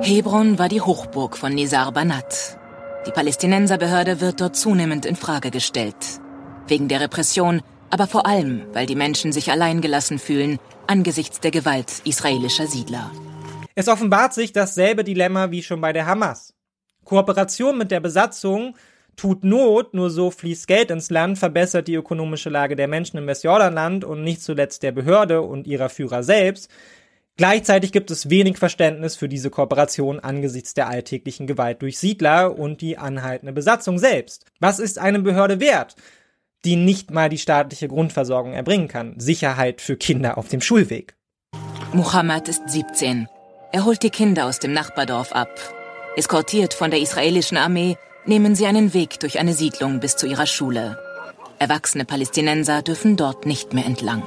Hebron 0.01 0.57
war 0.57 0.69
die 0.69 0.81
Hochburg 0.81 1.37
von 1.37 1.53
Nizar 1.53 1.91
Banat. 1.91 2.57
Die 3.05 3.11
Palästinenserbehörde 3.11 4.19
wird 4.19 4.41
dort 4.41 4.55
zunehmend 4.55 5.05
in 5.05 5.15
Frage 5.15 5.51
gestellt. 5.51 5.95
Wegen 6.67 6.87
der 6.87 7.01
Repression, 7.01 7.61
aber 7.89 8.07
vor 8.07 8.25
allem, 8.25 8.63
weil 8.73 8.85
die 8.85 8.95
Menschen 8.95 9.31
sich 9.31 9.51
alleingelassen 9.51 10.19
fühlen 10.19 10.59
angesichts 10.87 11.39
der 11.39 11.51
Gewalt 11.51 12.01
israelischer 12.05 12.67
Siedler. 12.67 13.11
Es 13.75 13.87
offenbart 13.87 14.33
sich 14.33 14.51
dasselbe 14.51 15.03
Dilemma 15.03 15.51
wie 15.51 15.63
schon 15.63 15.81
bei 15.81 15.93
der 15.93 16.05
Hamas. 16.05 16.53
Kooperation 17.05 17.77
mit 17.77 17.91
der 17.91 17.99
Besatzung 17.99 18.75
tut 19.15 19.43
Not, 19.43 19.93
nur 19.93 20.09
so 20.09 20.31
fließt 20.31 20.67
Geld 20.67 20.91
ins 20.91 21.09
Land, 21.09 21.37
verbessert 21.37 21.87
die 21.87 21.95
ökonomische 21.95 22.49
Lage 22.49 22.75
der 22.75 22.87
Menschen 22.87 23.17
im 23.17 23.27
Westjordanland 23.27 24.05
und 24.05 24.23
nicht 24.23 24.41
zuletzt 24.41 24.83
der 24.83 24.91
Behörde 24.91 25.41
und 25.41 25.67
ihrer 25.67 25.89
Führer 25.89 26.23
selbst. 26.23 26.69
Gleichzeitig 27.35 27.91
gibt 27.91 28.11
es 28.11 28.29
wenig 28.29 28.57
Verständnis 28.57 29.15
für 29.15 29.29
diese 29.29 29.49
Kooperation 29.49 30.19
angesichts 30.19 30.73
der 30.73 30.89
alltäglichen 30.89 31.47
Gewalt 31.47 31.81
durch 31.81 31.97
Siedler 31.97 32.57
und 32.57 32.81
die 32.81 32.97
anhaltende 32.97 33.53
Besatzung 33.53 33.97
selbst. 33.97 34.45
Was 34.59 34.79
ist 34.79 34.99
eine 34.99 35.19
Behörde 35.19 35.59
wert, 35.59 35.95
die 36.65 36.75
nicht 36.75 37.11
mal 37.11 37.29
die 37.29 37.37
staatliche 37.37 37.87
Grundversorgung 37.87 38.53
erbringen 38.53 38.87
kann? 38.87 39.19
Sicherheit 39.19 39.81
für 39.81 39.97
Kinder 39.97 40.37
auf 40.37 40.47
dem 40.47 40.61
Schulweg. 40.61 41.15
Muhammad 41.93 42.47
ist 42.47 42.69
17. 42.69 43.27
Er 43.71 43.85
holt 43.85 44.03
die 44.03 44.09
Kinder 44.09 44.45
aus 44.45 44.59
dem 44.59 44.73
Nachbardorf 44.73 45.31
ab. 45.31 45.49
Eskortiert 46.15 46.73
von 46.73 46.91
der 46.91 46.99
israelischen 46.99 47.57
Armee 47.57 47.97
nehmen 48.25 48.55
sie 48.55 48.65
einen 48.65 48.93
Weg 48.93 49.19
durch 49.19 49.39
eine 49.39 49.53
Siedlung 49.53 49.99
bis 49.99 50.15
zu 50.15 50.27
ihrer 50.27 50.45
Schule. 50.45 50.99
Erwachsene 51.59 52.05
Palästinenser 52.05 52.81
dürfen 52.81 53.17
dort 53.17 53.45
nicht 53.45 53.73
mehr 53.73 53.85
entlang. 53.85 54.23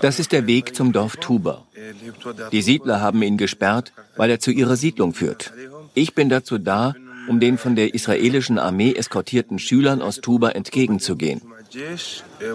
Das 0.00 0.18
ist 0.18 0.32
der 0.32 0.46
Weg 0.46 0.74
zum 0.74 0.92
Dorf 0.92 1.16
Tuba. 1.16 1.64
Die 2.52 2.62
Siedler 2.62 3.00
haben 3.00 3.22
ihn 3.22 3.36
gesperrt, 3.36 3.92
weil 4.16 4.30
er 4.30 4.40
zu 4.40 4.50
ihrer 4.50 4.76
Siedlung 4.76 5.14
führt. 5.14 5.52
Ich 5.94 6.14
bin 6.14 6.28
dazu 6.28 6.58
da, 6.58 6.94
um 7.28 7.40
den 7.40 7.58
von 7.58 7.76
der 7.76 7.94
israelischen 7.94 8.58
Armee 8.58 8.92
eskortierten 8.94 9.58
Schülern 9.58 10.00
aus 10.00 10.20
Tuba 10.20 10.50
entgegenzugehen. 10.50 11.42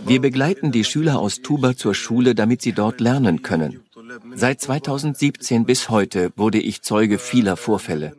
Wir 0.05 0.21
begleiten 0.21 0.71
die 0.71 0.83
Schüler 0.83 1.19
aus 1.19 1.41
Tuba 1.41 1.75
zur 1.75 1.93
Schule, 1.93 2.35
damit 2.35 2.61
sie 2.61 2.73
dort 2.73 2.99
lernen 2.99 3.41
können. 3.41 3.81
Seit 4.35 4.61
2017 4.61 5.65
bis 5.65 5.89
heute 5.89 6.31
wurde 6.35 6.59
ich 6.59 6.81
Zeuge 6.81 7.19
vieler 7.19 7.57
Vorfälle. 7.57 8.13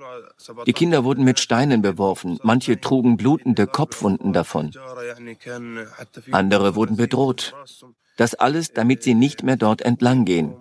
Die 0.66 0.72
Kinder 0.72 1.04
wurden 1.04 1.24
mit 1.24 1.40
Steinen 1.40 1.82
beworfen, 1.82 2.38
manche 2.42 2.80
trugen 2.80 3.16
blutende 3.16 3.66
Kopfwunden 3.66 4.32
davon. 4.32 4.70
Andere 6.32 6.74
wurden 6.74 6.96
bedroht. 6.96 7.54
Das 8.16 8.34
alles, 8.34 8.72
damit 8.72 9.02
sie 9.02 9.14
nicht 9.14 9.42
mehr 9.42 9.56
dort 9.56 9.82
entlang 9.82 10.24
gehen. 10.24 10.54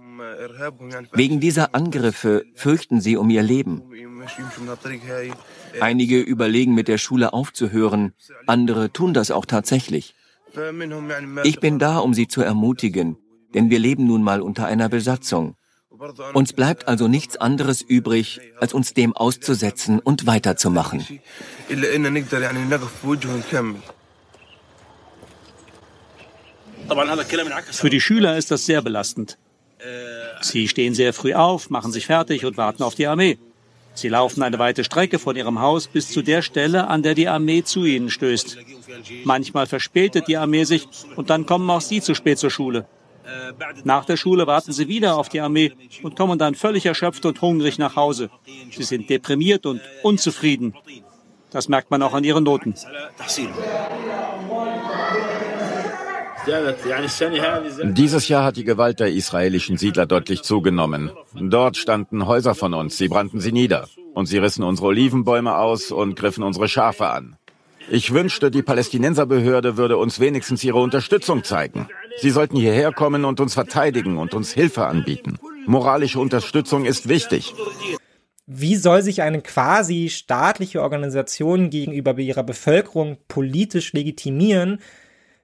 Wegen 1.12 1.40
dieser 1.40 1.76
Angriffe 1.76 2.46
fürchten 2.56 3.02
sie 3.02 3.18
um 3.18 3.30
ihr 3.30 3.44
Leben. 3.44 3.84
Einige 5.80 6.20
überlegen, 6.20 6.74
mit 6.74 6.88
der 6.88 6.98
Schule 6.98 7.34
aufzuhören, 7.34 8.14
andere 8.48 8.92
tun 8.92 9.14
das 9.14 9.32
auch 9.32 9.46
tatsächlich. 9.46 10.16
Ich 11.44 11.60
bin 11.60 11.80
da, 11.80 11.98
um 11.98 12.14
sie 12.14 12.28
zu 12.28 12.42
ermutigen, 12.42 13.18
denn 13.54 13.70
wir 13.70 13.80
leben 13.80 14.06
nun 14.06 14.24
mal 14.24 14.42
unter 14.42 14.66
einer 14.66 14.90
Besatzung. 14.90 15.56
Uns 16.34 16.54
bleibt 16.54 16.88
also 16.88 17.08
nichts 17.08 17.38
anderes 17.38 17.82
übrig, 17.82 18.42
als 18.60 18.74
uns 18.74 18.94
dem 18.94 19.16
auszusetzen 19.16 20.00
und 20.00 20.26
weiterzumachen. 20.26 21.06
Für 27.72 27.90
die 27.90 28.02
Schüler 28.02 28.38
ist 28.38 28.52
das 28.52 28.66
sehr 28.66 28.82
belastend. 28.82 29.38
Sie 30.42 30.68
stehen 30.68 30.94
sehr 30.94 31.14
früh 31.14 31.34
auf, 31.34 31.70
machen 31.70 31.92
sich 31.92 32.06
fertig 32.06 32.46
und 32.46 32.58
warten 32.58 32.84
auf 32.84 32.96
die 32.96 33.08
Armee. 33.08 33.38
Sie 33.96 34.10
laufen 34.10 34.42
eine 34.42 34.58
weite 34.60 34.84
Strecke 34.84 35.20
von 35.20 35.36
ihrem 35.36 35.60
Haus 35.60 35.88
bis 35.88 36.10
zu 36.10 36.22
der 36.22 36.42
Stelle, 36.42 36.88
an 36.88 37.04
der 37.04 37.14
die 37.14 37.28
Armee 37.28 37.64
zu 37.64 37.86
ihnen 37.86 38.10
stößt. 38.10 38.58
Manchmal 39.24 39.68
verspätet 39.68 40.28
die 40.28 40.38
Armee 40.38 40.64
sich 40.64 40.88
und 41.16 41.30
dann 41.30 41.46
kommen 41.46 41.70
auch 41.70 41.82
sie 41.82 42.02
zu 42.02 42.16
spät 42.16 42.40
zur 42.40 42.50
Schule. 42.50 42.88
Nach 43.84 44.06
der 44.06 44.18
Schule 44.18 44.48
warten 44.48 44.74
sie 44.74 44.88
wieder 44.88 45.18
auf 45.18 45.30
die 45.30 45.42
Armee 45.42 45.74
und 46.02 46.16
kommen 46.16 46.40
dann 46.40 46.56
völlig 46.56 46.86
erschöpft 46.86 47.26
und 47.26 47.42
hungrig 47.42 47.78
nach 47.78 47.96
Hause. 47.96 48.30
Sie 48.72 48.84
sind 48.84 49.10
deprimiert 49.10 49.66
und 49.66 49.82
unzufrieden. 50.04 50.74
Das 51.52 51.70
merkt 51.70 51.92
man 51.92 52.02
auch 52.02 52.14
an 52.14 52.24
ihren 52.24 52.44
Noten. 52.44 52.74
Dieses 57.94 58.28
Jahr 58.28 58.44
hat 58.44 58.58
die 58.58 58.64
Gewalt 58.64 59.00
der 59.00 59.12
israelischen 59.14 59.78
Siedler 59.78 60.06
deutlich 60.06 60.42
zugenommen. 60.42 61.12
Dort 61.34 61.78
standen 61.78 62.26
Häuser 62.26 62.56
von 62.56 62.74
uns, 62.74 62.98
sie 62.98 63.08
brannten 63.08 63.40
sie 63.40 63.52
nieder. 63.52 63.88
Und 64.14 64.26
sie 64.26 64.38
rissen 64.40 64.64
unsere 64.64 64.88
Olivenbäume 64.90 65.56
aus 65.56 65.92
und 65.92 66.16
griffen 66.16 66.44
unsere 66.44 66.68
Schafe 66.68 67.08
an. 67.08 67.38
Ich 67.90 68.14
wünschte, 68.14 68.50
die 68.50 68.62
Palästinenserbehörde 68.62 69.78
würde 69.78 69.98
uns 69.98 70.20
wenigstens 70.20 70.64
ihre 70.64 70.80
Unterstützung 70.80 71.44
zeigen. 71.44 71.88
Sie 72.20 72.30
sollten 72.30 72.58
hierher 72.58 72.92
kommen 72.92 73.26
und 73.26 73.40
uns 73.40 73.54
verteidigen 73.54 74.18
und 74.18 74.34
uns 74.34 74.54
Hilfe 74.54 74.86
anbieten. 74.86 75.38
Moralische 75.66 76.20
Unterstützung 76.20 76.86
ist 76.86 77.10
wichtig. 77.10 77.54
Wie 78.46 78.76
soll 78.76 79.02
sich 79.02 79.22
eine 79.22 79.42
quasi 79.42 80.10
staatliche 80.10 80.82
Organisation 80.82 81.70
gegenüber 81.70 82.18
ihrer 82.18 82.44
Bevölkerung 82.44 83.18
politisch 83.28 83.94
legitimieren, 83.94 84.80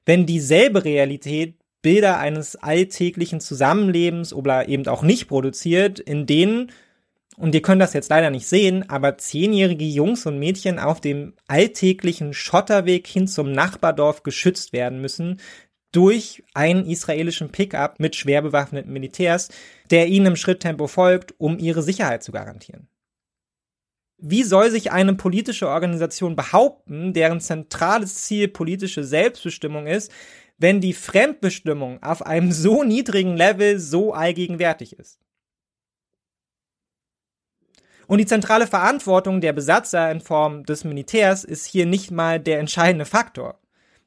wenn 0.06 0.26
dieselbe 0.26 0.84
Realität 0.84 1.56
Bilder 1.82 2.20
eines 2.20 2.58
alltäglichen 2.58 3.40
Zusammenlebens 3.40 4.34
oder 4.34 4.68
eben 4.68 4.86
auch 4.88 5.02
nicht 5.02 5.30
produziert, 5.30 6.00
in 6.00 6.26
denen, 6.26 6.72
und 7.40 7.56
ihr 7.56 7.62
könnt 7.62 7.82
das 7.82 7.94
jetzt 7.94 8.10
leider 8.10 8.30
nicht 8.30 8.48
sehen, 8.48 8.90
aber 8.90 9.18
zehnjährige 9.18 9.86
Jungs 9.86 10.26
und 10.26 10.40
Mädchen 10.40 10.78
auf 10.78 11.00
dem 11.00 11.34
alltäglichen 11.48 12.34
Schotterweg 12.34 13.08
hin 13.08 13.28
zum 13.28 13.54
Nachbardorf 13.54 14.24
geschützt 14.24 14.74
werden 14.74 15.00
müssen 15.00 15.40
durch 15.94 16.44
einen 16.54 16.86
israelischen 16.86 17.50
Pickup 17.50 18.00
mit 18.00 18.18
schwer 18.18 18.42
bewaffneten 18.42 18.92
Militärs, 18.92 19.48
der 19.90 20.08
ihnen 20.08 20.28
im 20.28 20.36
Schritttempo 20.36 20.88
folgt, 20.88 21.34
um 21.40 21.58
ihre 21.58 21.82
Sicherheit 21.82 22.24
zu 22.24 22.34
garantieren. 22.34 22.90
Wie 24.18 24.44
soll 24.44 24.70
sich 24.70 24.92
eine 24.92 25.16
politische 25.16 25.70
Organisation 25.70 26.36
behaupten, 26.36 27.14
deren 27.14 27.40
zentrales 27.40 28.16
Ziel 28.16 28.50
politische 28.50 29.06
Selbstbestimmung 29.06 29.88
ist, 29.88 30.12
wenn 30.58 30.82
die 30.82 30.94
Fremdbestimmung 30.94 32.04
auf 32.04 32.26
einem 32.26 32.52
so 32.52 32.84
niedrigen 32.84 33.38
Level 33.38 33.80
so 33.80 34.14
allgegenwärtig 34.14 35.00
ist? 35.00 35.22
Und 38.10 38.18
die 38.18 38.26
zentrale 38.26 38.66
Verantwortung 38.66 39.40
der 39.40 39.54
Besatzer 39.54 40.10
in 40.12 40.20
Form 40.20 40.64
des 40.64 40.84
Militärs 40.84 41.44
ist 41.44 41.68
hier 41.68 41.86
nicht 41.86 42.10
mal 42.10 42.40
der 42.40 42.58
entscheidende 42.58 43.06
Faktor. 43.06 43.60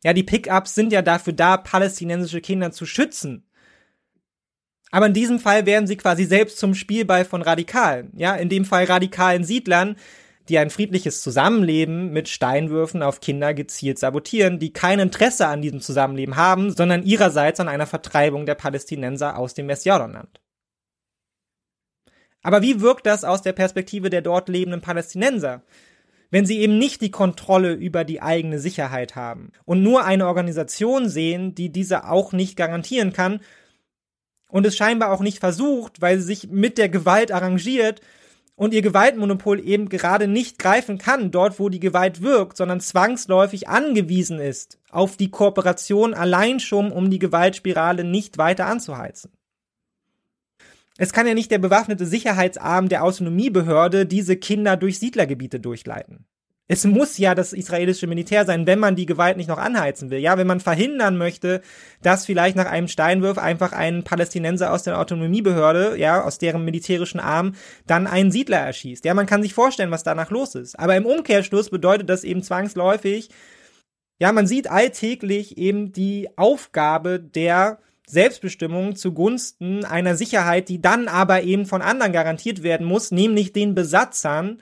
Ja, 0.02 0.12
die 0.12 0.24
Pickups 0.24 0.74
sind 0.74 0.92
ja 0.92 1.02
dafür 1.02 1.34
da, 1.34 1.56
palästinensische 1.56 2.40
Kinder 2.40 2.72
zu 2.72 2.84
schützen. 2.84 3.46
Aber 4.90 5.06
in 5.06 5.14
diesem 5.14 5.38
Fall 5.38 5.66
werden 5.66 5.86
sie 5.86 5.96
quasi 5.96 6.24
selbst 6.24 6.58
zum 6.58 6.74
Spielball 6.74 7.24
von 7.24 7.42
Radikalen. 7.42 8.10
Ja, 8.16 8.34
in 8.34 8.48
dem 8.48 8.64
Fall 8.64 8.86
radikalen 8.86 9.44
Siedlern, 9.44 9.94
die 10.48 10.58
ein 10.58 10.70
friedliches 10.70 11.20
Zusammenleben 11.20 12.12
mit 12.12 12.28
Steinwürfen 12.28 13.04
auf 13.04 13.20
Kinder 13.20 13.54
gezielt 13.54 14.00
sabotieren, 14.00 14.58
die 14.58 14.72
kein 14.72 14.98
Interesse 14.98 15.46
an 15.46 15.62
diesem 15.62 15.80
Zusammenleben 15.80 16.34
haben, 16.34 16.72
sondern 16.72 17.04
ihrerseits 17.04 17.60
an 17.60 17.68
einer 17.68 17.86
Vertreibung 17.86 18.46
der 18.46 18.56
Palästinenser 18.56 19.38
aus 19.38 19.54
dem 19.54 19.68
Westjordanland. 19.68 20.40
Aber 22.42 22.62
wie 22.62 22.80
wirkt 22.80 23.06
das 23.06 23.24
aus 23.24 23.42
der 23.42 23.52
Perspektive 23.52 24.10
der 24.10 24.22
dort 24.22 24.48
lebenden 24.48 24.80
Palästinenser? 24.80 25.62
Wenn 26.30 26.46
sie 26.46 26.60
eben 26.60 26.78
nicht 26.78 27.02
die 27.02 27.10
Kontrolle 27.10 27.74
über 27.74 28.04
die 28.04 28.22
eigene 28.22 28.58
Sicherheit 28.58 29.16
haben 29.16 29.52
und 29.64 29.82
nur 29.82 30.04
eine 30.04 30.26
Organisation 30.26 31.08
sehen, 31.08 31.54
die 31.54 31.70
diese 31.70 32.08
auch 32.08 32.32
nicht 32.32 32.56
garantieren 32.56 33.12
kann 33.12 33.40
und 34.48 34.66
es 34.66 34.76
scheinbar 34.76 35.12
auch 35.12 35.20
nicht 35.20 35.40
versucht, 35.40 36.00
weil 36.00 36.18
sie 36.18 36.24
sich 36.24 36.48
mit 36.50 36.78
der 36.78 36.88
Gewalt 36.88 37.32
arrangiert 37.32 38.00
und 38.54 38.72
ihr 38.72 38.82
Gewaltmonopol 38.82 39.60
eben 39.60 39.88
gerade 39.88 40.26
nicht 40.26 40.58
greifen 40.58 40.96
kann, 40.96 41.30
dort 41.30 41.58
wo 41.58 41.68
die 41.68 41.80
Gewalt 41.80 42.22
wirkt, 42.22 42.56
sondern 42.56 42.80
zwangsläufig 42.80 43.68
angewiesen 43.68 44.38
ist 44.38 44.78
auf 44.90 45.16
die 45.16 45.30
Kooperation 45.30 46.14
allein 46.14 46.60
schon, 46.60 46.92
um 46.92 47.10
die 47.10 47.18
Gewaltspirale 47.18 48.04
nicht 48.04 48.38
weiter 48.38 48.66
anzuheizen. 48.66 49.32
Es 51.02 51.12
kann 51.12 51.26
ja 51.26 51.34
nicht 51.34 51.50
der 51.50 51.58
bewaffnete 51.58 52.06
Sicherheitsarm 52.06 52.88
der 52.88 53.02
Autonomiebehörde 53.02 54.06
diese 54.06 54.36
Kinder 54.36 54.76
durch 54.76 55.00
Siedlergebiete 55.00 55.58
durchleiten. 55.58 56.26
Es 56.68 56.84
muss 56.84 57.18
ja 57.18 57.34
das 57.34 57.52
israelische 57.52 58.06
Militär 58.06 58.46
sein, 58.46 58.68
wenn 58.68 58.78
man 58.78 58.94
die 58.94 59.06
Gewalt 59.06 59.36
nicht 59.36 59.48
noch 59.48 59.58
anheizen 59.58 60.10
will. 60.10 60.20
Ja, 60.20 60.38
wenn 60.38 60.46
man 60.46 60.60
verhindern 60.60 61.16
möchte, 61.16 61.60
dass 62.02 62.24
vielleicht 62.24 62.54
nach 62.54 62.70
einem 62.70 62.86
Steinwurf 62.86 63.36
einfach 63.36 63.72
ein 63.72 64.04
Palästinenser 64.04 64.72
aus 64.72 64.84
der 64.84 64.96
Autonomiebehörde, 65.00 65.98
ja, 65.98 66.22
aus 66.22 66.38
deren 66.38 66.64
militärischen 66.64 67.18
Arm, 67.18 67.56
dann 67.88 68.06
einen 68.06 68.30
Siedler 68.30 68.58
erschießt. 68.58 69.04
Ja, 69.04 69.14
man 69.14 69.26
kann 69.26 69.42
sich 69.42 69.54
vorstellen, 69.54 69.90
was 69.90 70.04
danach 70.04 70.30
los 70.30 70.54
ist. 70.54 70.78
Aber 70.78 70.94
im 70.94 71.04
Umkehrschluss 71.04 71.68
bedeutet 71.68 72.10
das 72.10 72.22
eben 72.22 72.44
zwangsläufig, 72.44 73.28
ja, 74.20 74.30
man 74.30 74.46
sieht 74.46 74.70
alltäglich 74.70 75.58
eben 75.58 75.90
die 75.92 76.28
Aufgabe 76.36 77.18
der 77.18 77.80
Selbstbestimmung 78.06 78.96
zugunsten 78.96 79.84
einer 79.84 80.16
Sicherheit, 80.16 80.68
die 80.68 80.80
dann 80.80 81.08
aber 81.08 81.42
eben 81.42 81.66
von 81.66 81.82
anderen 81.82 82.12
garantiert 82.12 82.62
werden 82.62 82.86
muss, 82.86 83.10
nämlich 83.10 83.52
den 83.52 83.74
Besatzern. 83.74 84.60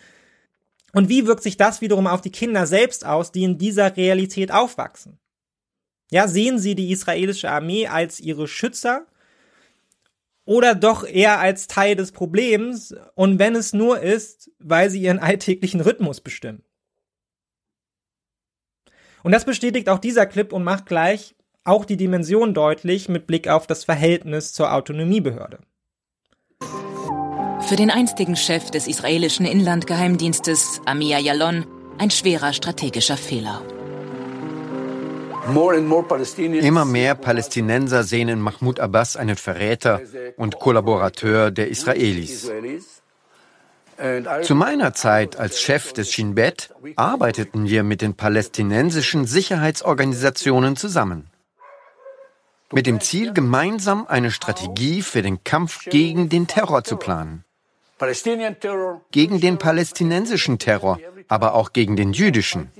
Und 0.92 1.08
wie 1.08 1.26
wirkt 1.26 1.42
sich 1.42 1.56
das 1.56 1.80
wiederum 1.80 2.06
auf 2.06 2.20
die 2.20 2.32
Kinder 2.32 2.66
selbst 2.66 3.04
aus, 3.06 3.32
die 3.32 3.44
in 3.44 3.58
dieser 3.58 3.96
Realität 3.96 4.52
aufwachsen? 4.52 5.18
Ja, 6.10 6.28
sehen 6.28 6.58
sie 6.58 6.74
die 6.74 6.90
israelische 6.90 7.50
Armee 7.50 7.86
als 7.86 8.20
ihre 8.20 8.48
Schützer 8.48 9.06
oder 10.44 10.74
doch 10.74 11.06
eher 11.06 11.38
als 11.38 11.68
Teil 11.68 11.94
des 11.94 12.10
Problems 12.10 12.94
und 13.14 13.38
wenn 13.38 13.54
es 13.54 13.72
nur 13.72 14.00
ist, 14.00 14.50
weil 14.58 14.90
sie 14.90 15.02
ihren 15.02 15.18
alltäglichen 15.20 15.80
Rhythmus 15.80 16.20
bestimmen? 16.20 16.62
Und 19.22 19.32
das 19.32 19.44
bestätigt 19.44 19.88
auch 19.88 19.98
dieser 19.98 20.26
Clip 20.26 20.52
und 20.52 20.64
macht 20.64 20.86
gleich 20.86 21.36
auch 21.64 21.84
die 21.84 21.96
Dimension 21.96 22.54
deutlich 22.54 23.08
mit 23.08 23.26
Blick 23.26 23.48
auf 23.48 23.66
das 23.66 23.84
Verhältnis 23.84 24.52
zur 24.52 24.72
Autonomiebehörde. 24.72 25.58
Für 27.66 27.76
den 27.76 27.90
einstigen 27.90 28.36
Chef 28.36 28.70
des 28.70 28.88
israelischen 28.88 29.46
Inlandgeheimdienstes, 29.46 30.80
Amir 30.86 31.18
Yalon, 31.18 31.66
ein 31.98 32.10
schwerer 32.10 32.52
strategischer 32.52 33.16
Fehler. 33.16 33.62
Immer 36.60 36.84
mehr 36.84 37.14
Palästinenser 37.14 38.04
sehen 38.04 38.28
in 38.28 38.40
Mahmoud 38.40 38.80
Abbas 38.80 39.16
einen 39.16 39.36
Verräter 39.36 40.00
und 40.36 40.58
Kollaborateur 40.58 41.50
der 41.50 41.68
Israelis. 41.68 42.50
Zu 44.42 44.54
meiner 44.54 44.94
Zeit 44.94 45.36
als 45.36 45.60
Chef 45.60 45.92
des 45.92 46.10
Shin 46.10 46.34
Bet 46.34 46.70
arbeiteten 46.96 47.68
wir 47.68 47.82
mit 47.82 48.00
den 48.00 48.14
palästinensischen 48.14 49.26
Sicherheitsorganisationen 49.26 50.76
zusammen 50.76 51.30
mit 52.72 52.86
dem 52.86 53.00
Ziel, 53.00 53.32
gemeinsam 53.32 54.06
eine 54.06 54.30
Strategie 54.30 55.02
für 55.02 55.22
den 55.22 55.44
Kampf 55.44 55.84
gegen 55.84 56.28
den 56.28 56.46
Terror 56.46 56.84
zu 56.84 56.96
planen. 56.96 57.44
Gegen 59.10 59.40
den 59.40 59.58
palästinensischen 59.58 60.58
Terror, 60.58 60.98
aber 61.28 61.54
auch 61.54 61.72
gegen 61.72 61.96
den 61.96 62.12
jüdischen. 62.12 62.70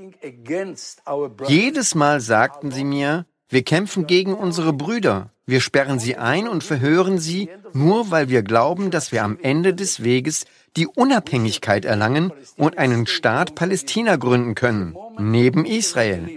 Jedes 1.47 1.95
Mal 1.95 2.21
sagten 2.21 2.71
sie 2.71 2.85
mir, 2.85 3.27
wir 3.49 3.63
kämpfen 3.63 4.07
gegen 4.07 4.35
unsere 4.35 4.73
Brüder. 4.73 5.31
Wir 5.45 5.61
sperren 5.61 5.99
sie 5.99 6.17
ein 6.17 6.47
und 6.47 6.63
verhören 6.63 7.19
sie, 7.19 7.51
nur 7.73 8.11
weil 8.13 8.29
wir 8.29 8.43
glauben, 8.43 8.91
dass 8.91 9.11
wir 9.11 9.25
am 9.25 9.39
Ende 9.43 9.75
des 9.75 10.05
Weges 10.05 10.47
die 10.77 10.87
Unabhängigkeit 10.87 11.85
erlangen 11.85 12.33
und 12.57 12.79
einen 12.79 13.07
Staat 13.07 13.55
Palästina 13.55 14.17
gründen 14.17 14.55
können, 14.55 14.97
neben 15.19 15.65
Israel. 15.65 16.29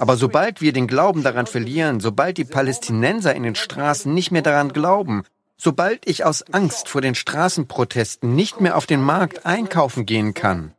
Aber 0.00 0.16
sobald 0.16 0.60
wir 0.60 0.72
den 0.72 0.86
Glauben 0.88 1.22
daran 1.22 1.46
verlieren, 1.46 2.00
sobald 2.00 2.36
die 2.36 2.44
Palästinenser 2.44 3.34
in 3.34 3.44
den 3.44 3.54
Straßen 3.54 4.12
nicht 4.12 4.30
mehr 4.30 4.42
daran 4.42 4.72
glauben, 4.72 5.22
sobald 5.56 6.06
ich 6.08 6.24
aus 6.24 6.42
Angst 6.52 6.88
vor 6.88 7.00
den 7.00 7.14
Straßenprotesten 7.14 8.34
nicht 8.34 8.60
mehr 8.60 8.76
auf 8.76 8.86
den 8.86 9.02
Markt 9.02 9.46
einkaufen 9.46 10.06
gehen 10.06 10.34
kann, 10.34 10.72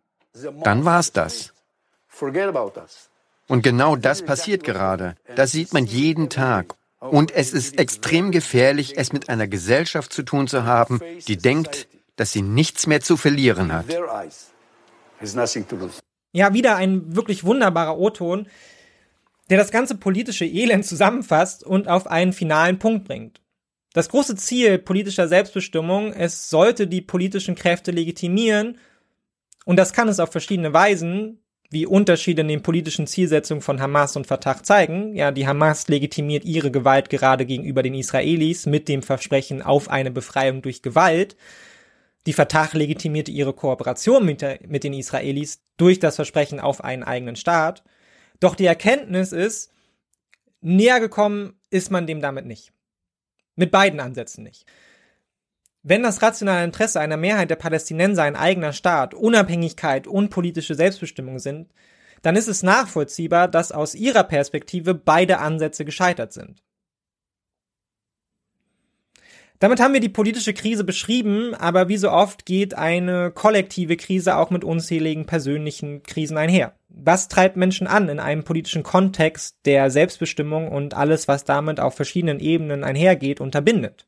dann 0.64 0.85
war's 0.85 1.11
das. 1.11 1.53
Und 3.47 3.64
genau 3.64 3.95
das 3.95 4.22
passiert 4.22 4.64
gerade. 4.64 5.15
Das 5.35 5.51
sieht 5.51 5.73
man 5.73 5.85
jeden 5.85 6.30
Tag. 6.30 6.76
Und 6.99 7.31
es 7.31 7.53
ist 7.53 7.80
extrem 7.80 8.31
gefährlich, 8.31 8.97
es 8.97 9.13
mit 9.13 9.30
einer 9.30 9.47
Gesellschaft 9.47 10.11
zu 10.11 10.23
tun 10.23 10.47
zu 10.47 10.65
haben, 10.65 10.99
die 11.27 11.38
denkt, 11.38 11.88
dass 12.15 12.34
sie 12.34 12.41
nichts 12.41 12.88
mehr 12.88 12.99
zu 12.99 13.15
verlieren 13.15 13.71
hat. 13.71 13.85
Ja, 16.31 16.53
wieder 16.53 16.76
ein 16.76 17.15
wirklich 17.15 17.43
wunderbarer 17.43 17.97
O-Ton, 17.97 18.47
der 19.49 19.57
das 19.57 19.71
ganze 19.71 19.95
politische 19.95 20.45
Elend 20.45 20.85
zusammenfasst 20.85 21.63
und 21.63 21.88
auf 21.88 22.07
einen 22.07 22.34
finalen 22.34 22.77
Punkt 22.77 23.07
bringt. 23.07 23.41
Das 23.93 24.09
große 24.09 24.35
Ziel 24.35 24.77
politischer 24.77 25.27
Selbstbestimmung, 25.27 26.13
es 26.13 26.49
sollte 26.49 26.85
die 26.85 27.01
politischen 27.01 27.55
Kräfte 27.55 27.91
legitimieren, 27.91 28.77
und 29.65 29.76
das 29.77 29.93
kann 29.93 30.07
es 30.07 30.19
auf 30.19 30.31
verschiedene 30.31 30.73
Weisen, 30.73 31.43
wie 31.69 31.85
Unterschiede 31.85 32.41
in 32.41 32.47
den 32.47 32.63
politischen 32.63 33.05
Zielsetzungen 33.05 33.61
von 33.61 33.79
Hamas 33.79 34.15
und 34.15 34.25
Fatah 34.25 34.63
zeigen. 34.63 35.13
Ja, 35.15 35.31
die 35.31 35.47
Hamas 35.47 35.87
legitimiert 35.87 36.43
ihre 36.43 36.71
Gewalt 36.71 37.09
gerade 37.09 37.45
gegenüber 37.45 37.83
den 37.83 37.93
Israelis 37.93 38.65
mit 38.65 38.87
dem 38.87 39.03
Versprechen 39.03 39.61
auf 39.61 39.89
eine 39.89 40.09
Befreiung 40.09 40.63
durch 40.63 40.81
Gewalt. 40.81 41.35
Die 42.25 42.33
Fatah 42.33 42.69
legitimierte 42.73 43.31
ihre 43.31 43.53
Kooperation 43.53 44.25
mit, 44.25 44.41
der, 44.41 44.59
mit 44.67 44.83
den 44.83 44.93
Israelis 44.93 45.61
durch 45.77 45.99
das 45.99 46.15
Versprechen 46.15 46.59
auf 46.59 46.83
einen 46.83 47.03
eigenen 47.03 47.35
Staat. 47.35 47.83
Doch 48.39 48.55
die 48.55 48.65
Erkenntnis 48.65 49.31
ist, 49.31 49.71
näher 50.61 50.99
gekommen 50.99 51.53
ist 51.69 51.91
man 51.91 52.07
dem 52.07 52.19
damit 52.19 52.45
nicht. 52.45 52.73
Mit 53.55 53.71
beiden 53.71 53.99
Ansätzen 53.99 54.43
nicht. 54.43 54.65
Wenn 55.90 56.03
das 56.03 56.22
rationale 56.22 56.66
Interesse 56.66 56.99
einer 56.99 57.18
Mehrheit 57.18 57.49
der 57.49 57.56
Palästinenser 57.56 58.22
ein 58.22 58.36
eigener 58.36 58.74
Staat, 58.74 59.16
Unabhängigkeit 59.16 60.06
und 60.06 60.30
politische 60.30 60.76
Selbstbestimmung 60.76 61.40
sind, 61.40 61.72
dann 62.22 62.36
ist 62.36 62.48
es 62.48 62.61
nachvollziehbar, 62.61 63.48
dass 63.48 63.72
aus 63.72 63.95
ihrer 63.95 64.24
Perspektive 64.24 64.94
beide 64.94 65.40
Ansätze 65.40 65.86
gescheitert 65.86 66.32
sind. 66.32 66.61
Damit 69.57 69.80
haben 69.80 69.95
wir 69.95 69.99
die 69.99 70.10
politische 70.10 70.53
Krise 70.53 70.84
beschrieben, 70.84 71.56
aber 71.56 71.90
wie 71.90 71.98
so 71.98 72.11
oft 72.11 72.45
geht 72.45 72.76
eine 72.76 73.32
kollektive 73.32 73.98
Krise 73.98 74.38
auch 74.38 74.52
mit 74.52 74.64
unzähligen 74.64 75.26
persönlichen 75.26 76.03
Krisen 76.03 76.38
einher. 76.38 76.76
Was 76.90 77.30
treibt 77.30 77.57
Menschen 77.57 77.88
an 77.88 78.10
in 78.10 78.20
einem 78.20 78.44
politischen 78.44 78.84
Kontext 78.84 79.57
der 79.66 79.90
Selbstbestimmung 79.90 80.68
und 80.68 80.94
alles, 80.94 81.28
was 81.28 81.45
damit 81.45 81.80
auf 81.80 81.95
verschiedenen 81.95 82.40
Ebenen 82.40 82.84
einhergeht, 82.84 83.41
unterbindet? 83.41 84.06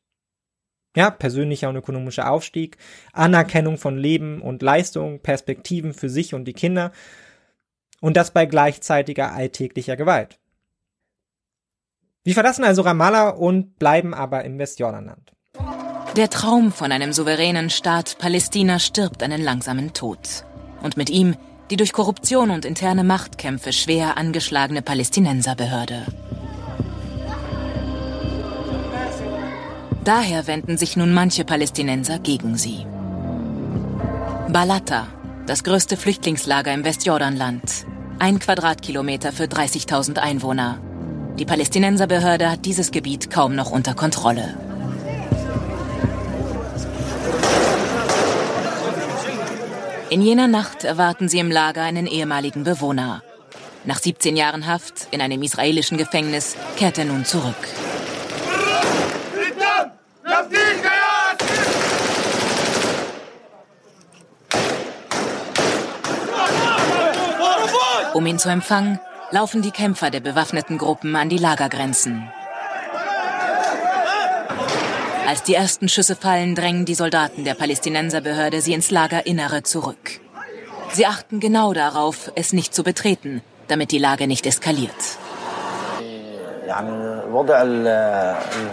Ja, 0.94 1.10
persönlicher 1.10 1.68
und 1.68 1.76
ökonomischer 1.76 2.30
Aufstieg, 2.30 2.76
Anerkennung 3.12 3.78
von 3.78 3.96
Leben 3.96 4.42
und 4.42 4.62
Leistung, 4.62 5.20
Perspektiven 5.20 5.94
für 5.94 6.10
sich 6.10 6.34
und 6.34 6.44
die 6.44 6.52
Kinder 6.52 6.92
und 8.00 8.16
das 8.16 8.32
bei 8.32 8.46
gleichzeitiger 8.46 9.32
alltäglicher 9.32 9.96
Gewalt. 9.96 10.38
Wir 12.24 12.34
verlassen 12.34 12.64
also 12.64 12.82
Ramallah 12.82 13.30
und 13.30 13.78
bleiben 13.78 14.14
aber 14.14 14.44
im 14.44 14.58
Westjordanland. 14.58 15.32
Der 16.16 16.28
Traum 16.28 16.72
von 16.72 16.92
einem 16.92 17.12
souveränen 17.12 17.70
Staat 17.70 18.18
Palästina 18.18 18.78
stirbt 18.78 19.22
einen 19.22 19.42
langsamen 19.42 19.94
Tod. 19.94 20.44
Und 20.82 20.96
mit 20.96 21.08
ihm 21.08 21.36
die 21.70 21.76
durch 21.76 21.94
Korruption 21.94 22.50
und 22.50 22.66
interne 22.66 23.02
Machtkämpfe 23.02 23.72
schwer 23.72 24.18
angeschlagene 24.18 24.82
Palästinenserbehörde. 24.82 26.04
Daher 30.04 30.48
wenden 30.48 30.78
sich 30.78 30.96
nun 30.96 31.14
manche 31.14 31.44
Palästinenser 31.44 32.18
gegen 32.18 32.56
sie. 32.56 32.84
Balata, 34.48 35.06
das 35.46 35.62
größte 35.62 35.96
Flüchtlingslager 35.96 36.74
im 36.74 36.84
Westjordanland. 36.84 37.62
Ein 38.18 38.40
Quadratkilometer 38.40 39.30
für 39.30 39.44
30.000 39.44 40.18
Einwohner. 40.18 40.78
Die 41.38 41.44
Palästinenserbehörde 41.44 42.50
hat 42.50 42.64
dieses 42.64 42.90
Gebiet 42.90 43.30
kaum 43.30 43.54
noch 43.54 43.70
unter 43.70 43.94
Kontrolle. 43.94 44.56
In 50.10 50.20
jener 50.20 50.48
Nacht 50.48 50.82
erwarten 50.84 51.28
sie 51.28 51.38
im 51.38 51.50
Lager 51.50 51.82
einen 51.82 52.06
ehemaligen 52.06 52.64
Bewohner. 52.64 53.22
Nach 53.84 53.98
17 53.98 54.36
Jahren 54.36 54.66
Haft 54.66 55.08
in 55.12 55.20
einem 55.20 55.42
israelischen 55.42 55.96
Gefängnis 55.96 56.56
kehrt 56.76 56.98
er 56.98 57.04
nun 57.04 57.24
zurück. 57.24 57.56
Um 68.14 68.26
ihn 68.26 68.38
zu 68.38 68.48
empfangen, 68.50 69.00
laufen 69.30 69.62
die 69.62 69.70
Kämpfer 69.70 70.10
der 70.10 70.20
bewaffneten 70.20 70.78
Gruppen 70.78 71.16
an 71.16 71.28
die 71.28 71.38
Lagergrenzen. 71.38 72.30
Als 75.26 75.42
die 75.42 75.54
ersten 75.54 75.88
Schüsse 75.88 76.14
fallen, 76.14 76.54
drängen 76.54 76.84
die 76.84 76.94
Soldaten 76.94 77.44
der 77.44 77.54
Palästinenserbehörde 77.54 78.60
sie 78.60 78.74
ins 78.74 78.90
Lagerinnere 78.90 79.62
zurück. 79.62 80.20
Sie 80.92 81.06
achten 81.06 81.40
genau 81.40 81.72
darauf, 81.72 82.30
es 82.34 82.52
nicht 82.52 82.74
zu 82.74 82.82
betreten, 82.82 83.40
damit 83.68 83.92
die 83.92 83.98
Lage 83.98 84.26
nicht 84.26 84.46
eskaliert. 84.46 84.92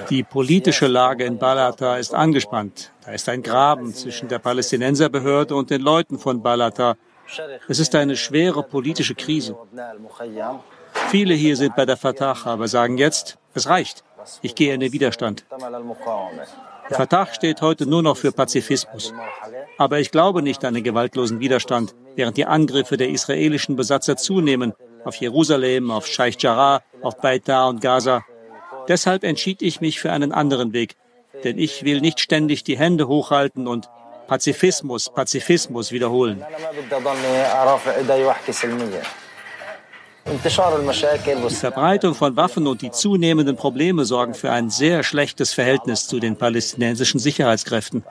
Die 0.09 0.23
politische 0.23 0.88
Lage 0.88 1.23
in 1.26 1.38
Balata 1.38 1.97
ist 1.97 2.13
angespannt. 2.13 2.91
Da 3.05 3.11
ist 3.11 3.27
ein 3.30 3.43
Graben 3.43 3.93
zwischen 3.93 4.27
der 4.27 4.39
Palästinenserbehörde 4.39 5.55
und 5.55 5.69
den 5.69 5.81
Leuten 5.81 6.19
von 6.19 6.41
Balata. 6.41 6.95
Es 7.67 7.80
ist 7.80 7.93
eine 7.95 8.15
schwere 8.15 8.63
politische 8.63 9.15
Krise. 9.15 9.55
Viele 11.09 11.34
hier 11.34 11.55
sind 11.55 11.76
bei 11.76 11.85
der 11.85 11.97
Fatah, 11.97 12.35
aber 12.45 12.67
sagen 12.67 12.97
jetzt, 12.97 13.38
es 13.53 13.67
reicht. 13.67 14.03
Ich 14.41 14.55
gehe 14.55 14.73
in 14.73 14.80
den 14.80 14.91
Widerstand. 14.91 15.45
Der 16.89 16.97
Fatah 16.97 17.27
steht 17.27 17.61
heute 17.61 17.85
nur 17.85 18.01
noch 18.01 18.17
für 18.17 18.31
Pazifismus. 18.31 19.13
Aber 19.77 19.99
ich 19.99 20.11
glaube 20.11 20.41
nicht 20.41 20.65
an 20.65 20.73
den 20.73 20.84
gewaltlosen 20.84 21.39
Widerstand, 21.39 21.95
während 22.15 22.38
die 22.38 22.45
Angriffe 22.45 22.97
der 22.97 23.09
israelischen 23.09 23.76
Besatzer 23.76 24.17
zunehmen 24.17 24.73
auf 25.05 25.15
Jerusalem, 25.15 25.91
auf 25.91 26.07
Scheich 26.07 26.41
Jarrah, 26.41 26.81
auf 27.01 27.17
Beita 27.17 27.67
und 27.67 27.81
Gaza. 27.81 28.23
Deshalb 28.88 29.23
entschied 29.23 29.61
ich 29.61 29.81
mich 29.81 29.99
für 29.99 30.11
einen 30.11 30.31
anderen 30.31 30.73
Weg. 30.73 30.95
Denn 31.43 31.57
ich 31.57 31.84
will 31.84 32.01
nicht 32.01 32.19
ständig 32.19 32.63
die 32.63 32.77
Hände 32.77 33.07
hochhalten 33.07 33.67
und 33.67 33.89
Pazifismus, 34.27 35.09
Pazifismus 35.09 35.91
wiederholen. 35.91 36.43
Die 41.49 41.55
Verbreitung 41.55 42.13
von 42.13 42.35
Waffen 42.35 42.67
und 42.67 42.81
die 42.84 42.91
zunehmenden 42.91 43.55
Probleme 43.55 44.05
sorgen 44.05 44.35
für 44.35 44.51
ein 44.51 44.69
sehr 44.69 45.01
schlechtes 45.01 45.53
Verhältnis 45.53 46.07
zu 46.07 46.19
den 46.19 46.35
palästinensischen 46.35 47.19
Sicherheitskräften. 47.19 48.03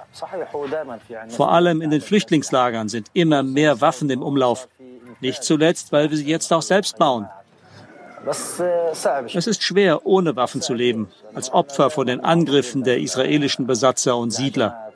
Vor 1.28 1.52
allem 1.52 1.80
in 1.80 1.90
den 1.90 2.00
Flüchtlingslagern 2.00 2.88
sind 2.88 3.08
immer 3.12 3.44
mehr 3.44 3.80
Waffen 3.80 4.10
im 4.10 4.22
Umlauf. 4.22 4.68
Nicht 5.20 5.42
zuletzt, 5.42 5.92
weil 5.92 6.10
wir 6.10 6.16
sie 6.16 6.26
jetzt 6.26 6.52
auch 6.52 6.62
selbst 6.62 6.98
bauen. 6.98 7.28
Es 8.26 9.46
ist 9.46 9.62
schwer, 9.62 10.06
ohne 10.06 10.36
Waffen 10.36 10.60
zu 10.60 10.74
leben, 10.74 11.08
als 11.34 11.52
Opfer 11.52 11.90
von 11.90 12.06
den 12.06 12.20
Angriffen 12.20 12.82
der 12.82 12.98
israelischen 12.98 13.66
Besatzer 13.66 14.16
und 14.16 14.30
Siedler. 14.32 14.92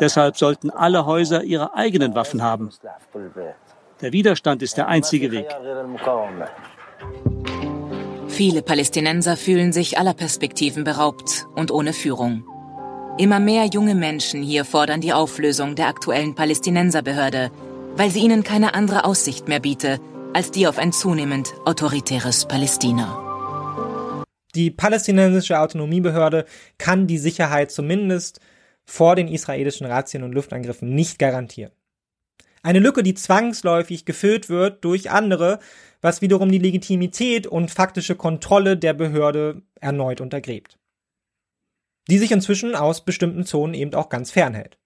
Deshalb 0.00 0.36
sollten 0.36 0.70
alle 0.70 1.06
Häuser 1.06 1.42
ihre 1.42 1.74
eigenen 1.74 2.14
Waffen 2.14 2.42
haben. 2.42 2.70
Der 4.02 4.12
Widerstand 4.12 4.62
ist 4.62 4.76
der 4.76 4.88
einzige 4.88 5.32
Weg. 5.32 5.46
Viele 8.28 8.62
Palästinenser 8.62 9.36
fühlen 9.36 9.72
sich 9.72 9.98
aller 9.98 10.12
Perspektiven 10.12 10.84
beraubt 10.84 11.46
und 11.54 11.70
ohne 11.70 11.94
Führung. 11.94 12.44
Immer 13.18 13.40
mehr 13.40 13.64
junge 13.64 13.94
Menschen 13.94 14.42
hier 14.42 14.66
fordern 14.66 15.00
die 15.00 15.14
Auflösung 15.14 15.74
der 15.74 15.88
aktuellen 15.88 16.34
Palästinenserbehörde, 16.34 17.50
weil 17.96 18.10
sie 18.10 18.20
ihnen 18.20 18.42
keine 18.44 18.74
andere 18.74 19.04
Aussicht 19.04 19.48
mehr 19.48 19.60
biete 19.60 19.98
als 20.36 20.50
die 20.50 20.66
auf 20.66 20.76
ein 20.76 20.92
zunehmend 20.92 21.54
autoritäres 21.64 22.46
Palästina. 22.46 24.24
Die 24.54 24.70
palästinensische 24.70 25.58
Autonomiebehörde 25.58 26.44
kann 26.76 27.06
die 27.06 27.16
Sicherheit 27.16 27.70
zumindest 27.70 28.40
vor 28.84 29.16
den 29.16 29.28
israelischen 29.28 29.86
Razzien 29.86 30.22
und 30.22 30.32
Luftangriffen 30.32 30.94
nicht 30.94 31.18
garantieren. 31.18 31.72
Eine 32.62 32.80
Lücke, 32.80 33.02
die 33.02 33.14
zwangsläufig 33.14 34.04
gefüllt 34.04 34.48
wird 34.50 34.84
durch 34.84 35.10
andere, 35.10 35.58
was 36.02 36.20
wiederum 36.20 36.52
die 36.52 36.58
Legitimität 36.58 37.46
und 37.46 37.70
faktische 37.70 38.14
Kontrolle 38.14 38.76
der 38.76 38.92
Behörde 38.92 39.62
erneut 39.80 40.20
untergräbt. 40.20 40.78
Die 42.08 42.18
sich 42.18 42.30
inzwischen 42.30 42.74
aus 42.74 43.04
bestimmten 43.04 43.46
Zonen 43.46 43.72
eben 43.72 43.94
auch 43.94 44.10
ganz 44.10 44.30
fernhält. 44.30 44.78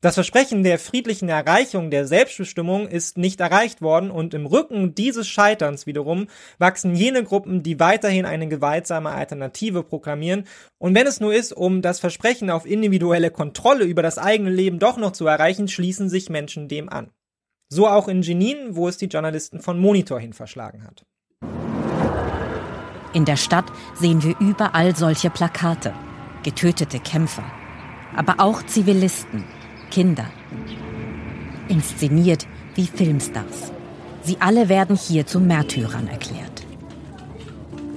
Das 0.00 0.14
Versprechen 0.14 0.62
der 0.62 0.78
friedlichen 0.78 1.28
Erreichung 1.28 1.90
der 1.90 2.06
Selbstbestimmung 2.06 2.86
ist 2.86 3.18
nicht 3.18 3.40
erreicht 3.40 3.82
worden 3.82 4.12
und 4.12 4.32
im 4.32 4.46
Rücken 4.46 4.94
dieses 4.94 5.26
Scheiterns 5.26 5.86
wiederum 5.86 6.28
wachsen 6.58 6.94
jene 6.94 7.24
Gruppen, 7.24 7.64
die 7.64 7.80
weiterhin 7.80 8.24
eine 8.24 8.46
gewaltsame 8.46 9.10
Alternative 9.10 9.82
proklamieren 9.82 10.44
und 10.78 10.94
wenn 10.94 11.08
es 11.08 11.18
nur 11.18 11.34
ist, 11.34 11.52
um 11.52 11.82
das 11.82 11.98
Versprechen 11.98 12.48
auf 12.48 12.64
individuelle 12.64 13.32
Kontrolle 13.32 13.86
über 13.86 14.02
das 14.02 14.18
eigene 14.18 14.50
Leben 14.50 14.78
doch 14.78 14.98
noch 14.98 15.10
zu 15.10 15.26
erreichen, 15.26 15.66
schließen 15.66 16.08
sich 16.08 16.30
Menschen 16.30 16.68
dem 16.68 16.88
an. 16.88 17.10
So 17.68 17.88
auch 17.88 18.06
in 18.06 18.22
Jenin, 18.22 18.76
wo 18.76 18.86
es 18.86 18.98
die 18.98 19.06
Journalisten 19.06 19.60
von 19.60 19.80
Monitor 19.80 20.20
hin 20.20 20.32
verschlagen 20.32 20.84
hat. 20.84 21.04
In 23.14 23.24
der 23.24 23.36
Stadt 23.36 23.66
sehen 23.94 24.22
wir 24.22 24.36
überall 24.38 24.94
solche 24.94 25.28
Plakate. 25.28 25.92
Getötete 26.44 27.00
Kämpfer. 27.00 27.44
Aber 28.14 28.36
auch 28.38 28.62
Zivilisten 28.62 29.44
Kinder. 29.90 30.26
Inszeniert 31.68 32.46
wie 32.74 32.86
Filmstars. 32.86 33.72
Sie 34.22 34.36
alle 34.40 34.68
werden 34.68 34.96
hier 34.96 35.26
zu 35.26 35.40
Märtyrern 35.40 36.08
erklärt. 36.08 36.66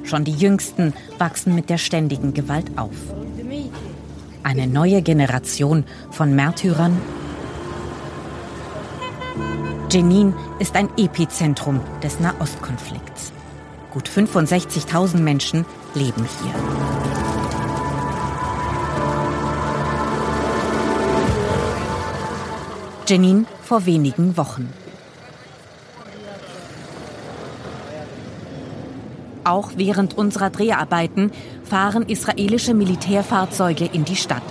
Schon 0.03 0.23
die 0.23 0.33
Jüngsten 0.33 0.93
wachsen 1.17 1.55
mit 1.55 1.69
der 1.69 1.77
ständigen 1.77 2.33
Gewalt 2.33 2.77
auf. 2.77 2.95
Eine 4.43 4.67
neue 4.67 5.01
Generation 5.01 5.85
von 6.09 6.35
Märtyrern. 6.35 6.99
Jenin 9.91 10.33
ist 10.59 10.75
ein 10.75 10.89
Epizentrum 10.97 11.81
des 12.01 12.19
Nahostkonflikts. 12.19 13.33
Gut 13.91 14.09
65.000 14.09 15.17
Menschen 15.17 15.65
leben 15.93 16.25
hier. 16.41 17.30
Jenin 23.11 23.45
vor 23.61 23.85
wenigen 23.85 24.37
Wochen. 24.37 24.71
Auch 29.43 29.71
während 29.75 30.17
unserer 30.17 30.49
Dreharbeiten 30.49 31.33
fahren 31.65 32.03
israelische 32.03 32.73
Militärfahrzeuge 32.73 33.83
in 33.83 34.05
die 34.05 34.15
Stadt. 34.15 34.43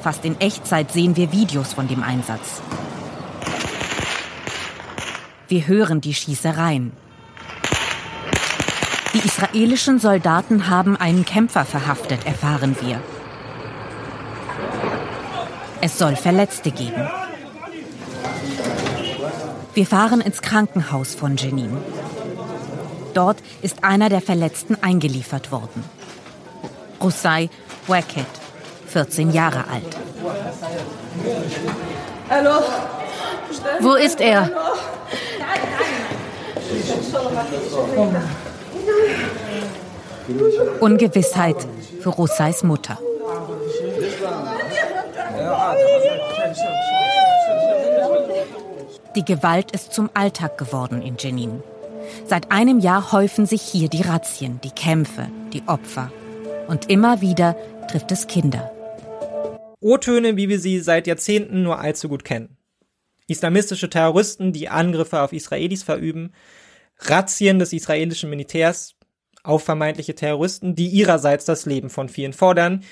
Fast 0.00 0.24
in 0.24 0.40
Echtzeit 0.40 0.90
sehen 0.90 1.14
wir 1.18 1.30
Videos 1.30 1.74
von 1.74 1.88
dem 1.88 2.02
Einsatz. 2.02 2.62
Wir 5.48 5.66
hören 5.68 6.00
die 6.00 6.14
Schießereien. 6.14 6.92
Die 9.12 9.18
israelischen 9.18 9.98
Soldaten 9.98 10.70
haben 10.70 10.96
einen 10.96 11.26
Kämpfer 11.26 11.66
verhaftet, 11.66 12.24
erfahren 12.24 12.76
wir. 12.80 12.98
Es 15.82 15.98
soll 15.98 16.16
Verletzte 16.16 16.70
geben. 16.70 17.19
Wir 19.72 19.86
fahren 19.86 20.20
ins 20.20 20.42
Krankenhaus 20.42 21.14
von 21.14 21.36
Jenin. 21.36 21.76
Dort 23.14 23.38
ist 23.62 23.84
einer 23.84 24.08
der 24.08 24.20
Verletzten 24.20 24.76
eingeliefert 24.82 25.52
worden. 25.52 25.84
Roussai 27.02 27.48
Wackett, 27.86 28.26
14 28.86 29.32
Jahre 29.32 29.64
alt. 29.68 29.96
Hallo. 32.28 32.62
Wo 33.80 33.94
ist 33.94 34.20
er? 34.20 34.50
Ungewissheit 40.80 41.56
für 42.00 42.10
Roussais 42.10 42.62
Mutter. 42.62 42.98
Die 49.16 49.24
Gewalt 49.24 49.72
ist 49.72 49.92
zum 49.92 50.08
Alltag 50.14 50.56
geworden 50.56 51.02
in 51.02 51.16
Jenin. 51.18 51.64
Seit 52.26 52.52
einem 52.52 52.78
Jahr 52.78 53.10
häufen 53.10 53.44
sich 53.44 53.60
hier 53.62 53.88
die 53.88 54.02
Razzien, 54.02 54.60
die 54.62 54.70
Kämpfe, 54.70 55.28
die 55.52 55.62
Opfer. 55.66 56.12
Und 56.68 56.88
immer 56.88 57.20
wieder 57.20 57.56
trifft 57.90 58.12
es 58.12 58.28
Kinder. 58.28 58.70
O-Töne, 59.80 60.36
wie 60.36 60.48
wir 60.48 60.60
sie 60.60 60.78
seit 60.78 61.08
Jahrzehnten 61.08 61.64
nur 61.64 61.80
allzu 61.80 62.08
gut 62.08 62.24
kennen. 62.24 62.56
Islamistische 63.26 63.90
Terroristen, 63.90 64.52
die 64.52 64.68
Angriffe 64.68 65.22
auf 65.22 65.32
Israelis 65.32 65.82
verüben, 65.82 66.32
Razzien 66.98 67.58
des 67.58 67.72
israelischen 67.72 68.30
Militärs 68.30 68.94
auf 69.42 69.64
vermeintliche 69.64 70.14
Terroristen, 70.14 70.76
die 70.76 70.88
ihrerseits 70.88 71.46
das 71.46 71.66
Leben 71.66 71.90
von 71.90 72.08
vielen 72.08 72.32
fordern, 72.32 72.84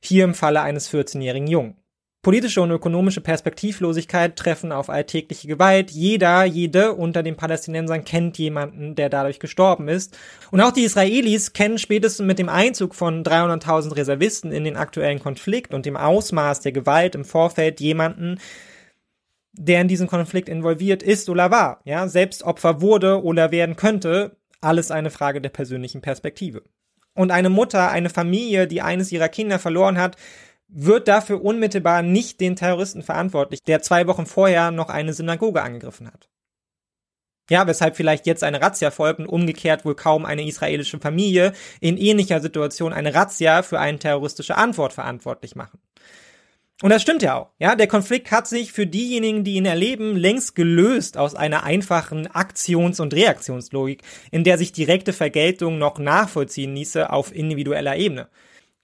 hier 0.00 0.24
im 0.24 0.34
Falle 0.34 0.62
eines 0.62 0.92
14-jährigen 0.92 1.46
Jungen. 1.46 1.79
Politische 2.22 2.60
und 2.60 2.70
ökonomische 2.70 3.22
Perspektivlosigkeit 3.22 4.36
treffen 4.36 4.72
auf 4.72 4.90
alltägliche 4.90 5.48
Gewalt. 5.48 5.90
Jeder, 5.90 6.44
jede 6.44 6.92
unter 6.92 7.22
den 7.22 7.36
Palästinensern 7.36 8.04
kennt 8.04 8.36
jemanden, 8.36 8.94
der 8.94 9.08
dadurch 9.08 9.40
gestorben 9.40 9.88
ist. 9.88 10.18
Und 10.50 10.60
auch 10.60 10.70
die 10.70 10.82
Israelis 10.82 11.54
kennen 11.54 11.78
spätestens 11.78 12.26
mit 12.26 12.38
dem 12.38 12.50
Einzug 12.50 12.94
von 12.94 13.24
300.000 13.24 13.96
Reservisten 13.96 14.52
in 14.52 14.64
den 14.64 14.76
aktuellen 14.76 15.18
Konflikt 15.18 15.72
und 15.72 15.86
dem 15.86 15.96
Ausmaß 15.96 16.60
der 16.60 16.72
Gewalt 16.72 17.14
im 17.14 17.24
Vorfeld 17.24 17.80
jemanden, 17.80 18.38
der 19.52 19.80
in 19.80 19.88
diesen 19.88 20.06
Konflikt 20.06 20.50
involviert 20.50 21.02
ist 21.02 21.30
oder 21.30 21.50
war, 21.50 21.80
ja, 21.84 22.06
selbst 22.06 22.42
Opfer 22.42 22.82
wurde 22.82 23.22
oder 23.22 23.50
werden 23.50 23.76
könnte, 23.76 24.36
alles 24.60 24.90
eine 24.90 25.10
Frage 25.10 25.40
der 25.40 25.48
persönlichen 25.48 26.02
Perspektive. 26.02 26.64
Und 27.14 27.30
eine 27.30 27.48
Mutter, 27.50 27.90
eine 27.90 28.10
Familie, 28.10 28.66
die 28.66 28.82
eines 28.82 29.10
ihrer 29.10 29.28
Kinder 29.28 29.58
verloren 29.58 29.98
hat, 29.98 30.16
wird 30.72 31.08
dafür 31.08 31.42
unmittelbar 31.42 32.02
nicht 32.02 32.40
den 32.40 32.56
Terroristen 32.56 33.02
verantwortlich, 33.02 33.62
der 33.62 33.82
zwei 33.82 34.06
Wochen 34.06 34.26
vorher 34.26 34.70
noch 34.70 34.88
eine 34.88 35.12
Synagoge 35.12 35.62
angegriffen 35.62 36.06
hat. 36.06 36.28
Ja, 37.50 37.66
weshalb 37.66 37.96
vielleicht 37.96 38.26
jetzt 38.26 38.44
eine 38.44 38.62
Razzia 38.62 38.92
folgt 38.92 39.18
und 39.18 39.26
umgekehrt 39.26 39.84
wohl 39.84 39.96
kaum 39.96 40.24
eine 40.24 40.46
israelische 40.46 41.00
Familie 41.00 41.52
in 41.80 41.96
ähnlicher 41.96 42.40
Situation 42.40 42.92
eine 42.92 43.12
Razzia 43.12 43.62
für 43.62 43.80
eine 43.80 43.98
terroristische 43.98 44.56
Antwort 44.56 44.92
verantwortlich 44.92 45.56
machen. 45.56 45.80
Und 46.82 46.90
das 46.90 47.02
stimmt 47.02 47.22
ja 47.22 47.34
auch. 47.34 47.50
Ja, 47.58 47.74
der 47.74 47.88
Konflikt 47.88 48.30
hat 48.30 48.46
sich 48.46 48.72
für 48.72 48.86
diejenigen, 48.86 49.44
die 49.44 49.56
ihn 49.56 49.66
erleben, 49.66 50.16
längst 50.16 50.54
gelöst 50.54 51.18
aus 51.18 51.34
einer 51.34 51.64
einfachen 51.64 52.28
Aktions- 52.28 53.00
und 53.00 53.12
Reaktionslogik, 53.12 54.02
in 54.30 54.44
der 54.44 54.56
sich 54.56 54.72
direkte 54.72 55.12
Vergeltung 55.12 55.76
noch 55.76 55.98
nachvollziehen 55.98 56.74
ließe 56.74 57.10
auf 57.10 57.34
individueller 57.34 57.96
Ebene. 57.96 58.28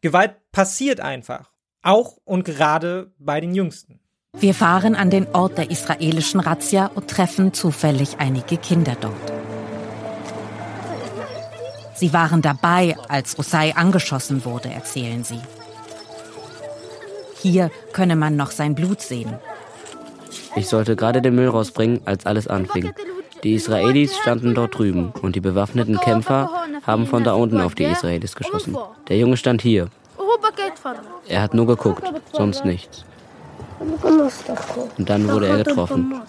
Gewalt 0.03 0.35
passiert 0.53 1.01
einfach. 1.01 1.56
Auch 1.87 2.17
und 2.25 2.45
gerade 2.45 3.13
bei 3.17 3.41
den 3.41 3.55
Jüngsten. 3.55 4.01
Wir 4.37 4.55
fahren 4.55 4.97
an 4.97 5.09
den 5.09 5.29
Ort 5.33 5.57
der 5.57 5.71
israelischen 5.71 6.41
Razzia 6.41 6.91
und 6.93 7.09
treffen 7.09 7.53
zufällig 7.53 8.17
einige 8.19 8.57
Kinder 8.57 8.97
dort. 9.01 9.15
Sie 11.95 12.13
waren 12.13 12.43
dabei, 12.43 12.97
als 13.09 13.39
Rusai 13.39 13.77
angeschossen 13.77 14.45
wurde, 14.45 14.69
erzählen 14.69 15.23
sie. 15.23 15.39
Hier 17.41 17.71
könne 17.93 18.17
man 18.17 18.35
noch 18.35 18.51
sein 18.51 18.75
Blut 18.75 19.01
sehen. 19.01 19.35
Ich 20.57 20.69
sollte 20.69 20.97
gerade 20.97 21.23
den 21.23 21.37
Müll 21.37 21.49
rausbringen, 21.49 22.01
als 22.05 22.27
alles 22.27 22.49
anfing. 22.49 22.93
Die 23.45 23.55
Israelis 23.55 24.17
standen 24.19 24.57
dort 24.57 24.77
drüben 24.77 25.13
und 25.23 25.37
die 25.37 25.41
bewaffneten 25.41 26.01
Kämpfer 26.01 26.51
haben 26.85 27.07
von 27.07 27.23
da 27.23 27.35
unten 27.35 27.61
auf 27.61 27.77
die 27.77 27.85
Israelis 27.85 28.35
geschossen. 28.35 28.77
Der 29.09 29.19
Junge 29.19 29.37
stand 29.37 29.63
hier. 29.63 29.89
Er 31.29 31.43
hat 31.43 31.55
nur 31.55 31.67
geguckt, 31.67 32.03
sonst 32.33 32.65
nichts. 32.65 33.05
Und 34.99 35.09
dann 35.09 35.29
wurde 35.29 35.49
er 35.49 35.65
getroffen. 35.65 36.21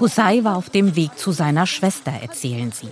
Husay 0.00 0.44
war 0.44 0.56
auf 0.56 0.70
dem 0.70 0.94
Weg 0.94 1.18
zu 1.18 1.32
seiner 1.32 1.66
Schwester, 1.66 2.12
erzählen 2.22 2.70
sie. 2.72 2.90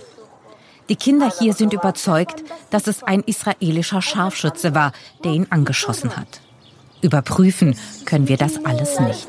Die 0.89 0.95
Kinder 0.95 1.31
hier 1.37 1.53
sind 1.53 1.73
überzeugt, 1.73 2.43
dass 2.69 2.87
es 2.87 3.03
ein 3.03 3.21
israelischer 3.21 4.01
Scharfschütze 4.01 4.73
war, 4.73 4.93
der 5.23 5.33
ihn 5.33 5.47
angeschossen 5.49 6.15
hat. 6.15 6.41
Überprüfen 7.01 7.77
können 8.05 8.27
wir 8.27 8.37
das 8.37 8.63
alles 8.65 8.99
nicht. 8.99 9.27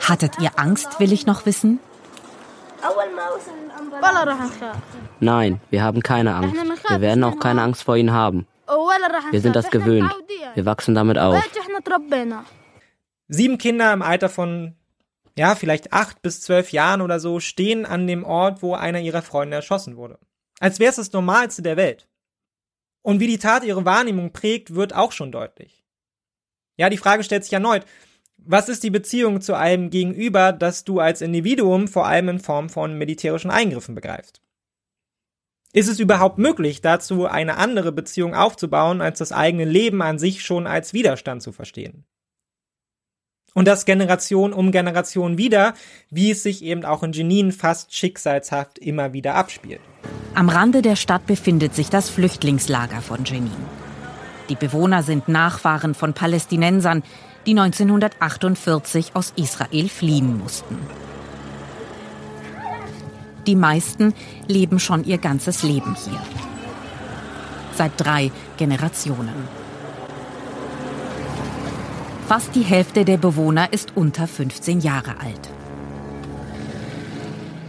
Hattet 0.00 0.38
ihr 0.40 0.50
Angst, 0.56 1.00
will 1.00 1.12
ich 1.12 1.26
noch 1.26 1.46
wissen? 1.46 1.80
Nein, 5.20 5.60
wir 5.70 5.82
haben 5.82 6.02
keine 6.02 6.34
Angst. 6.34 6.54
Wir 6.88 7.00
werden 7.00 7.24
auch 7.24 7.38
keine 7.38 7.62
Angst 7.62 7.82
vor 7.82 7.96
ihnen 7.96 8.12
haben. 8.12 8.46
Wir 9.30 9.40
sind 9.40 9.56
das 9.56 9.70
gewöhnt. 9.70 10.12
Wir 10.54 10.64
wachsen 10.64 10.94
damit 10.94 11.18
auf. 11.18 11.42
Sieben 13.28 13.58
Kinder 13.58 13.92
im 13.92 14.02
Alter 14.02 14.28
von 14.28 14.76
ja, 15.38 15.54
vielleicht 15.54 15.92
acht 15.92 16.22
bis 16.22 16.40
zwölf 16.40 16.72
Jahren 16.72 17.02
oder 17.02 17.20
so, 17.20 17.40
stehen 17.40 17.84
an 17.84 18.06
dem 18.06 18.24
Ort, 18.24 18.62
wo 18.62 18.74
einer 18.74 19.00
ihrer 19.00 19.22
Freunde 19.22 19.56
erschossen 19.56 19.96
wurde. 19.96 20.18
Als 20.60 20.78
wäre 20.78 20.90
es 20.90 20.96
das 20.96 21.12
Normalste 21.12 21.62
der 21.62 21.76
Welt. 21.76 22.08
Und 23.02 23.20
wie 23.20 23.26
die 23.26 23.38
Tat 23.38 23.62
ihre 23.62 23.84
Wahrnehmung 23.84 24.32
prägt, 24.32 24.74
wird 24.74 24.94
auch 24.94 25.12
schon 25.12 25.30
deutlich. 25.30 25.84
Ja, 26.78 26.88
die 26.88 26.96
Frage 26.96 27.22
stellt 27.22 27.44
sich 27.44 27.52
erneut, 27.52 27.84
was 28.46 28.68
ist 28.68 28.82
die 28.82 28.90
Beziehung 28.90 29.40
zu 29.40 29.54
einem 29.54 29.90
Gegenüber, 29.90 30.52
das 30.52 30.84
du 30.84 31.00
als 31.00 31.20
Individuum 31.20 31.88
vor 31.88 32.06
allem 32.06 32.28
in 32.28 32.38
Form 32.38 32.68
von 32.68 32.96
militärischen 32.96 33.50
Eingriffen 33.50 33.94
begreifst? 33.94 34.40
Ist 35.72 35.88
es 35.88 36.00
überhaupt 36.00 36.38
möglich, 36.38 36.80
dazu 36.80 37.26
eine 37.26 37.58
andere 37.58 37.92
Beziehung 37.92 38.34
aufzubauen, 38.34 39.00
als 39.00 39.18
das 39.18 39.32
eigene 39.32 39.64
Leben 39.64 40.00
an 40.00 40.18
sich 40.18 40.42
schon 40.42 40.66
als 40.66 40.94
Widerstand 40.94 41.42
zu 41.42 41.52
verstehen? 41.52 42.04
Und 43.52 43.66
das 43.66 43.84
Generation 43.84 44.52
um 44.52 44.70
Generation 44.70 45.38
wieder, 45.38 45.74
wie 46.10 46.30
es 46.30 46.42
sich 46.42 46.62
eben 46.62 46.84
auch 46.84 47.02
in 47.02 47.12
Jenin 47.12 47.52
fast 47.52 47.94
schicksalshaft 47.94 48.78
immer 48.78 49.12
wieder 49.12 49.34
abspielt. 49.34 49.80
Am 50.34 50.48
Rande 50.48 50.82
der 50.82 50.96
Stadt 50.96 51.26
befindet 51.26 51.74
sich 51.74 51.88
das 51.88 52.10
Flüchtlingslager 52.10 53.00
von 53.00 53.24
Jenin. 53.24 53.50
Die 54.48 54.56
Bewohner 54.56 55.02
sind 55.02 55.28
Nachfahren 55.28 55.94
von 55.94 56.12
Palästinensern, 56.12 57.02
die 57.46 57.58
1948 57.58 59.12
aus 59.14 59.32
Israel 59.36 59.88
fliehen 59.88 60.38
mussten. 60.38 60.78
Die 63.46 63.54
meisten 63.54 64.12
leben 64.48 64.80
schon 64.80 65.04
ihr 65.04 65.18
ganzes 65.18 65.62
Leben 65.62 65.94
hier. 65.94 66.20
Seit 67.74 67.92
drei 67.96 68.32
Generationen. 68.56 69.66
Fast 72.26 72.56
die 72.56 72.62
Hälfte 72.62 73.04
der 73.04 73.18
Bewohner 73.18 73.72
ist 73.72 73.92
unter 73.94 74.26
15 74.26 74.80
Jahre 74.80 75.20
alt. 75.20 75.48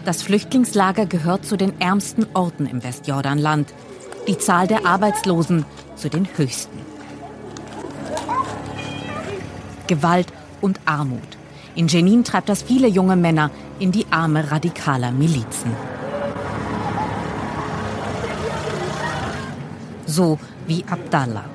Das 0.03 0.23
Flüchtlingslager 0.23 1.05
gehört 1.05 1.45
zu 1.45 1.57
den 1.57 1.79
ärmsten 1.79 2.25
Orten 2.33 2.65
im 2.65 2.83
Westjordanland. 2.83 3.71
Die 4.27 4.39
Zahl 4.39 4.65
der 4.65 4.87
Arbeitslosen 4.87 5.65
zu 5.95 6.09
den 6.09 6.27
höchsten. 6.37 6.86
Gewalt 9.87 10.31
und 10.61 10.79
Armut. 10.85 11.37
In 11.75 11.87
Jenin 11.87 12.23
treibt 12.23 12.49
das 12.49 12.63
viele 12.63 12.87
junge 12.87 13.15
Männer 13.15 13.51
in 13.79 13.91
die 13.91 14.05
Arme 14.09 14.51
radikaler 14.51 15.11
Milizen. 15.11 15.71
So 20.05 20.39
wie 20.65 20.83
Abdallah. 20.89 21.45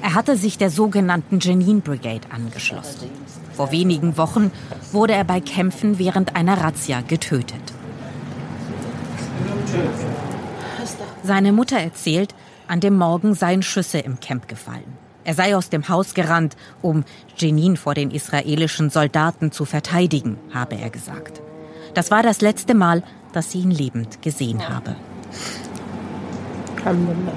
Er 0.00 0.14
hatte 0.14 0.36
sich 0.36 0.58
der 0.58 0.70
sogenannten 0.70 1.40
Jenin 1.40 1.80
Brigade 1.80 2.28
angeschlossen. 2.30 3.10
Vor 3.52 3.70
wenigen 3.72 4.16
Wochen 4.16 4.50
wurde 4.92 5.14
er 5.14 5.24
bei 5.24 5.40
Kämpfen 5.40 5.98
während 5.98 6.36
einer 6.36 6.60
Razzia 6.60 7.00
getötet. 7.00 7.72
Seine 11.22 11.52
Mutter 11.52 11.78
erzählt, 11.78 12.34
an 12.68 12.80
dem 12.80 12.96
Morgen 12.96 13.34
seien 13.34 13.62
Schüsse 13.62 13.98
im 13.98 14.20
Camp 14.20 14.46
gefallen. 14.48 15.03
Er 15.24 15.34
sei 15.34 15.56
aus 15.56 15.70
dem 15.70 15.88
Haus 15.88 16.14
gerannt, 16.14 16.56
um 16.82 17.04
Jenin 17.36 17.76
vor 17.76 17.94
den 17.94 18.10
israelischen 18.10 18.90
Soldaten 18.90 19.52
zu 19.52 19.64
verteidigen, 19.64 20.38
habe 20.52 20.76
er 20.76 20.90
gesagt. 20.90 21.40
Das 21.94 22.10
war 22.10 22.22
das 22.22 22.40
letzte 22.40 22.74
Mal, 22.74 23.02
dass 23.32 23.50
sie 23.50 23.60
ihn 23.60 23.70
lebend 23.70 24.20
gesehen 24.22 24.68
habe. 24.68 24.96
Alhamdulillah. 26.84 27.32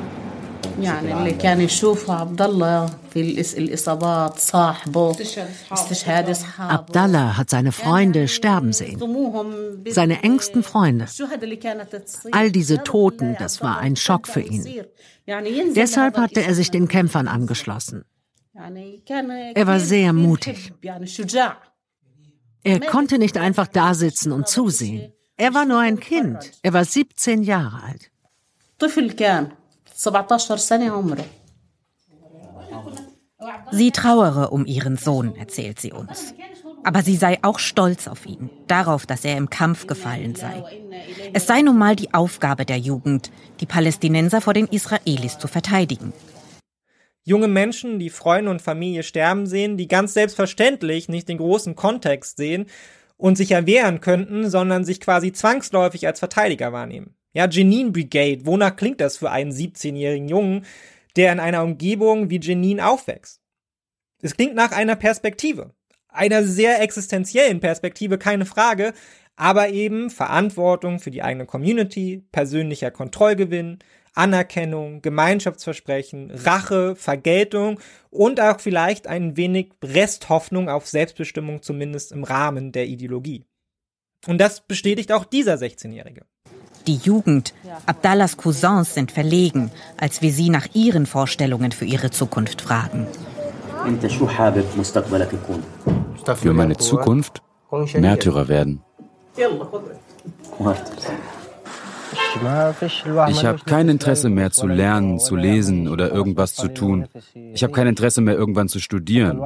Abdallah 6.58 7.38
hat 7.38 7.50
seine 7.50 7.72
Freunde 7.72 8.28
sterben 8.28 8.74
sehen, 8.74 9.00
seine 9.90 10.24
engsten 10.24 10.64
Freunde. 10.64 11.08
All 12.32 12.52
diese 12.52 12.84
Toten, 12.84 13.36
das 13.40 13.62
war 13.62 13.78
ein 13.80 13.96
Schock 13.96 14.28
für 14.28 14.42
ihn. 14.42 14.66
Deshalb 15.76 16.18
hatte 16.18 16.42
er 16.44 16.56
sich 16.56 16.72
den 16.72 16.88
Kämpfern 16.88 17.28
angeschlossen. 17.28 18.06
Er 18.54 19.68
war 19.68 19.80
sehr 19.80 20.14
mutig. 20.14 20.74
Er 22.64 22.80
konnte 22.80 23.18
nicht 23.20 23.38
einfach 23.38 23.68
dasitzen 23.68 24.32
und 24.32 24.48
zusehen. 24.48 25.14
Er 25.38 25.54
war 25.54 25.66
nur 25.66 25.80
ein 25.80 26.00
Kind. 26.00 26.52
Er 26.64 26.74
war 26.74 26.84
17 26.84 27.44
Jahre 27.44 27.84
alt. 27.84 28.12
Sie 33.72 33.92
trauere 33.92 34.52
um 34.52 34.66
ihren 34.66 34.98
Sohn, 34.98 35.36
erzählt 35.36 35.80
sie 35.80 35.92
uns. 35.92 36.34
Aber 36.84 37.02
sie 37.02 37.16
sei 37.16 37.40
auch 37.42 37.60
stolz 37.60 38.08
auf 38.08 38.26
ihn, 38.26 38.50
darauf, 38.68 39.06
dass 39.06 39.26
er 39.26 39.38
im 39.38 39.50
Kampf 39.50 39.88
gefallen 39.88 40.36
sei. 40.36 40.64
Es 41.34 41.48
sei 41.48 41.62
nun 41.62 41.78
mal 41.78 41.96
die 41.96 42.14
Aufgabe 42.14 42.66
der 42.66 42.78
Jugend, 42.78 43.32
die 43.60 43.66
Palästinenser 43.66 44.42
vor 44.42 44.54
den 44.54 44.68
Israelis 44.68 45.38
zu 45.38 45.48
verteidigen. 45.48 46.14
Junge 47.24 47.50
Menschen, 47.50 48.00
die 48.00 48.10
Freunde 48.10 48.52
und 48.52 48.62
Familie 48.62 49.04
sterben 49.04 49.48
sehen, 49.48 49.76
die 49.76 49.90
ganz 49.90 50.14
selbstverständlich 50.14 51.10
nicht 51.10 51.28
den 51.28 51.40
großen 51.40 51.76
Kontext 51.76 52.38
sehen 52.38 52.68
und 53.18 53.36
sich 53.36 53.52
erwehren 53.52 54.00
könnten, 54.00 54.50
sondern 54.50 54.86
sich 54.86 55.02
quasi 55.02 55.34
zwangsläufig 55.34 56.08
als 56.08 56.20
Verteidiger 56.20 56.72
wahrnehmen. 56.72 57.16
Ja, 57.34 57.48
Janine 57.50 57.92
Brigade, 57.92 58.46
wonach 58.46 58.78
klingt 58.78 59.02
das 59.02 59.18
für 59.18 59.30
einen 59.30 59.52
17-jährigen 59.52 60.30
Jungen, 60.30 60.66
der 61.18 61.34
in 61.34 61.40
einer 61.40 61.64
Umgebung 61.64 62.30
wie 62.30 62.40
Jenin 62.40 62.80
aufwächst? 62.80 63.42
Es 64.22 64.36
klingt 64.36 64.56
nach 64.56 64.72
einer 64.72 64.96
Perspektive. 64.96 65.74
Einer 66.08 66.44
sehr 66.44 66.82
existenziellen 66.82 67.60
Perspektive, 67.60 68.18
keine 68.18 68.46
Frage, 68.46 68.94
aber 69.36 69.70
eben 69.70 70.10
Verantwortung 70.10 71.00
für 71.00 71.12
die 71.12 71.22
eigene 71.22 71.46
Community, 71.46 72.26
persönlicher 72.32 72.90
Kontrollgewinn, 72.92 73.80
Anerkennung, 74.14 75.04
Gemeinschaftsversprechen, 75.04 76.32
Rache, 76.32 76.96
Vergeltung 76.96 77.80
und 78.10 78.42
auch 78.42 78.60
vielleicht 78.60 79.06
ein 79.06 79.38
wenig 79.38 79.74
Resthoffnung 79.84 80.70
auf 80.70 80.88
Selbstbestimmung, 80.88 81.62
zumindest 81.62 82.12
im 82.12 82.24
Rahmen 82.24 82.72
der 82.72 82.88
Ideologie. 82.88 83.46
Und 84.26 84.40
das 84.40 84.62
bestätigt 84.62 85.12
auch 85.12 85.24
dieser 85.24 85.54
16-Jährige. 85.54 86.26
Die 86.86 86.96
Jugend, 86.96 87.54
Abdallahs 87.86 88.38
Cousins 88.38 88.94
sind 88.94 89.12
verlegen, 89.12 89.72
als 89.98 90.22
wir 90.22 90.32
sie 90.32 90.50
nach 90.50 90.68
ihren 90.74 91.06
Vorstellungen 91.06 91.72
für 91.72 91.86
ihre 91.86 92.12
Zukunft 92.12 92.62
fragen. 92.62 93.08
Für 96.36 96.54
meine 96.54 96.78
Zukunft 96.78 97.42
Märtyrer 97.96 98.48
werden. 98.48 98.82
Ich 103.30 103.46
habe 103.46 103.60
kein 103.66 103.90
Interesse 103.90 104.30
mehr 104.30 104.52
zu 104.52 104.68
lernen, 104.68 105.20
zu 105.20 105.36
lesen 105.36 105.88
oder 105.88 106.12
irgendwas 106.12 106.54
zu 106.56 106.68
tun. 106.68 107.08
Ich 107.34 107.64
habe 107.64 107.74
kein 107.74 107.88
Interesse 107.88 108.22
mehr 108.22 108.36
irgendwann 108.36 108.70
zu 108.70 108.80
studieren. 108.80 109.42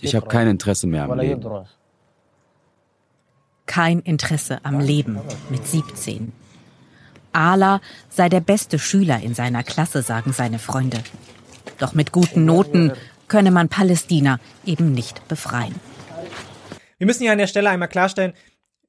Ich 0.00 0.14
habe 0.14 0.26
kein 0.26 0.48
Interesse 0.48 0.86
mehr 0.86 1.04
am 1.04 1.18
Leben. 1.18 1.44
Kein 3.66 4.00
Interesse 4.00 4.58
am 4.62 4.80
Leben 4.80 5.18
mit 5.50 5.66
17. 5.66 6.32
Ala 7.34 7.80
sei 8.08 8.28
der 8.28 8.40
beste 8.40 8.78
Schüler 8.78 9.20
in 9.20 9.34
seiner 9.34 9.62
Klasse, 9.62 10.02
sagen 10.02 10.32
seine 10.32 10.58
Freunde. 10.58 11.02
Doch 11.78 11.94
mit 11.94 12.12
guten 12.12 12.44
Noten 12.44 12.92
könne 13.28 13.50
man 13.50 13.68
Palästina 13.68 14.38
eben 14.64 14.92
nicht 14.92 15.26
befreien. 15.28 15.74
Wir 16.98 17.06
müssen 17.06 17.22
hier 17.22 17.32
an 17.32 17.38
der 17.38 17.46
Stelle 17.46 17.70
einmal 17.70 17.88
klarstellen, 17.88 18.34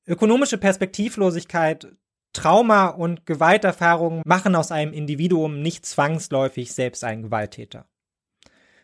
ökonomische 0.06 0.58
Perspektivlosigkeit 0.58 1.88
Trauma 2.34 2.88
und 2.88 3.26
Gewalterfahrungen 3.26 4.22
machen 4.26 4.56
aus 4.56 4.72
einem 4.72 4.94
Individuum 4.94 5.62
nicht 5.62 5.86
zwangsläufig 5.86 6.74
selbst 6.74 7.04
einen 7.04 7.24
Gewalttäter. 7.24 7.86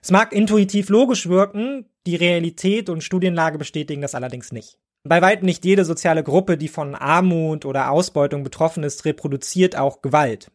Es 0.01 0.09
mag 0.09 0.31
intuitiv 0.31 0.89
logisch 0.89 1.27
wirken, 1.27 1.85
die 2.07 2.15
Realität 2.15 2.89
und 2.89 3.03
Studienlage 3.03 3.57
bestätigen 3.57 4.01
das 4.01 4.15
allerdings 4.15 4.51
nicht. 4.51 4.79
Bei 5.03 5.21
weitem 5.21 5.45
nicht 5.45 5.65
jede 5.65 5.83
soziale 5.83 6.23
Gruppe, 6.23 6.57
die 6.57 6.67
von 6.67 6.95
Armut 6.95 7.65
oder 7.65 7.89
Ausbeutung 7.89 8.43
betroffen 8.43 8.83
ist, 8.83 9.05
reproduziert 9.05 9.75
auch 9.75 10.01
Gewalt. 10.01 10.51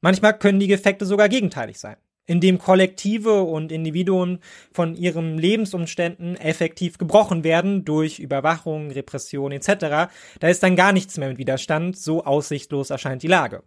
Manchmal 0.00 0.38
können 0.38 0.60
die 0.60 0.72
Effekte 0.72 1.06
sogar 1.06 1.28
gegenteilig 1.28 1.78
sein 1.78 1.96
in 2.26 2.40
dem 2.40 2.58
Kollektive 2.58 3.42
und 3.42 3.70
Individuen 3.70 4.38
von 4.72 4.94
ihren 4.94 5.38
Lebensumständen 5.38 6.36
effektiv 6.36 6.98
gebrochen 6.98 7.44
werden 7.44 7.84
durch 7.84 8.18
Überwachung, 8.18 8.90
Repression 8.90 9.52
etc., 9.52 10.10
da 10.40 10.48
ist 10.48 10.62
dann 10.62 10.76
gar 10.76 10.92
nichts 10.92 11.18
mehr 11.18 11.28
mit 11.28 11.38
Widerstand, 11.38 11.98
so 11.98 12.24
aussichtslos 12.24 12.90
erscheint 12.90 13.22
die 13.22 13.28
Lage. 13.28 13.62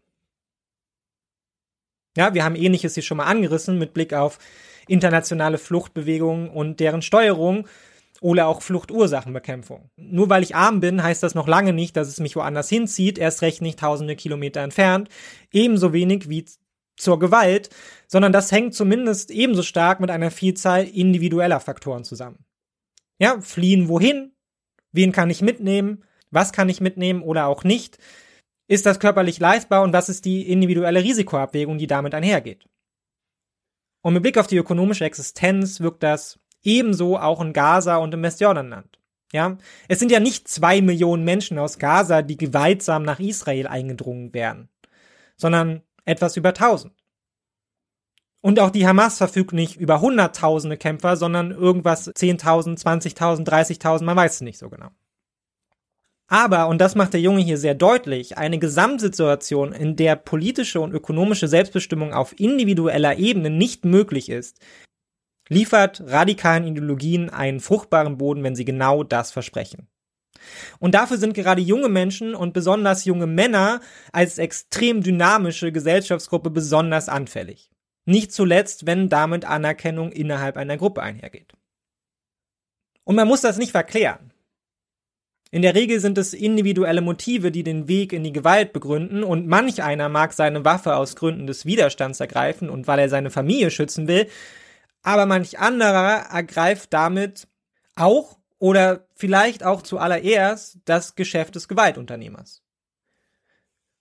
Ja, 2.18 2.34
wir 2.34 2.44
haben 2.44 2.56
ähnliches 2.56 2.96
hier 2.96 3.04
schon 3.04 3.18
mal 3.18 3.26
angerissen 3.26 3.78
mit 3.78 3.94
Blick 3.94 4.14
auf 4.14 4.40
internationale 4.88 5.60
Fluchtbewegungen 5.60 6.50
und 6.50 6.80
deren 6.80 7.04
Steuerung 7.04 7.68
oder 8.22 8.48
auch 8.48 8.62
Fluchtursachenbekämpfung. 8.62 9.90
Nur 9.96 10.30
weil 10.30 10.44
ich 10.44 10.56
arm 10.56 10.80
bin, 10.80 11.04
heißt 11.04 11.24
das 11.24 11.36
noch 11.36 11.48
lange 11.48 11.74
nicht, 11.74 11.96
dass 11.96 12.08
es 12.08 12.20
mich 12.20 12.36
woanders 12.36 12.70
hinzieht, 12.70 13.18
erst 13.18 13.42
recht 13.42 13.62
nicht 13.62 13.80
tausende 13.80 14.16
Kilometer 14.16 14.62
entfernt, 14.62 15.10
ebenso 15.52 15.94
wenig 15.94 16.30
wie 16.30 16.46
zur 16.98 17.20
Gewalt, 17.20 17.70
sondern 18.08 18.32
das 18.32 18.52
hängt 18.52 18.74
zumindest 18.74 19.32
ebenso 19.32 19.64
stark 19.64 20.00
mit 20.00 20.10
einer 20.10 20.32
Vielzahl 20.32 20.86
individueller 20.86 21.60
Faktoren 21.60 22.04
zusammen. 22.04 22.44
Ja, 23.20 23.40
fliehen 23.42 23.88
wohin? 23.88 24.34
Wen 24.92 25.12
kann 25.12 25.30
ich 25.30 25.42
mitnehmen? 25.42 26.04
Was 26.32 26.52
kann 26.52 26.70
ich 26.70 26.82
mitnehmen 26.82 27.22
oder 27.22 27.48
auch 27.48 27.64
nicht? 27.64 27.98
Ist 28.68 28.86
das 28.86 29.00
körperlich 29.00 29.40
leistbar 29.40 29.84
und 29.84 29.94
was 29.94 30.10
ist 30.10 30.26
die 30.26 30.50
individuelle 30.50 31.04
Risikoabwägung, 31.04 31.78
die 31.78 31.88
damit 31.88 32.14
einhergeht? 32.14 32.68
Und 34.02 34.14
mit 34.14 34.24
Blick 34.24 34.38
auf 34.38 34.48
die 34.48 34.58
ökonomische 34.58 35.06
Existenz 35.06 35.80
wirkt 35.80 36.04
das 36.04 36.40
ebenso 36.68 37.18
auch 37.18 37.42
in 37.42 37.54
Gaza 37.54 37.98
und 37.98 38.14
im 38.14 38.22
Westjordanland. 38.22 39.00
Ja, 39.34 39.58
es 39.88 40.00
sind 40.00 40.12
ja 40.12 40.20
nicht 40.20 40.48
zwei 40.48 40.82
Millionen 40.82 41.24
Menschen 41.24 41.58
aus 41.58 41.80
Gaza, 41.80 42.22
die 42.22 42.38
gewaltsam 42.38 43.04
nach 43.04 43.20
Israel 43.20 43.68
eingedrungen 43.68 44.34
wären, 44.34 44.70
sondern 45.36 45.82
etwas 46.06 46.38
über 46.38 46.50
1000. 46.50 46.94
Und 48.42 48.60
auch 48.60 48.70
die 48.70 48.88
Hamas 48.88 49.18
verfügt 49.18 49.52
nicht 49.52 49.76
über 49.76 50.00
hunderttausende 50.00 50.78
Kämpfer, 50.78 51.18
sondern 51.18 51.52
irgendwas 51.52 52.08
10.000, 52.08 52.82
20.000, 52.82 53.46
30.000, 53.46 54.04
man 54.04 54.16
weiß 54.16 54.36
es 54.36 54.42
nicht 54.42 54.60
so 54.60 54.70
genau. 54.70 54.90
Aber, 56.30 56.68
und 56.68 56.80
das 56.80 56.96
macht 56.96 57.14
der 57.14 57.22
Junge 57.22 57.42
hier 57.42 57.58
sehr 57.58 57.76
deutlich, 57.76 58.38
eine 58.38 58.60
Gesamtsituation, 58.60 59.72
in 59.72 59.96
der 59.96 60.18
politische 60.18 60.82
und 60.82 60.94
ökonomische 60.94 61.48
Selbstbestimmung 61.48 62.14
auf 62.14 62.38
individueller 62.40 63.18
Ebene 63.18 63.50
nicht 63.50 63.86
möglich 63.86 64.30
ist, 64.30 64.60
liefert 65.50 66.02
radikalen 66.06 66.68
Ideologien 66.68 67.30
einen 67.30 67.60
fruchtbaren 67.60 68.18
Boden, 68.18 68.44
wenn 68.44 68.56
sie 68.56 68.66
genau 68.66 69.04
das 69.04 69.32
versprechen. 69.32 69.88
Und 70.80 70.96
dafür 70.96 71.18
sind 71.18 71.34
gerade 71.34 71.62
junge 71.62 71.90
Menschen 71.90 72.36
und 72.36 72.54
besonders 72.54 73.06
junge 73.06 73.28
Männer 73.28 73.82
als 74.12 74.38
extrem 74.38 75.02
dynamische 75.02 75.72
Gesellschaftsgruppe 75.72 76.50
besonders 76.50 77.10
anfällig. 77.10 77.72
Nicht 78.06 78.32
zuletzt, 78.32 78.86
wenn 78.86 79.10
damit 79.10 79.46
Anerkennung 79.46 80.12
innerhalb 80.12 80.58
einer 80.58 80.78
Gruppe 80.78 81.02
einhergeht. 81.02 81.54
Und 83.04 83.16
man 83.16 83.28
muss 83.28 83.42
das 83.42 83.58
nicht 83.58 83.72
verklären. 83.72 84.32
In 85.50 85.62
der 85.62 85.76
Regel 85.76 86.02
sind 86.02 86.18
es 86.18 86.34
individuelle 86.34 87.02
Motive, 87.02 87.52
die 87.52 87.64
den 87.64 87.88
Weg 87.88 88.12
in 88.12 88.24
die 88.24 88.34
Gewalt 88.34 88.74
begründen, 88.74 89.24
und 89.24 89.48
manch 89.48 89.82
einer 89.82 90.10
mag 90.10 90.34
seine 90.34 90.66
Waffe 90.66 90.96
aus 90.96 91.16
Gründen 91.16 91.48
des 91.48 91.66
Widerstands 91.66 92.20
ergreifen 92.20 92.70
und 92.70 92.88
weil 92.88 93.00
er 93.00 93.10
seine 93.10 93.30
Familie 93.30 93.72
schützen 93.72 94.10
will, 94.10 94.28
aber 95.08 95.26
manch 95.26 95.58
anderer 95.58 96.26
ergreift 96.34 96.92
damit 96.92 97.48
auch 97.96 98.38
oder 98.60 99.08
vielleicht 99.16 99.64
auch 99.64 99.82
zuallererst 99.82 100.80
das 100.84 101.16
Geschäft 101.16 101.56
des 101.56 101.70
Gewaltunternehmers. 101.70 102.62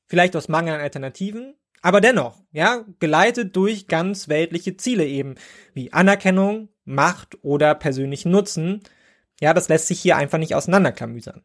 Vielleicht 0.08 0.34
aus 0.34 0.48
Mangel 0.48 0.74
an 0.74 0.80
Alternativen, 0.80 1.54
aber 1.80 2.00
dennoch, 2.00 2.42
ja, 2.50 2.84
geleitet 2.98 3.54
durch 3.54 3.86
ganz 3.86 4.26
weltliche 4.26 4.76
Ziele 4.78 5.06
eben, 5.06 5.36
wie 5.74 5.92
Anerkennung, 5.92 6.70
Macht 6.84 7.38
oder 7.44 7.76
persönlichen 7.76 8.32
Nutzen. 8.32 8.82
Ja, 9.40 9.54
das 9.54 9.68
lässt 9.68 9.86
sich 9.86 10.00
hier 10.00 10.16
einfach 10.16 10.38
nicht 10.38 10.56
auseinanderklamüsern. 10.56 11.44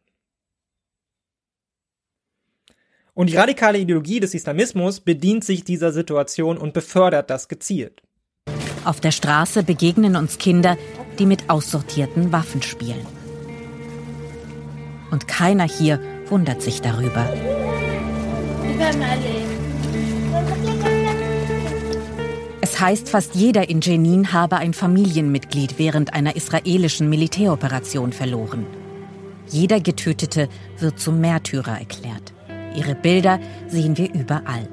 Und 3.14 3.30
die 3.30 3.36
radikale 3.36 3.78
Ideologie 3.78 4.18
des 4.18 4.34
Islamismus 4.34 4.98
bedient 4.98 5.44
sich 5.44 5.62
dieser 5.62 5.92
Situation 5.92 6.58
und 6.58 6.74
befördert 6.74 7.30
das 7.30 7.46
gezielt. 7.46 8.02
Auf 8.84 9.00
der 9.00 9.12
Straße 9.12 9.62
begegnen 9.62 10.16
uns 10.16 10.38
Kinder, 10.38 10.76
die 11.18 11.26
mit 11.26 11.48
aussortierten 11.48 12.32
Waffen 12.32 12.62
spielen. 12.62 13.06
Und 15.10 15.28
keiner 15.28 15.64
hier 15.64 16.00
wundert 16.28 16.62
sich 16.62 16.80
darüber. 16.80 17.28
Es 22.60 22.80
heißt, 22.80 23.10
fast 23.10 23.34
jeder 23.34 23.68
in 23.68 23.80
Jenin 23.80 24.32
habe 24.32 24.56
ein 24.56 24.72
Familienmitglied 24.72 25.78
während 25.78 26.14
einer 26.14 26.34
israelischen 26.34 27.08
Militäroperation 27.08 28.12
verloren. 28.12 28.66
Jeder 29.48 29.80
Getötete 29.80 30.48
wird 30.78 30.98
zum 30.98 31.20
Märtyrer 31.20 31.78
erklärt. 31.78 32.32
Ihre 32.74 32.94
Bilder 32.94 33.38
sehen 33.68 33.98
wir 33.98 34.12
überall. 34.12 34.66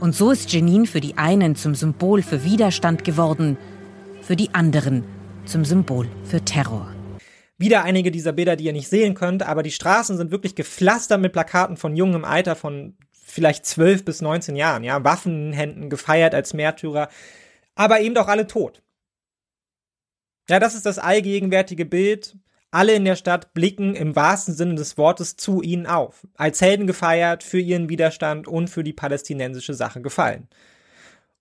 Und 0.00 0.14
so 0.14 0.30
ist 0.30 0.52
Jenin 0.52 0.86
für 0.86 1.00
die 1.00 1.18
einen 1.18 1.56
zum 1.56 1.74
Symbol 1.74 2.22
für 2.22 2.44
Widerstand 2.44 3.02
geworden, 3.02 3.58
für 4.22 4.36
die 4.36 4.54
anderen 4.54 5.04
zum 5.44 5.64
Symbol 5.64 6.06
für 6.22 6.40
Terror. 6.44 6.94
Wieder 7.56 7.82
einige 7.82 8.12
dieser 8.12 8.32
Bilder, 8.32 8.54
die 8.54 8.66
ihr 8.66 8.72
nicht 8.72 8.88
sehen 8.88 9.14
könnt, 9.14 9.42
aber 9.42 9.64
die 9.64 9.72
Straßen 9.72 10.16
sind 10.16 10.30
wirklich 10.30 10.54
gepflastert 10.54 11.20
mit 11.20 11.32
Plakaten 11.32 11.76
von 11.76 11.96
Jungen 11.96 12.14
im 12.14 12.24
Alter 12.24 12.54
von 12.54 12.96
vielleicht 13.10 13.66
12 13.66 14.04
bis 14.04 14.20
19 14.20 14.54
Jahren, 14.54 14.84
ja, 14.84 15.02
Waffen 15.02 15.48
in 15.48 15.52
Händen, 15.52 15.90
gefeiert 15.90 16.32
als 16.32 16.54
Märtyrer, 16.54 17.08
aber 17.74 18.00
eben 18.00 18.14
doch 18.14 18.28
alle 18.28 18.46
tot. 18.46 18.82
Ja, 20.48 20.60
das 20.60 20.76
ist 20.76 20.86
das 20.86 21.00
allgegenwärtige 21.00 21.84
Bild. 21.84 22.36
Alle 22.70 22.94
in 22.94 23.06
der 23.06 23.16
Stadt 23.16 23.54
blicken 23.54 23.94
im 23.94 24.14
wahrsten 24.14 24.54
Sinne 24.54 24.74
des 24.74 24.98
Wortes 24.98 25.36
zu 25.36 25.62
ihnen 25.62 25.86
auf, 25.86 26.26
als 26.36 26.60
Helden 26.60 26.86
gefeiert, 26.86 27.42
für 27.42 27.58
ihren 27.58 27.88
Widerstand 27.88 28.46
und 28.46 28.68
für 28.68 28.84
die 28.84 28.92
palästinensische 28.92 29.72
Sache 29.72 30.02
gefallen. 30.02 30.48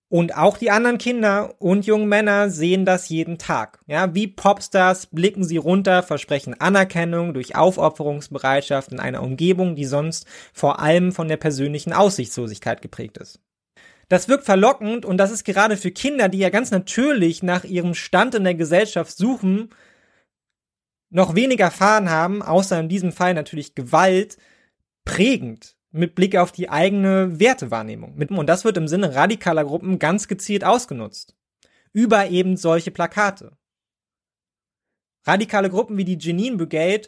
Und 0.10 0.38
auch 0.38 0.58
die 0.58 0.72
anderen 0.72 0.98
Kinder 0.98 1.56
und 1.60 1.86
jungen 1.86 2.08
Männer 2.08 2.50
sehen 2.50 2.86
das 2.86 3.10
jeden 3.10 3.38
Tag. 3.38 3.80
Ja, 3.88 4.16
wie 4.16 4.28
Popstars 4.28 5.08
blicken 5.08 5.44
sie 5.44 5.58
runter, 5.58 6.02
versprechen 6.02 6.60
Anerkennung 6.62 7.34
durch 7.34 7.58
Aufopferungsbereitschaft 7.58 8.94
in 8.94 9.02
einer 9.02 9.22
Umgebung, 9.22 9.76
die 9.76 9.84
sonst 9.84 10.26
vor 10.54 10.80
allem 10.80 11.12
von 11.12 11.28
der 11.28 11.36
persönlichen 11.36 11.92
Aussichtslosigkeit 11.92 12.82
geprägt 12.82 13.18
ist. 13.18 13.42
Das 14.08 14.30
wirkt 14.30 14.46
verlockend 14.46 15.06
und 15.06 15.18
das 15.18 15.32
ist 15.32 15.44
gerade 15.44 15.76
für 15.76 15.92
Kinder, 15.92 16.30
die 16.30 16.38
ja 16.38 16.50
ganz 16.50 16.72
natürlich 16.72 17.44
nach 17.44 17.66
ihrem 17.66 17.94
Stand 17.94 18.34
in 18.36 18.46
der 18.46 18.56
Gesellschaft 18.56 19.18
suchen, 19.18 19.72
noch 21.10 21.36
weniger 21.36 21.66
erfahren 21.66 22.10
haben, 22.10 22.42
außer 22.42 22.80
in 22.80 22.90
diesem 22.90 23.12
Fall 23.12 23.34
natürlich 23.34 23.76
Gewalt, 23.76 24.38
prägend 25.06 25.76
mit 25.92 26.16
Blick 26.16 26.36
auf 26.36 26.52
die 26.52 26.70
eigene 26.70 27.40
Wertewahrnehmung. 27.40 28.16
Und 28.16 28.48
das 28.48 28.66
wird 28.66 28.78
im 28.78 28.88
Sinne 28.88 29.16
radikaler 29.16 29.64
Gruppen 29.64 30.00
ganz 30.00 30.28
gezielt 30.28 30.64
ausgenutzt. 30.64 31.36
Über 31.94 32.30
eben 32.30 32.58
solche 32.58 32.92
Plakate. 32.92 33.58
Radikale 35.26 35.70
Gruppen 35.70 35.98
wie 35.98 36.06
die 36.06 36.18
Jenin 36.20 36.58
Brigade 36.58 37.08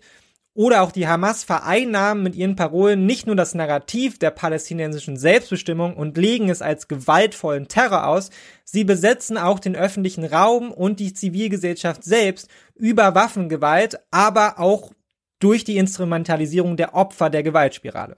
oder 0.60 0.82
auch 0.82 0.92
die 0.92 1.08
Hamas 1.08 1.46
vereinnahmen 1.46 2.22
mit 2.22 2.36
ihren 2.36 2.58
Parolen 2.58 3.06
nicht 3.06 3.26
nur 3.26 3.38
das 3.38 3.56
Narrativ 3.56 4.20
der 4.20 4.30
palästinensischen 4.30 5.16
Selbstbestimmung 5.16 5.96
und 5.96 6.18
legen 6.18 6.50
es 6.50 6.62
als 6.62 6.90
gewaltvollen 6.90 7.70
Terror 7.70 8.06
aus, 8.06 8.30
sie 8.66 8.84
besetzen 8.84 9.38
auch 9.38 9.62
den 9.62 9.78
öffentlichen 9.78 10.26
Raum 10.26 10.74
und 10.74 11.00
die 11.00 11.14
Zivilgesellschaft 11.14 12.04
selbst 12.04 12.50
über 12.76 13.16
Waffengewalt, 13.16 14.00
aber 14.12 14.60
auch 14.60 14.92
durch 15.40 15.64
die 15.64 15.78
Instrumentalisierung 15.78 16.76
der 16.76 16.94
Opfer 16.94 17.30
der 17.30 17.44
Gewaltspirale. 17.44 18.18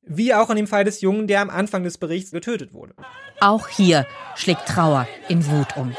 Wie 0.00 0.32
auch 0.32 0.48
in 0.48 0.56
dem 0.56 0.66
Fall 0.66 0.84
des 0.84 1.02
Jungen, 1.02 1.26
der 1.26 1.42
am 1.42 1.50
Anfang 1.50 1.84
des 1.84 1.98
Berichts 1.98 2.30
getötet 2.30 2.72
wurde. 2.72 2.94
Auch 3.40 3.68
hier 3.68 4.06
schlägt 4.34 4.66
Trauer 4.66 5.06
in 5.28 5.44
Wut 5.44 5.76
um. 5.76 5.94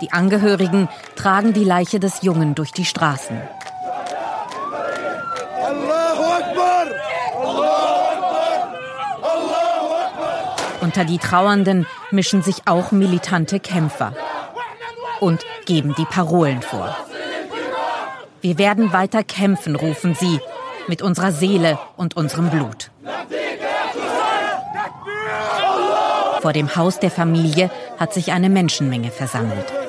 Die 0.00 0.12
Angehörigen 0.12 0.88
tragen 1.16 1.52
die 1.52 1.64
Leiche 1.64 2.00
des 2.00 2.22
Jungen 2.22 2.54
durch 2.54 2.72
die 2.72 2.84
Straßen. 2.84 3.40
Unter 10.80 11.04
die 11.04 11.18
Trauernden 11.18 11.86
mischen 12.10 12.42
sich 12.42 12.66
auch 12.66 12.92
militante 12.92 13.58
Kämpfer 13.58 14.12
und 15.20 15.44
geben 15.64 15.94
die 15.96 16.04
Parolen 16.04 16.60
vor. 16.60 16.96
Wir 18.42 18.58
werden 18.58 18.92
weiter 18.92 19.24
kämpfen, 19.24 19.76
rufen 19.76 20.14
sie, 20.14 20.40
mit 20.86 21.00
unserer 21.00 21.32
Seele 21.32 21.78
und 21.96 22.16
unserem 22.16 22.50
Blut. 22.50 22.90
Vor 26.42 26.52
dem 26.52 26.76
Haus 26.76 27.00
der 27.00 27.10
Familie 27.10 27.70
hat 27.98 28.12
sich 28.12 28.32
eine 28.32 28.50
Menschenmenge 28.50 29.10
versammelt. 29.10 29.83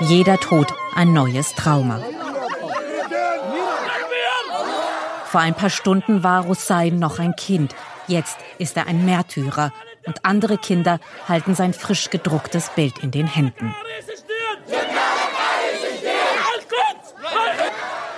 Jeder 0.00 0.38
Tod 0.38 0.72
ein 0.94 1.12
neues 1.12 1.54
Trauma. 1.54 2.00
Vor 5.26 5.40
ein 5.40 5.54
paar 5.54 5.70
Stunden 5.70 6.22
war 6.22 6.46
Hussein 6.46 6.98
noch 6.98 7.18
ein 7.18 7.36
Kind. 7.36 7.74
Jetzt 8.06 8.36
ist 8.58 8.76
er 8.76 8.86
ein 8.86 9.04
Märtyrer 9.04 9.72
und 10.06 10.24
andere 10.24 10.58
Kinder 10.58 10.98
halten 11.28 11.54
sein 11.54 11.72
frisch 11.72 12.10
gedrucktes 12.10 12.70
Bild 12.70 12.98
in 12.98 13.10
den 13.10 13.26
Händen. 13.26 13.74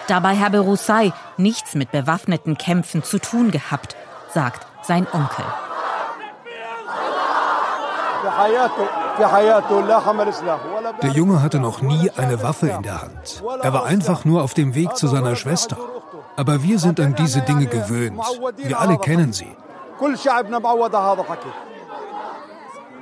Dabei 0.09 0.37
habe 0.37 0.61
Roussai 0.61 1.13
nichts 1.37 1.75
mit 1.75 1.91
bewaffneten 1.91 2.57
Kämpfen 2.57 3.03
zu 3.03 3.19
tun 3.19 3.51
gehabt, 3.51 3.97
sagt 4.33 4.67
sein 4.83 5.07
Onkel. 5.13 5.45
Der 11.03 11.11
Junge 11.11 11.43
hatte 11.43 11.59
noch 11.59 11.81
nie 11.83 12.11
eine 12.17 12.43
Waffe 12.43 12.69
in 12.69 12.83
der 12.83 13.03
Hand. 13.03 13.43
Er 13.63 13.73
war 13.73 13.85
einfach 13.85 14.25
nur 14.25 14.43
auf 14.43 14.55
dem 14.55 14.75
Weg 14.75 14.97
zu 14.97 15.07
seiner 15.07 15.37
Schwester. 15.37 15.79
Aber 16.37 16.63
wir 16.63 16.79
sind 16.79 17.01
an 17.01 17.15
diese 17.15 17.41
Dinge 17.41 17.67
gewöhnt. 17.67 18.21
Wir 18.57 18.81
alle 18.81 18.99
kennen 18.99 19.33
sie. 19.33 19.49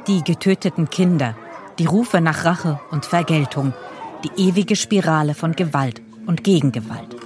Die 0.06 0.22
getöteten 0.22 0.90
Kinder, 0.90 1.34
die 1.78 1.86
Rufe 1.86 2.20
nach 2.20 2.44
Rache 2.44 2.80
und 2.90 3.04
Vergeltung, 3.06 3.72
die 4.22 4.48
ewige 4.48 4.76
Spirale 4.76 5.34
von 5.34 5.52
Gewalt 5.56 6.02
und 6.26 6.44
Gegengewalt. 6.44 7.16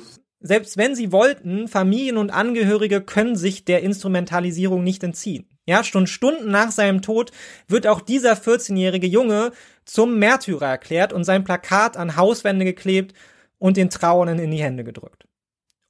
Selbst 0.40 0.76
wenn 0.76 0.94
sie 0.94 1.12
wollten, 1.12 1.68
Familien 1.68 2.16
und 2.16 2.30
Angehörige 2.30 3.00
können 3.02 3.36
sich 3.36 3.64
der 3.64 3.82
Instrumentalisierung 3.82 4.84
nicht 4.84 5.02
entziehen. 5.02 5.57
Ja, 5.68 5.84
schon 5.84 6.06
Stunden 6.06 6.50
nach 6.50 6.70
seinem 6.70 7.02
Tod 7.02 7.30
wird 7.66 7.86
auch 7.86 8.00
dieser 8.00 8.32
14-jährige 8.32 9.06
Junge 9.06 9.52
zum 9.84 10.18
Märtyrer 10.18 10.66
erklärt 10.66 11.12
und 11.12 11.24
sein 11.24 11.44
Plakat 11.44 11.98
an 11.98 12.16
Hauswände 12.16 12.64
geklebt 12.64 13.14
und 13.58 13.76
den 13.76 13.90
Trauernden 13.90 14.38
in 14.38 14.50
die 14.50 14.62
Hände 14.62 14.82
gedrückt. 14.82 15.26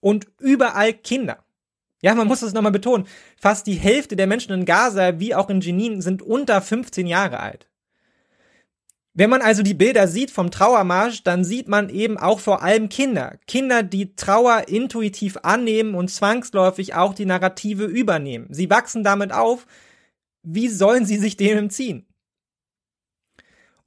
Und 0.00 0.26
überall 0.40 0.94
Kinder. 0.94 1.44
Ja, 2.02 2.16
man 2.16 2.26
muss 2.26 2.42
es 2.42 2.55
nochmal 2.55 2.72
betonen. 2.72 3.06
Fast 3.40 3.68
die 3.68 3.74
Hälfte 3.74 4.16
der 4.16 4.26
Menschen 4.26 4.52
in 4.52 4.64
Gaza, 4.64 5.20
wie 5.20 5.36
auch 5.36 5.48
in 5.48 5.60
Jenin, 5.60 6.02
sind 6.02 6.22
unter 6.22 6.60
15 6.60 7.06
Jahre 7.06 7.38
alt. 7.38 7.68
Wenn 9.19 9.31
man 9.31 9.43
also 9.43 9.65
die 9.65 9.74
Bilder 9.74 10.07
sieht 10.07 10.31
vom 10.31 10.53
Trauermarsch, 10.53 11.24
dann 11.24 11.43
sieht 11.43 11.66
man 11.66 11.89
eben 11.89 12.19
auch 12.19 12.39
vor 12.39 12.62
allem 12.62 12.89
Kinder. 12.89 13.36
Kinder, 13.49 13.82
die 13.82 14.15
Trauer 14.15 14.69
intuitiv 14.69 15.39
annehmen 15.43 15.97
und 15.97 16.09
zwangsläufig 16.09 16.95
auch 16.95 17.15
die 17.15 17.27
Narrative 17.27 17.85
übernehmen. 17.86 18.47
Sie 18.51 18.70
wachsen 18.70 19.03
damit 19.03 19.32
auf. 19.32 19.66
Wie 20.45 20.69
sollen 20.69 21.05
sie 21.05 21.16
sich 21.16 21.36
dem 21.36 21.59
entziehen? 21.59 22.07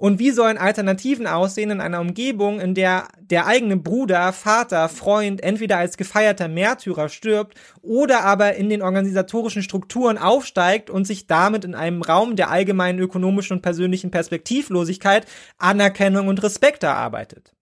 Und 0.01 0.17
wie 0.17 0.31
sollen 0.31 0.57
Alternativen 0.57 1.27
aussehen 1.27 1.69
in 1.69 1.79
einer 1.79 2.01
Umgebung, 2.01 2.59
in 2.59 2.73
der 2.73 3.07
der 3.19 3.45
eigene 3.45 3.77
Bruder, 3.77 4.33
Vater, 4.33 4.89
Freund 4.89 5.43
entweder 5.43 5.77
als 5.77 5.95
gefeierter 5.95 6.47
Märtyrer 6.47 7.07
stirbt 7.07 7.55
oder 7.83 8.23
aber 8.23 8.55
in 8.55 8.67
den 8.67 8.81
organisatorischen 8.81 9.61
Strukturen 9.61 10.17
aufsteigt 10.17 10.89
und 10.89 11.05
sich 11.05 11.27
damit 11.27 11.65
in 11.65 11.75
einem 11.75 12.01
Raum 12.01 12.35
der 12.35 12.49
allgemeinen 12.49 12.97
ökonomischen 12.97 13.57
und 13.57 13.61
persönlichen 13.61 14.09
Perspektivlosigkeit 14.09 15.27
Anerkennung 15.59 16.29
und 16.29 16.41
Respekt 16.41 16.81
erarbeitet? 16.81 17.53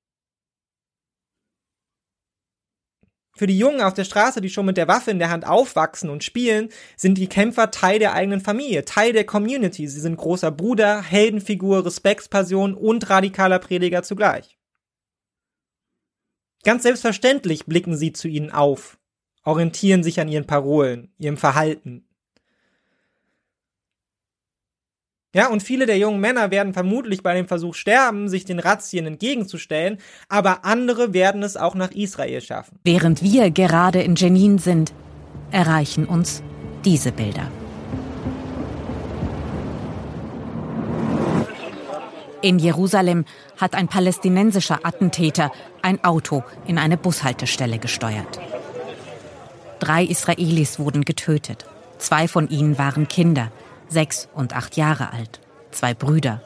Für 3.40 3.48
die 3.48 3.58
Jungen 3.58 3.80
auf 3.80 3.94
der 3.94 4.04
Straße, 4.04 4.42
die 4.42 4.50
schon 4.50 4.66
mit 4.66 4.76
der 4.76 4.90
Waffe 4.90 5.12
in 5.12 5.20
der 5.20 5.30
Hand 5.30 5.48
aufwachsen 5.48 6.10
und 6.10 6.26
spielen, 6.26 6.68
sind 6.98 7.18
die 7.18 7.30
Kämpfer 7.30 7.72
Teil 7.72 7.98
der 7.98 8.12
eigenen 8.12 8.42
Familie, 8.42 8.84
Teil 8.84 9.14
der 9.14 9.24
Community. 9.24 9.88
Sie 9.88 10.02
sind 10.02 10.18
großer 10.18 10.52
Bruder, 10.52 11.02
Heldenfigur, 11.02 11.86
Respektsperson 11.86 12.74
und 12.74 13.10
radikaler 13.10 13.60
Prediger 13.60 14.04
zugleich. 14.04 14.58
Ganz 16.66 16.84
selbstverständlich 16.84 17.66
blicken 17.66 17.96
sie 17.96 18.12
zu 18.12 18.28
ihnen 18.28 18.52
auf, 18.52 19.00
orientieren 19.46 20.04
sich 20.04 20.20
an 20.20 20.28
ihren 20.28 20.46
Parolen, 20.46 21.14
ihrem 21.18 21.38
Verhalten, 21.38 22.09
Ja, 25.32 25.50
und 25.50 25.62
viele 25.62 25.86
der 25.86 26.00
jungen 26.00 26.20
Männer 26.20 26.50
werden 26.50 26.74
vermutlich 26.74 27.22
bei 27.22 27.36
dem 27.36 27.48
Versuch 27.48 27.76
sterben, 27.76 28.30
sich 28.30 28.46
den 28.46 28.58
Razzien 28.58 29.06
entgegenzustellen, 29.06 30.00
aber 30.28 30.66
andere 30.66 31.14
werden 31.14 31.44
es 31.44 31.56
auch 31.56 31.76
nach 31.76 31.92
Israel 31.92 32.42
schaffen. 32.42 32.80
Während 32.84 33.22
wir 33.22 33.52
gerade 33.52 34.02
in 34.02 34.16
Jenin 34.16 34.58
sind, 34.58 34.92
erreichen 35.52 36.06
uns 36.06 36.42
diese 36.84 37.12
Bilder. 37.12 37.52
In 42.42 42.58
Jerusalem 42.58 43.26
hat 43.58 43.76
ein 43.76 43.88
palästinensischer 43.88 44.80
Attentäter 44.84 45.52
ein 45.84 46.04
Auto 46.04 46.44
in 46.66 46.80
eine 46.80 46.98
Bushaltestelle 46.98 47.78
gesteuert. 47.78 48.40
Drei 49.80 50.06
Israelis 50.06 50.80
wurden 50.80 51.06
getötet. 51.06 51.66
Zwei 52.00 52.28
von 52.28 52.50
ihnen 52.50 52.80
waren 52.80 53.08
Kinder 53.08 53.52
sechs 53.92 54.30
und 54.34 54.56
acht 54.56 54.78
Jahre 54.78 55.12
alt, 55.12 55.42
zwei 55.72 55.94
Brüder. 55.94 56.42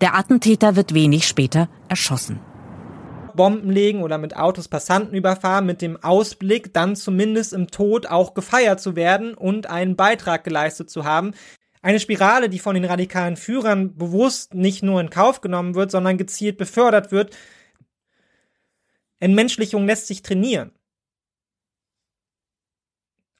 Der 0.00 0.16
Attentäter 0.16 0.76
wird 0.76 0.94
wenig 0.94 1.26
später 1.26 1.68
erschossen. 1.88 2.40
Bomben 3.34 3.70
legen 3.70 4.02
oder 4.02 4.18
mit 4.18 4.36
Autos 4.36 4.68
Passanten 4.68 5.14
überfahren, 5.14 5.66
mit 5.66 5.82
dem 5.82 6.02
Ausblick, 6.02 6.72
dann 6.72 6.96
zumindest 6.96 7.52
im 7.52 7.68
Tod 7.68 8.06
auch 8.06 8.34
gefeiert 8.34 8.80
zu 8.80 8.96
werden 8.96 9.34
und 9.34 9.68
einen 9.68 9.96
Beitrag 9.96 10.44
geleistet 10.44 10.90
zu 10.90 11.04
haben. 11.04 11.32
Eine 11.82 12.00
Spirale, 12.00 12.48
die 12.48 12.58
von 12.58 12.74
den 12.74 12.84
radikalen 12.84 13.36
Führern 13.36 13.96
bewusst 13.96 14.54
nicht 14.54 14.82
nur 14.82 15.00
in 15.00 15.10
Kauf 15.10 15.40
genommen 15.40 15.74
wird, 15.74 15.90
sondern 15.90 16.16
gezielt 16.16 16.56
befördert 16.56 17.12
wird. 17.12 17.36
Entmenschlichung 19.20 19.86
lässt 19.86 20.06
sich 20.06 20.22
trainieren. 20.22 20.72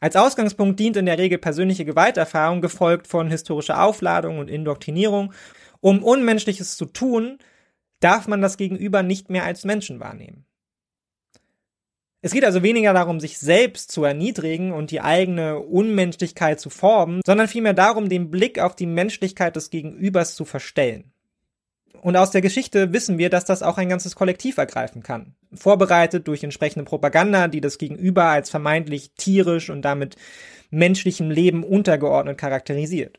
Als 0.04 0.16
Ausgangspunkt 0.16 0.78
dient 0.78 0.98
in 0.98 1.06
der 1.06 1.16
Regel 1.16 1.38
persönliche 1.38 1.86
Gewalterfahrung, 1.86 2.60
gefolgt 2.60 3.06
von 3.06 3.30
historischer 3.30 3.82
Aufladung 3.82 4.38
und 4.38 4.50
Indoktrinierung. 4.50 5.32
Um 5.80 6.04
Unmenschliches 6.04 6.76
zu 6.76 6.84
tun, 6.84 7.38
darf 8.00 8.28
man 8.28 8.42
das 8.42 8.58
Gegenüber 8.58 9.02
nicht 9.02 9.30
mehr 9.30 9.44
als 9.44 9.64
Menschen 9.64 10.00
wahrnehmen. 10.00 10.44
Es 12.20 12.32
geht 12.32 12.44
also 12.44 12.62
weniger 12.62 12.92
darum, 12.92 13.18
sich 13.18 13.38
selbst 13.38 13.90
zu 13.92 14.04
erniedrigen 14.04 14.72
und 14.72 14.90
die 14.90 15.00
eigene 15.00 15.58
Unmenschlichkeit 15.58 16.60
zu 16.60 16.68
formen, 16.68 17.22
sondern 17.24 17.48
vielmehr 17.48 17.72
darum, 17.72 18.10
den 18.10 18.30
Blick 18.30 18.58
auf 18.58 18.76
die 18.76 18.84
Menschlichkeit 18.84 19.56
des 19.56 19.70
Gegenübers 19.70 20.34
zu 20.34 20.44
verstellen. 20.44 21.13
Und 22.02 22.16
aus 22.16 22.30
der 22.30 22.42
Geschichte 22.42 22.92
wissen 22.92 23.18
wir, 23.18 23.30
dass 23.30 23.44
das 23.44 23.62
auch 23.62 23.78
ein 23.78 23.88
ganzes 23.88 24.14
Kollektiv 24.14 24.58
ergreifen 24.58 25.02
kann. 25.02 25.34
Vorbereitet 25.54 26.28
durch 26.28 26.44
entsprechende 26.44 26.84
Propaganda, 26.84 27.48
die 27.48 27.60
das 27.60 27.78
Gegenüber 27.78 28.24
als 28.24 28.50
vermeintlich 28.50 29.12
tierisch 29.16 29.70
und 29.70 29.82
damit 29.82 30.16
menschlichem 30.70 31.30
Leben 31.30 31.64
untergeordnet 31.64 32.36
charakterisiert. 32.36 33.18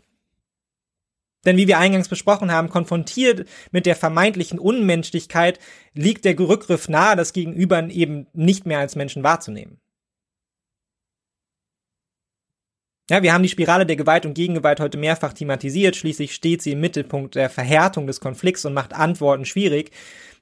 Denn 1.46 1.58
wie 1.58 1.68
wir 1.68 1.78
eingangs 1.78 2.10
besprochen 2.10 2.52
haben, 2.52 2.70
konfrontiert 2.70 3.48
mit 3.72 3.86
der 3.86 3.96
vermeintlichen 3.96 4.60
Unmenschlichkeit 4.60 5.60
liegt 5.94 6.26
der 6.26 6.38
Rückgriff 6.38 6.90
nahe, 6.90 7.16
das 7.16 7.34
Gegenüber 7.34 7.88
eben 7.90 8.28
nicht 8.34 8.66
mehr 8.66 8.80
als 8.80 8.96
Menschen 8.96 9.24
wahrzunehmen. 9.24 9.80
Ja, 13.10 13.22
wir 13.22 13.34
haben 13.34 13.44
die 13.44 13.50
Spirale 13.50 13.86
der 13.86 13.98
Gewalt 13.98 14.26
und 14.26 14.34
Gegengewalt 14.34 14.80
heute 14.80 14.98
mehrfach 14.98 15.34
thematisiert. 15.34 15.96
Schließlich 15.96 16.34
steht 16.34 16.64
sie 16.64 16.72
im 16.72 16.82
Mittelpunkt 16.82 17.36
der 17.36 17.52
Verhärtung 17.52 18.08
des 18.08 18.20
Konflikts 18.20 18.66
und 18.66 18.74
macht 18.74 18.94
Antworten 18.94 19.46
schwierig. 19.46 19.92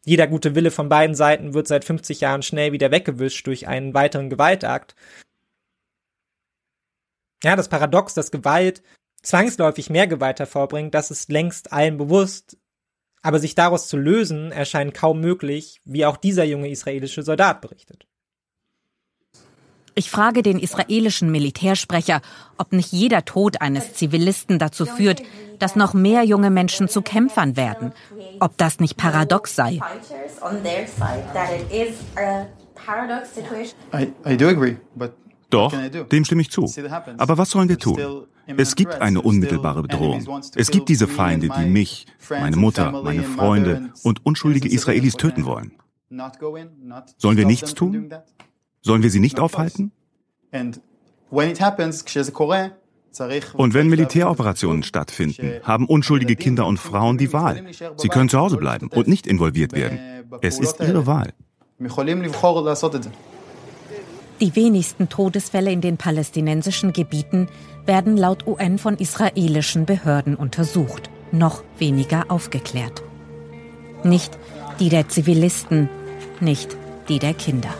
Jeder 0.06 0.28
gute 0.28 0.56
Wille 0.56 0.72
von 0.72 0.88
beiden 0.88 1.16
Seiten 1.16 1.54
wird 1.54 1.68
seit 1.68 1.84
50 1.84 2.22
Jahren 2.22 2.42
schnell 2.42 2.72
wieder 2.72 2.92
weggewischt 2.92 3.46
durch 3.48 3.68
einen 3.68 3.94
weiteren 3.94 4.30
Gewaltakt. 4.30 4.96
Ja, 7.44 7.58
das 7.58 7.68
Paradox, 7.68 8.14
dass 8.14 8.32
Gewalt 8.32 8.82
zwangsläufig 9.22 9.90
mehr 9.90 10.08
Gewalt 10.08 10.40
hervorbringt, 10.40 10.94
das 10.94 11.12
ist 11.12 11.32
längst 11.32 11.74
allen 11.74 11.98
bewusst. 11.98 12.58
Aber 13.22 13.40
sich 13.40 13.56
daraus 13.56 13.88
zu 13.88 13.98
lösen, 13.98 14.52
erscheint 14.52 14.94
kaum 14.94 15.20
möglich, 15.20 15.82
wie 15.86 16.06
auch 16.06 16.18
dieser 16.18 16.44
junge 16.46 16.70
israelische 16.70 17.24
Soldat 17.24 17.62
berichtet. 17.62 18.06
Ich 19.96 20.10
frage 20.10 20.42
den 20.42 20.60
israelischen 20.60 21.32
Militärsprecher, 21.32 22.22
ob 22.58 22.74
nicht 22.74 22.92
jeder 22.92 23.26
Tod 23.26 23.62
eines 23.62 23.94
Zivilisten 23.94 24.58
dazu 24.58 24.86
führt, 24.86 25.22
dass 25.60 25.76
noch 25.76 25.94
mehr 25.94 26.24
junge 26.24 26.50
Menschen 26.50 26.88
zu 26.88 27.02
Kämpfern 27.02 27.56
werden. 27.56 27.94
Ob 28.40 28.58
das 28.58 28.80
nicht 28.80 28.98
paradox 28.98 29.56
sei. 29.56 29.80
Doch, 35.50 35.74
dem 36.12 36.26
stimme 36.26 36.42
ich 36.42 36.50
zu. 36.50 36.74
Aber 37.18 37.38
was 37.38 37.52
sollen 37.52 37.70
wir 37.70 37.78
tun? 37.78 38.26
Es 38.46 38.76
gibt 38.76 38.96
eine 38.96 39.22
unmittelbare 39.22 39.84
Bedrohung. 39.84 40.42
Es 40.56 40.72
gibt 40.72 40.90
diese 40.90 41.08
Feinde, 41.08 41.50
die 41.50 41.66
mich, 41.66 42.08
meine 42.30 42.58
Mutter, 42.58 42.92
meine 42.92 43.24
Freunde 43.24 43.92
und 44.04 44.26
unschuldige 44.26 44.68
Israelis 44.68 45.14
töten 45.16 45.46
wollen. 45.46 45.74
Sollen 47.18 47.38
wir 47.38 47.46
nichts 47.46 47.74
tun? 47.74 48.12
Sollen 48.84 49.02
wir 49.02 49.10
sie 49.10 49.22
nicht 49.22 49.40
aufhalten? 49.40 49.92
Und 53.54 53.74
wenn 53.74 53.88
Militäroperationen 53.88 54.84
stattfinden, 54.84 55.54
haben 55.64 55.86
unschuldige 55.88 56.36
Kinder 56.36 56.68
und 56.68 56.78
Frauen 56.78 57.18
die 57.18 57.32
Wahl. 57.32 57.64
Sie 57.98 58.10
können 58.10 58.30
zu 58.30 58.40
Hause 58.40 58.58
bleiben 58.58 58.90
und 58.94 59.08
nicht 59.08 59.26
involviert 59.26 59.72
werden. 59.74 60.00
Es 60.42 60.60
ist 60.60 60.80
ihre 60.80 61.08
Wahl. 61.08 61.34
Die 64.42 64.56
wenigsten 64.56 65.10
Todesfälle 65.10 65.72
in 65.72 65.82
den 65.82 65.98
palästinensischen 65.98 66.92
Gebieten 66.92 67.48
werden 67.86 68.18
laut 68.18 68.46
UN 68.46 68.78
von 68.78 68.98
israelischen 68.98 69.86
Behörden 69.86 70.36
untersucht, 70.36 71.10
noch 71.32 71.64
weniger 71.78 72.26
aufgeklärt. 72.30 73.04
Nicht 74.04 74.38
die 74.80 74.90
der 74.90 75.08
Zivilisten, 75.08 75.88
nicht 76.42 76.76
die 77.08 77.20
der 77.20 77.34
Kinder 77.34 77.74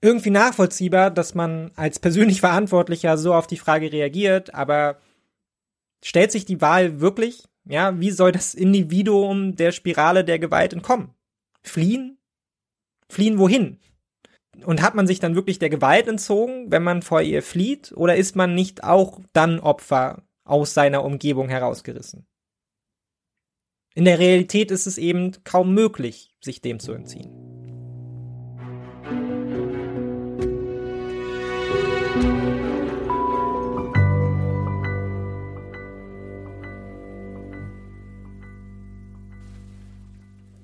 irgendwie 0.00 0.30
nachvollziehbar, 0.30 1.10
dass 1.10 1.34
man 1.34 1.72
als 1.74 1.98
persönlich 1.98 2.40
Verantwortlicher 2.40 3.18
so 3.18 3.34
auf 3.34 3.46
die 3.46 3.56
Frage 3.56 3.92
reagiert, 3.92 4.54
aber 4.54 5.00
stellt 6.04 6.32
sich 6.32 6.44
die 6.44 6.60
Wahl 6.60 7.00
wirklich? 7.00 7.44
Ja, 7.64 7.98
wie 8.00 8.10
soll 8.10 8.32
das 8.32 8.54
Individuum 8.54 9.56
der 9.56 9.72
Spirale 9.72 10.24
der 10.24 10.38
Gewalt 10.38 10.72
entkommen? 10.72 11.10
Fliehen? 11.62 12.18
Fliehen 13.10 13.38
wohin? 13.38 13.78
Und 14.64 14.82
hat 14.82 14.94
man 14.94 15.06
sich 15.06 15.20
dann 15.20 15.34
wirklich 15.34 15.58
der 15.58 15.70
Gewalt 15.70 16.08
entzogen, 16.08 16.70
wenn 16.70 16.82
man 16.82 17.02
vor 17.02 17.22
ihr 17.22 17.42
flieht? 17.42 17.92
Oder 17.92 18.16
ist 18.16 18.36
man 18.36 18.54
nicht 18.54 18.84
auch 18.84 19.20
dann 19.32 19.60
Opfer 19.60 20.22
aus 20.44 20.74
seiner 20.74 21.04
Umgebung 21.04 21.48
herausgerissen? 21.48 22.26
In 23.94 24.04
der 24.04 24.18
Realität 24.18 24.70
ist 24.70 24.86
es 24.86 24.98
eben 24.98 25.32
kaum 25.44 25.74
möglich, 25.74 26.34
sich 26.40 26.60
dem 26.60 26.80
zu 26.80 26.92
entziehen. 26.92 27.37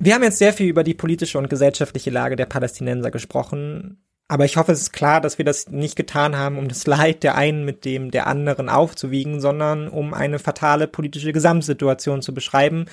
Wir 0.04 0.14
haben 0.14 0.22
jetzt 0.22 0.36
sehr 0.36 0.52
viel 0.52 0.68
über 0.68 0.84
die 0.84 0.92
politische 0.92 1.38
und 1.38 1.48
gesellschaftliche 1.48 2.10
Lage 2.10 2.36
der 2.36 2.44
Palästinenser 2.44 3.10
gesprochen, 3.10 4.04
aber 4.28 4.44
ich 4.44 4.58
hoffe, 4.58 4.72
es 4.72 4.82
ist 4.82 4.92
klar, 4.92 5.22
dass 5.22 5.38
wir 5.38 5.46
das 5.46 5.70
nicht 5.70 5.96
getan 5.96 6.36
haben, 6.36 6.58
um 6.58 6.68
das 6.68 6.86
Leid 6.86 7.22
der 7.22 7.36
einen 7.36 7.64
mit 7.64 7.86
dem 7.86 8.10
der 8.10 8.26
anderen 8.26 8.68
aufzuwiegen, 8.68 9.40
sondern 9.40 9.88
um 9.88 10.12
eine 10.12 10.38
fatale 10.38 10.88
politische 10.88 11.32
Gesamtsituation 11.32 12.20
zu 12.20 12.34
beschreiben, 12.34 12.84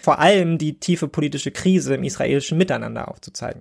vor 0.00 0.20
allem 0.20 0.56
die 0.56 0.80
tiefe 0.80 1.06
politische 1.06 1.50
Krise 1.50 1.96
im 1.96 2.02
israelischen 2.02 2.56
Miteinander 2.56 3.08
aufzuzeigen. 3.08 3.60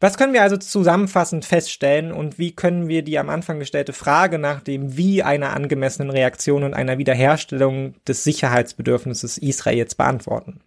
Was 0.00 0.16
können 0.16 0.32
wir 0.32 0.40
also 0.40 0.56
zusammenfassend 0.56 1.44
feststellen 1.44 2.12
und 2.12 2.38
wie 2.38 2.56
können 2.56 2.88
wir 2.88 3.02
die 3.02 3.18
am 3.18 3.28
Anfang 3.28 3.58
gestellte 3.58 3.92
Frage 3.92 4.38
nach 4.38 4.62
dem 4.62 4.96
Wie 4.96 5.22
einer 5.22 5.54
angemessenen 5.54 6.08
Reaktion 6.08 6.62
und 6.62 6.72
einer 6.72 6.96
Wiederherstellung 6.96 7.96
des 8.08 8.24
Sicherheitsbedürfnisses 8.24 9.36
Israels 9.36 9.94
beantworten? 9.94 10.62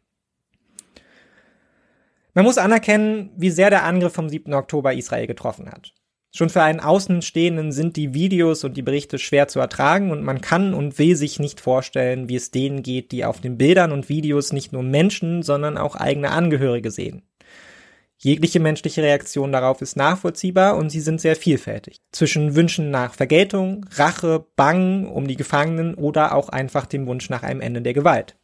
Man 2.35 2.45
muss 2.45 2.57
anerkennen, 2.57 3.30
wie 3.38 3.51
sehr 3.51 3.69
der 3.69 3.84
Angriff 3.84 4.14
vom 4.14 4.27
7. 4.27 4.53
Oktober 4.53 4.93
Israel 4.93 5.27
getroffen 5.27 5.69
hat. 5.69 5.93
Schon 6.35 6.49
für 6.49 6.64
einen 6.64 6.80
Außenstehenden 6.80 7.72
sind 7.72 7.95
die 7.95 8.15
Videos 8.15 8.64
und 8.64 8.76
die 8.76 8.81
Berichte 8.81 9.19
schwer 9.19 9.47
zu 9.47 9.60
ertragen 9.60 10.10
und 10.10 10.23
man 10.23 10.41
kann 10.41 10.73
und 10.73 10.97
will 10.97 11.15
sich 11.15 11.39
nicht 11.39 11.61
vorstellen, 11.61 12.27
wie 12.27 12.35
es 12.35 12.49
denen 12.49 12.81
geht, 12.81 13.11
die 13.11 13.23
auf 13.23 13.39
den 13.39 13.60
Bildern 13.60 13.91
und 13.91 14.10
Videos 14.10 14.51
nicht 14.51 14.73
nur 14.73 14.81
Menschen, 14.81 15.43
sondern 15.43 15.77
auch 15.77 15.95
eigene 15.95 16.31
Angehörige 16.31 16.89
sehen. 16.89 17.22
Jegliche 18.18 18.60
menschliche 18.60 19.03
Reaktion 19.03 19.51
darauf 19.51 19.81
ist 19.84 19.95
nachvollziehbar 19.95 20.76
und 20.77 20.89
sie 20.89 21.01
sind 21.01 21.22
sehr 21.22 21.35
vielfältig. 21.35 22.01
Zwischen 22.11 22.55
Wünschen 22.55 22.89
nach 22.89 23.14
Vergeltung, 23.14 23.85
Rache, 23.91 24.43
Bangen 24.55 25.05
um 25.05 25.27
die 25.27 25.35
Gefangenen 25.35 25.93
oder 25.93 26.34
auch 26.34 26.49
einfach 26.49 26.88
dem 26.88 27.05
Wunsch 27.05 27.30
nach 27.30 27.43
einem 27.43 27.61
Ende 27.61 27.84
der 27.84 27.93
Gewalt. 27.93 28.38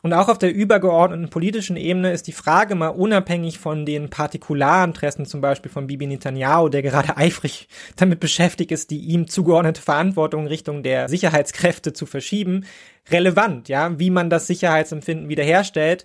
Und 0.00 0.12
auch 0.12 0.28
auf 0.28 0.38
der 0.38 0.54
übergeordneten 0.54 1.28
politischen 1.28 1.76
Ebene 1.76 2.12
ist 2.12 2.28
die 2.28 2.32
Frage 2.32 2.76
mal 2.76 2.88
unabhängig 2.88 3.58
von 3.58 3.84
den 3.84 4.10
Partikularinteressen, 4.10 5.26
zum 5.26 5.40
Beispiel 5.40 5.72
von 5.72 5.88
Bibi 5.88 6.06
Netanyahu, 6.06 6.68
der 6.68 6.82
gerade 6.82 7.16
eifrig 7.16 7.68
damit 7.96 8.20
beschäftigt 8.20 8.70
ist, 8.70 8.90
die 8.90 9.00
ihm 9.00 9.26
zugeordnete 9.26 9.82
Verantwortung 9.82 10.46
Richtung 10.46 10.84
der 10.84 11.08
Sicherheitskräfte 11.08 11.92
zu 11.92 12.06
verschieben, 12.06 12.64
relevant, 13.10 13.68
ja, 13.68 13.98
wie 13.98 14.10
man 14.10 14.30
das 14.30 14.46
Sicherheitsempfinden 14.46 15.28
wiederherstellt, 15.28 16.04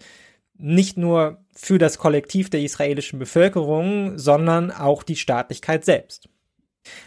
nicht 0.57 0.97
nur 0.97 1.43
für 1.55 1.77
das 1.77 1.99
Kollektiv 1.99 2.49
der 2.49 2.61
israelischen 2.61 3.19
Bevölkerung, 3.19 4.17
sondern 4.17 4.71
auch 4.71 5.03
die 5.03 5.15
Staatlichkeit 5.15 5.85
selbst. 5.85 6.29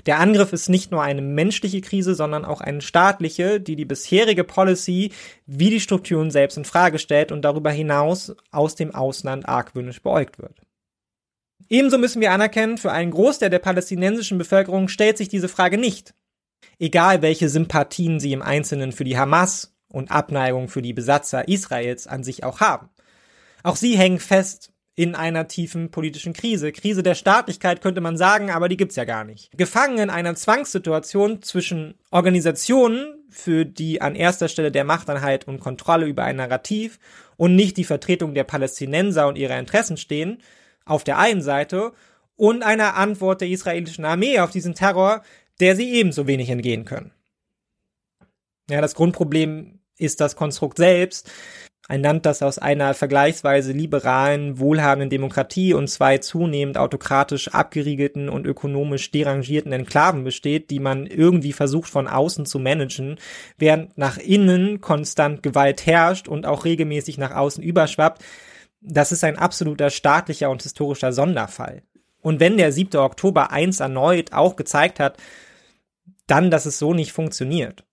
Der 0.07 0.21
Angriff 0.21 0.53
ist 0.53 0.69
nicht 0.69 0.91
nur 0.91 1.03
eine 1.03 1.23
menschliche 1.23 1.81
Krise, 1.81 2.15
sondern 2.15 2.45
auch 2.45 2.61
eine 2.61 2.81
staatliche, 2.81 3.61
die 3.61 3.77
die 3.77 3.85
bisherige 3.85 4.45
Policy 4.45 5.13
wie 5.47 5.71
die 5.71 5.81
Strukturen 5.81 6.31
selbst 6.31 6.57
in 6.57 6.65
Frage 6.65 6.99
stellt 6.99 7.33
und 7.33 7.43
darüber 7.43 7.71
hinaus 7.71 8.35
aus 8.51 8.75
dem 8.75 8.95
Ausland 8.95 9.49
argwöhnisch 9.49 10.03
beäugt 10.03 10.39
wird. 10.39 10.61
Ebenso 11.69 11.99
müssen 11.99 12.21
wir 12.21 12.33
anerkennen, 12.33 12.79
für 12.79 12.93
einen 12.93 13.11
Großteil 13.11 13.51
der 13.51 13.59
palästinensischen 13.59 14.39
Bevölkerung 14.39 14.89
stellt 14.89 15.19
sich 15.19 15.29
diese 15.29 15.49
Frage 15.49 15.79
nicht. 15.79 16.15
Egal 16.79 17.23
welche 17.23 17.49
Sympathien 17.49 18.21
sie 18.21 18.33
im 18.33 18.43
Einzelnen 18.43 18.93
für 18.93 19.05
die 19.05 19.19
Hamas 19.19 19.75
und 19.89 20.11
Abneigung 20.11 20.69
für 20.69 20.83
die 20.83 20.93
Besatzer 20.93 21.49
Israels 21.49 22.07
an 22.07 22.23
sich 22.23 22.45
auch 22.45 22.61
haben. 22.61 22.89
Auch 23.63 23.77
sie 23.77 23.97
hängen 23.97 24.21
fest 24.21 24.73
in 24.97 25.15
einer 25.15 25.47
tiefen 25.47 25.91
politischen 25.91 26.33
Krise. 26.33 26.73
Krise 26.73 27.03
der 27.03 27.15
Staatlichkeit 27.15 27.83
könnte 27.83 28.01
man 28.01 28.17
sagen, 28.17 28.51
aber 28.51 28.69
die 28.69 28.79
gibt's 28.79 28.97
ja 28.97 29.05
gar 29.05 29.25
nicht. 29.25 29.57
Gefangen 29.57 29.99
in 29.99 30.11
einer 30.11 30.35
Zwangssituation 30.35 31.43
zwischen 31.43 31.95
Organisationen, 32.11 33.13
für 33.29 33.67
die 33.67 34.01
an 34.01 34.15
erster 34.15 34.49
Stelle 34.49 34.73
der 34.73 34.85
Machteinheit 34.85 35.47
und 35.47 35.61
Kontrolle 35.61 36.07
über 36.07 36.25
ein 36.25 36.37
Narrativ 36.37 36.99
und 37.37 37.55
nicht 37.55 37.77
die 37.77 37.85
Vertretung 37.85 38.33
der 38.35 38.45
Palästinenser 38.45 39.29
und 39.29 39.37
ihrer 39.37 39.59
Interessen 39.59 39.99
stehen, 39.99 40.43
auf 40.87 41.05
der 41.05 41.19
einen 41.19 41.43
Seite, 41.43 41.93
und 42.37 42.63
einer 42.63 42.97
Antwort 42.97 43.41
der 43.43 43.49
israelischen 43.49 44.05
Armee 44.05 44.39
auf 44.41 44.51
diesen 44.51 44.75
Terror, 44.75 45.23
der 45.61 45.77
sie 45.77 45.91
ebenso 45.93 46.27
wenig 46.27 46.49
entgehen 46.49 46.85
können. 46.85 47.13
Ja, 48.71 48.81
das 48.81 48.95
Grundproblem 48.95 49.81
ist 49.99 50.21
das 50.21 50.37
Konstrukt 50.37 50.79
selbst, 50.79 51.31
ein 51.89 52.03
Land, 52.03 52.27
das 52.27 52.43
aus 52.43 52.59
einer 52.59 52.95
vergleichsweise 52.95 53.73
liberalen, 53.73 54.59
wohlhabenden 54.59 55.11
Demokratie 55.11 55.73
und 55.73 55.89
zwei 55.89 56.19
zunehmend 56.19 56.79
autokratisch 56.79 57.49
abgeriegelten 57.49 58.29
und 58.29 58.47
ökonomisch 58.47 59.11
derangierten 59.13 59.73
Enklaven 59.73 60.25
besteht, 60.25 60.71
die 60.71 60.81
man 60.81 61.07
irgendwie 61.07 61.53
versucht 61.53 61.89
von 61.89 62.09
außen 62.09 62.45
zu 62.45 62.59
managen, 62.59 63.19
während 63.57 63.97
nach 63.97 64.19
innen 64.19 64.81
konstant 64.81 65.45
Gewalt 65.45 65.87
herrscht 65.87 66.27
und 66.27 66.45
auch 66.45 66.65
regelmäßig 66.65 67.19
nach 67.19 67.35
außen 67.35 67.63
überschwappt, 67.63 68.23
das 68.81 69.13
ist 69.13 69.25
ein 69.25 69.39
absoluter 69.39 69.91
staatlicher 69.91 70.51
und 70.51 70.63
historischer 70.63 71.13
Sonderfall. 71.13 71.83
Und 72.21 72.41
wenn 72.41 72.57
der 72.57 72.73
7. 72.73 72.99
Oktober 72.99 73.53
eins 73.53 73.79
erneut 73.79 74.33
auch 74.33 74.57
gezeigt 74.57 74.99
hat, 74.99 75.19
dann, 76.27 76.51
dass 76.51 76.67
es 76.67 76.79
so 76.81 76.93
nicht 76.93 77.13
funktioniert. 77.13 77.85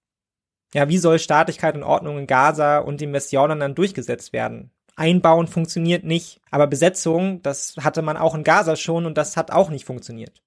Ja, 0.74 0.90
wie 0.90 0.98
soll 0.98 1.20
Staatlichkeit 1.20 1.76
und 1.76 1.84
Ordnung 1.84 2.18
in 2.18 2.28
Gaza 2.28 2.80
und 2.80 3.00
Westjordan 3.02 3.60
dann 3.60 3.76
durchgesetzt 3.76 4.34
werden? 4.34 4.72
Einbauen 4.96 5.48
funktioniert 5.48 6.04
nicht, 6.04 6.42
aber 6.52 6.68
Besetzung, 6.68 7.42
das 7.42 7.76
hatte 7.80 8.02
man 8.02 8.18
auch 8.18 8.36
in 8.36 8.44
Gaza 8.44 8.76
schon 8.76 9.06
und 9.06 9.18
das 9.18 9.38
hat 9.38 9.52
auch 9.52 9.70
nicht 9.70 9.86
funktioniert. 9.86 10.42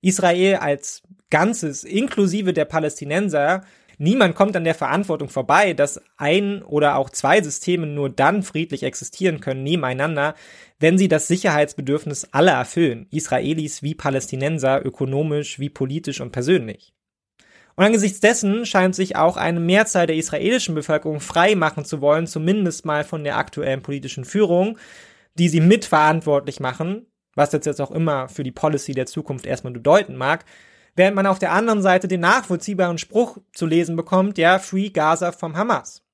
Israel 0.00 0.56
als 0.56 1.02
Ganzes, 1.30 1.84
inklusive 1.84 2.52
der 2.52 2.64
Palästinenser, 2.64 3.62
niemand 3.98 4.34
kommt 4.34 4.56
an 4.56 4.64
der 4.64 4.74
Verantwortung 4.74 5.28
vorbei, 5.28 5.74
dass 5.74 6.02
ein 6.16 6.62
oder 6.62 6.96
auch 6.96 7.08
zwei 7.08 7.40
Systeme 7.42 7.86
nur 7.86 8.10
dann 8.10 8.42
friedlich 8.42 8.82
existieren 8.82 9.40
können 9.40 9.62
nebeneinander, 9.62 10.34
wenn 10.78 10.98
sie 10.98 11.08
das 11.08 11.28
Sicherheitsbedürfnis 11.28 12.32
aller 12.32 12.52
erfüllen, 12.52 13.06
Israelis 13.10 13.82
wie 13.82 13.94
Palästinenser, 13.94 14.84
ökonomisch 14.84 15.58
wie 15.58 15.70
politisch 15.70 16.20
und 16.20 16.32
persönlich. 16.32 16.92
Und 17.82 17.86
angesichts 17.86 18.20
dessen 18.20 18.64
scheint 18.64 18.94
sich 18.94 19.16
auch 19.16 19.36
eine 19.36 19.58
Mehrzahl 19.58 20.06
der 20.06 20.14
israelischen 20.14 20.76
Bevölkerung 20.76 21.18
frei 21.18 21.56
machen 21.56 21.84
zu 21.84 22.00
wollen, 22.00 22.28
zumindest 22.28 22.86
mal 22.86 23.02
von 23.02 23.24
der 23.24 23.36
aktuellen 23.36 23.82
politischen 23.82 24.24
Führung, 24.24 24.78
die 25.34 25.48
sie 25.48 25.60
mitverantwortlich 25.60 26.60
machen, 26.60 27.06
was 27.34 27.50
jetzt, 27.50 27.66
jetzt 27.66 27.80
auch 27.80 27.90
immer 27.90 28.28
für 28.28 28.44
die 28.44 28.52
Policy 28.52 28.92
der 28.92 29.06
Zukunft 29.06 29.46
erstmal 29.46 29.72
bedeuten 29.72 30.14
mag, 30.14 30.44
während 30.94 31.16
man 31.16 31.26
auf 31.26 31.40
der 31.40 31.50
anderen 31.50 31.82
Seite 31.82 32.06
den 32.06 32.20
nachvollziehbaren 32.20 32.98
Spruch 32.98 33.38
zu 33.52 33.66
lesen 33.66 33.96
bekommt, 33.96 34.38
ja, 34.38 34.60
Free 34.60 34.90
Gaza 34.90 35.32
vom 35.32 35.56
Hamas. 35.56 36.04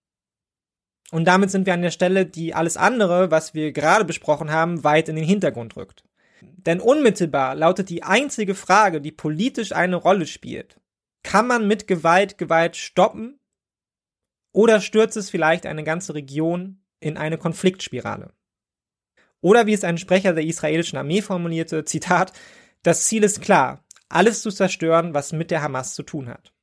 Und 1.11 1.27
damit 1.27 1.51
sind 1.51 1.67
wir 1.67 1.75
an 1.75 1.83
der 1.83 1.91
Stelle, 1.91 2.25
die 2.25 2.55
alles 2.55 2.79
andere, 2.79 3.31
was 3.31 3.53
wir 3.53 3.73
gerade 3.73 4.07
besprochen 4.07 4.51
haben, 4.51 4.85
weit 4.85 5.11
in 5.11 5.17
den 5.17 5.27
Hintergrund 5.27 5.77
rückt. 5.77 6.03
Denn 6.41 6.81
unmittelbar 6.81 7.55
lautet 7.55 7.91
die 7.91 8.05
einzige 8.05 8.55
Frage, 8.55 9.03
die 9.03 9.13
politisch 9.13 9.73
eine 9.73 9.97
Rolle 9.97 10.27
spielt, 10.27 10.81
kann 11.29 11.47
man 11.47 11.67
mit 11.67 11.87
Gewalt 11.87 12.39
Gewalt 12.39 12.75
stoppen? 12.75 13.39
Oder 14.53 14.81
stürzt 14.81 15.15
es 15.19 15.29
vielleicht 15.29 15.67
eine 15.67 15.85
ganze 15.85 16.15
Region 16.15 16.83
in 17.01 17.19
eine 17.19 17.37
Konfliktspirale? 17.37 18.33
Oder 19.43 19.67
wie 19.67 19.75
es 19.75 19.85
ein 19.85 19.99
Sprecher 19.99 20.33
der 20.33 20.45
israelischen 20.45 20.99
Armee 20.99 21.21
formulierte, 21.21 21.85
Zitat, 21.85 22.33
das 22.83 23.05
Ziel 23.05 23.25
ist 23.25 23.43
klar, 23.43 23.85
alles 24.09 24.41
zu 24.41 24.51
zerstören, 24.51 25.13
was 25.13 25.35
mit 25.35 25.51
der 25.51 25.61
Hamas 25.61 25.95
zu 25.95 26.03
tun 26.03 26.31
hat. 26.31 26.55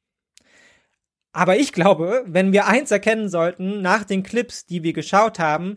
Aber 1.32 1.58
ich 1.58 1.72
glaube, 1.72 2.24
wenn 2.26 2.52
wir 2.52 2.66
eins 2.66 2.90
erkennen 2.90 3.30
sollten 3.30 3.84
nach 3.84 4.04
den 4.04 4.24
Clips, 4.24 4.66
die 4.66 4.82
wir 4.82 4.94
geschaut 4.94 5.38
haben, 5.38 5.76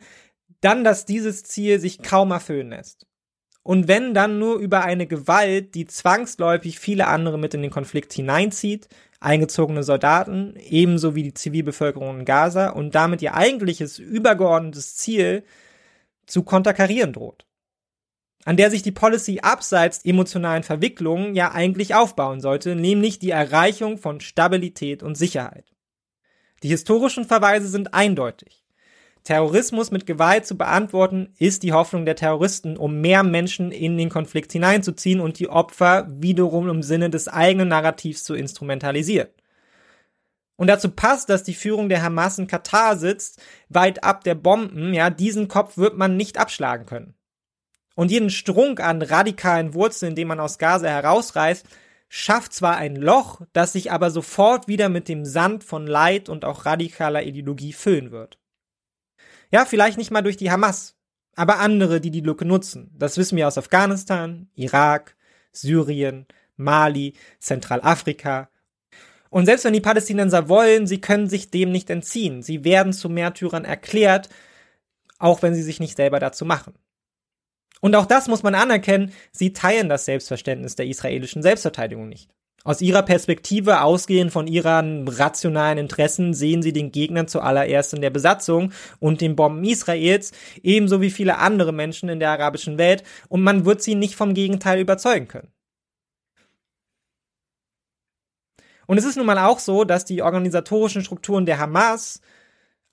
dann, 0.63 0.83
dass 0.83 1.05
dieses 1.05 1.45
Ziel 1.45 1.79
sich 1.79 2.01
kaum 2.01 2.31
erfüllen 2.31 2.71
lässt. 2.71 3.07
Und 3.69 3.87
wenn 3.87 4.15
dann 4.15 4.39
nur 4.39 4.57
über 4.57 4.85
eine 4.85 5.07
Gewalt, 5.07 5.75
die 5.75 5.85
zwangsläufig 5.85 6.79
viele 6.79 7.07
andere 7.07 7.37
mit 7.37 7.53
in 7.53 7.61
den 7.61 7.71
Konflikt 7.71 8.15
hineinzieht, 8.15 8.89
eingezogene 9.21 9.83
Soldaten, 9.83 10.55
ebenso 10.57 11.15
wie 11.15 11.23
die 11.23 11.35
Zivilbevölkerung 11.35 12.21
in 12.21 12.25
Gaza 12.25 12.71
und 12.71 12.95
damit 12.95 13.21
ihr 13.21 13.35
eigentliches 13.35 13.99
übergeordnetes 13.99 14.97
Ziel 14.97 15.45
zu 16.27 16.45
konterkarieren 16.45 17.13
droht. 17.13 17.45
An 18.47 18.57
der 18.57 18.71
sich 18.71 18.81
die 18.81 18.91
Policy 18.91 19.41
abseits 19.43 20.03
emotionalen 20.03 20.63
Verwicklungen 20.63 21.35
ja 21.35 21.53
eigentlich 21.53 21.95
aufbauen 21.95 22.41
sollte, 22.41 22.75
nämlich 22.75 23.19
die 23.19 23.33
Erreichung 23.33 23.99
von 23.99 24.23
Stabilität 24.23 25.03
und 25.03 25.19
Sicherheit. 25.19 25.75
Die 26.63 26.69
historischen 26.69 27.27
Verweise 27.27 27.69
sind 27.69 27.93
eindeutig. 27.93 28.65
Terrorismus 29.29 29.91
mit 29.91 30.07
Gewalt 30.07 30.47
zu 30.47 30.57
beantworten, 30.57 31.35
ist 31.37 31.63
die 31.63 31.75
Hoffnung 31.75 32.07
der 32.07 32.17
Terroristen, 32.17 32.79
um 32.79 33.03
mehr 33.03 33.23
Menschen 33.23 33.73
in 33.73 33.99
den 33.99 34.09
Konflikt 34.09 34.53
hineinzuziehen 34.53 35.21
und 35.21 35.39
die 35.39 35.51
Opfer 35.51 36.09
wiederum 36.09 36.71
im 36.71 36.83
Sinne 36.83 37.11
des 37.11 37.29
eigenen 37.29 37.69
Narrativs 37.69 38.25
zu 38.25 38.35
instrumentalisieren. 38.35 39.29
Und 40.57 40.69
dazu 40.69 40.89
passt, 40.89 41.29
dass 41.29 41.43
die 41.43 41.53
Führung 41.53 41.91
der 41.91 42.03
Hamas 42.03 42.39
in 42.39 42.47
Katar 42.47 42.97
sitzt, 42.97 43.39
weit 43.69 44.03
ab 44.03 44.25
der 44.25 44.35
Bomben, 44.35 44.95
ja, 44.95 45.11
diesen 45.11 45.47
Kopf 45.47 45.77
wird 45.77 45.99
man 45.99 46.17
nicht 46.17 46.39
abschlagen 46.39 46.87
können. 46.87 47.13
Und 47.97 48.11
jeden 48.11 48.31
Strunk 48.31 48.81
an 48.81 49.03
radikalen 49.03 49.75
Wurzeln, 49.75 50.15
den 50.15 50.29
man 50.29 50.41
aus 50.41 50.57
Gaza 50.57 50.89
herausreißt, 50.89 51.67
schafft 52.09 52.55
zwar 52.55 52.79
ein 52.79 52.97
Loch, 52.97 53.43
das 53.53 53.75
sich 53.75 53.93
aber 53.93 54.11
sofort 54.11 54.69
wieder 54.69 54.89
mit 54.89 55.07
dem 55.07 55.27
Sand 55.27 55.65
von 55.65 55.87
Leid 55.87 56.31
und 56.31 56.47
auch 56.47 56.65
radikaler 56.65 57.25
Ideologie 57.25 57.75
füllen 57.75 58.11
wird. 58.11 58.39
Ja, 59.51 59.65
vielleicht 59.65 59.99
nicht 59.99 60.11
mal 60.11 60.23
durch 60.23 60.37
die 60.37 60.51
Hamas, 60.51 60.97
aber 61.35 61.59
andere, 61.59 62.01
die 62.01 62.11
die 62.11 62.21
Lücke 62.21 62.45
nutzen. 62.45 62.91
Das 62.99 63.17
wissen 63.17 63.37
wir 63.37 63.49
aus 63.49 63.59
Afghanistan, 63.59 64.51
Irak, 64.55 65.17
Syrien, 65.53 66.27
Mali, 66.57 67.15
Zentralafrika. 67.39 68.51
Und 69.31 69.47
selbst 69.47 69.65
wenn 69.65 69.73
die 69.73 69.81
Palästinenser 69.81 70.49
wollen, 70.49 70.87
sie 70.87 71.01
können 71.01 71.29
sich 71.29 71.51
dem 71.51 71.71
nicht 71.71 71.91
entziehen. 71.91 72.43
Sie 72.43 72.65
werden 72.65 72.93
zu 72.93 73.09
Märtyrern 73.09 73.65
erklärt, 73.65 74.29
auch 75.19 75.43
wenn 75.43 75.55
sie 75.55 75.63
sich 75.63 75.81
nicht 75.81 75.97
selber 75.97 76.19
dazu 76.19 76.45
machen. 76.45 76.75
Und 77.81 77.95
auch 77.95 78.07
das 78.07 78.29
muss 78.29 78.43
man 78.43 78.55
anerkennen, 78.55 79.13
sie 79.33 79.53
teilen 79.53 79.89
das 79.89 80.05
Selbstverständnis 80.05 80.75
der 80.77 80.87
israelischen 80.87 81.43
Selbstverteidigung 81.43 82.09
nicht. 82.09 82.35
Aus 82.69 82.83
ihrer 82.83 83.01
Perspektive, 83.01 83.81
ausgehend 83.81 84.31
von 84.31 84.47
ihren 84.47 85.09
rationalen 85.09 85.79
Interessen, 85.79 86.35
sehen 86.35 86.61
sie 86.61 86.75
den 86.75 86.93
Gegner 86.93 87.27
zuallererst 87.27 87.95
in 87.95 88.03
der 88.03 88.11
Besatzung 88.11 88.73
und 89.01 89.23
den 89.23 89.37
Bomben 89.37 89.65
Israels, 89.65 90.33
ebenso 90.63 91.01
wie 91.01 91.11
viele 91.11 91.39
andere 91.39 91.73
Menschen 91.73 92.11
in 92.11 92.21
der 92.21 92.29
arabischen 92.29 92.77
Welt, 92.77 93.05
und 93.31 93.43
man 93.43 93.65
wird 93.65 93.81
sie 93.81 93.95
nicht 93.95 94.17
vom 94.17 94.35
Gegenteil 94.35 94.81
überzeugen 94.81 95.29
können. 95.29 95.51
Und 98.87 98.99
es 98.99 99.07
ist 99.07 99.17
nun 99.17 99.25
mal 99.25 99.39
auch 99.39 99.61
so, 99.61 99.85
dass 99.85 100.05
die 100.05 100.21
organisatorischen 100.21 101.03
Strukturen 101.03 101.47
der 101.47 101.59
Hamas 101.59 102.21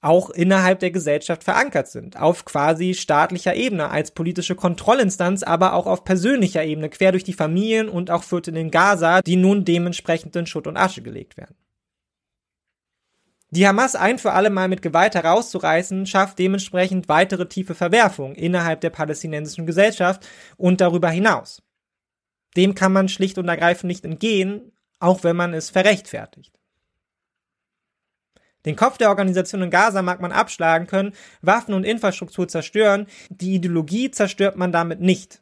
auch 0.05 0.29
innerhalb 0.29 0.79
der 0.79 0.91
Gesellschaft 0.91 1.43
verankert 1.43 1.87
sind, 1.87 2.15
auf 2.15 2.45
quasi 2.45 2.93
staatlicher 2.93 3.55
Ebene 3.55 3.89
als 3.89 4.11
politische 4.11 4.53
Kontrollinstanz, 4.53 5.41
aber 5.41 5.73
auch 5.73 5.87
auf 5.87 6.03
persönlicher 6.03 6.63
Ebene, 6.63 6.89
quer 6.89 7.11
durch 7.11 7.23
die 7.23 7.33
Familien 7.33 7.89
und 7.89 8.11
auch 8.11 8.23
Viertel 8.23 8.55
in 8.55 8.69
Gaza, 8.69 9.21
die 9.21 9.35
nun 9.35 9.65
dementsprechend 9.65 10.35
in 10.35 10.45
Schutt 10.45 10.67
und 10.67 10.77
Asche 10.77 11.01
gelegt 11.01 11.37
werden. 11.37 11.55
Die 13.49 13.67
Hamas 13.67 13.95
ein 13.95 14.19
für 14.19 14.33
alle 14.33 14.51
Mal 14.51 14.67
mit 14.67 14.83
Gewalt 14.83 15.15
herauszureißen, 15.15 16.05
schafft 16.05 16.37
dementsprechend 16.37 17.09
weitere 17.09 17.47
tiefe 17.47 17.73
Verwerfungen 17.73 18.35
innerhalb 18.35 18.81
der 18.81 18.91
palästinensischen 18.91 19.65
Gesellschaft 19.65 20.27
und 20.55 20.81
darüber 20.81 21.09
hinaus. 21.09 21.63
Dem 22.55 22.75
kann 22.75 22.93
man 22.93 23.09
schlicht 23.09 23.39
und 23.39 23.47
ergreifend 23.47 23.87
nicht 23.87 24.05
entgehen, 24.05 24.71
auch 24.99 25.23
wenn 25.23 25.35
man 25.35 25.55
es 25.55 25.71
verrechtfertigt. 25.71 26.53
Den 28.65 28.75
Kopf 28.75 28.97
der 28.97 29.09
Organisation 29.09 29.61
in 29.61 29.69
Gaza 29.69 30.01
mag 30.01 30.19
man 30.21 30.31
abschlagen 30.31 30.87
können, 30.87 31.13
Waffen 31.41 31.73
und 31.73 31.83
Infrastruktur 31.83 32.47
zerstören, 32.47 33.07
die 33.29 33.55
Ideologie 33.55 34.11
zerstört 34.11 34.57
man 34.57 34.71
damit 34.71 34.99
nicht. 34.99 35.41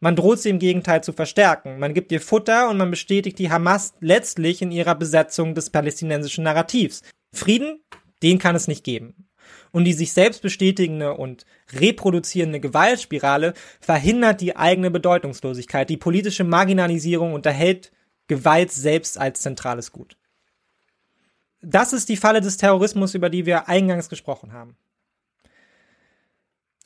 Man 0.00 0.16
droht 0.16 0.40
sie 0.40 0.50
im 0.50 0.58
Gegenteil 0.58 1.02
zu 1.02 1.14
verstärken. 1.14 1.78
Man 1.78 1.94
gibt 1.94 2.12
ihr 2.12 2.20
Futter 2.20 2.68
und 2.68 2.76
man 2.76 2.90
bestätigt 2.90 3.38
die 3.38 3.50
Hamas 3.50 3.94
letztlich 4.00 4.60
in 4.60 4.70
ihrer 4.70 4.94
Besetzung 4.94 5.54
des 5.54 5.70
palästinensischen 5.70 6.44
Narrativs. 6.44 7.00
Frieden, 7.32 7.80
den 8.22 8.38
kann 8.38 8.54
es 8.54 8.68
nicht 8.68 8.84
geben. 8.84 9.28
Und 9.72 9.84
die 9.84 9.92
sich 9.92 10.12
selbst 10.12 10.42
bestätigende 10.42 11.14
und 11.14 11.46
reproduzierende 11.72 12.60
Gewaltspirale 12.60 13.54
verhindert 13.80 14.40
die 14.40 14.56
eigene 14.56 14.90
Bedeutungslosigkeit. 14.90 15.88
Die 15.88 15.96
politische 15.96 16.44
Marginalisierung 16.44 17.32
unterhält 17.32 17.90
Gewalt 18.26 18.72
selbst 18.72 19.18
als 19.18 19.40
zentrales 19.40 19.90
Gut. 19.90 20.16
Das 21.64 21.92
ist 21.92 22.08
die 22.08 22.16
Falle 22.16 22.40
des 22.40 22.56
Terrorismus, 22.56 23.14
über 23.14 23.30
die 23.30 23.46
wir 23.46 23.68
eingangs 23.68 24.08
gesprochen 24.08 24.52
haben. 24.52 24.76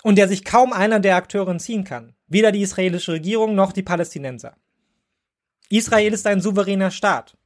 Und 0.03 0.17
der 0.17 0.29
sich 0.29 0.45
kaum 0.45 0.73
einer 0.73 1.01
der 1.01 1.17
Akteure 1.17 1.49
entziehen 1.49 1.85
kann. 1.85 2.15
Weder 2.29 2.53
die 2.53 2.63
israelische 2.63 3.13
Regierung 3.13 3.55
noch 3.55 3.73
die 3.73 3.83
Palästinenser. 3.83 4.57
Israel 5.69 6.13
ist 6.13 6.27
ein 6.27 6.41
souveräner 6.41 6.91
Staat. 6.91 7.37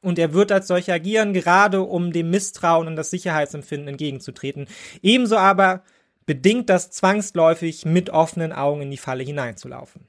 Und 0.00 0.18
er 0.18 0.32
wird 0.32 0.52
als 0.52 0.68
solcher 0.68 0.94
agieren, 0.94 1.32
gerade 1.32 1.82
um 1.82 2.12
dem 2.12 2.30
Misstrauen 2.30 2.86
und 2.86 2.96
das 2.96 3.10
Sicherheitsempfinden 3.10 3.88
entgegenzutreten. 3.88 4.66
Ebenso 5.00 5.36
aber 5.36 5.84
bedingt 6.26 6.70
das 6.70 6.90
zwangsläufig 6.90 7.84
mit 7.84 8.10
offenen 8.10 8.52
Augen 8.52 8.82
in 8.82 8.90
die 8.90 8.96
Falle 8.96 9.24
hineinzulaufen. 9.24 10.06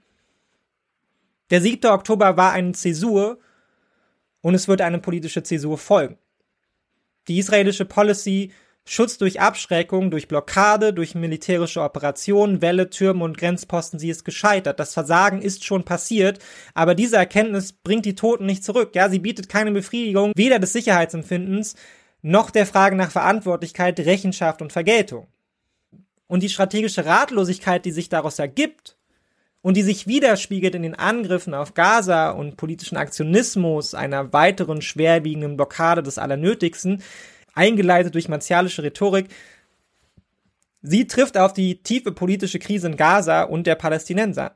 Der 1.50 1.62
7. 1.62 1.92
Oktober 1.92 2.38
war 2.38 2.52
eine 2.54 2.72
Zäsur 2.72 3.40
und 4.44 4.54
es 4.54 4.68
wird 4.68 4.82
eine 4.82 5.00
politische 5.00 5.42
Zäsur 5.42 5.80
folgen. 5.80 6.20
Die 7.28 7.40
israelische 7.40 7.86
Policy 7.86 8.52
Schutz 8.86 9.18
durch 9.18 9.40
Abschreckung, 9.40 10.12
durch 10.12 10.28
Blockade, 10.28 10.92
durch 10.94 11.16
militärische 11.16 11.82
Operationen, 11.82 12.62
Wälle, 12.62 12.90
Türme 12.90 13.24
und 13.24 13.38
Grenzposten, 13.38 13.98
sie 13.98 14.10
ist 14.10 14.26
gescheitert. 14.26 14.78
Das 14.78 14.94
Versagen 14.94 15.42
ist 15.42 15.64
schon 15.64 15.86
passiert, 15.86 16.40
aber 16.74 16.94
diese 16.94 17.16
Erkenntnis 17.16 17.72
bringt 17.72 18.06
die 18.06 18.16
Toten 18.16 18.46
nicht 18.46 18.66
zurück. 18.66 18.94
Ja, 18.94 19.10
sie 19.10 19.20
bietet 19.20 19.48
keine 19.48 19.72
Befriedigung, 19.72 20.34
weder 20.36 20.60
des 20.60 20.74
Sicherheitsempfindens 20.74 21.76
noch 22.22 22.52
der 22.52 22.66
Frage 22.66 22.98
nach 22.98 23.12
Verantwortlichkeit, 23.12 24.02
Rechenschaft 24.02 24.62
und 24.62 24.74
Vergeltung. 24.74 25.28
Und 26.28 26.44
die 26.44 26.50
strategische 26.50 27.06
Ratlosigkeit, 27.06 27.86
die 27.86 27.92
sich 27.92 28.10
daraus 28.10 28.38
ergibt, 28.38 28.98
und 29.64 29.78
die 29.78 29.82
sich 29.82 30.06
widerspiegelt 30.08 30.76
in 30.76 30.84
den 30.84 30.94
Angriffen 30.94 31.54
auf 31.54 31.74
Gaza 31.74 32.32
und 32.32 32.58
politischen 32.58 32.98
Aktionismus, 32.98 33.96
einer 33.96 34.34
weiteren 34.34 34.82
schwerwiegenden 34.82 35.56
Blockade 35.56 36.04
des 36.04 36.18
Allernötigsten, 36.18 37.02
eingeleitet 37.56 38.14
durch 38.14 38.28
martialische 38.28 38.84
Rhetorik, 38.84 39.28
sie 40.82 41.08
trifft 41.08 41.38
auf 41.38 41.54
die 41.54 41.82
tiefe 41.82 42.12
politische 42.12 42.60
Krise 42.60 42.88
in 42.88 42.98
Gaza 42.98 43.44
und 43.44 43.66
der 43.66 43.76
Palästinenser. 43.76 44.56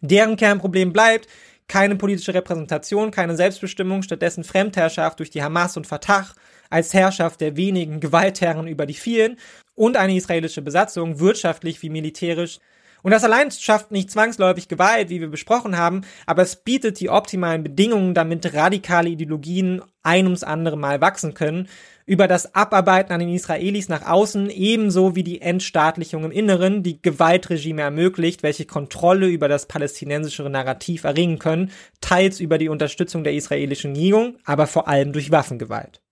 Deren 0.00 0.36
Kernproblem 0.36 0.92
bleibt, 0.92 1.28
keine 1.68 1.96
politische 1.96 2.32
Repräsentation, 2.32 3.10
keine 3.10 3.36
Selbstbestimmung, 3.36 4.02
stattdessen 4.02 4.44
Fremdherrschaft 4.44 5.18
durch 5.18 5.28
die 5.28 5.42
Hamas 5.42 5.76
und 5.76 5.86
Fatah 5.86 6.28
als 6.70 6.94
Herrschaft 6.94 7.42
der 7.42 7.56
wenigen 7.56 8.00
Gewaltherren 8.00 8.66
über 8.66 8.86
die 8.86 8.94
vielen 8.94 9.36
und 9.74 9.98
eine 9.98 10.16
israelische 10.16 10.62
Besatzung, 10.62 11.20
wirtschaftlich 11.20 11.82
wie 11.82 11.90
militärisch. 11.90 12.60
Und 13.08 13.12
das 13.12 13.24
allein 13.24 13.50
schafft 13.50 13.90
nicht 13.90 14.10
zwangsläufig 14.10 14.68
Gewalt, 14.68 15.08
wie 15.08 15.22
wir 15.22 15.30
besprochen 15.30 15.78
haben, 15.78 16.02
aber 16.26 16.42
es 16.42 16.56
bietet 16.56 17.00
die 17.00 17.08
optimalen 17.08 17.62
Bedingungen, 17.62 18.12
damit 18.12 18.52
radikale 18.52 19.08
Ideologien 19.08 19.80
ein 20.02 20.26
ums 20.26 20.42
andere 20.42 20.76
Mal 20.76 21.00
wachsen 21.00 21.32
können, 21.32 21.70
über 22.04 22.28
das 22.28 22.54
Abarbeiten 22.54 23.10
an 23.14 23.20
den 23.20 23.30
Israelis 23.30 23.88
nach 23.88 24.06
außen, 24.06 24.50
ebenso 24.50 25.16
wie 25.16 25.22
die 25.22 25.40
Entstaatlichung 25.40 26.22
im 26.22 26.30
Inneren, 26.30 26.82
die 26.82 27.00
Gewaltregime 27.00 27.80
ermöglicht, 27.80 28.42
welche 28.42 28.66
Kontrolle 28.66 29.28
über 29.28 29.48
das 29.48 29.64
palästinensische 29.64 30.42
Narrativ 30.42 31.04
erringen 31.04 31.38
können, 31.38 31.70
teils 32.02 32.40
über 32.40 32.58
die 32.58 32.68
Unterstützung 32.68 33.24
der 33.24 33.32
israelischen 33.32 33.94
Regierung, 33.94 34.36
aber 34.44 34.66
vor 34.66 34.86
allem 34.86 35.14
durch 35.14 35.30
Waffengewalt. 35.30 36.02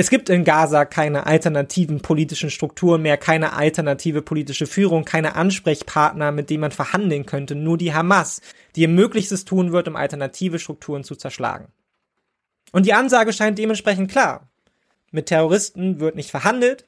Es 0.00 0.10
gibt 0.10 0.28
in 0.28 0.44
Gaza 0.44 0.84
keine 0.84 1.26
alternativen 1.26 1.98
politischen 2.02 2.50
Strukturen 2.50 3.02
mehr, 3.02 3.16
keine 3.16 3.54
alternative 3.54 4.22
politische 4.22 4.68
Führung, 4.68 5.04
keine 5.04 5.34
Ansprechpartner, 5.34 6.30
mit 6.30 6.50
denen 6.50 6.60
man 6.60 6.70
verhandeln 6.70 7.26
könnte, 7.26 7.56
nur 7.56 7.76
die 7.76 7.92
Hamas, 7.92 8.40
die 8.76 8.82
ihr 8.82 8.88
Möglichstes 8.88 9.44
tun 9.44 9.72
wird, 9.72 9.88
um 9.88 9.96
alternative 9.96 10.60
Strukturen 10.60 11.02
zu 11.02 11.16
zerschlagen. 11.16 11.66
Und 12.70 12.86
die 12.86 12.92
Ansage 12.92 13.32
scheint 13.32 13.58
dementsprechend 13.58 14.08
klar. 14.08 14.48
Mit 15.10 15.26
Terroristen 15.26 15.98
wird 15.98 16.14
nicht 16.14 16.30
verhandelt, 16.30 16.86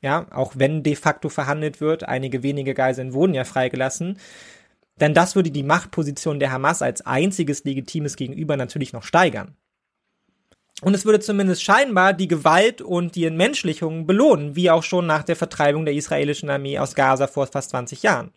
ja, 0.00 0.28
auch 0.30 0.52
wenn 0.54 0.84
de 0.84 0.94
facto 0.94 1.30
verhandelt 1.30 1.80
wird, 1.80 2.04
einige 2.04 2.44
wenige 2.44 2.72
Geiseln 2.72 3.14
wurden 3.14 3.34
ja 3.34 3.42
freigelassen, 3.42 4.16
denn 5.00 5.12
das 5.12 5.34
würde 5.34 5.50
die 5.50 5.64
Machtposition 5.64 6.38
der 6.38 6.52
Hamas 6.52 6.82
als 6.82 7.04
einziges 7.04 7.64
legitimes 7.64 8.14
Gegenüber 8.14 8.56
natürlich 8.56 8.92
noch 8.92 9.02
steigern. 9.02 9.56
Und 10.80 10.94
es 10.94 11.04
würde 11.04 11.20
zumindest 11.20 11.62
scheinbar 11.62 12.12
die 12.12 12.28
Gewalt 12.28 12.80
und 12.80 13.16
die 13.16 13.24
Entmenschlichung 13.24 14.06
belohnen, 14.06 14.54
wie 14.54 14.70
auch 14.70 14.84
schon 14.84 15.06
nach 15.06 15.24
der 15.24 15.34
Vertreibung 15.34 15.84
der 15.84 15.94
israelischen 15.94 16.50
Armee 16.50 16.78
aus 16.78 16.94
Gaza 16.94 17.26
vor 17.26 17.46
fast 17.48 17.70
20 17.70 18.02
Jahren. 18.04 18.32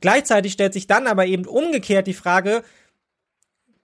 Gleichzeitig 0.00 0.52
stellt 0.52 0.72
sich 0.72 0.86
dann 0.86 1.06
aber 1.06 1.26
eben 1.26 1.46
umgekehrt 1.46 2.06
die 2.06 2.14
Frage, 2.14 2.62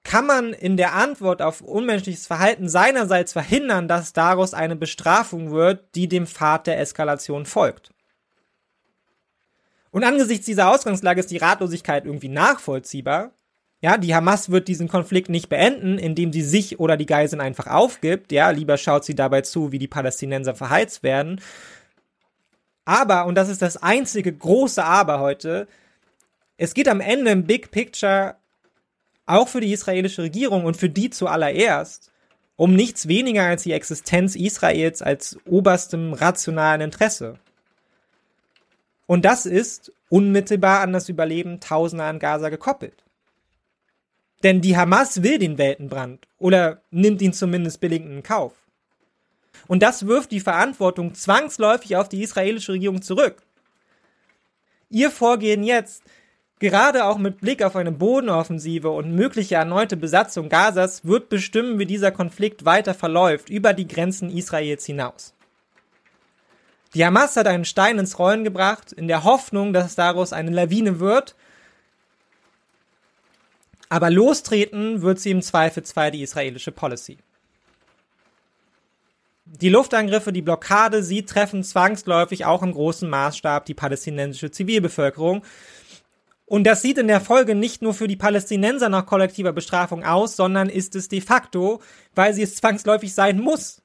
kann 0.03 0.27
man 0.27 0.53
in 0.53 0.77
der 0.77 0.95
Antwort 0.95 1.43
auf 1.43 1.61
unmenschliches 1.61 2.27
Verhalten 2.27 2.69
seinerseits 2.69 3.33
verhindern, 3.33 3.89
dass 3.89 4.13
daraus 4.13 4.55
eine 4.55 4.77
Bestrafung 4.77 5.51
wird, 5.51 5.95
die 5.95 6.09
dem 6.09 6.27
Pfad 6.27 6.67
der 6.67 6.81
Eskalation 6.81 7.45
folgt? 7.45 7.93
Und 9.91 10.05
angesichts 10.05 10.47
dieser 10.47 10.71
Ausgangslage 10.71 11.21
ist 11.21 11.31
die 11.31 11.39
Ratlosigkeit 11.39 12.07
irgendwie 12.07 12.29
nachvollziehbar, 12.29 13.33
ja, 13.83 13.97
die 13.97 14.15
Hamas 14.15 14.51
wird 14.51 14.69
diesen 14.69 14.89
Konflikt 14.89 15.31
nicht 15.31 15.49
beenden, 15.49 15.99
indem 15.99 16.33
sie 16.33 16.43
sich 16.43 16.79
oder 16.79 16.97
die 16.97 17.07
Geiseln 17.07 17.41
einfach 17.41 17.67
aufgibt. 17.67 18.31
Ja, 18.31 18.51
lieber 18.51 18.77
schaut 18.77 19.05
sie 19.05 19.15
dabei 19.15 19.41
zu, 19.41 19.73
wie 19.73 19.79
die 19.79 19.89
Palästinenser 19.89 20.55
verheizt 20.55 21.03
werden. 21.03 21.41
Aber, 22.85 23.25
und 23.25 23.37
das 23.37 23.49
ist 23.49 23.63
das 23.63 23.79
einzige 23.79 24.33
große 24.33 24.85
Aber 24.85 25.21
heute, 25.21 25.67
es 26.59 26.75
geht 26.75 26.89
am 26.89 27.01
Ende 27.01 27.31
im 27.31 27.45
Big 27.45 27.71
Picture 27.71 28.37
auch 29.25 29.49
für 29.49 29.61
die 29.61 29.73
israelische 29.73 30.23
Regierung 30.23 30.65
und 30.65 30.77
für 30.77 30.91
die 30.91 31.09
zuallererst 31.09 32.11
um 32.57 32.75
nichts 32.75 33.09
weniger 33.09 33.45
als 33.45 33.63
die 33.63 33.73
Existenz 33.73 34.37
Israels 34.37 35.01
als 35.01 35.39
oberstem 35.47 36.13
rationalen 36.13 36.83
Interesse. 36.83 37.39
Und 39.07 39.25
das 39.25 39.47
ist 39.47 39.95
unmittelbar 40.11 40.81
an 40.81 40.93
das 40.93 41.09
Überleben 41.09 41.61
Tausender 41.61 42.05
an 42.05 42.19
Gaza 42.19 42.51
gekoppelt. 42.51 43.03
Denn 44.43 44.61
die 44.61 44.77
Hamas 44.77 45.23
will 45.23 45.39
den 45.39 45.59
Weltenbrand 45.59 46.27
oder 46.39 46.81
nimmt 46.91 47.21
ihn 47.21 47.33
zumindest 47.33 47.81
billigend 47.81 48.11
in 48.11 48.23
Kauf. 48.23 48.55
Und 49.67 49.83
das 49.83 50.07
wirft 50.07 50.31
die 50.31 50.41
Verantwortung 50.41 51.15
zwangsläufig 51.15 51.97
auf 51.97 52.09
die 52.09 52.23
israelische 52.23 52.73
Regierung 52.73 53.03
zurück. 53.03 53.43
Ihr 54.89 55.11
Vorgehen 55.11 55.63
jetzt, 55.63 56.03
gerade 56.59 57.05
auch 57.05 57.19
mit 57.19 57.41
Blick 57.41 57.63
auf 57.63 57.77
eine 57.77 57.93
Bodenoffensive 57.93 58.91
und 58.91 59.15
mögliche 59.15 59.57
erneute 59.57 59.97
Besatzung 59.97 60.49
Gazas, 60.49 61.05
wird 61.05 61.29
bestimmen, 61.29 61.79
wie 61.79 61.87
dieser 61.87 62.11
Konflikt 62.11 62.65
weiter 62.65 62.95
verläuft, 62.95 63.51
über 63.51 63.75
die 63.75 63.87
Grenzen 63.87 64.31
Israels 64.31 64.87
hinaus. 64.87 65.35
Die 66.95 67.05
Hamas 67.05 67.37
hat 67.37 67.47
einen 67.47 67.65
Stein 67.65 67.99
ins 67.99 68.19
Rollen 68.19 68.43
gebracht, 68.43 68.93
in 68.93 69.07
der 69.07 69.23
Hoffnung, 69.23 69.73
dass 69.73 69.95
daraus 69.95 70.33
eine 70.33 70.51
Lawine 70.51 70.99
wird 70.99 71.37
aber 73.91 74.09
lostreten 74.09 75.03
wird 75.03 75.21
sie 75.21 75.33
im 75.33 75.43
Zweifelsfall 75.43 76.13
die 76.13 76.23
israelische 76.23 76.73
Policy. 76.73 77.19
Die 79.45 79.69
Luftangriffe, 79.69 80.33
die 80.33 80.43
Blockade, 80.43 81.03
sie 81.03 81.25
treffen 81.25 81.65
zwangsläufig 81.65 82.45
auch 82.45 82.63
im 82.63 82.73
großen 82.73 83.11
Maßstab 83.11 83.67
die 83.67 83.75
palästinensische 83.75 84.53
Zivilbevölkerung. 84.53 85.45
Und 86.47 86.65
das 86.65 86.83
sieht 86.83 86.99
in 86.99 87.09
der 87.09 87.21
Folge 87.21 87.57
nicht 87.57 87.83
nur 87.83 87.93
für 87.93 88.07
die 88.07 88.17
Palästinenser 88.17 88.89
nach 88.89 89.07
kollektiver 89.07 89.53
Bestrafung 89.53 90.05
aus, 90.05 90.37
sondern 90.37 90.69
ist 90.69 90.95
es 90.95 91.09
de 91.09 91.21
facto, 91.21 91.83
weil 92.15 92.33
sie 92.33 92.43
es 92.43 92.55
zwangsläufig 92.55 93.13
sein 93.13 93.41
muss. 93.41 93.83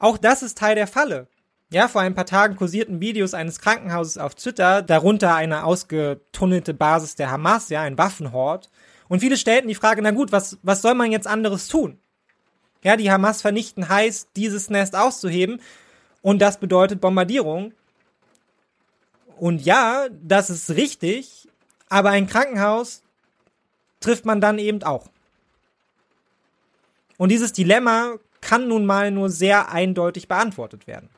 Auch 0.00 0.18
das 0.18 0.42
ist 0.42 0.58
Teil 0.58 0.74
der 0.74 0.88
Falle. 0.88 1.28
Ja, 1.70 1.86
vor 1.86 2.00
ein 2.00 2.14
paar 2.14 2.26
Tagen 2.26 2.56
kursierten 2.56 3.00
Videos 3.00 3.34
eines 3.34 3.60
Krankenhauses 3.60 4.18
auf 4.18 4.34
Twitter, 4.34 4.82
darunter 4.82 5.34
eine 5.34 5.64
ausgetunnelte 5.64 6.74
Basis 6.74 7.14
der 7.14 7.30
Hamas, 7.30 7.68
ja, 7.68 7.82
ein 7.82 7.98
Waffenhort. 7.98 8.68
Und 9.08 9.20
viele 9.20 9.36
stellten 9.36 9.68
die 9.68 9.74
Frage, 9.74 10.02
na 10.02 10.10
gut, 10.10 10.32
was, 10.32 10.58
was 10.62 10.82
soll 10.82 10.94
man 10.94 11.12
jetzt 11.12 11.26
anderes 11.26 11.68
tun? 11.68 11.98
Ja, 12.82 12.96
die 12.96 13.10
Hamas 13.10 13.42
vernichten 13.42 13.88
heißt, 13.88 14.30
dieses 14.36 14.70
Nest 14.70 14.96
auszuheben. 14.96 15.60
Und 16.22 16.40
das 16.40 16.58
bedeutet 16.58 17.00
Bombardierung. 17.00 17.72
Und 19.38 19.64
ja, 19.64 20.08
das 20.10 20.50
ist 20.50 20.70
richtig. 20.70 21.48
Aber 21.88 22.10
ein 22.10 22.26
Krankenhaus 22.26 23.02
trifft 24.00 24.24
man 24.24 24.40
dann 24.40 24.58
eben 24.58 24.82
auch. 24.82 25.08
Und 27.16 27.30
dieses 27.30 27.52
Dilemma 27.52 28.16
kann 28.40 28.68
nun 28.68 28.86
mal 28.86 29.10
nur 29.10 29.30
sehr 29.30 29.72
eindeutig 29.72 30.28
beantwortet 30.28 30.86
werden. 30.86 31.08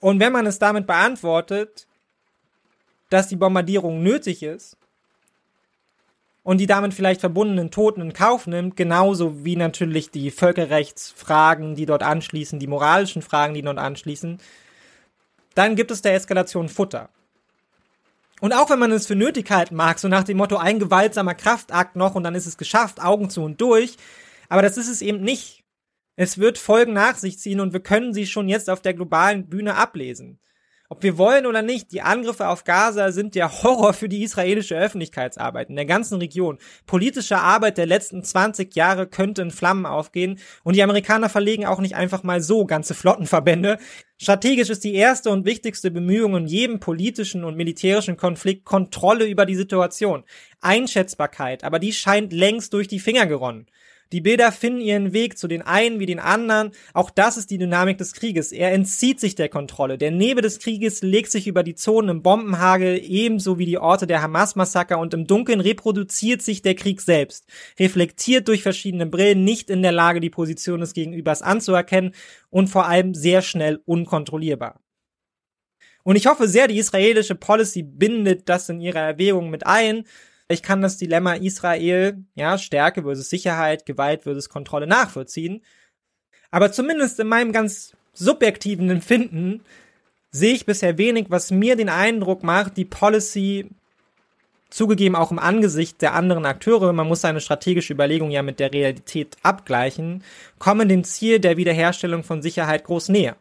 Und 0.00 0.18
wenn 0.18 0.32
man 0.32 0.46
es 0.46 0.58
damit 0.58 0.88
beantwortet, 0.88 1.86
dass 3.12 3.28
die 3.28 3.36
Bombardierung 3.36 4.02
nötig 4.02 4.42
ist 4.42 4.76
und 6.42 6.58
die 6.58 6.66
damit 6.66 6.94
vielleicht 6.94 7.20
verbundenen 7.20 7.70
Toten 7.70 8.00
in 8.00 8.12
Kauf 8.12 8.46
nimmt, 8.46 8.76
genauso 8.76 9.44
wie 9.44 9.56
natürlich 9.56 10.10
die 10.10 10.30
Völkerrechtsfragen, 10.30 11.74
die 11.74 11.86
dort 11.86 12.02
anschließen, 12.02 12.58
die 12.58 12.66
moralischen 12.66 13.22
Fragen, 13.22 13.54
die 13.54 13.62
dort 13.62 13.78
anschließen, 13.78 14.38
dann 15.54 15.76
gibt 15.76 15.90
es 15.90 16.02
der 16.02 16.14
Eskalation 16.14 16.68
Futter. 16.68 17.10
Und 18.40 18.52
auch 18.52 18.70
wenn 18.70 18.78
man 18.78 18.90
es 18.90 19.06
für 19.06 19.14
nötig 19.14 19.50
halten 19.50 19.76
mag, 19.76 20.00
so 20.00 20.08
nach 20.08 20.24
dem 20.24 20.38
Motto 20.38 20.56
ein 20.56 20.80
gewaltsamer 20.80 21.34
Kraftakt 21.34 21.94
noch 21.94 22.16
und 22.16 22.24
dann 22.24 22.34
ist 22.34 22.46
es 22.46 22.56
geschafft, 22.56 23.00
Augen 23.00 23.30
zu 23.30 23.42
und 23.44 23.60
durch, 23.60 23.96
aber 24.48 24.62
das 24.62 24.76
ist 24.76 24.88
es 24.88 25.00
eben 25.00 25.20
nicht. 25.20 25.62
Es 26.16 26.38
wird 26.38 26.58
Folgen 26.58 26.92
nach 26.92 27.16
sich 27.16 27.38
ziehen 27.38 27.60
und 27.60 27.72
wir 27.72 27.80
können 27.80 28.12
sie 28.12 28.26
schon 28.26 28.48
jetzt 28.48 28.68
auf 28.68 28.82
der 28.82 28.94
globalen 28.94 29.48
Bühne 29.48 29.76
ablesen. 29.76 30.40
Ob 30.92 31.02
wir 31.02 31.16
wollen 31.16 31.46
oder 31.46 31.62
nicht, 31.62 31.90
die 31.92 32.02
Angriffe 32.02 32.48
auf 32.48 32.64
Gaza 32.64 33.12
sind 33.12 33.34
der 33.34 33.62
Horror 33.62 33.94
für 33.94 34.10
die 34.10 34.22
israelische 34.22 34.76
Öffentlichkeitsarbeit 34.76 35.70
in 35.70 35.76
der 35.76 35.86
ganzen 35.86 36.18
Region. 36.18 36.58
Politische 36.84 37.38
Arbeit 37.38 37.78
der 37.78 37.86
letzten 37.86 38.22
20 38.22 38.76
Jahre 38.76 39.06
könnte 39.06 39.40
in 39.40 39.50
Flammen 39.50 39.86
aufgehen 39.86 40.38
und 40.64 40.76
die 40.76 40.82
Amerikaner 40.82 41.30
verlegen 41.30 41.64
auch 41.64 41.80
nicht 41.80 41.96
einfach 41.96 42.24
mal 42.24 42.42
so 42.42 42.66
ganze 42.66 42.92
Flottenverbände. 42.92 43.78
Strategisch 44.18 44.68
ist 44.68 44.84
die 44.84 44.92
erste 44.92 45.30
und 45.30 45.46
wichtigste 45.46 45.90
Bemühung 45.90 46.36
in 46.36 46.46
jedem 46.46 46.78
politischen 46.78 47.42
und 47.44 47.56
militärischen 47.56 48.18
Konflikt 48.18 48.66
Kontrolle 48.66 49.24
über 49.24 49.46
die 49.46 49.56
Situation. 49.56 50.24
Einschätzbarkeit, 50.60 51.64
aber 51.64 51.78
die 51.78 51.94
scheint 51.94 52.34
längst 52.34 52.74
durch 52.74 52.86
die 52.86 53.00
Finger 53.00 53.24
geronnen. 53.24 53.66
Die 54.12 54.20
Bilder 54.20 54.52
finden 54.52 54.82
ihren 54.82 55.14
Weg 55.14 55.38
zu 55.38 55.48
den 55.48 55.62
einen 55.62 55.98
wie 55.98 56.06
den 56.06 56.18
anderen. 56.18 56.72
Auch 56.92 57.10
das 57.10 57.38
ist 57.38 57.50
die 57.50 57.56
Dynamik 57.56 57.96
des 57.96 58.12
Krieges. 58.12 58.52
Er 58.52 58.72
entzieht 58.72 59.18
sich 59.18 59.34
der 59.34 59.48
Kontrolle. 59.48 59.96
Der 59.96 60.10
Nebel 60.10 60.42
des 60.42 60.58
Krieges 60.58 61.02
legt 61.02 61.30
sich 61.30 61.46
über 61.46 61.62
die 61.62 61.74
Zonen 61.74 62.10
im 62.10 62.22
Bombenhagel, 62.22 63.00
ebenso 63.02 63.58
wie 63.58 63.64
die 63.64 63.78
Orte 63.78 64.06
der 64.06 64.20
Hamas-Massaker 64.20 64.98
und 64.98 65.14
im 65.14 65.26
Dunkeln 65.26 65.60
reproduziert 65.60 66.42
sich 66.42 66.60
der 66.60 66.74
Krieg 66.74 67.00
selbst. 67.00 67.46
Reflektiert 67.80 68.48
durch 68.48 68.62
verschiedene 68.62 69.06
Brillen, 69.06 69.44
nicht 69.44 69.70
in 69.70 69.80
der 69.80 69.92
Lage, 69.92 70.20
die 70.20 70.30
Position 70.30 70.80
des 70.80 70.92
Gegenübers 70.92 71.40
anzuerkennen 71.40 72.14
und 72.50 72.68
vor 72.68 72.86
allem 72.86 73.14
sehr 73.14 73.40
schnell 73.40 73.80
unkontrollierbar. 73.86 74.80
Und 76.04 76.16
ich 76.16 76.26
hoffe 76.26 76.48
sehr, 76.48 76.68
die 76.68 76.78
israelische 76.78 77.34
Policy 77.34 77.82
bindet 77.82 78.48
das 78.48 78.68
in 78.68 78.80
ihrer 78.80 79.00
Erwägung 79.00 79.50
mit 79.50 79.66
ein 79.66 80.04
ich 80.48 80.62
kann 80.62 80.82
das 80.82 80.98
Dilemma 80.98 81.34
Israel, 81.34 82.24
ja, 82.34 82.58
Stärke 82.58 83.02
versus 83.02 83.30
Sicherheit, 83.30 83.86
Gewalt 83.86 84.24
versus 84.24 84.48
Kontrolle 84.48 84.86
nachvollziehen. 84.86 85.62
Aber 86.50 86.72
zumindest 86.72 87.18
in 87.20 87.28
meinem 87.28 87.52
ganz 87.52 87.92
subjektiven 88.12 88.90
Empfinden 88.90 89.62
sehe 90.30 90.54
ich 90.54 90.66
bisher 90.66 90.98
wenig, 90.98 91.26
was 91.28 91.50
mir 91.50 91.76
den 91.76 91.88
Eindruck 91.88 92.42
macht, 92.42 92.76
die 92.76 92.84
Policy 92.84 93.70
zugegeben 94.72 95.16
auch 95.16 95.30
im 95.30 95.38
Angesicht 95.38 96.00
der 96.00 96.14
anderen 96.14 96.46
Akteure, 96.46 96.92
man 96.92 97.06
muss 97.06 97.20
seine 97.20 97.40
strategische 97.40 97.92
Überlegung 97.92 98.30
ja 98.30 98.42
mit 98.42 98.58
der 98.58 98.72
Realität 98.72 99.36
abgleichen, 99.42 100.24
kommen 100.58 100.88
dem 100.88 101.04
Ziel 101.04 101.40
der 101.40 101.58
Wiederherstellung 101.58 102.24
von 102.24 102.40
Sicherheit 102.40 102.84
groß 102.84 103.10
näher. 103.10 103.36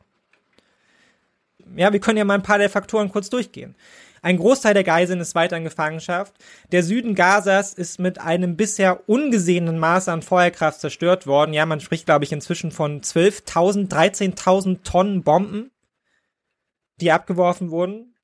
Ja, 1.78 1.94
wir 1.94 2.02
können 2.02 2.18
ja 2.18 2.26
mal 2.26 2.34
ein 2.34 2.44
paar 2.44 2.58
der 2.58 2.70
Faktoren 2.70 3.10
kurz 3.10 3.30
durchgehen. 3.30 3.76
Ein 4.24 4.38
Großteil 4.38 4.76
der 4.76 4.84
Geiseln 4.84 5.20
ist 5.20 5.34
weiter 5.34 5.58
in 5.58 5.64
Gefangenschaft. 5.64 6.36
Der 6.72 6.84
Süden 6.84 7.16
Gazas 7.16 7.74
ist 7.74 8.00
mit 8.00 8.20
einem 8.20 8.56
bisher 8.56 9.10
ungesehenen 9.10 9.80
Maß 9.80 10.10
an 10.10 10.22
Feuerkraft 10.22 10.80
zerstört 10.80 11.26
worden. 11.26 11.54
Ja, 11.54 11.66
man 11.66 11.80
spricht, 11.80 12.06
glaube 12.06 12.26
ich, 12.26 12.32
inzwischen 12.32 12.72
von 12.72 13.02
12.000, 13.02 13.90
13.000 13.90 14.84
Tonnen 14.84 15.24
Bomben, 15.24 15.72
die 16.98 17.12
abgeworfen 17.12 17.72
wurden. 17.72 18.16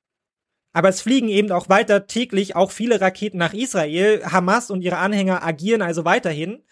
Aber 0.71 0.89
es 0.89 1.01
fliegen 1.01 1.29
eben 1.29 1.51
auch 1.51 1.69
weiter 1.69 2.05
täglich 2.05 2.55
auch 2.55 2.69
viele 2.69 3.01
Raketen 3.01 3.39
nach 3.39 3.53
Israel. 3.53 4.23
Hamas 4.23 4.69
und 4.69 4.83
ihre 4.83 4.97
Anhänger 4.97 5.43
agieren 5.43 5.81
also 5.81 6.05
weiterhin. 6.05 6.63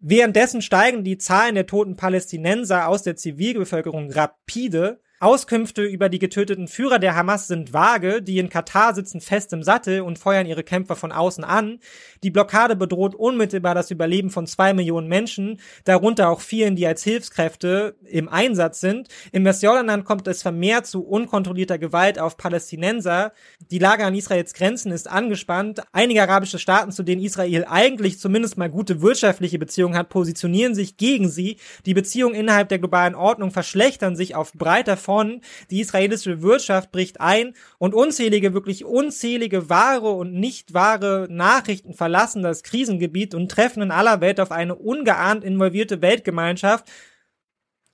Währenddessen 0.00 0.60
steigen 0.60 1.04
die 1.04 1.18
Zahlen 1.18 1.54
der 1.54 1.66
toten 1.66 1.94
Palästinenser 1.94 2.88
aus 2.88 3.04
der 3.04 3.14
Zivilbevölkerung 3.14 4.10
rapide. 4.10 5.00
Auskünfte 5.24 5.82
über 5.82 6.10
die 6.10 6.18
getöteten 6.18 6.68
Führer 6.68 6.98
der 6.98 7.16
Hamas 7.16 7.48
sind 7.48 7.72
vage, 7.72 8.20
die 8.20 8.36
in 8.36 8.50
Katar 8.50 8.94
sitzen 8.94 9.22
fest 9.22 9.54
im 9.54 9.62
Sattel 9.62 10.02
und 10.02 10.18
feuern 10.18 10.46
ihre 10.46 10.62
Kämpfer 10.62 10.96
von 10.96 11.12
außen 11.12 11.44
an. 11.44 11.78
Die 12.22 12.30
Blockade 12.30 12.76
bedroht 12.76 13.14
unmittelbar 13.14 13.74
das 13.74 13.90
Überleben 13.90 14.28
von 14.28 14.46
zwei 14.46 14.74
Millionen 14.74 15.08
Menschen, 15.08 15.60
darunter 15.84 16.28
auch 16.28 16.42
vielen, 16.42 16.76
die 16.76 16.86
als 16.86 17.02
Hilfskräfte 17.04 17.96
im 18.06 18.28
Einsatz 18.28 18.80
sind. 18.80 19.08
Im 19.32 19.46
Westjordanland 19.46 20.04
kommt 20.04 20.28
es 20.28 20.42
vermehrt 20.42 20.86
zu 20.86 21.02
unkontrollierter 21.02 21.78
Gewalt 21.78 22.18
auf 22.18 22.36
Palästinenser. 22.36 23.32
Die 23.70 23.78
Lage 23.78 24.04
an 24.04 24.14
Israels 24.14 24.52
Grenzen 24.52 24.92
ist 24.92 25.10
angespannt. 25.10 25.80
Einige 25.92 26.20
arabische 26.22 26.58
Staaten, 26.58 26.92
zu 26.92 27.02
denen 27.02 27.22
Israel 27.22 27.64
eigentlich 27.66 28.18
zumindest 28.18 28.58
mal 28.58 28.68
gute 28.68 29.00
wirtschaftliche 29.00 29.58
Beziehungen 29.58 29.96
hat, 29.96 30.10
positionieren 30.10 30.74
sich 30.74 30.98
gegen 30.98 31.30
sie. 31.30 31.56
Die 31.86 31.94
Beziehungen 31.94 32.34
innerhalb 32.34 32.68
der 32.68 32.78
globalen 32.78 33.14
Ordnung 33.14 33.50
verschlechtern 33.50 34.16
sich 34.16 34.34
auf 34.34 34.52
breiter 34.52 34.98
Front 34.98 35.13
davon. 35.14 35.40
Die 35.70 35.80
israelische 35.80 36.42
Wirtschaft 36.42 36.92
bricht 36.92 37.20
ein 37.20 37.54
und 37.78 37.94
unzählige, 37.94 38.54
wirklich 38.54 38.84
unzählige 38.84 39.68
wahre 39.68 40.10
und 40.10 40.34
nicht 40.34 40.74
wahre 40.74 41.26
Nachrichten 41.30 41.94
verlassen 41.94 42.42
das 42.42 42.62
Krisengebiet 42.62 43.34
und 43.34 43.50
treffen 43.50 43.82
in 43.82 43.90
aller 43.90 44.20
Welt 44.20 44.40
auf 44.40 44.50
eine 44.50 44.74
ungeahnt 44.74 45.44
involvierte 45.44 46.02
Weltgemeinschaft. 46.02 46.90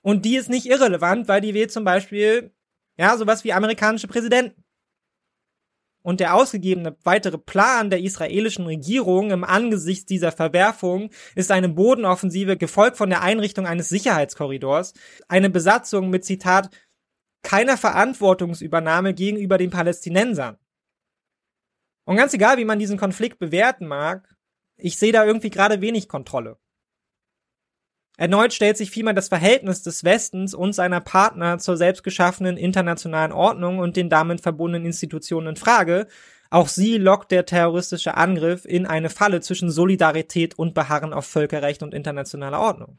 Und 0.02 0.24
die 0.24 0.36
ist 0.36 0.48
nicht 0.48 0.66
irrelevant, 0.66 1.28
weil 1.28 1.40
die 1.40 1.54
wählt 1.54 1.72
zum 1.72 1.84
Beispiel, 1.84 2.52
ja, 2.96 3.16
sowas 3.16 3.44
wie 3.44 3.52
amerikanische 3.52 4.08
Präsidenten. 4.08 4.64
Und 6.02 6.20
der 6.20 6.34
ausgegebene 6.34 6.96
weitere 7.04 7.36
Plan 7.36 7.90
der 7.90 8.00
israelischen 8.00 8.64
Regierung 8.64 9.32
im 9.32 9.44
Angesicht 9.44 10.08
dieser 10.08 10.32
Verwerfung 10.32 11.10
ist 11.34 11.50
eine 11.50 11.68
Bodenoffensive, 11.68 12.56
gefolgt 12.56 12.96
von 12.96 13.10
der 13.10 13.20
Einrichtung 13.20 13.66
eines 13.66 13.90
Sicherheitskorridors, 13.90 14.94
eine 15.28 15.50
Besatzung 15.50 16.08
mit 16.08 16.24
Zitat 16.24 16.70
keiner 17.42 17.76
Verantwortungsübernahme 17.76 19.14
gegenüber 19.14 19.58
den 19.58 19.70
Palästinensern. 19.70 20.58
Und 22.04 22.16
ganz 22.16 22.34
egal, 22.34 22.58
wie 22.58 22.64
man 22.64 22.78
diesen 22.78 22.98
Konflikt 22.98 23.38
bewerten 23.38 23.86
mag, 23.86 24.36
ich 24.76 24.98
sehe 24.98 25.12
da 25.12 25.24
irgendwie 25.24 25.50
gerade 25.50 25.80
wenig 25.80 26.08
Kontrolle. 26.08 26.58
Erneut 28.16 28.52
stellt 28.52 28.76
sich 28.76 28.90
vielmehr 28.90 29.14
das 29.14 29.28
Verhältnis 29.28 29.82
des 29.82 30.04
Westens 30.04 30.52
und 30.52 30.74
seiner 30.74 31.00
Partner 31.00 31.58
zur 31.58 31.78
selbstgeschaffenen 31.78 32.58
internationalen 32.58 33.32
Ordnung 33.32 33.78
und 33.78 33.96
den 33.96 34.10
damit 34.10 34.42
verbundenen 34.42 34.84
Institutionen 34.84 35.48
in 35.48 35.56
Frage. 35.56 36.06
Auch 36.50 36.68
sie 36.68 36.98
lockt 36.98 37.30
der 37.30 37.46
terroristische 37.46 38.16
Angriff 38.16 38.66
in 38.66 38.84
eine 38.84 39.08
Falle 39.08 39.40
zwischen 39.40 39.70
Solidarität 39.70 40.58
und 40.58 40.74
Beharren 40.74 41.14
auf 41.14 41.24
Völkerrecht 41.24 41.82
und 41.82 41.94
internationaler 41.94 42.60
Ordnung. 42.60 42.98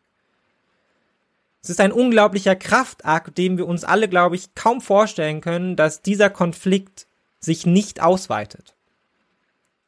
Es 1.63 1.69
ist 1.69 1.79
ein 1.79 1.91
unglaublicher 1.91 2.55
Kraftakt, 2.55 3.37
dem 3.37 3.57
wir 3.57 3.67
uns 3.67 3.83
alle, 3.83 4.09
glaube 4.09 4.35
ich, 4.35 4.55
kaum 4.55 4.81
vorstellen 4.81 5.41
können, 5.41 5.75
dass 5.75 6.01
dieser 6.01 6.29
Konflikt 6.29 7.07
sich 7.39 7.65
nicht 7.65 8.01
ausweitet. 8.01 8.75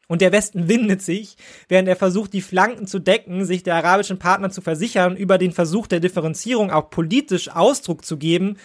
Und 0.07 0.21
der 0.21 0.31
Westen 0.31 0.67
windet 0.67 1.01
sich, 1.01 1.37
während 1.69 1.87
er 1.87 1.95
versucht, 1.95 2.33
die 2.33 2.41
Flanken 2.41 2.85
zu 2.85 2.99
decken, 2.99 3.45
sich 3.45 3.63
der 3.63 3.75
arabischen 3.75 4.19
Partner 4.19 4.51
zu 4.51 4.61
versichern, 4.61 5.15
über 5.15 5.39
den 5.39 5.51
Versuch 5.51 5.87
der 5.87 5.99
Differenzierung 5.99 6.69
auch 6.69 6.91
politisch 6.91 7.49
Ausdruck 7.49 8.05
zu 8.05 8.17
geben, 8.17 8.57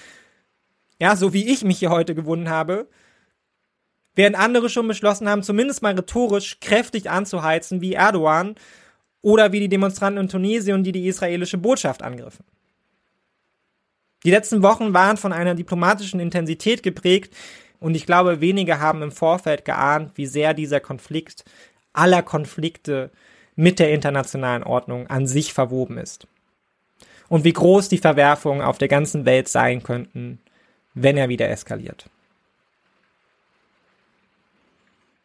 ja, 1.01 1.17
so 1.17 1.33
wie 1.33 1.49
ich 1.51 1.65
mich 1.65 1.79
hier 1.79 1.91
heute 1.91 2.15
gewunden 2.15 2.51
habe, 2.51 2.89
während 4.15 4.37
andere 4.37 4.69
schon 4.69 4.89
beschlossen 4.89 5.29
haben, 5.29 5.43
zumindest 5.43 5.81
mal 5.81 5.95
rhetorisch 5.95 6.59
kräftig 6.61 7.09
anzuheizen, 7.09 7.81
wie 7.81 7.95
Erdogan 7.95 8.57
oder 9.23 9.53
wie 9.53 9.61
die 9.61 9.69
Demonstranten 9.69 10.25
in 10.25 10.29
Tunesien, 10.29 10.83
die 10.83 10.93
die 10.93 11.07
israelische 11.07 11.57
Botschaft 11.57 12.03
angriffen. 12.03 12.45
Die 14.25 14.31
letzten 14.31 14.63
Wochen 14.63 14.95
waren 14.95 15.17
von 15.17 15.33
einer 15.33 15.55
diplomatischen 15.55 16.21
Intensität 16.21 16.83
geprägt 16.83 17.35
und 17.81 17.95
ich 17.95 18.07
glaube, 18.07 18.41
wenige 18.41 18.81
haben 18.81 19.03
im 19.03 19.13
Vorfeld 19.13 19.65
geahnt, 19.65 20.13
wie 20.17 20.27
sehr 20.27 20.55
dieser 20.55 20.81
Konflikt 20.81 21.45
aller 21.93 22.23
Konflikte 22.23 23.11
mit 23.55 23.79
der 23.79 23.93
internationalen 23.93 24.63
Ordnung 24.63 25.07
an 25.09 25.27
sich 25.27 25.53
verwoben 25.53 25.99
ist. 25.99 26.27
Und 27.29 27.45
wie 27.45 27.53
groß 27.53 27.89
die 27.89 27.99
Verwerfungen 27.99 28.63
auf 28.63 28.79
der 28.79 28.89
ganzen 28.89 29.27
Welt 29.27 29.49
sein 29.49 29.83
könnten, 29.83 30.41
wenn 30.95 31.17
er 31.17 31.29
wieder 31.29 31.49
eskaliert. 31.49 32.09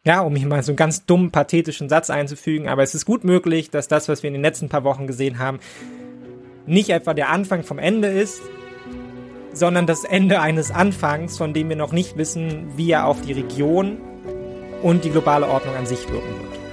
Ja, 0.04 0.20
um 0.20 0.36
hier 0.36 0.46
mal 0.46 0.62
so 0.62 0.72
einen 0.72 0.76
ganz 0.76 1.06
dummen, 1.06 1.30
pathetischen 1.30 1.88
Satz 1.88 2.10
einzufügen, 2.10 2.68
aber 2.68 2.82
es 2.82 2.94
ist 2.94 3.06
gut 3.06 3.24
möglich, 3.24 3.70
dass 3.70 3.88
das, 3.88 4.08
was 4.08 4.22
wir 4.22 4.28
in 4.28 4.34
den 4.34 4.42
letzten 4.42 4.68
paar 4.68 4.84
Wochen 4.84 5.06
gesehen 5.06 5.38
haben, 5.38 5.60
nicht 6.66 6.90
etwa 6.90 7.14
der 7.14 7.30
Anfang 7.30 7.62
vom 7.62 7.78
Ende 7.78 8.08
ist, 8.08 8.42
sondern 9.54 9.86
das 9.86 10.04
Ende 10.04 10.40
eines 10.40 10.70
Anfangs, 10.70 11.38
von 11.38 11.54
dem 11.54 11.68
wir 11.68 11.76
noch 11.76 11.92
nicht 11.92 12.16
wissen, 12.16 12.72
wie 12.76 12.90
er 12.90 13.06
auf 13.06 13.20
die 13.22 13.32
Region 13.32 13.98
und 14.82 15.04
die 15.04 15.10
globale 15.10 15.48
Ordnung 15.48 15.74
an 15.76 15.86
sich 15.86 16.08
wirken 16.10 16.28
wird. 16.40 16.63